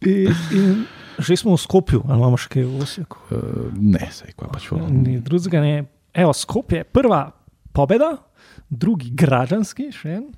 in, 0.01 0.33
in 0.51 0.85
že 1.19 1.37
smo 1.37 1.55
v 1.55 1.61
Skopju, 1.61 2.03
ali 2.07 2.19
imamo 2.19 2.37
še 2.37 2.49
kaj 2.53 2.63
v 2.63 2.81
Osijeku. 2.83 3.17
Uh, 3.29 3.73
ne, 3.73 4.09
sej, 4.13 4.33
kva 4.37 4.51
pač. 4.53 4.69
pa. 4.69 4.81
Ni 4.89 5.17
drugega, 5.23 5.61
ne. 5.61 5.85
Evo, 6.13 6.33
Skopje, 6.33 6.83
prva 6.83 7.31
pobeda, 7.73 8.17
drugi 8.69 9.09
građanski, 9.13 9.91
še 9.93 10.17
en, 10.19 10.29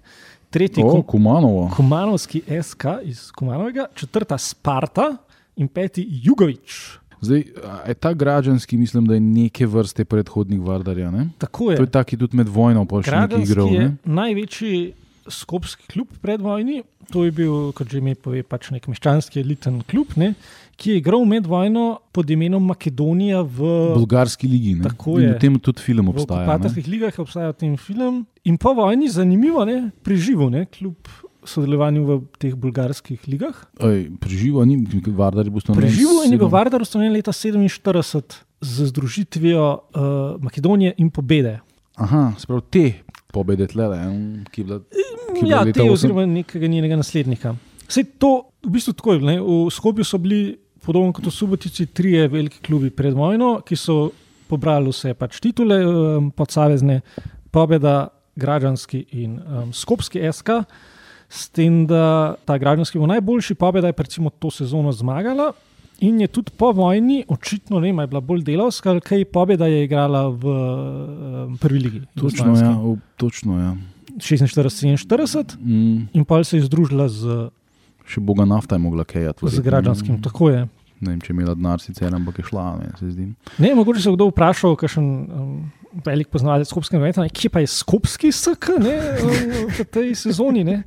tretji 0.50 0.84
oh. 0.84 1.00
Kumanovo. 1.08 1.70
Kumanovski 1.76 2.44
SK 2.48 3.00
iz 3.04 3.30
Kumanovega, 3.32 3.88
četrta 3.96 4.38
Sparta 4.38 5.14
in 5.56 5.68
peti 5.68 6.06
Jugovič. 6.24 7.00
Zdaj, 7.22 7.44
je 7.88 7.94
ta 8.00 8.14
građanski, 8.14 8.78
mislim, 8.78 9.06
da 9.06 9.14
je 9.14 9.20
neke 9.20 9.68
vrste 9.68 10.06
predhodnik 10.06 10.62
Vardarja. 10.64 11.12
Ne? 11.12 11.30
Tako 11.38 11.72
je. 11.72 11.78
To 11.78 11.84
je 11.84 11.92
taki 11.92 12.18
tudi 12.18 12.38
med 12.38 12.48
vojno, 12.48 12.86
pa 12.88 13.02
še 13.04 13.12
nekaj 13.12 13.44
igral. 13.44 13.74
je 13.74 13.80
Ne? 13.80 13.90
največji 14.04 14.94
skopski 15.30 15.88
klub 15.92 16.16
pred 16.22 16.42
vojni. 16.42 16.84
To 17.12 17.26
je 17.26 17.32
bil, 17.34 17.72
kot 17.76 17.90
že 17.90 18.00
ime 18.00 18.16
pove, 18.16 18.44
pač 18.46 18.70
nek 18.72 18.88
meščanski 18.88 19.42
eliten 19.42 19.82
klub, 19.90 20.14
ne, 20.16 20.34
ki 20.80 20.92
je 20.92 20.98
igral 20.98 21.26
med 21.26 21.44
vojno 21.44 21.84
pod 22.10 22.24
imenom 22.26 22.64
Makedonija 22.64 23.42
v, 23.44 23.58
Bolgarski 23.94 24.48
ligi. 24.48 24.76
Ne? 24.76 24.86
Tako 24.86 25.18
In 25.18 25.26
je. 25.26 25.34
v 25.34 25.40
tem 25.40 25.58
tudi 25.60 25.82
film 25.82 26.08
v 26.08 26.14
obstaja. 26.14 26.40
ne. 26.40 26.46
okupatorskih 26.46 26.88
ligah, 26.88 27.12
je 27.12 27.22
obstajal 27.22 27.52
ten 27.54 27.76
film. 27.76 28.22
In 28.46 28.56
po 28.56 28.72
vojni, 28.72 29.10
zanimivo, 29.10 29.66
ne, 29.66 29.92
preživel, 30.00 30.48
ne, 30.50 30.64
kljub 30.68 30.96
sodelovanju 31.42 32.02
v 32.02 32.12
teh 32.38 32.54
bolgarskih 32.54 33.20
ligah. 33.26 33.56
Ej, 33.78 34.08
Preživel 34.18 34.64
ni, 34.66 34.76
Vardar 35.10 35.44
je 35.44 35.50
bil 35.50 35.58
ustanovljen. 35.58 35.90
Preživel 35.90 36.24
je 36.24 36.30
njegov 36.30 36.50
Vardar 36.50 36.82
ustanovljen 36.82 37.14
leta 37.14 37.32
47 37.32 38.24
z 38.62 38.86
združitvijo 38.86 39.64
uh, 39.66 40.02
Makedonije 40.40 40.94
in 40.98 41.10
pobede. 41.10 41.60
Aha, 41.96 42.34
sprav 42.38 42.62
te 42.64 42.94
pobede 43.30 43.68
tle, 43.68 43.88
ne, 43.90 44.04
ki 44.46 44.62
je 44.62 44.66
bila. 44.66 44.80
ki 44.80 44.96
je 45.36 45.42
bila 45.42 45.50
Ja, 45.50 45.62
leta 45.62 45.74
te 45.74 45.84
osem- 45.84 45.94
oziroma 45.94 46.26
nekega 46.26 46.68
njenega 46.68 46.96
naslednika. 46.96 47.56
Vse 47.88 48.04
to, 48.16 48.32
v 48.62 48.70
bistvu 48.70 48.94
tako 48.94 49.14
je. 49.14 49.20
ne, 49.22 49.36
V 49.40 49.72
Skopju 49.72 50.04
so 50.04 50.18
bili 50.18 50.58
podobno 50.90 51.14
kot 51.14 51.30
v 51.30 51.34
Subotici, 51.34 51.86
trije 51.86 52.28
veliki 52.28 52.64
klubi 52.66 52.90
pred 52.90 53.14
vojno, 53.14 53.60
ki 53.62 53.78
so 53.78 54.10
pobrali 54.50 54.90
vse 54.90 55.14
pač 55.14 55.38
titule 55.44 55.78
um, 55.86 56.32
podsavezne, 56.34 57.02
pobeda, 57.54 58.10
građanski 58.40 59.04
in 59.12 59.38
um, 59.38 59.74
skopski 59.74 60.22
SK. 60.34 60.64
S 61.30 61.50
tem, 61.54 61.84
da 61.86 62.34
ta 62.46 62.58
građanski 62.58 62.98
bo 62.98 63.06
najboljši, 63.06 63.54
pobeda 63.54 63.92
je 63.92 63.94
recimo 63.98 64.30
to 64.30 64.50
sezono 64.50 64.92
zmagala. 64.92 65.52
In 66.00 66.22
je 66.22 66.28
tudi 66.28 66.52
po 66.58 66.72
vojni, 66.72 67.26
očitno, 67.28 67.80
ne, 67.80 67.92
je 67.92 68.08
bila 68.08 68.22
bolj 68.22 68.42
delovska, 68.48 68.96
kaj 69.04 69.26
pobeda 69.30 69.68
je 69.68 69.84
igrala 69.84 70.30
v 70.32 70.56
um, 70.56 71.58
prvi 71.62 71.80
ligi. 71.80 72.02
Točno, 72.16 72.56
ja. 72.56 72.72
v, 72.72 72.96
točno, 73.18 73.60
ja. 73.60 73.76
46-47, 74.18 75.60
mm. 75.60 76.10
in 76.14 76.26
pa 76.26 76.44
se 76.44 76.58
je 76.58 76.66
združila 76.66 77.06
z. 77.12 77.50
Še 78.10 78.24
Boga 78.26 78.48
nafta 78.48 78.80
je 78.80 78.82
mogla 78.82 79.04
kajati. 79.06 79.46
Z 79.46 79.62
građanskim, 79.62 80.16
mm. 80.16 80.24
tako 80.26 80.50
je. 80.50 80.66
Ne 81.00 81.14
vem, 81.14 81.20
če 81.24 81.32
je 81.32 81.36
imela 81.38 81.56
denar, 81.56 81.80
sicer, 81.80 82.12
ampak 82.16 82.42
je 82.42 82.48
šla, 82.50 82.66
ne. 82.82 83.28
Ne, 83.58 83.74
mogoče 83.76 84.04
se 84.04 84.12
kdo 84.12 84.30
vprašal, 84.34 84.76
kakšen. 84.80 85.06
Um, 85.32 85.54
velik 86.06 86.30
poznavalec 86.30 86.70
skopskega 86.70 87.00
nogometa, 87.00 87.26
kje 87.34 87.50
pa 87.50 87.62
je 87.64 87.68
skopski 87.72 88.32
SK 88.32 88.76
ne, 88.82 88.96
v 89.78 89.86
tej 89.90 90.12
sezoni. 90.18 90.64
Ne. 90.64 90.84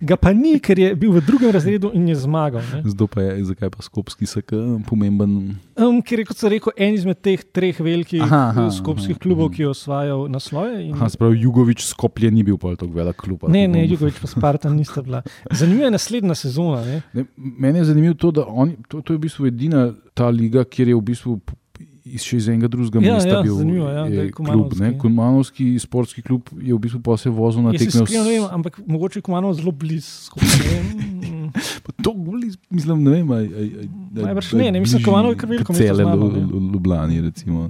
Ga 0.00 0.16
pa 0.20 0.32
ni, 0.36 0.58
ker 0.62 0.78
je 0.78 0.92
bil 0.98 1.14
v 1.16 1.22
drugem 1.24 1.52
razredu 1.54 1.92
in 1.96 2.08
je 2.10 2.16
zmagal. 2.24 2.64
Zdaj 2.84 3.08
pa 3.12 3.24
je, 3.24 3.44
zakaj 3.52 3.72
pa 3.72 3.84
skopski 3.84 4.28
SK 4.28 4.60
pomemben? 4.88 5.56
Um, 5.76 6.00
ker 6.04 6.22
je, 6.22 6.26
kot 6.28 6.40
sem 6.40 6.52
rekel, 6.52 6.74
en 6.76 6.98
izmed 6.98 7.20
teh 7.24 7.40
treh 7.54 7.80
velikih 7.80 8.24
aha, 8.24 8.42
aha, 8.52 8.66
skopskih 8.74 9.16
aha, 9.16 9.22
klubov, 9.24 9.48
aha. 9.50 9.56
ki 9.56 9.64
je 9.64 9.70
osvajal 9.72 10.26
naslove. 10.32 10.76
In... 10.84 11.00
Sprav, 11.12 11.34
Jugovič 11.36 11.86
Skopje 11.88 12.30
ni 12.32 12.44
bil 12.46 12.60
tako 12.60 12.92
velik 12.92 13.18
klub. 13.22 13.48
Ne, 13.52 13.64
ne, 13.70 13.86
Jugovič 13.88 14.20
pa 14.20 14.30
Spartan 14.30 14.76
nista 14.76 15.02
bila. 15.04 15.22
Zanimiva 15.50 15.88
je 15.88 15.96
naslednja 15.96 16.36
sezona. 16.38 16.84
Ne. 16.86 17.00
Ne, 17.16 17.26
meni 17.36 17.82
je 17.82 17.88
zanimivo 17.92 18.14
to, 18.20 18.30
da 18.40 18.46
oni, 18.46 18.76
to, 18.88 19.00
to 19.00 19.16
je 19.16 19.20
v 19.20 19.24
bistvu 19.26 19.48
edina 19.48 19.88
ta 20.14 20.28
liga, 20.28 20.64
kjer 20.68 20.92
je 20.92 20.98
v 20.98 21.04
bistvu 21.12 21.40
iz 22.04 22.24
še 22.26 22.38
iz 22.40 22.48
enega 22.50 22.68
drugega 22.70 23.02
ja, 23.04 23.16
mesta 23.18 23.36
ja, 23.36 23.42
bil 23.44 23.54
zanimivo, 23.58 23.88
ja, 23.90 24.26
klub. 24.34 24.74
Kumanovski 25.02 25.74
sportski 25.82 26.24
klub 26.26 26.50
je 26.58 26.74
v 26.74 26.80
bistvu 26.82 27.02
pa 27.04 27.16
se 27.20 27.30
vozil 27.30 27.62
na 27.62 27.74
tekme. 27.76 28.06
S... 28.06 28.48
Ampak 28.50 28.80
mogoče 28.86 29.22
je 29.22 29.26
Kumanov 29.28 29.54
zelo 29.58 29.72
blizu. 29.72 30.32
to 32.02 32.12
bliz, 32.16 32.56
mislim, 32.70 33.04
ne 33.04 33.10
vem. 33.10 33.30
Aj, 33.30 33.44
aj, 33.44 33.68
aj, 33.80 33.88
Najbrž 34.12 34.52
ne, 34.58 34.70
ne 34.72 34.80
mislim, 34.80 35.02
Kumanov 35.04 35.32
je 35.32 35.38
kar 35.38 35.50
veliko. 35.50 35.74
Cele 35.74 36.04
Ljubljani, 36.72 37.20
recimo. 37.20 37.68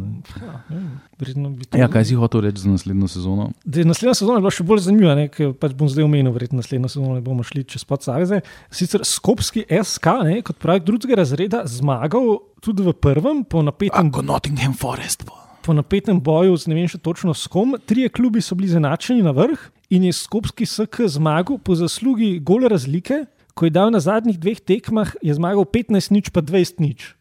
Ja, 1.22 1.84
ja, 1.84 1.88
kaj 1.88 2.04
si 2.08 2.16
hotel 2.18 2.40
reči 2.48 2.64
za 2.64 2.70
naslednjo 2.70 3.08
sezono? 3.08 3.50
De, 3.64 3.84
naslednja 3.86 4.14
sezona 4.18 4.40
je 4.40 4.44
bila 4.46 4.54
še 4.54 4.66
bolj 4.66 4.84
zanimiva, 4.88 5.14
ne, 5.18 5.28
ker 5.30 5.52
pač 5.58 5.74
bom 5.78 5.90
zdaj 5.90 6.06
omenil, 6.06 6.32
verjetno 6.34 6.58
naslednjo 6.58 6.90
sezono 6.90 7.18
ne 7.18 7.22
bomo 7.24 7.46
šli 7.46 7.62
čez 7.68 7.84
podsaveze. 7.86 8.40
Sicer 8.74 9.04
Skopski 9.06 9.66
SK, 9.68 10.16
ne, 10.26 10.40
kot 10.46 10.58
pravi 10.62 10.82
drugega 10.86 11.20
razreda, 11.22 11.62
zmagal 11.70 12.40
tudi 12.62 12.86
v 12.86 12.94
prvem, 12.94 13.42
po 13.46 13.62
napetem. 13.62 14.10
Nottingham 14.22 14.72
Forest. 14.74 15.24
Po. 15.26 15.34
po 15.62 15.72
napetem 15.72 16.20
boju, 16.20 16.54
z 16.56 16.70
ne 16.70 16.76
vem 16.78 16.86
še 16.86 16.98
točno 17.02 17.34
s 17.34 17.50
kom, 17.50 17.74
trije 17.86 18.10
klubi 18.14 18.42
so 18.42 18.54
bili 18.54 18.70
zanačeni 18.70 19.22
na 19.22 19.34
vrh 19.34 19.58
in 19.90 20.06
je 20.06 20.12
Skopski 20.14 20.66
SK 20.66 21.08
zmagal 21.10 21.58
po 21.58 21.74
zaslugi 21.74 22.36
gole 22.38 22.70
razlike. 22.70 23.24
Ko 23.58 23.66
je 23.66 23.74
dal 23.74 23.90
na 23.90 24.00
zadnjih 24.00 24.38
dveh 24.38 24.62
tekmah, 24.62 25.10
je 25.20 25.34
zmagal 25.34 25.66
15 25.66 26.14
nič, 26.14 26.30
pa 26.30 26.40
20 26.40 26.80
nič 26.80 27.12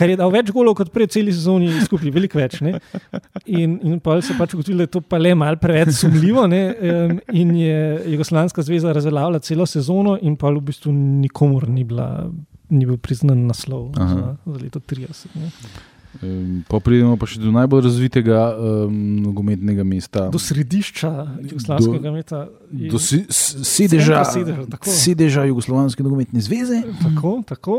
kar 0.00 0.10
je 0.10 0.16
dal 0.18 0.30
več 0.32 0.50
golov 0.54 0.76
kot 0.78 0.90
pred 0.94 1.10
celi 1.12 1.32
sezoni, 1.34 1.68
skupaj 1.84 2.12
veliko 2.14 2.38
več. 2.40 2.60
Ne? 2.64 2.78
In, 3.44 3.76
in 3.84 3.98
pa 4.02 4.16
so 4.24 4.36
pač 4.38 4.54
ugotovili, 4.56 4.84
da 4.84 4.88
je 4.88 4.94
to 4.96 5.02
pa 5.04 5.18
le 5.20 5.34
malo 5.38 5.60
preveč 5.60 5.92
sumljivo. 5.98 6.46
Ne? 6.50 6.62
In 7.36 7.52
je 7.58 7.80
Jugoslavijska 8.14 8.64
zveza 8.66 8.94
razveljavila 8.96 9.42
celo 9.44 9.66
sezono, 9.68 10.16
in 10.22 10.38
pa 10.40 10.52
v 10.54 10.62
bistvu 10.70 10.94
nikomor 10.94 11.68
ni, 11.68 11.84
bila, 11.84 12.08
ni 12.70 12.86
bil 12.86 12.98
priznan 12.98 13.46
naslov 13.50 13.90
za, 13.96 14.36
za 14.46 14.58
leto 14.62 14.80
30. 14.80 15.34
Ne? 15.36 15.50
Pa 16.66 16.80
pridemo 16.82 17.14
pa 17.14 17.28
še 17.30 17.38
do 17.38 17.52
najbolj 17.54 17.84
razvitega 17.86 18.38
um, 18.50 18.94
nogometnega 19.22 19.84
mesta. 19.86 20.24
Do 20.34 20.40
središča 20.42 21.10
Jugoslavijskega 21.52 22.14
mesta. 22.14 22.40
Do 22.66 22.98
si, 22.98 23.22
sedeža, 23.30 24.24
sedeža, 24.26 24.66
sedeža 24.82 25.46
Jugoslavijske 25.46 26.02
nogometne 26.02 26.42
zveze. 26.42 26.82
Tako, 27.04 27.36
tako 27.46 27.78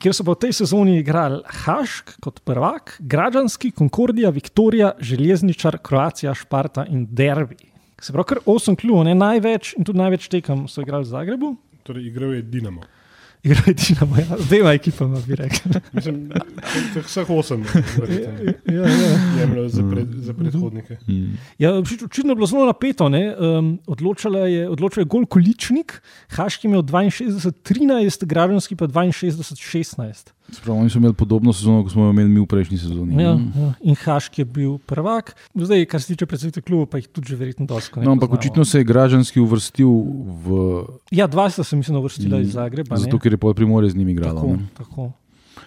kjer 0.00 0.14
so 0.14 0.24
v 0.24 0.36
tej 0.38 0.56
sezoni 0.62 0.98
igrali 1.02 1.42
Hašk 1.44 2.16
kot 2.24 2.40
prvak, 2.46 2.96
Građanski, 3.04 3.70
Konkordija, 3.70 4.30
Viktorija, 4.30 4.94
Železničar, 5.00 5.78
Kroacija, 5.82 6.34
Šparta 6.34 6.86
in 6.88 7.06
Derbi. 7.10 7.58
Se 8.00 8.14
pravi, 8.14 8.30
kar 8.30 8.40
osem 8.46 8.78
klubov, 8.78 9.04
ne 9.08 9.16
največ 9.18 9.74
in 9.76 9.84
tudi 9.84 9.98
največ 9.98 10.30
tekem 10.30 10.68
so 10.70 10.84
igrali 10.86 11.04
v 11.04 11.12
Zagrebu. 11.12 11.56
Torej, 11.82 12.06
igral 12.08 12.36
je 12.38 12.42
Dinamo. 12.46 12.86
Je 13.42 13.54
Dinamo, 13.54 14.16
ja. 14.16 14.36
z 14.38 14.46
dvema 14.46 14.72
ekipama, 14.72 15.20
bi 15.26 15.34
rekel. 15.34 15.72
Mislim, 15.92 16.30
vseh 17.06 17.30
osem 17.30 17.64
je 18.08 18.54
ja, 18.74 18.82
ja. 19.38 19.44
imelo 19.44 19.68
za, 19.68 19.82
pred, 19.90 20.08
za 20.12 20.34
predhodnike. 20.34 20.96
Mm. 21.08 21.38
Ja, 21.58 21.74
očitno 21.78 22.30
je 22.30 22.34
bilo 22.34 22.46
zelo 22.46 22.66
napeto. 22.66 23.06
Um, 23.06 23.78
odločal 23.86 24.36
je, 24.36 24.68
je 24.96 25.04
gol 25.04 25.26
količnik, 25.26 26.02
Haški 26.28 26.66
je 26.66 26.68
imel 26.68 26.82
62-13, 26.82 28.24
Građanski 28.26 28.76
pa 28.76 28.86
62-16. 28.86 30.37
Spravo, 30.52 30.78
oni 30.80 30.90
so 30.90 30.98
imeli 30.98 31.14
podobno 31.14 31.52
sezono, 31.52 31.82
kot 31.84 31.92
smo 31.92 32.04
jo 32.04 32.10
imeli 32.10 32.28
mi 32.28 32.40
v 32.40 32.46
prejšnji 32.48 32.78
sezoni. 32.78 33.22
Ja, 33.22 33.34
ja. 33.36 33.72
In 33.84 33.96
Haški 34.00 34.40
je 34.40 34.46
bil 34.48 34.78
prvak, 34.88 35.34
zdaj, 35.54 35.84
kar 35.84 36.00
se 36.00 36.14
tiče 36.14 36.26
predsednika 36.26 36.64
kluba, 36.64 36.86
pa 36.86 37.02
jih 37.02 37.08
tudi 37.12 37.28
že 37.28 37.36
verjetno 37.36 37.66
dosto. 37.68 38.00
No, 38.00 38.16
ampak 38.16 38.32
očitno 38.32 38.64
se 38.64 38.80
je 38.80 38.88
Građanski 38.88 39.40
uvrstil 39.40 39.92
v. 40.46 40.64
Ja, 41.12 41.26
dva 41.28 41.50
sta 41.52 41.64
se 41.64 41.76
mi 41.76 41.84
zdi 41.84 41.92
uvrstila 41.96 42.40
iz 42.40 42.56
Zagreba. 42.56 42.96
Zato, 42.96 43.20
ker 43.20 43.36
je 43.36 43.40
pol 43.40 43.54
primorje 43.54 43.92
z 43.92 44.00
njimi 44.00 44.16
igralo. 44.16 44.40
Tako, 44.40 44.58
tako. 44.78 45.10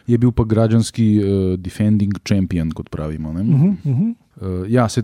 Je 0.08 0.18
bil 0.18 0.32
pa 0.34 0.44
Građanski 0.44 1.08
uh, 1.22 1.60
defending 1.62 2.18
champion, 2.26 2.72
kot 2.74 2.90
pravimo. 2.90 3.30
Uh 3.30 3.36
-huh, 3.38 3.76
uh 3.86 3.98
-huh. 3.98 4.14
Uh, 4.42 4.72
ja, 4.72 4.90
se. 4.90 5.04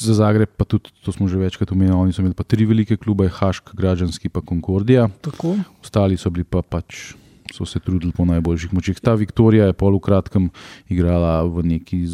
Za 0.00 0.14
Zagreb, 0.14 0.48
pa 0.56 0.64
tudi 0.64 0.90
to 1.04 1.12
smo 1.12 1.28
že 1.28 1.38
večkrat 1.38 1.72
omenili, 1.72 1.94
oni 1.96 2.12
so 2.12 2.22
imeli 2.22 2.34
pa 2.34 2.42
tri 2.42 2.64
velike 2.64 2.96
klube, 2.96 3.28
Hašk, 3.28 3.74
Građanski 3.74 4.30
in 4.34 4.40
Konkordija. 4.40 5.08
Ostali 5.82 6.16
so 6.16 6.30
bili 6.30 6.44
pa 6.44 6.62
pač 6.62 7.14
so 7.52 7.66
se 7.68 7.80
trudili 7.80 8.12
po 8.16 8.24
najboljših 8.24 8.74
močeh. 8.74 9.00
Ta 9.00 9.14
Viktorija 9.14 9.66
je 9.70 9.76
pol 9.76 9.96
v 9.96 10.00
kratkem 10.00 10.48
igrala 10.88 11.42
v 11.44 11.62
neki, 11.76 12.04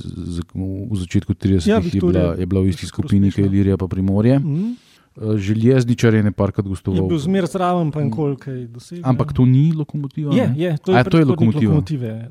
v 0.54 0.98
začetku 0.98 1.34
30-ih, 1.34 1.70
ja, 1.70 1.78
je, 1.78 2.00
bila, 2.00 2.34
je 2.34 2.46
bila 2.46 2.62
v 2.62 2.74
isti 2.74 2.86
skupini, 2.86 3.30
kot 3.30 3.38
je 3.38 3.46
Ilirija, 3.46 3.76
pa 3.76 3.88
Primorje. 3.88 4.38
Mm 4.38 4.56
-hmm. 4.56 4.74
Železničar 5.18 6.14
je 6.14 6.22
nekajkrat 6.22 6.66
gostoval. 6.66 7.02
Je 7.02 7.08
bil 7.08 7.18
zmer 7.18 7.46
zraven, 7.46 7.90
pa 7.90 8.02
in 8.02 8.10
koliko 8.10 8.50
je 8.50 8.66
dosegel. 8.66 9.02
Ampak 9.06 9.32
to 9.32 9.46
ni 9.46 9.72
lokomotiva? 9.72 10.34
Je, 10.34 10.54
je, 10.56 10.76
to 10.78 10.92
je, 10.92 10.98
A, 10.98 11.04
to 11.04 11.18
je 11.18 11.24
lokomotiva. 11.24 11.74
lokomotive. 11.74 12.28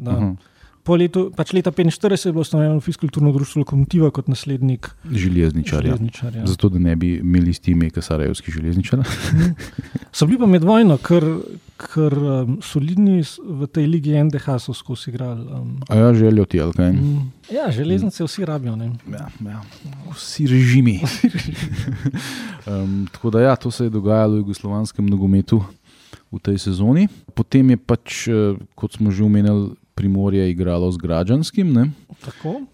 Po 0.88 0.96
letu, 0.96 1.28
pač 1.36 1.52
leta 1.52 1.68
1945 1.76 2.28
je 2.28 2.32
bilo 2.32 2.42
ustanovljeno 2.42 2.80
fiskalno 2.80 3.32
društvo 3.36 3.60
Lokomotiva 3.60 4.08
kot 4.12 4.28
naslednik 4.32 4.88
železničarja. 5.12 5.82
železničarja. 5.82 6.46
Zato, 6.48 6.70
da 6.70 6.80
ne 6.80 6.96
bi 6.96 7.18
imeli 7.18 7.54
s 7.54 7.60
tem, 7.60 7.90
kaj 7.92 8.04
sarajevski 8.04 8.52
železničar. 8.52 9.00
Mhm. 9.00 9.52
so 10.16 10.26
bili 10.26 10.40
pa 10.40 10.46
med 10.46 10.64
vojno, 10.64 10.98
ker, 10.98 11.26
ker 11.78 12.14
um, 12.18 12.58
solidni 12.62 13.22
v 13.22 13.68
tej 13.70 13.86
ligi 13.88 14.18
NDH 14.18 14.58
so 14.60 14.74
skozi 14.74 15.12
igrali. 15.14 15.46
Um. 15.46 15.78
A 15.90 15.96
ja, 15.96 16.14
želijo 16.14 16.46
ti, 16.46 16.62
ali 16.62 16.74
kaj? 16.74 16.92
Mm. 16.92 17.32
Ja, 17.54 17.72
železnice 17.72 18.24
vsi 18.24 18.46
rabijo. 18.46 18.76
Ja, 18.76 19.30
ja. 19.46 19.62
Vsi 20.12 20.48
režimi. 20.48 21.00
um, 22.68 23.08
tako 23.14 23.30
da 23.30 23.42
ja, 23.42 23.56
to 23.56 23.72
se 23.72 23.84
je 23.84 23.90
dogajalo 23.90 24.34
v 24.34 24.38
jugoslovanskem 24.38 25.06
nogometu 25.06 25.64
v 26.32 26.40
tej 26.44 26.58
sezoni. 26.58 27.08
Potem 27.34 27.70
je 27.70 27.78
pač, 27.78 28.28
eh, 28.28 28.58
kot 28.76 29.00
smo 29.00 29.12
že 29.12 29.24
omenjali, 29.24 29.78
Primorje 29.98 30.52
igralo 30.52 30.92
z 30.92 30.98
Građanskim. 30.98 31.94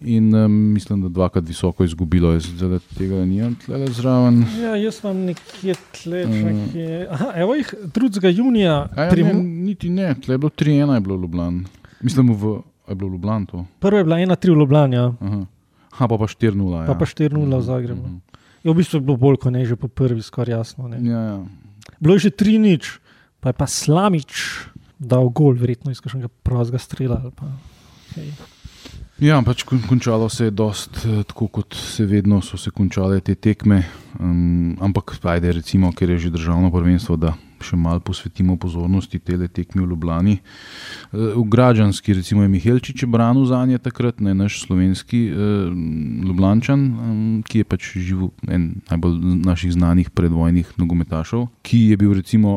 In 0.00 0.34
um, 0.34 0.52
mislim, 0.52 1.02
da 1.02 1.08
dvakrat 1.08 1.48
visoko 1.48 1.84
izgubilo, 1.84 2.40
zdaj 2.40 2.68
da 2.68 2.78
tega 2.98 3.24
ni 3.24 3.40
tle 3.64 3.86
zraven. 3.86 4.44
Ja, 4.60 4.76
jaz 4.76 5.00
sem 5.00 5.24
nekje 5.30 5.74
tle, 5.96 6.26
nekje. 6.26 7.06
Aha, 7.10 7.32
evo 7.36 7.54
jih 7.54 7.74
2. 7.84 8.28
junija. 8.36 8.74
Ja, 8.96 9.08
prim... 9.10 9.26
ne, 9.26 9.42
niti 9.42 9.88
ne, 9.90 10.14
tle 10.20 10.34
je 10.34 10.38
bilo 10.38 10.50
3-1, 10.50 10.94
je 10.94 11.00
bilo 11.00 11.16
Ljubljano. 11.16 11.64
Mislim, 12.02 12.34
v, 12.34 12.58
je 12.88 12.94
bilo 12.94 13.10
Ljubljano 13.10 13.46
to. 13.46 13.64
Prvo 13.80 13.98
je 13.98 14.04
bila 14.04 14.16
1-3 14.16 14.52
v 14.52 14.60
Ljubljani. 14.60 14.96
Ja. 14.96 15.12
Aha. 15.20 15.46
Ha, 15.94 16.08
pa 16.08 16.18
pa 16.18 16.26
4-0. 16.26 16.80
Ja. 16.80 16.86
Pa 16.86 16.94
pa 16.94 17.06
4-0 17.06 17.38
v 17.38 17.48
mhm, 17.48 17.60
Zagrebu. 17.60 18.02
Uh 18.02 18.08
-huh. 18.08 18.20
je 18.64 18.72
v 18.72 18.76
bistvu 18.76 19.00
bilo 19.00 19.16
bolj 19.16 19.36
kot 19.36 19.52
ne 19.52 19.64
že 19.64 19.76
po 19.76 19.88
prvi, 19.88 20.22
skoraj 20.22 20.56
jasno. 20.56 20.88
Ja, 20.88 21.20
ja. 21.20 21.44
Bilo 22.00 22.14
je 22.14 22.18
že 22.18 22.30
3-0, 22.30 22.98
pa 23.40 23.48
je 23.48 23.52
pa 23.52 23.66
slamič 23.66 24.32
dal 25.04 25.30
gol, 25.30 25.56
verjetno 25.58 25.92
iz 25.94 26.02
kakšnega 26.04 26.30
prostega 26.46 26.80
strela. 26.82 27.20
Pa, 27.36 27.48
okay. 28.10 28.32
Ja, 29.22 29.38
pač 29.46 29.62
končalo 29.62 30.28
se 30.28 30.48
je 30.48 30.50
dost, 30.50 31.04
eh, 31.06 31.22
tako 31.22 31.48
kot 31.48 31.74
se 31.74 32.06
vedno 32.06 32.40
so 32.42 32.58
se 32.58 32.70
končale 32.70 33.20
te 33.20 33.34
tekme. 33.34 33.84
Um, 34.18 34.76
ampak, 34.80 35.14
ajde, 35.22 35.52
recimo, 35.52 35.92
ker 35.92 36.10
je 36.10 36.18
že 36.26 36.34
državno 36.34 36.70
prvenstvo, 36.74 37.16
da 37.16 37.34
še 37.64 37.78
malo 37.80 38.02
posvetimo 38.04 38.56
pozornosti 38.60 39.18
tele 39.18 39.48
tekmi 39.48 39.82
v 39.82 39.90
Ljubljani. 39.92 40.36
V 41.12 41.44
Građanski, 41.50 42.14
recimo, 42.14 42.42
je 42.42 42.52
Mihelčič 42.52 43.04
branil 43.08 43.46
za 43.48 43.64
nje 43.66 43.78
takrat, 43.78 44.20
ne 44.20 44.34
naš 44.34 44.60
slovenski 44.66 45.26
eh, 45.28 45.36
Ljubljančan, 46.28 46.84
ki 47.48 47.62
je 47.62 47.68
pač 47.68 47.90
živel 47.96 48.30
en 48.48 48.74
najbolj 48.90 49.18
naših 49.44 49.72
znanih 49.74 50.10
predvojnih 50.10 50.74
nogometašov, 50.80 51.48
ki 51.62 51.80
je 51.92 51.96
bil 52.00 52.14
recimo 52.14 52.54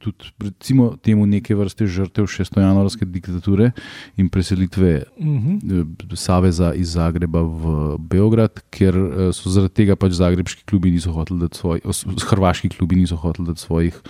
tudi 0.00 0.32
recimo, 0.38 0.96
temu 1.02 1.26
neke 1.26 1.54
vrste 1.54 1.86
žrtev 1.86 2.28
6. 2.30 2.60
januarske 2.60 3.04
diktature 3.04 3.70
in 4.16 4.28
preselitve 4.28 5.02
uh 5.18 5.26
mhm. 5.26 5.58
-huh. 5.58 6.16
Saveza 6.16 6.74
iz 6.74 6.92
Zagreba 6.92 7.42
v 7.42 7.96
Beograd, 7.98 8.60
ker 8.70 8.94
so 9.32 9.50
zaradi 9.50 9.74
tega 9.74 9.96
pač 9.96 10.12
zagrebski 10.12 10.64
klubi 10.64 10.90
niso 10.90 11.12
hoteli 11.12 11.40
dati 11.40 11.58
svojih, 11.58 11.82
hrvaški 12.28 12.68
klubi 12.68 12.96
niso 12.96 13.16
hoteli 13.16 13.48
dati 13.48 13.60
svojih 13.60 14.00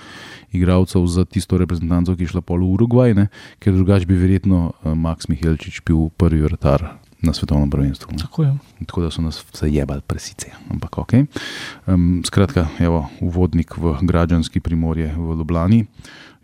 igralcev 0.52 1.06
za 1.06 1.24
tisto 1.24 1.58
reprezentanco, 1.58 2.16
ki 2.16 2.26
je 2.26 2.34
šla 2.34 2.40
pol 2.40 2.62
v 2.62 2.70
Urugvaj, 2.76 3.14
ne? 3.14 3.26
ker 3.58 3.74
drugače 3.74 4.06
bi 4.06 4.18
verjetno 4.18 4.70
uh, 4.70 4.94
Max 4.94 5.28
Mihelčič 5.28 5.82
bil 5.86 6.08
prvi 6.16 6.42
vrtar 6.42 6.98
na 7.22 7.32
svetovnem 7.32 7.70
prvenstvu. 7.70 8.18
Tako, 8.20 8.46
Tako 8.86 9.02
da 9.02 9.10
so 9.10 9.22
nas 9.22 9.40
vse 9.52 9.70
jebali, 9.70 10.00
presice. 10.06 10.52
Ampak 10.70 10.98
ok. 10.98 11.12
Um, 11.86 12.22
skratka, 12.26 12.68
evo, 12.78 13.08
uvodnik 13.20 13.76
v 13.76 13.96
Građanski 14.02 14.60
primorje 14.60 15.14
v 15.16 15.38
Ljubljani. 15.38 15.86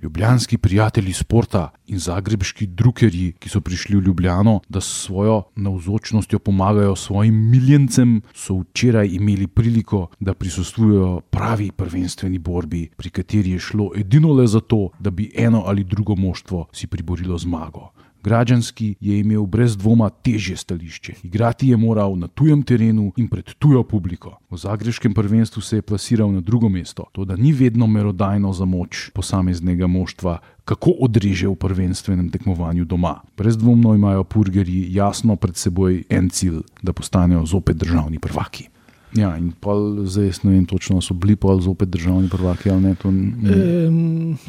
Ljubljanski 0.03 0.59
prijatelji 0.59 1.13
športa 1.13 1.71
in 1.87 1.99
zagrebski 1.99 2.67
drukerji, 2.67 3.33
ki 3.39 3.49
so 3.49 3.61
prišli 3.61 3.97
v 3.97 4.03
Ljubljano, 4.09 4.61
da 4.69 4.81
s 4.81 5.05
svojo 5.05 5.43
navzočnostjo 5.57 6.39
pomagajo 6.39 6.97
svojim 6.97 7.51
miljencem, 7.51 8.23
so 8.35 8.59
včeraj 8.59 9.09
imeli 9.15 9.47
priliko, 9.47 10.09
da 10.21 10.35
prisostvujejo 10.35 11.21
pravi 11.31 11.71
prvenstveni 11.71 12.39
borbi, 12.39 12.89
pri 12.97 13.11
kateri 13.11 13.51
je 13.51 13.59
šlo 13.59 13.91
edino 13.97 14.33
le 14.33 14.47
za 14.47 14.61
to, 14.61 14.89
da 14.99 15.11
bi 15.11 15.31
eno 15.37 15.63
ali 15.67 15.85
drugo 15.85 16.17
moštvo 16.17 16.67
si 16.73 16.87
priborilo 16.87 17.39
zmago. 17.39 17.93
Građanski 18.23 18.95
je 19.01 19.19
imel 19.21 19.47
brez 19.47 19.77
dvoma 19.77 20.09
težje 20.11 20.57
stališče. 20.57 21.15
Igrati 21.23 21.69
je 21.69 21.77
moral 21.77 22.19
na 22.19 22.29
tujem 22.29 22.63
terenu 22.63 23.13
in 23.17 23.29
pred 23.29 23.45
tujo 23.59 23.83
publiko. 23.83 24.39
V 24.51 24.57
zagreškem 24.57 25.15
prvenstvu 25.15 25.63
se 25.63 25.77
je 25.77 25.83
plasiral 25.83 26.33
na 26.33 26.41
drugo 26.41 26.69
mesto. 26.69 27.05
To, 27.13 27.25
da 27.25 27.37
ni 27.37 27.53
vedno 27.53 27.87
merodajno 27.87 28.53
za 28.53 28.65
moč 28.65 29.11
posameznega 29.15 29.87
moštva, 29.87 30.39
kako 30.65 30.91
odreže 31.01 31.49
v 31.49 31.55
prvenstvenem 31.55 32.31
tekmovanju 32.31 32.85
doma. 32.85 33.21
Brezdvomno 33.37 33.95
imajo 33.95 34.25
purgerji 34.25 34.95
jasno 34.95 35.37
pred 35.37 35.57
seboj 35.57 36.05
en 36.09 36.31
cilj, 36.31 36.63
da 36.83 36.93
postanejo 36.93 37.47
zopet 37.47 37.77
državni 37.77 38.19
prvaki. 38.19 38.69
Ja, 39.13 39.35
in 39.37 39.51
pol, 39.53 40.07
zdaj 40.09 40.31
ne 40.43 40.55
vem, 40.55 40.67
točno 40.67 41.03
so 41.05 41.15
bili 41.15 41.37
pol 41.37 41.61
zopet 41.61 41.91
državni 41.93 42.31
prvaki 42.33 42.71
ali 42.71 42.81
ne. 42.81 42.95
To, 42.95 43.09
e, 43.09 43.91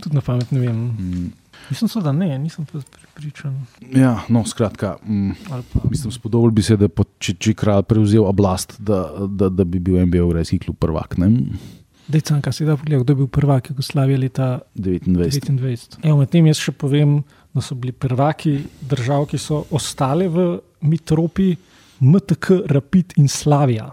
tudi 0.04 0.16
na 0.16 0.22
pamet 0.22 0.52
ne 0.52 0.60
vem. 0.60 0.78
Mm. 0.78 1.32
Mislim, 1.70 1.90
so, 1.90 2.02
da 2.02 2.12
ne, 2.12 2.38
nisem 2.40 2.66
pa 2.66 2.80
pripričan. 3.14 3.66
Ja, 3.96 4.20
no, 4.30 4.46
skratka, 4.46 4.98
mm, 5.06 5.32
mislim, 5.90 6.12
spodobno 6.12 6.52
bi 6.52 6.64
se, 6.64 6.78
da 6.78 6.88
po, 6.88 7.06
če, 7.20 7.36
če 7.40 7.54
kralj 7.54 7.86
prevzel 7.90 8.26
oblast, 8.26 8.76
da, 8.80 9.04
da, 9.28 9.50
da 9.50 9.64
bi 9.64 9.80
bil 9.80 10.00
MBO 10.06 10.32
Rejski 10.34 10.60
klub 10.66 10.78
prvak. 10.82 11.16
Dejcan, 12.08 12.42
kaj 12.44 12.54
si 12.54 12.68
da 12.68 12.78
pogledal, 12.78 13.04
kdo 13.04 13.14
je 13.14 13.22
bil 13.24 13.30
prvak 13.32 13.70
Jugoslavije 13.70 14.18
leta 14.26 14.48
1929. 14.76 16.00
Evo, 16.04 16.18
med 16.20 16.32
tem 16.34 16.50
jaz 16.50 16.60
še 16.60 16.74
povem, 16.76 17.22
da 17.54 17.62
so 17.62 17.78
bili 17.78 17.94
prvaki 17.94 18.58
držav, 18.90 19.28
ki 19.30 19.40
so 19.40 19.64
ostale 19.72 20.28
v 20.28 20.48
Mitropi, 20.90 21.54
MTK, 22.04 22.66
Rapid 22.74 23.16
in 23.22 23.30
Slavija. 23.32 23.92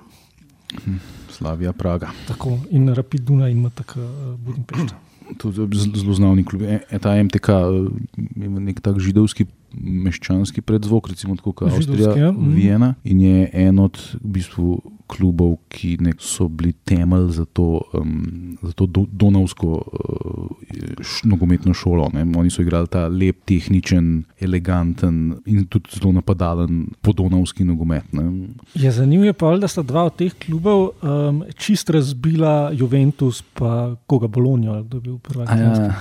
Hm, 0.81 0.97
Slavija, 1.37 1.77
Praga. 1.77 2.11
Tako, 2.27 2.57
in 2.75 2.89
Rapid 2.97 3.29
Duna 3.29 3.53
in 3.53 3.63
MTK 3.69 4.01
Budimpešta 4.41 5.10
tudi 5.39 5.79
zelo 5.79 6.15
znani 6.15 6.45
klub. 6.45 6.63
E, 6.63 6.81
e, 6.91 6.99
ta 6.99 7.15
MTK 7.23 7.49
je 8.37 8.49
nek 8.49 8.81
tak 8.81 8.99
židovski 8.99 9.47
meščanski 9.75 10.63
predzvok, 10.67 11.09
recimo 11.13 11.37
tako 11.39 11.53
kot 11.53 11.73
Avstrija, 11.73 12.15
ja. 12.17 12.33
Mhm. 12.33 12.55
Viena. 12.57 12.95
In 13.05 13.21
je 13.21 13.51
en 13.53 13.79
od 13.79 14.01
v 14.19 14.33
bistvu, 14.39 14.81
klubov, 15.11 15.57
ki 15.69 15.97
so 16.19 16.49
bili 16.49 16.73
temelj 16.87 17.31
za 17.41 17.45
to, 17.45 17.81
um, 17.95 18.57
za 18.63 18.73
to 18.73 18.87
do, 18.87 19.05
Donavsko 19.11 19.69
uh, 19.69 21.01
nogometno 21.25 21.75
šolo. 21.75 22.11
Ne. 22.15 22.25
Oni 22.39 22.51
so 22.51 22.63
igrali 22.63 22.87
ta 22.91 23.09
lep, 23.09 23.43
tehničen, 23.45 24.23
eleganten 24.41 25.41
in 25.47 25.67
tudi 25.67 25.91
zelo 25.99 26.13
napadalen 26.13 26.87
podonavski 27.03 27.65
nogomet. 27.65 28.13
Ne. 28.13 28.49
Je 28.75 28.93
zanimivo, 28.93 29.35
pa, 29.35 29.57
da 29.59 29.69
sta 29.69 29.83
dva 29.83 30.07
od 30.09 30.17
teh 30.21 30.35
klubov 30.47 30.91
um, 31.03 31.43
čist 31.59 31.91
razbila 31.91 32.71
Juventus, 32.75 33.43
pa 33.55 33.97
koga 34.07 34.29
Bologna, 34.29 34.81
da 34.83 35.01
bi 35.01 35.11
bil 35.11 35.19
prvi. 35.19 35.45
Ja. 35.51 35.95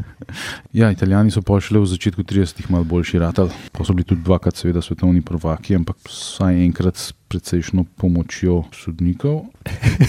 ja, 0.80 0.90
italijani 0.90 1.30
so 1.30 1.42
pošli 1.42 1.80
v 1.80 1.86
začetku 1.86 2.22
30-ih 2.22 2.70
malo 2.70 2.84
boljši 2.84 3.18
ratal, 3.18 3.50
pa 3.72 3.84
so 3.84 3.94
bili 3.96 4.06
tudi 4.06 4.22
dvakrat, 4.24 4.56
seveda, 4.56 4.82
svetovni 4.82 5.22
prvaki, 5.24 5.76
ampak 5.76 5.98
vsaj 6.06 6.64
enkrat 6.64 6.96
precejšno 7.28 7.84
pomočjo 7.96 8.62
sodnikov. 8.72 9.46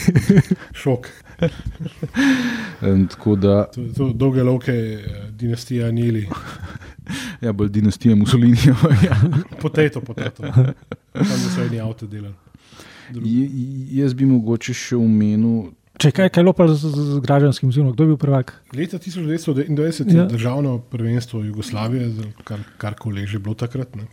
Šok. 0.81 1.07
tako 3.09 3.35
da. 3.35 3.65
To, 3.75 3.85
to 3.97 4.09
dolge 4.13 4.43
loke, 4.43 4.71
eh, 4.71 5.31
dinastija 5.31 5.91
Nili. 5.91 6.27
ja, 7.45 7.51
bolj 7.53 7.69
dinastija 7.69 8.15
Mussolini. 8.15 8.57
ja. 9.07 9.17
Potato, 9.61 10.01
potato. 10.01 10.43
Tam 11.13 11.37
so 11.55 11.65
eni 11.65 11.79
avto 11.79 12.07
delali. 12.07 12.35
Jaz 13.91 14.13
bi 14.13 14.25
mogoče 14.25 14.73
še 14.75 14.97
omenil 14.99 15.69
Če 15.97 16.11
kaj, 16.13 16.27
kaj 16.29 16.43
lopal 16.45 16.69
z, 16.77 16.91
z 16.93 17.19
građanskim 17.25 17.71
zimom, 17.73 17.93
kdo 17.95 18.05
je 18.05 18.09
bil 18.11 18.17
prvak? 18.21 18.51
Leta 18.77 18.99
1929 19.01 20.11
je 20.11 20.17
ja. 20.19 20.25
državno 20.29 20.77
prvenstvo 20.91 21.41
Jugoslavije, 21.41 22.11
kar, 22.45 22.61
kar 22.77 22.93
koli 22.99 23.25
že 23.25 23.39
bilo 23.41 23.55
takrat. 23.57 23.95
Ne? 23.97 24.05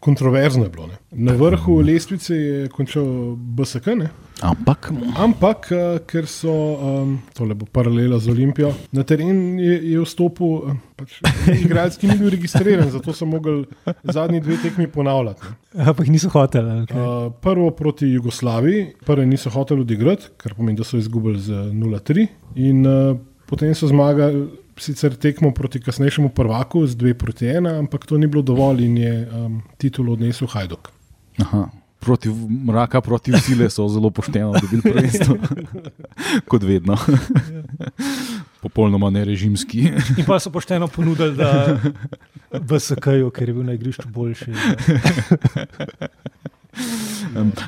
Kontroverzno 0.00 0.64
je 0.64 0.70
bilo. 0.70 0.86
Ne? 0.86 0.96
Na 1.10 1.32
vrhu 1.32 1.80
lestvice 1.80 2.36
je 2.36 2.68
končal 2.68 3.04
BSK. 3.36 3.86
Ne? 3.86 4.08
Ampak, 4.40 4.92
Ampak 5.18 5.66
uh, 5.74 5.98
ker 6.06 6.28
so, 6.30 6.52
um, 6.78 7.16
tole 7.34 7.56
bo 7.58 7.66
paralela 7.66 8.20
z 8.22 8.30
Olimpijo, 8.30 8.70
na 8.94 9.02
teren 9.02 9.58
je, 9.58 9.78
je 9.92 10.04
vstopil, 10.04 10.52
uh, 10.62 10.76
pač, 10.94 11.16
igralec, 11.64 11.96
ki 11.98 12.12
ni 12.12 12.18
bil 12.20 12.30
registriran, 12.30 12.86
zato 12.94 13.14
so 13.16 13.26
mogli 13.26 13.64
zadnji 14.06 14.40
dve 14.44 14.60
tekmi 14.62 14.86
ponavljati. 14.94 15.50
Ampak 15.74 16.06
niso 16.06 16.30
hoteli. 16.30 16.84
Okay. 16.86 16.94
Uh, 16.94 17.32
prvo 17.42 17.72
proti 17.74 18.12
Jugoslaviji, 18.12 18.86
prvi 19.06 19.26
niso 19.26 19.50
hoteli 19.50 19.82
odigrati, 19.82 20.30
kar 20.38 20.54
pomeni, 20.54 20.78
da 20.78 20.86
so 20.86 21.00
izgubili 21.02 21.42
z 21.42 21.58
0-3, 21.74 22.28
in 22.54 22.86
uh, 22.86 23.18
potem 23.50 23.74
so 23.74 23.90
zmagali. 23.90 24.46
Sicer 24.78 25.16
tekmo 25.16 25.50
proti 25.54 25.80
kasnejšemu 25.80 26.28
prvaku 26.30 26.86
z 26.86 26.96
2 26.96 27.14
proti 27.14 27.46
1, 27.46 27.78
ampak 27.78 28.06
to 28.06 28.18
ni 28.18 28.26
bilo 28.26 28.42
dovolj 28.42 28.84
in 28.84 28.96
je 28.96 29.14
um, 29.26 29.62
titulo 29.76 30.12
odnesel 30.12 30.46
Hajduk. 30.46 30.90
Aha, 31.42 31.68
proti 31.98 32.30
mraka, 32.66 33.00
proti 33.00 33.32
sile 33.42 33.70
so 33.70 33.88
zelo 33.88 34.10
pošteno 34.10 34.52
dobili 34.60 34.82
prvenstvo. 34.82 35.36
Kot 36.50 36.62
vedno. 36.62 36.96
Popolnoma 38.62 39.10
nerežimski. 39.10 39.80
In 40.18 40.24
pa 40.26 40.38
so 40.38 40.50
pošteno 40.50 40.88
ponudili, 40.88 41.36
da 41.36 41.78
v 42.52 42.80
SK-ju, 42.80 43.30
ker 43.30 43.48
je 43.48 43.54
bil 43.54 43.66
na 43.66 43.74
igrišču 43.78 44.08
boljši. 44.14 44.54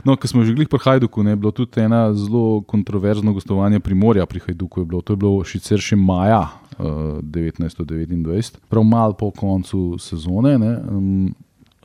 No, 0.04 0.16
ko 0.16 0.28
smo 0.28 0.44
že 0.44 0.54
bili 0.54 0.66
pri 0.66 0.78
Hajduku, 0.78 1.22
je 1.22 1.36
bilo 1.36 1.50
tudi 1.50 1.80
ena 1.80 2.14
zelo 2.14 2.62
kontroverzno 2.62 3.32
gostovanje 3.32 3.80
Primorja 3.80 4.26
pri 4.26 4.40
Hajduku. 4.40 4.80
Je 4.80 4.86
bilo, 4.86 5.02
to 5.02 5.12
je 5.12 5.16
bilo 5.16 5.44
sicer 5.44 5.82
še 5.82 5.96
maja 5.96 6.59
1929, 6.80 8.58
prav 8.68 8.84
malo 8.84 9.12
po 9.12 9.30
koncu 9.30 9.98
sezone. 9.98 10.58
Ne, 10.58 10.78
um, 10.90 11.34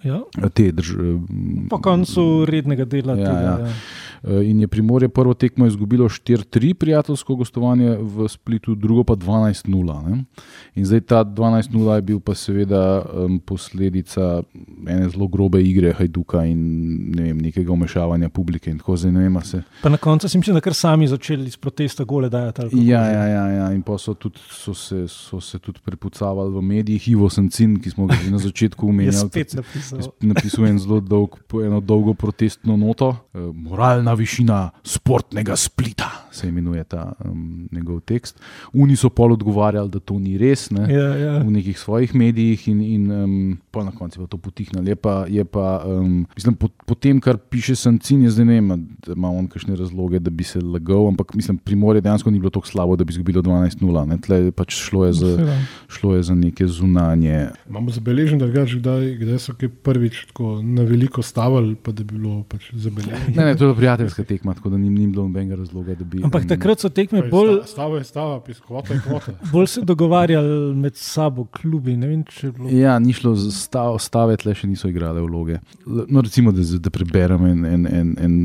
Ja. 0.05 0.21
Drž, 0.37 0.91
po 1.69 1.79
koncu 1.81 2.45
rednega 2.45 2.85
dela. 2.85 3.17
Ja, 3.17 3.25
tega, 3.25 3.39
ja. 3.41 3.55
Ja. 3.65 3.73
Eh, 4.25 4.49
in 4.49 4.59
je 4.59 4.67
Primorje 4.67 5.09
prvo 5.09 5.33
tekmo 5.33 5.65
izgubilo 5.65 6.09
4-3, 6.09 6.73
prijateljsko 6.73 7.35
gostovanje 7.35 7.97
v 8.01 8.27
Splitu, 8.27 8.75
drugo 8.75 9.03
pa 9.03 9.13
12-0. 9.13 10.23
In 10.75 10.85
zdaj 10.85 11.01
ta 11.01 11.23
12-0 11.25 11.95
je 11.95 12.01
bil 12.01 12.19
pa 12.19 12.35
seveda 12.35 13.05
um, 13.05 13.39
posledica 13.39 14.41
ene 14.87 15.09
zelo 15.09 15.27
grobe 15.27 15.61
igre 15.61 15.93
Hajduka 15.93 16.45
in 16.45 16.59
ne 17.15 17.23
vem, 17.23 17.37
nekega 17.37 17.71
umešavanja 17.71 18.29
publike. 18.29 18.73
Vem, 18.87 19.41
se... 19.43 19.61
Pa 19.81 19.89
na 19.89 19.97
koncu 19.97 20.29
sem 20.29 20.39
mislil, 20.39 20.57
da 20.57 20.61
kar 20.61 20.73
sami 20.73 21.07
začeli 21.07 21.51
s 21.51 21.57
protesta 21.57 22.03
gole 22.03 22.29
dajati. 22.29 22.69
Ja, 22.73 23.05
ja, 23.05 23.25
ja, 23.27 23.45
ja, 23.51 23.71
in 23.73 23.81
pa 23.81 23.97
so, 23.97 24.13
tudi, 24.13 24.41
so, 24.49 24.73
se, 24.73 25.05
so 25.07 25.41
se 25.41 25.59
tudi 25.59 25.79
prepucavali 25.85 26.53
v 26.53 26.61
medijih, 26.61 27.07
Ivo 27.13 27.29
Sencin, 27.29 27.77
ki 27.79 27.93
smo 27.93 28.07
ga 28.09 28.17
na 28.31 28.41
začetku 28.41 28.89
Napisuje 30.21 30.69
en 30.69 30.79
zelo 30.79 30.99
dolg, 30.99 31.37
eno 31.65 31.79
dolgo 31.81 32.13
protestno 32.13 32.77
noto, 32.77 33.11
e, 33.33 33.39
moralna 33.53 34.13
višina 34.13 34.69
sportnega 34.83 35.55
splita, 35.55 36.09
se 36.31 36.47
imenuje 36.47 36.83
ta 36.83 37.13
um, 37.25 37.67
njegov 37.71 37.99
tekst. 37.99 38.39
Oni 38.73 38.95
so 38.95 39.09
pol 39.09 39.33
odgovarjali, 39.33 39.89
da 39.89 39.99
to 39.99 40.19
ni 40.19 40.37
res, 40.37 40.69
ne, 40.71 40.87
Ja, 40.91 41.07
ja. 41.15 41.33
v 41.39 41.51
nekih 41.51 41.79
svojih 41.79 42.15
medijih, 42.15 42.67
in, 42.67 42.81
in 42.81 43.11
um, 43.11 43.35
pol 43.71 43.85
na 43.85 43.91
koncu 43.91 44.19
je 44.19 44.25
pa 44.25 44.31
to 44.31 44.37
potihnilo. 44.37 44.83
Je 44.87 44.95
pa, 44.95 45.15
je 45.29 45.45
pa 45.45 45.83
um, 45.85 46.25
mislim, 46.35 46.55
po, 46.55 46.69
po 46.85 46.95
tem, 46.95 47.19
kar 47.23 47.37
piše 47.37 47.75
Sancin, 47.75 48.23
jaz 48.25 48.35
zdaj 48.37 48.45
ne 48.45 48.59
vem, 48.59 48.87
da 49.05 49.15
ima 49.15 49.31
on 49.31 49.47
kakšne 49.47 49.75
razloge, 49.79 50.19
da 50.19 50.29
bi 50.29 50.43
se 50.43 50.59
lagal, 50.61 51.07
ampak 51.07 51.33
mislim, 51.35 51.57
Primorje 51.57 52.01
dejansko 52.01 52.31
ni 52.31 52.39
bilo 52.39 52.49
tako 52.49 52.67
slabo, 52.67 52.95
da 52.95 53.03
bi 53.03 53.13
izgubilo 53.13 53.41
12-0. 53.41 54.05
ne. 54.07 54.17
Tle 54.21 54.51
pač 54.51 54.75
šlo 54.75 55.05
je 55.05 55.13
za, 55.13 55.57
šlo 55.87 56.15
je 56.15 56.23
za 56.23 56.35
neke 56.35 56.67
zunanje. 56.67 57.47
Imamo 57.69 57.91
zabeležen, 57.91 58.39
da 58.39 58.47
kdaj, 58.47 59.15
kdaj 59.21 59.39
so 59.39 59.55
kaj 59.57 59.69
prvič 59.85 60.25
tako 60.31 60.59
na 60.63 60.83
veliko 60.83 61.21
stavili, 61.21 61.75
pa 61.75 61.91
da 61.91 62.03
bi 62.03 62.17
bilo 62.17 62.39
pač 62.49 62.71
zabeleženo. 62.73 63.35
Ne, 63.35 63.45
ne, 63.45 63.55
to 63.55 63.63
je 63.63 63.67
bila 63.67 63.75
prijateljska 63.75 64.23
tekma, 64.23 64.53
tako 64.57 64.69
da 64.73 64.77
ni, 64.77 64.89
ni 64.89 65.07
bilo 65.07 65.27
nobenega 65.27 65.55
razloga, 65.55 65.95
da 65.95 66.03
bi. 66.03 66.23
Ampak 66.23 66.41
um, 66.43 66.49
takrat 66.49 66.81
so 66.81 66.89
tekme 66.89 67.21
bolj, 67.31 67.59
Stava 67.69 67.97
je 67.97 68.03
stava, 68.03 68.39
pis, 68.41 68.59
kvota 68.59 68.93
je 68.93 69.01
kvota. 69.05 69.35
bolj 69.53 69.67
se 69.67 69.81
dogovarjali 69.81 70.75
med 70.75 70.97
sabo, 70.97 71.45
klubi. 71.45 71.97
Ne 71.97 72.09
vem, 72.09 72.23
če 72.29 72.47
je 72.47 72.51
bilo. 72.57 72.69
Ja, 72.73 72.97
ni 72.99 73.13
šlo 73.13 73.35
za 73.39 73.51
stav, 73.53 73.99
stave, 74.01 74.37
tle 74.41 74.55
še 74.57 74.69
niso 74.71 74.89
igrale 74.89 75.21
vloge. 75.21 75.59
No, 75.85 76.21
recimo, 76.21 76.53
da, 76.55 76.65
da 76.81 76.93
preberem 76.93 77.45
en, 77.51 77.65
en, 77.65 77.87
en, 77.91 78.15
en 78.25 78.35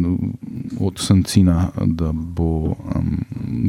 od 0.80 1.00
Sancina, 1.00 1.70
da 1.86 2.12
bo 2.12 2.74
um, 2.74 3.16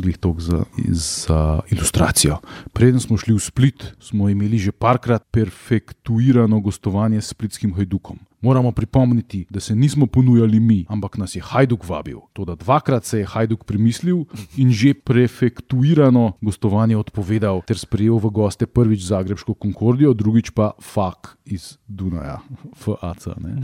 glih 0.01 0.17
tok 0.17 0.39
za, 0.39 0.63
za 0.91 1.59
ilustracijo. 1.71 2.37
Preden 2.73 2.99
smo 2.99 3.17
šli 3.17 3.33
v 3.33 3.39
Split, 3.39 3.85
smo 3.99 4.29
imeli 4.29 4.57
že 4.57 4.71
parkrat 4.71 5.23
perfektuirano 5.31 6.59
gostovanje 6.59 7.21
s 7.21 7.33
splitskim 7.33 7.73
hajdukom. 7.73 8.19
Moramo 8.41 8.71
pripomniti, 8.71 9.45
da 9.49 9.59
se 9.59 9.75
nismo 9.75 10.05
ponujali 10.05 10.59
mi, 10.59 10.85
ampak 10.89 11.17
nas 11.17 11.35
je 11.35 11.41
Hajduk 11.41 11.89
vabil. 11.89 12.17
Toda 12.33 12.55
dvakrat 12.55 13.05
se 13.05 13.19
je 13.19 13.25
Hajduk 13.25 13.63
premislil 13.63 14.25
in 14.57 14.71
že 14.71 14.93
prefektuirano 14.93 16.33
gostovanje 16.41 16.97
odpovedal, 16.97 17.61
ter 17.61 17.77
sprejel 17.77 18.17
v 18.17 18.33
goste 18.33 18.65
prvič 18.65 19.05
Zagrebško 19.05 19.53
Concordijo, 19.61 20.13
drugič 20.13 20.49
pa 20.57 20.71
Fak 20.81 21.37
iz 21.45 21.77
Dunaja, 21.87 22.39
FAC. 22.75 23.27
ne. 23.37 23.61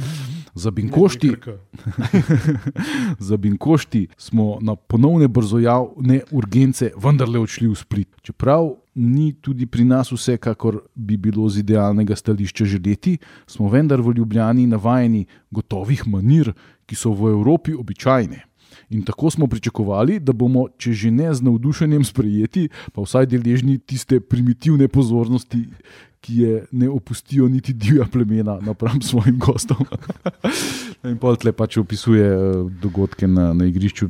Za 0.54 0.72
Binkošti, 0.72 1.32
za 3.30 3.38
Binkošti 3.38 4.08
smo 4.18 4.58
na 4.62 4.76
ponovne 4.76 5.28
brzojavne 5.28 6.22
urgence 6.32 6.92
vendarle 6.98 7.40
odšli 7.40 7.68
v 7.68 7.76
Split. 7.76 8.10
Čeprav 8.22 8.76
ni 8.98 9.32
tudi 9.34 9.66
pri 9.66 9.86
nas 9.86 10.12
vse, 10.12 10.38
kakor 10.38 10.82
bi 10.96 11.18
bilo 11.18 11.48
z 11.50 11.62
idealnega 11.62 12.16
stališča 12.16 12.66
želeti, 12.66 13.18
smo 13.48 13.70
vendar 13.70 14.02
v 14.02 14.18
Ljubljani 14.18 14.68
navajeni 14.68 15.26
gotovih 15.52 16.08
manir, 16.08 16.54
ki 16.86 16.96
so 16.96 17.14
v 17.14 17.32
Evropi 17.38 17.76
običajne. 17.78 18.44
In 18.90 19.04
tako 19.04 19.30
smo 19.30 19.48
pričakovali, 19.48 20.20
da 20.20 20.34
bomo, 20.34 20.68
če 20.78 20.94
že 20.94 21.12
ne 21.12 21.34
z 21.34 21.44
navdušenjem 21.44 22.04
sprejeti, 22.08 22.68
pa 22.94 23.04
vsaj 23.04 23.28
deležni 23.28 23.78
tiste 23.78 24.20
primitivne 24.20 24.88
pozornosti, 24.88 25.66
ki 26.20 26.36
je 26.36 26.54
ne 26.72 26.90
opustijo 26.90 27.48
niti 27.48 27.74
divja 27.74 28.06
plemena 28.06 28.58
napram 28.60 29.02
svojim 29.02 29.38
gostom. 29.38 29.86
In 31.08 31.18
pol 31.18 31.38
tle 31.38 31.54
pač 31.54 31.78
opisuje 31.78 32.24
eh, 32.24 32.40
dogodke 32.82 33.28
na, 33.28 33.54
na 33.54 33.66
igrišču, 33.66 34.10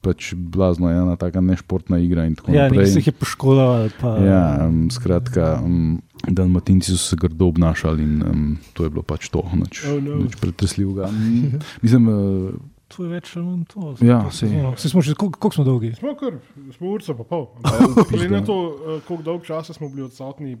pač 0.00 0.34
blazno 0.36 0.90
je 0.90 0.96
ena 0.96 1.16
taka 1.16 1.40
nešportna 1.40 1.98
igra 1.98 2.26
in 2.26 2.34
tako 2.34 2.52
Ja, 2.52 2.64
nekaj 2.64 2.76
naprej. 2.76 2.86
se 2.86 2.98
jih 2.98 3.06
je 3.06 3.12
poškodoval. 3.14 3.88
Pa, 3.98 4.12
Ja, 4.20 4.42
um, 4.62 4.90
skratka, 4.90 5.58
um, 5.58 5.96
Dalmatinci 6.24 6.92
so 6.92 7.00
se 7.00 7.16
grdo 7.16 7.46
obnašali 7.46 8.02
in 8.02 8.22
um, 8.22 8.44
to 8.72 8.84
je 8.84 8.90
bilo 8.90 9.02
pač 9.02 9.28
to, 9.28 9.42
nič, 9.54 9.84
Oh, 9.86 9.98
no. 9.98 10.20
nič 10.22 10.36
pretresljivega. 10.36 11.08
Mislim, 11.82 12.08
uh, 12.08 12.54
To 12.94 13.02
je 13.02 13.10
več 13.10 13.32
ali 13.34 13.46
manj 13.46 13.64
to. 13.66 13.94
Ja, 14.00 14.20
to 14.22 14.30
sej. 14.30 14.52
sezono. 14.52 14.74
Saj 14.76 14.90
smo 14.92 15.00
že, 15.02 15.14
koliko, 15.16 15.50
smo 15.50 15.64
dolgi? 15.64 15.94
Smo 15.96 16.12
kar, 16.14 16.36
smo 16.70 16.92
urca 16.92 17.16
pa 17.16 17.24
pol. 17.24 17.48
Glede 18.12 18.28
na 18.30 18.42
to, 18.44 18.54
eh, 18.76 19.00
koliko 19.02 19.24
dolg 19.24 19.42
časa 19.42 19.72
smo 19.72 19.88
bili 19.88 20.04
odsotni, 20.04 20.52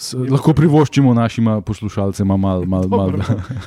s, 0.00 0.14
lahko 0.16 0.54
privoščimo 0.54 1.12
našima 1.12 1.60
poslušalcema 1.60 2.36
malo. 2.36 2.64
Mal, 2.64 2.88
mal, 2.88 3.12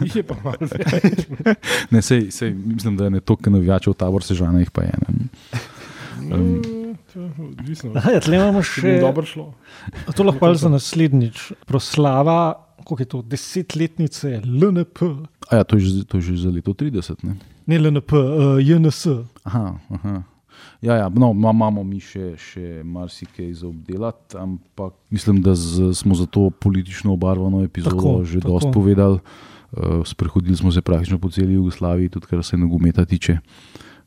jih 0.02 0.16
je 0.16 0.24
pa 0.24 0.36
malo 0.42 0.58
več. 0.64 1.28
ne, 1.94 2.02
sej, 2.02 2.32
sej, 2.32 2.50
mislim, 2.52 2.98
da 2.98 3.06
je 3.06 3.12
ne 3.12 3.22
toliko 3.22 3.50
navijačev 3.52 3.94
tabor 3.96 4.24
sežana, 4.24 4.60
jih 4.60 4.72
pa 4.72 4.82
je. 4.82 4.98
Ne. 5.04 5.28
To 6.26 6.38
je 7.20 7.30
Odvisno. 7.40 7.92
Ja, 7.94 8.18
tle 8.20 8.36
imamo 8.36 8.64
še. 8.64 8.98
dobro 8.98 9.22
šlo. 9.24 9.52
To 10.10 10.24
lahko 10.24 10.40
pa 10.42 10.54
za 10.56 10.70
naslednjič. 10.70 11.52
Proslava, 11.64 12.38
koliko 12.80 13.02
je 13.02 13.08
to, 13.08 13.22
desetletnice 13.24 14.42
LNP, 14.42 15.04
A 15.52 15.56
ja, 15.56 15.64
to 15.64 15.76
je, 15.76 15.82
že- 15.84 16.06
to 16.06 16.18
je 16.18 16.34
že 16.34 16.38
za 16.40 16.50
leto 16.50 16.74
30. 16.74 17.22
Ne? 17.22 17.36
ne 17.68 17.78
LNP, 17.78 18.12
uh, 18.14 18.58
JNS. 18.58 19.08
Aha, 19.44 19.78
aha. 19.92 20.24
Ja, 20.84 20.96
ja, 20.96 21.08
no, 21.10 21.32
ma- 21.32 21.52
imamo 21.52 21.84
mi 21.84 22.02
še, 22.04 22.34
še 22.36 22.84
marsikaj 22.84 23.54
za 23.56 23.68
obdelati, 23.68 24.36
ampak 24.36 24.94
mislim, 25.10 25.40
da 25.40 25.56
z, 25.56 25.94
smo 25.96 26.12
za 26.12 26.26
to 26.26 26.50
politično 26.52 27.14
obarvano 27.14 27.64
epizodo 27.64 27.96
Tako, 27.96 28.12
tako, 28.14 28.26
že 28.26 28.40
tako. 28.40 28.52
dosti 28.52 28.72
povedali. 28.74 29.20
Uh, 29.72 30.04
sprehodili 30.06 30.54
smo 30.54 30.72
se 30.72 30.82
praktično 30.82 31.18
po 31.18 31.32
celi 31.32 31.54
Jugoslaviji, 31.54 32.10
tudi 32.10 32.28
kar 32.28 32.44
se 32.44 32.58
nogometa 32.58 33.06
tiče. 33.06 33.38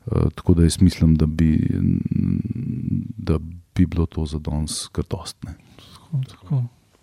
Uh, 0.05 0.29
tako 0.31 0.53
da 0.53 0.63
jaz 0.63 0.77
mislim, 0.79 1.15
da 1.15 1.25
bi, 1.25 1.57
da 3.17 3.39
bi 3.75 3.85
bilo 3.85 4.05
to 4.05 4.25
za 4.25 4.39
danes 4.39 4.87
kar 4.87 5.03
dost. 5.09 5.35
Ne. 5.43 5.57
Tako. 6.29 6.61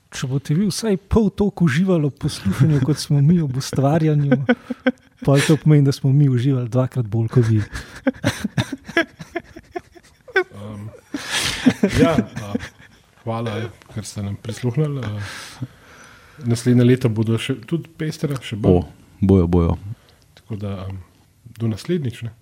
Če 0.09 0.31
boste 0.31 0.55
vi 0.55 0.71
vsaj 0.71 0.97
pol 1.11 1.27
toliko 1.29 1.67
uživali 1.67 2.07
v 2.07 2.15
poslušanju, 2.15 2.79
kot 2.87 2.97
smo 2.97 3.19
mi 3.21 3.41
ob 3.43 3.57
ustvarjanju, 3.59 4.39
pa 5.27 5.35
to 5.43 5.57
pomeni, 5.57 5.83
da 5.83 5.93
smo 5.93 6.13
mi 6.15 6.31
uživali 6.31 6.71
dvakrat 6.71 7.07
bolj 7.07 7.29
kot 7.35 7.51
vi. 7.51 7.59
Um, 10.35 10.89
ja, 12.01 12.15
a, 12.19 12.55
hvala, 13.25 13.57
ker 13.95 14.05
ste 14.05 14.23
nam 14.23 14.37
prisluhnili. 14.43 15.03
a, 15.05 15.67
Naslednje 16.45 16.85
leta 16.85 17.09
bodo 17.09 17.39
še, 17.39 17.55
tudi 17.71 17.91
pestre, 17.99 18.35
še 18.43 18.57
bolj. 18.59 18.83
bojo, 19.23 19.47
bojo. 19.47 19.77
Tako 20.35 20.57
da 20.59 20.73
um, 20.89 20.99
do 21.59 21.71
naslednjič. 21.71 22.25
Ne? 22.27 22.35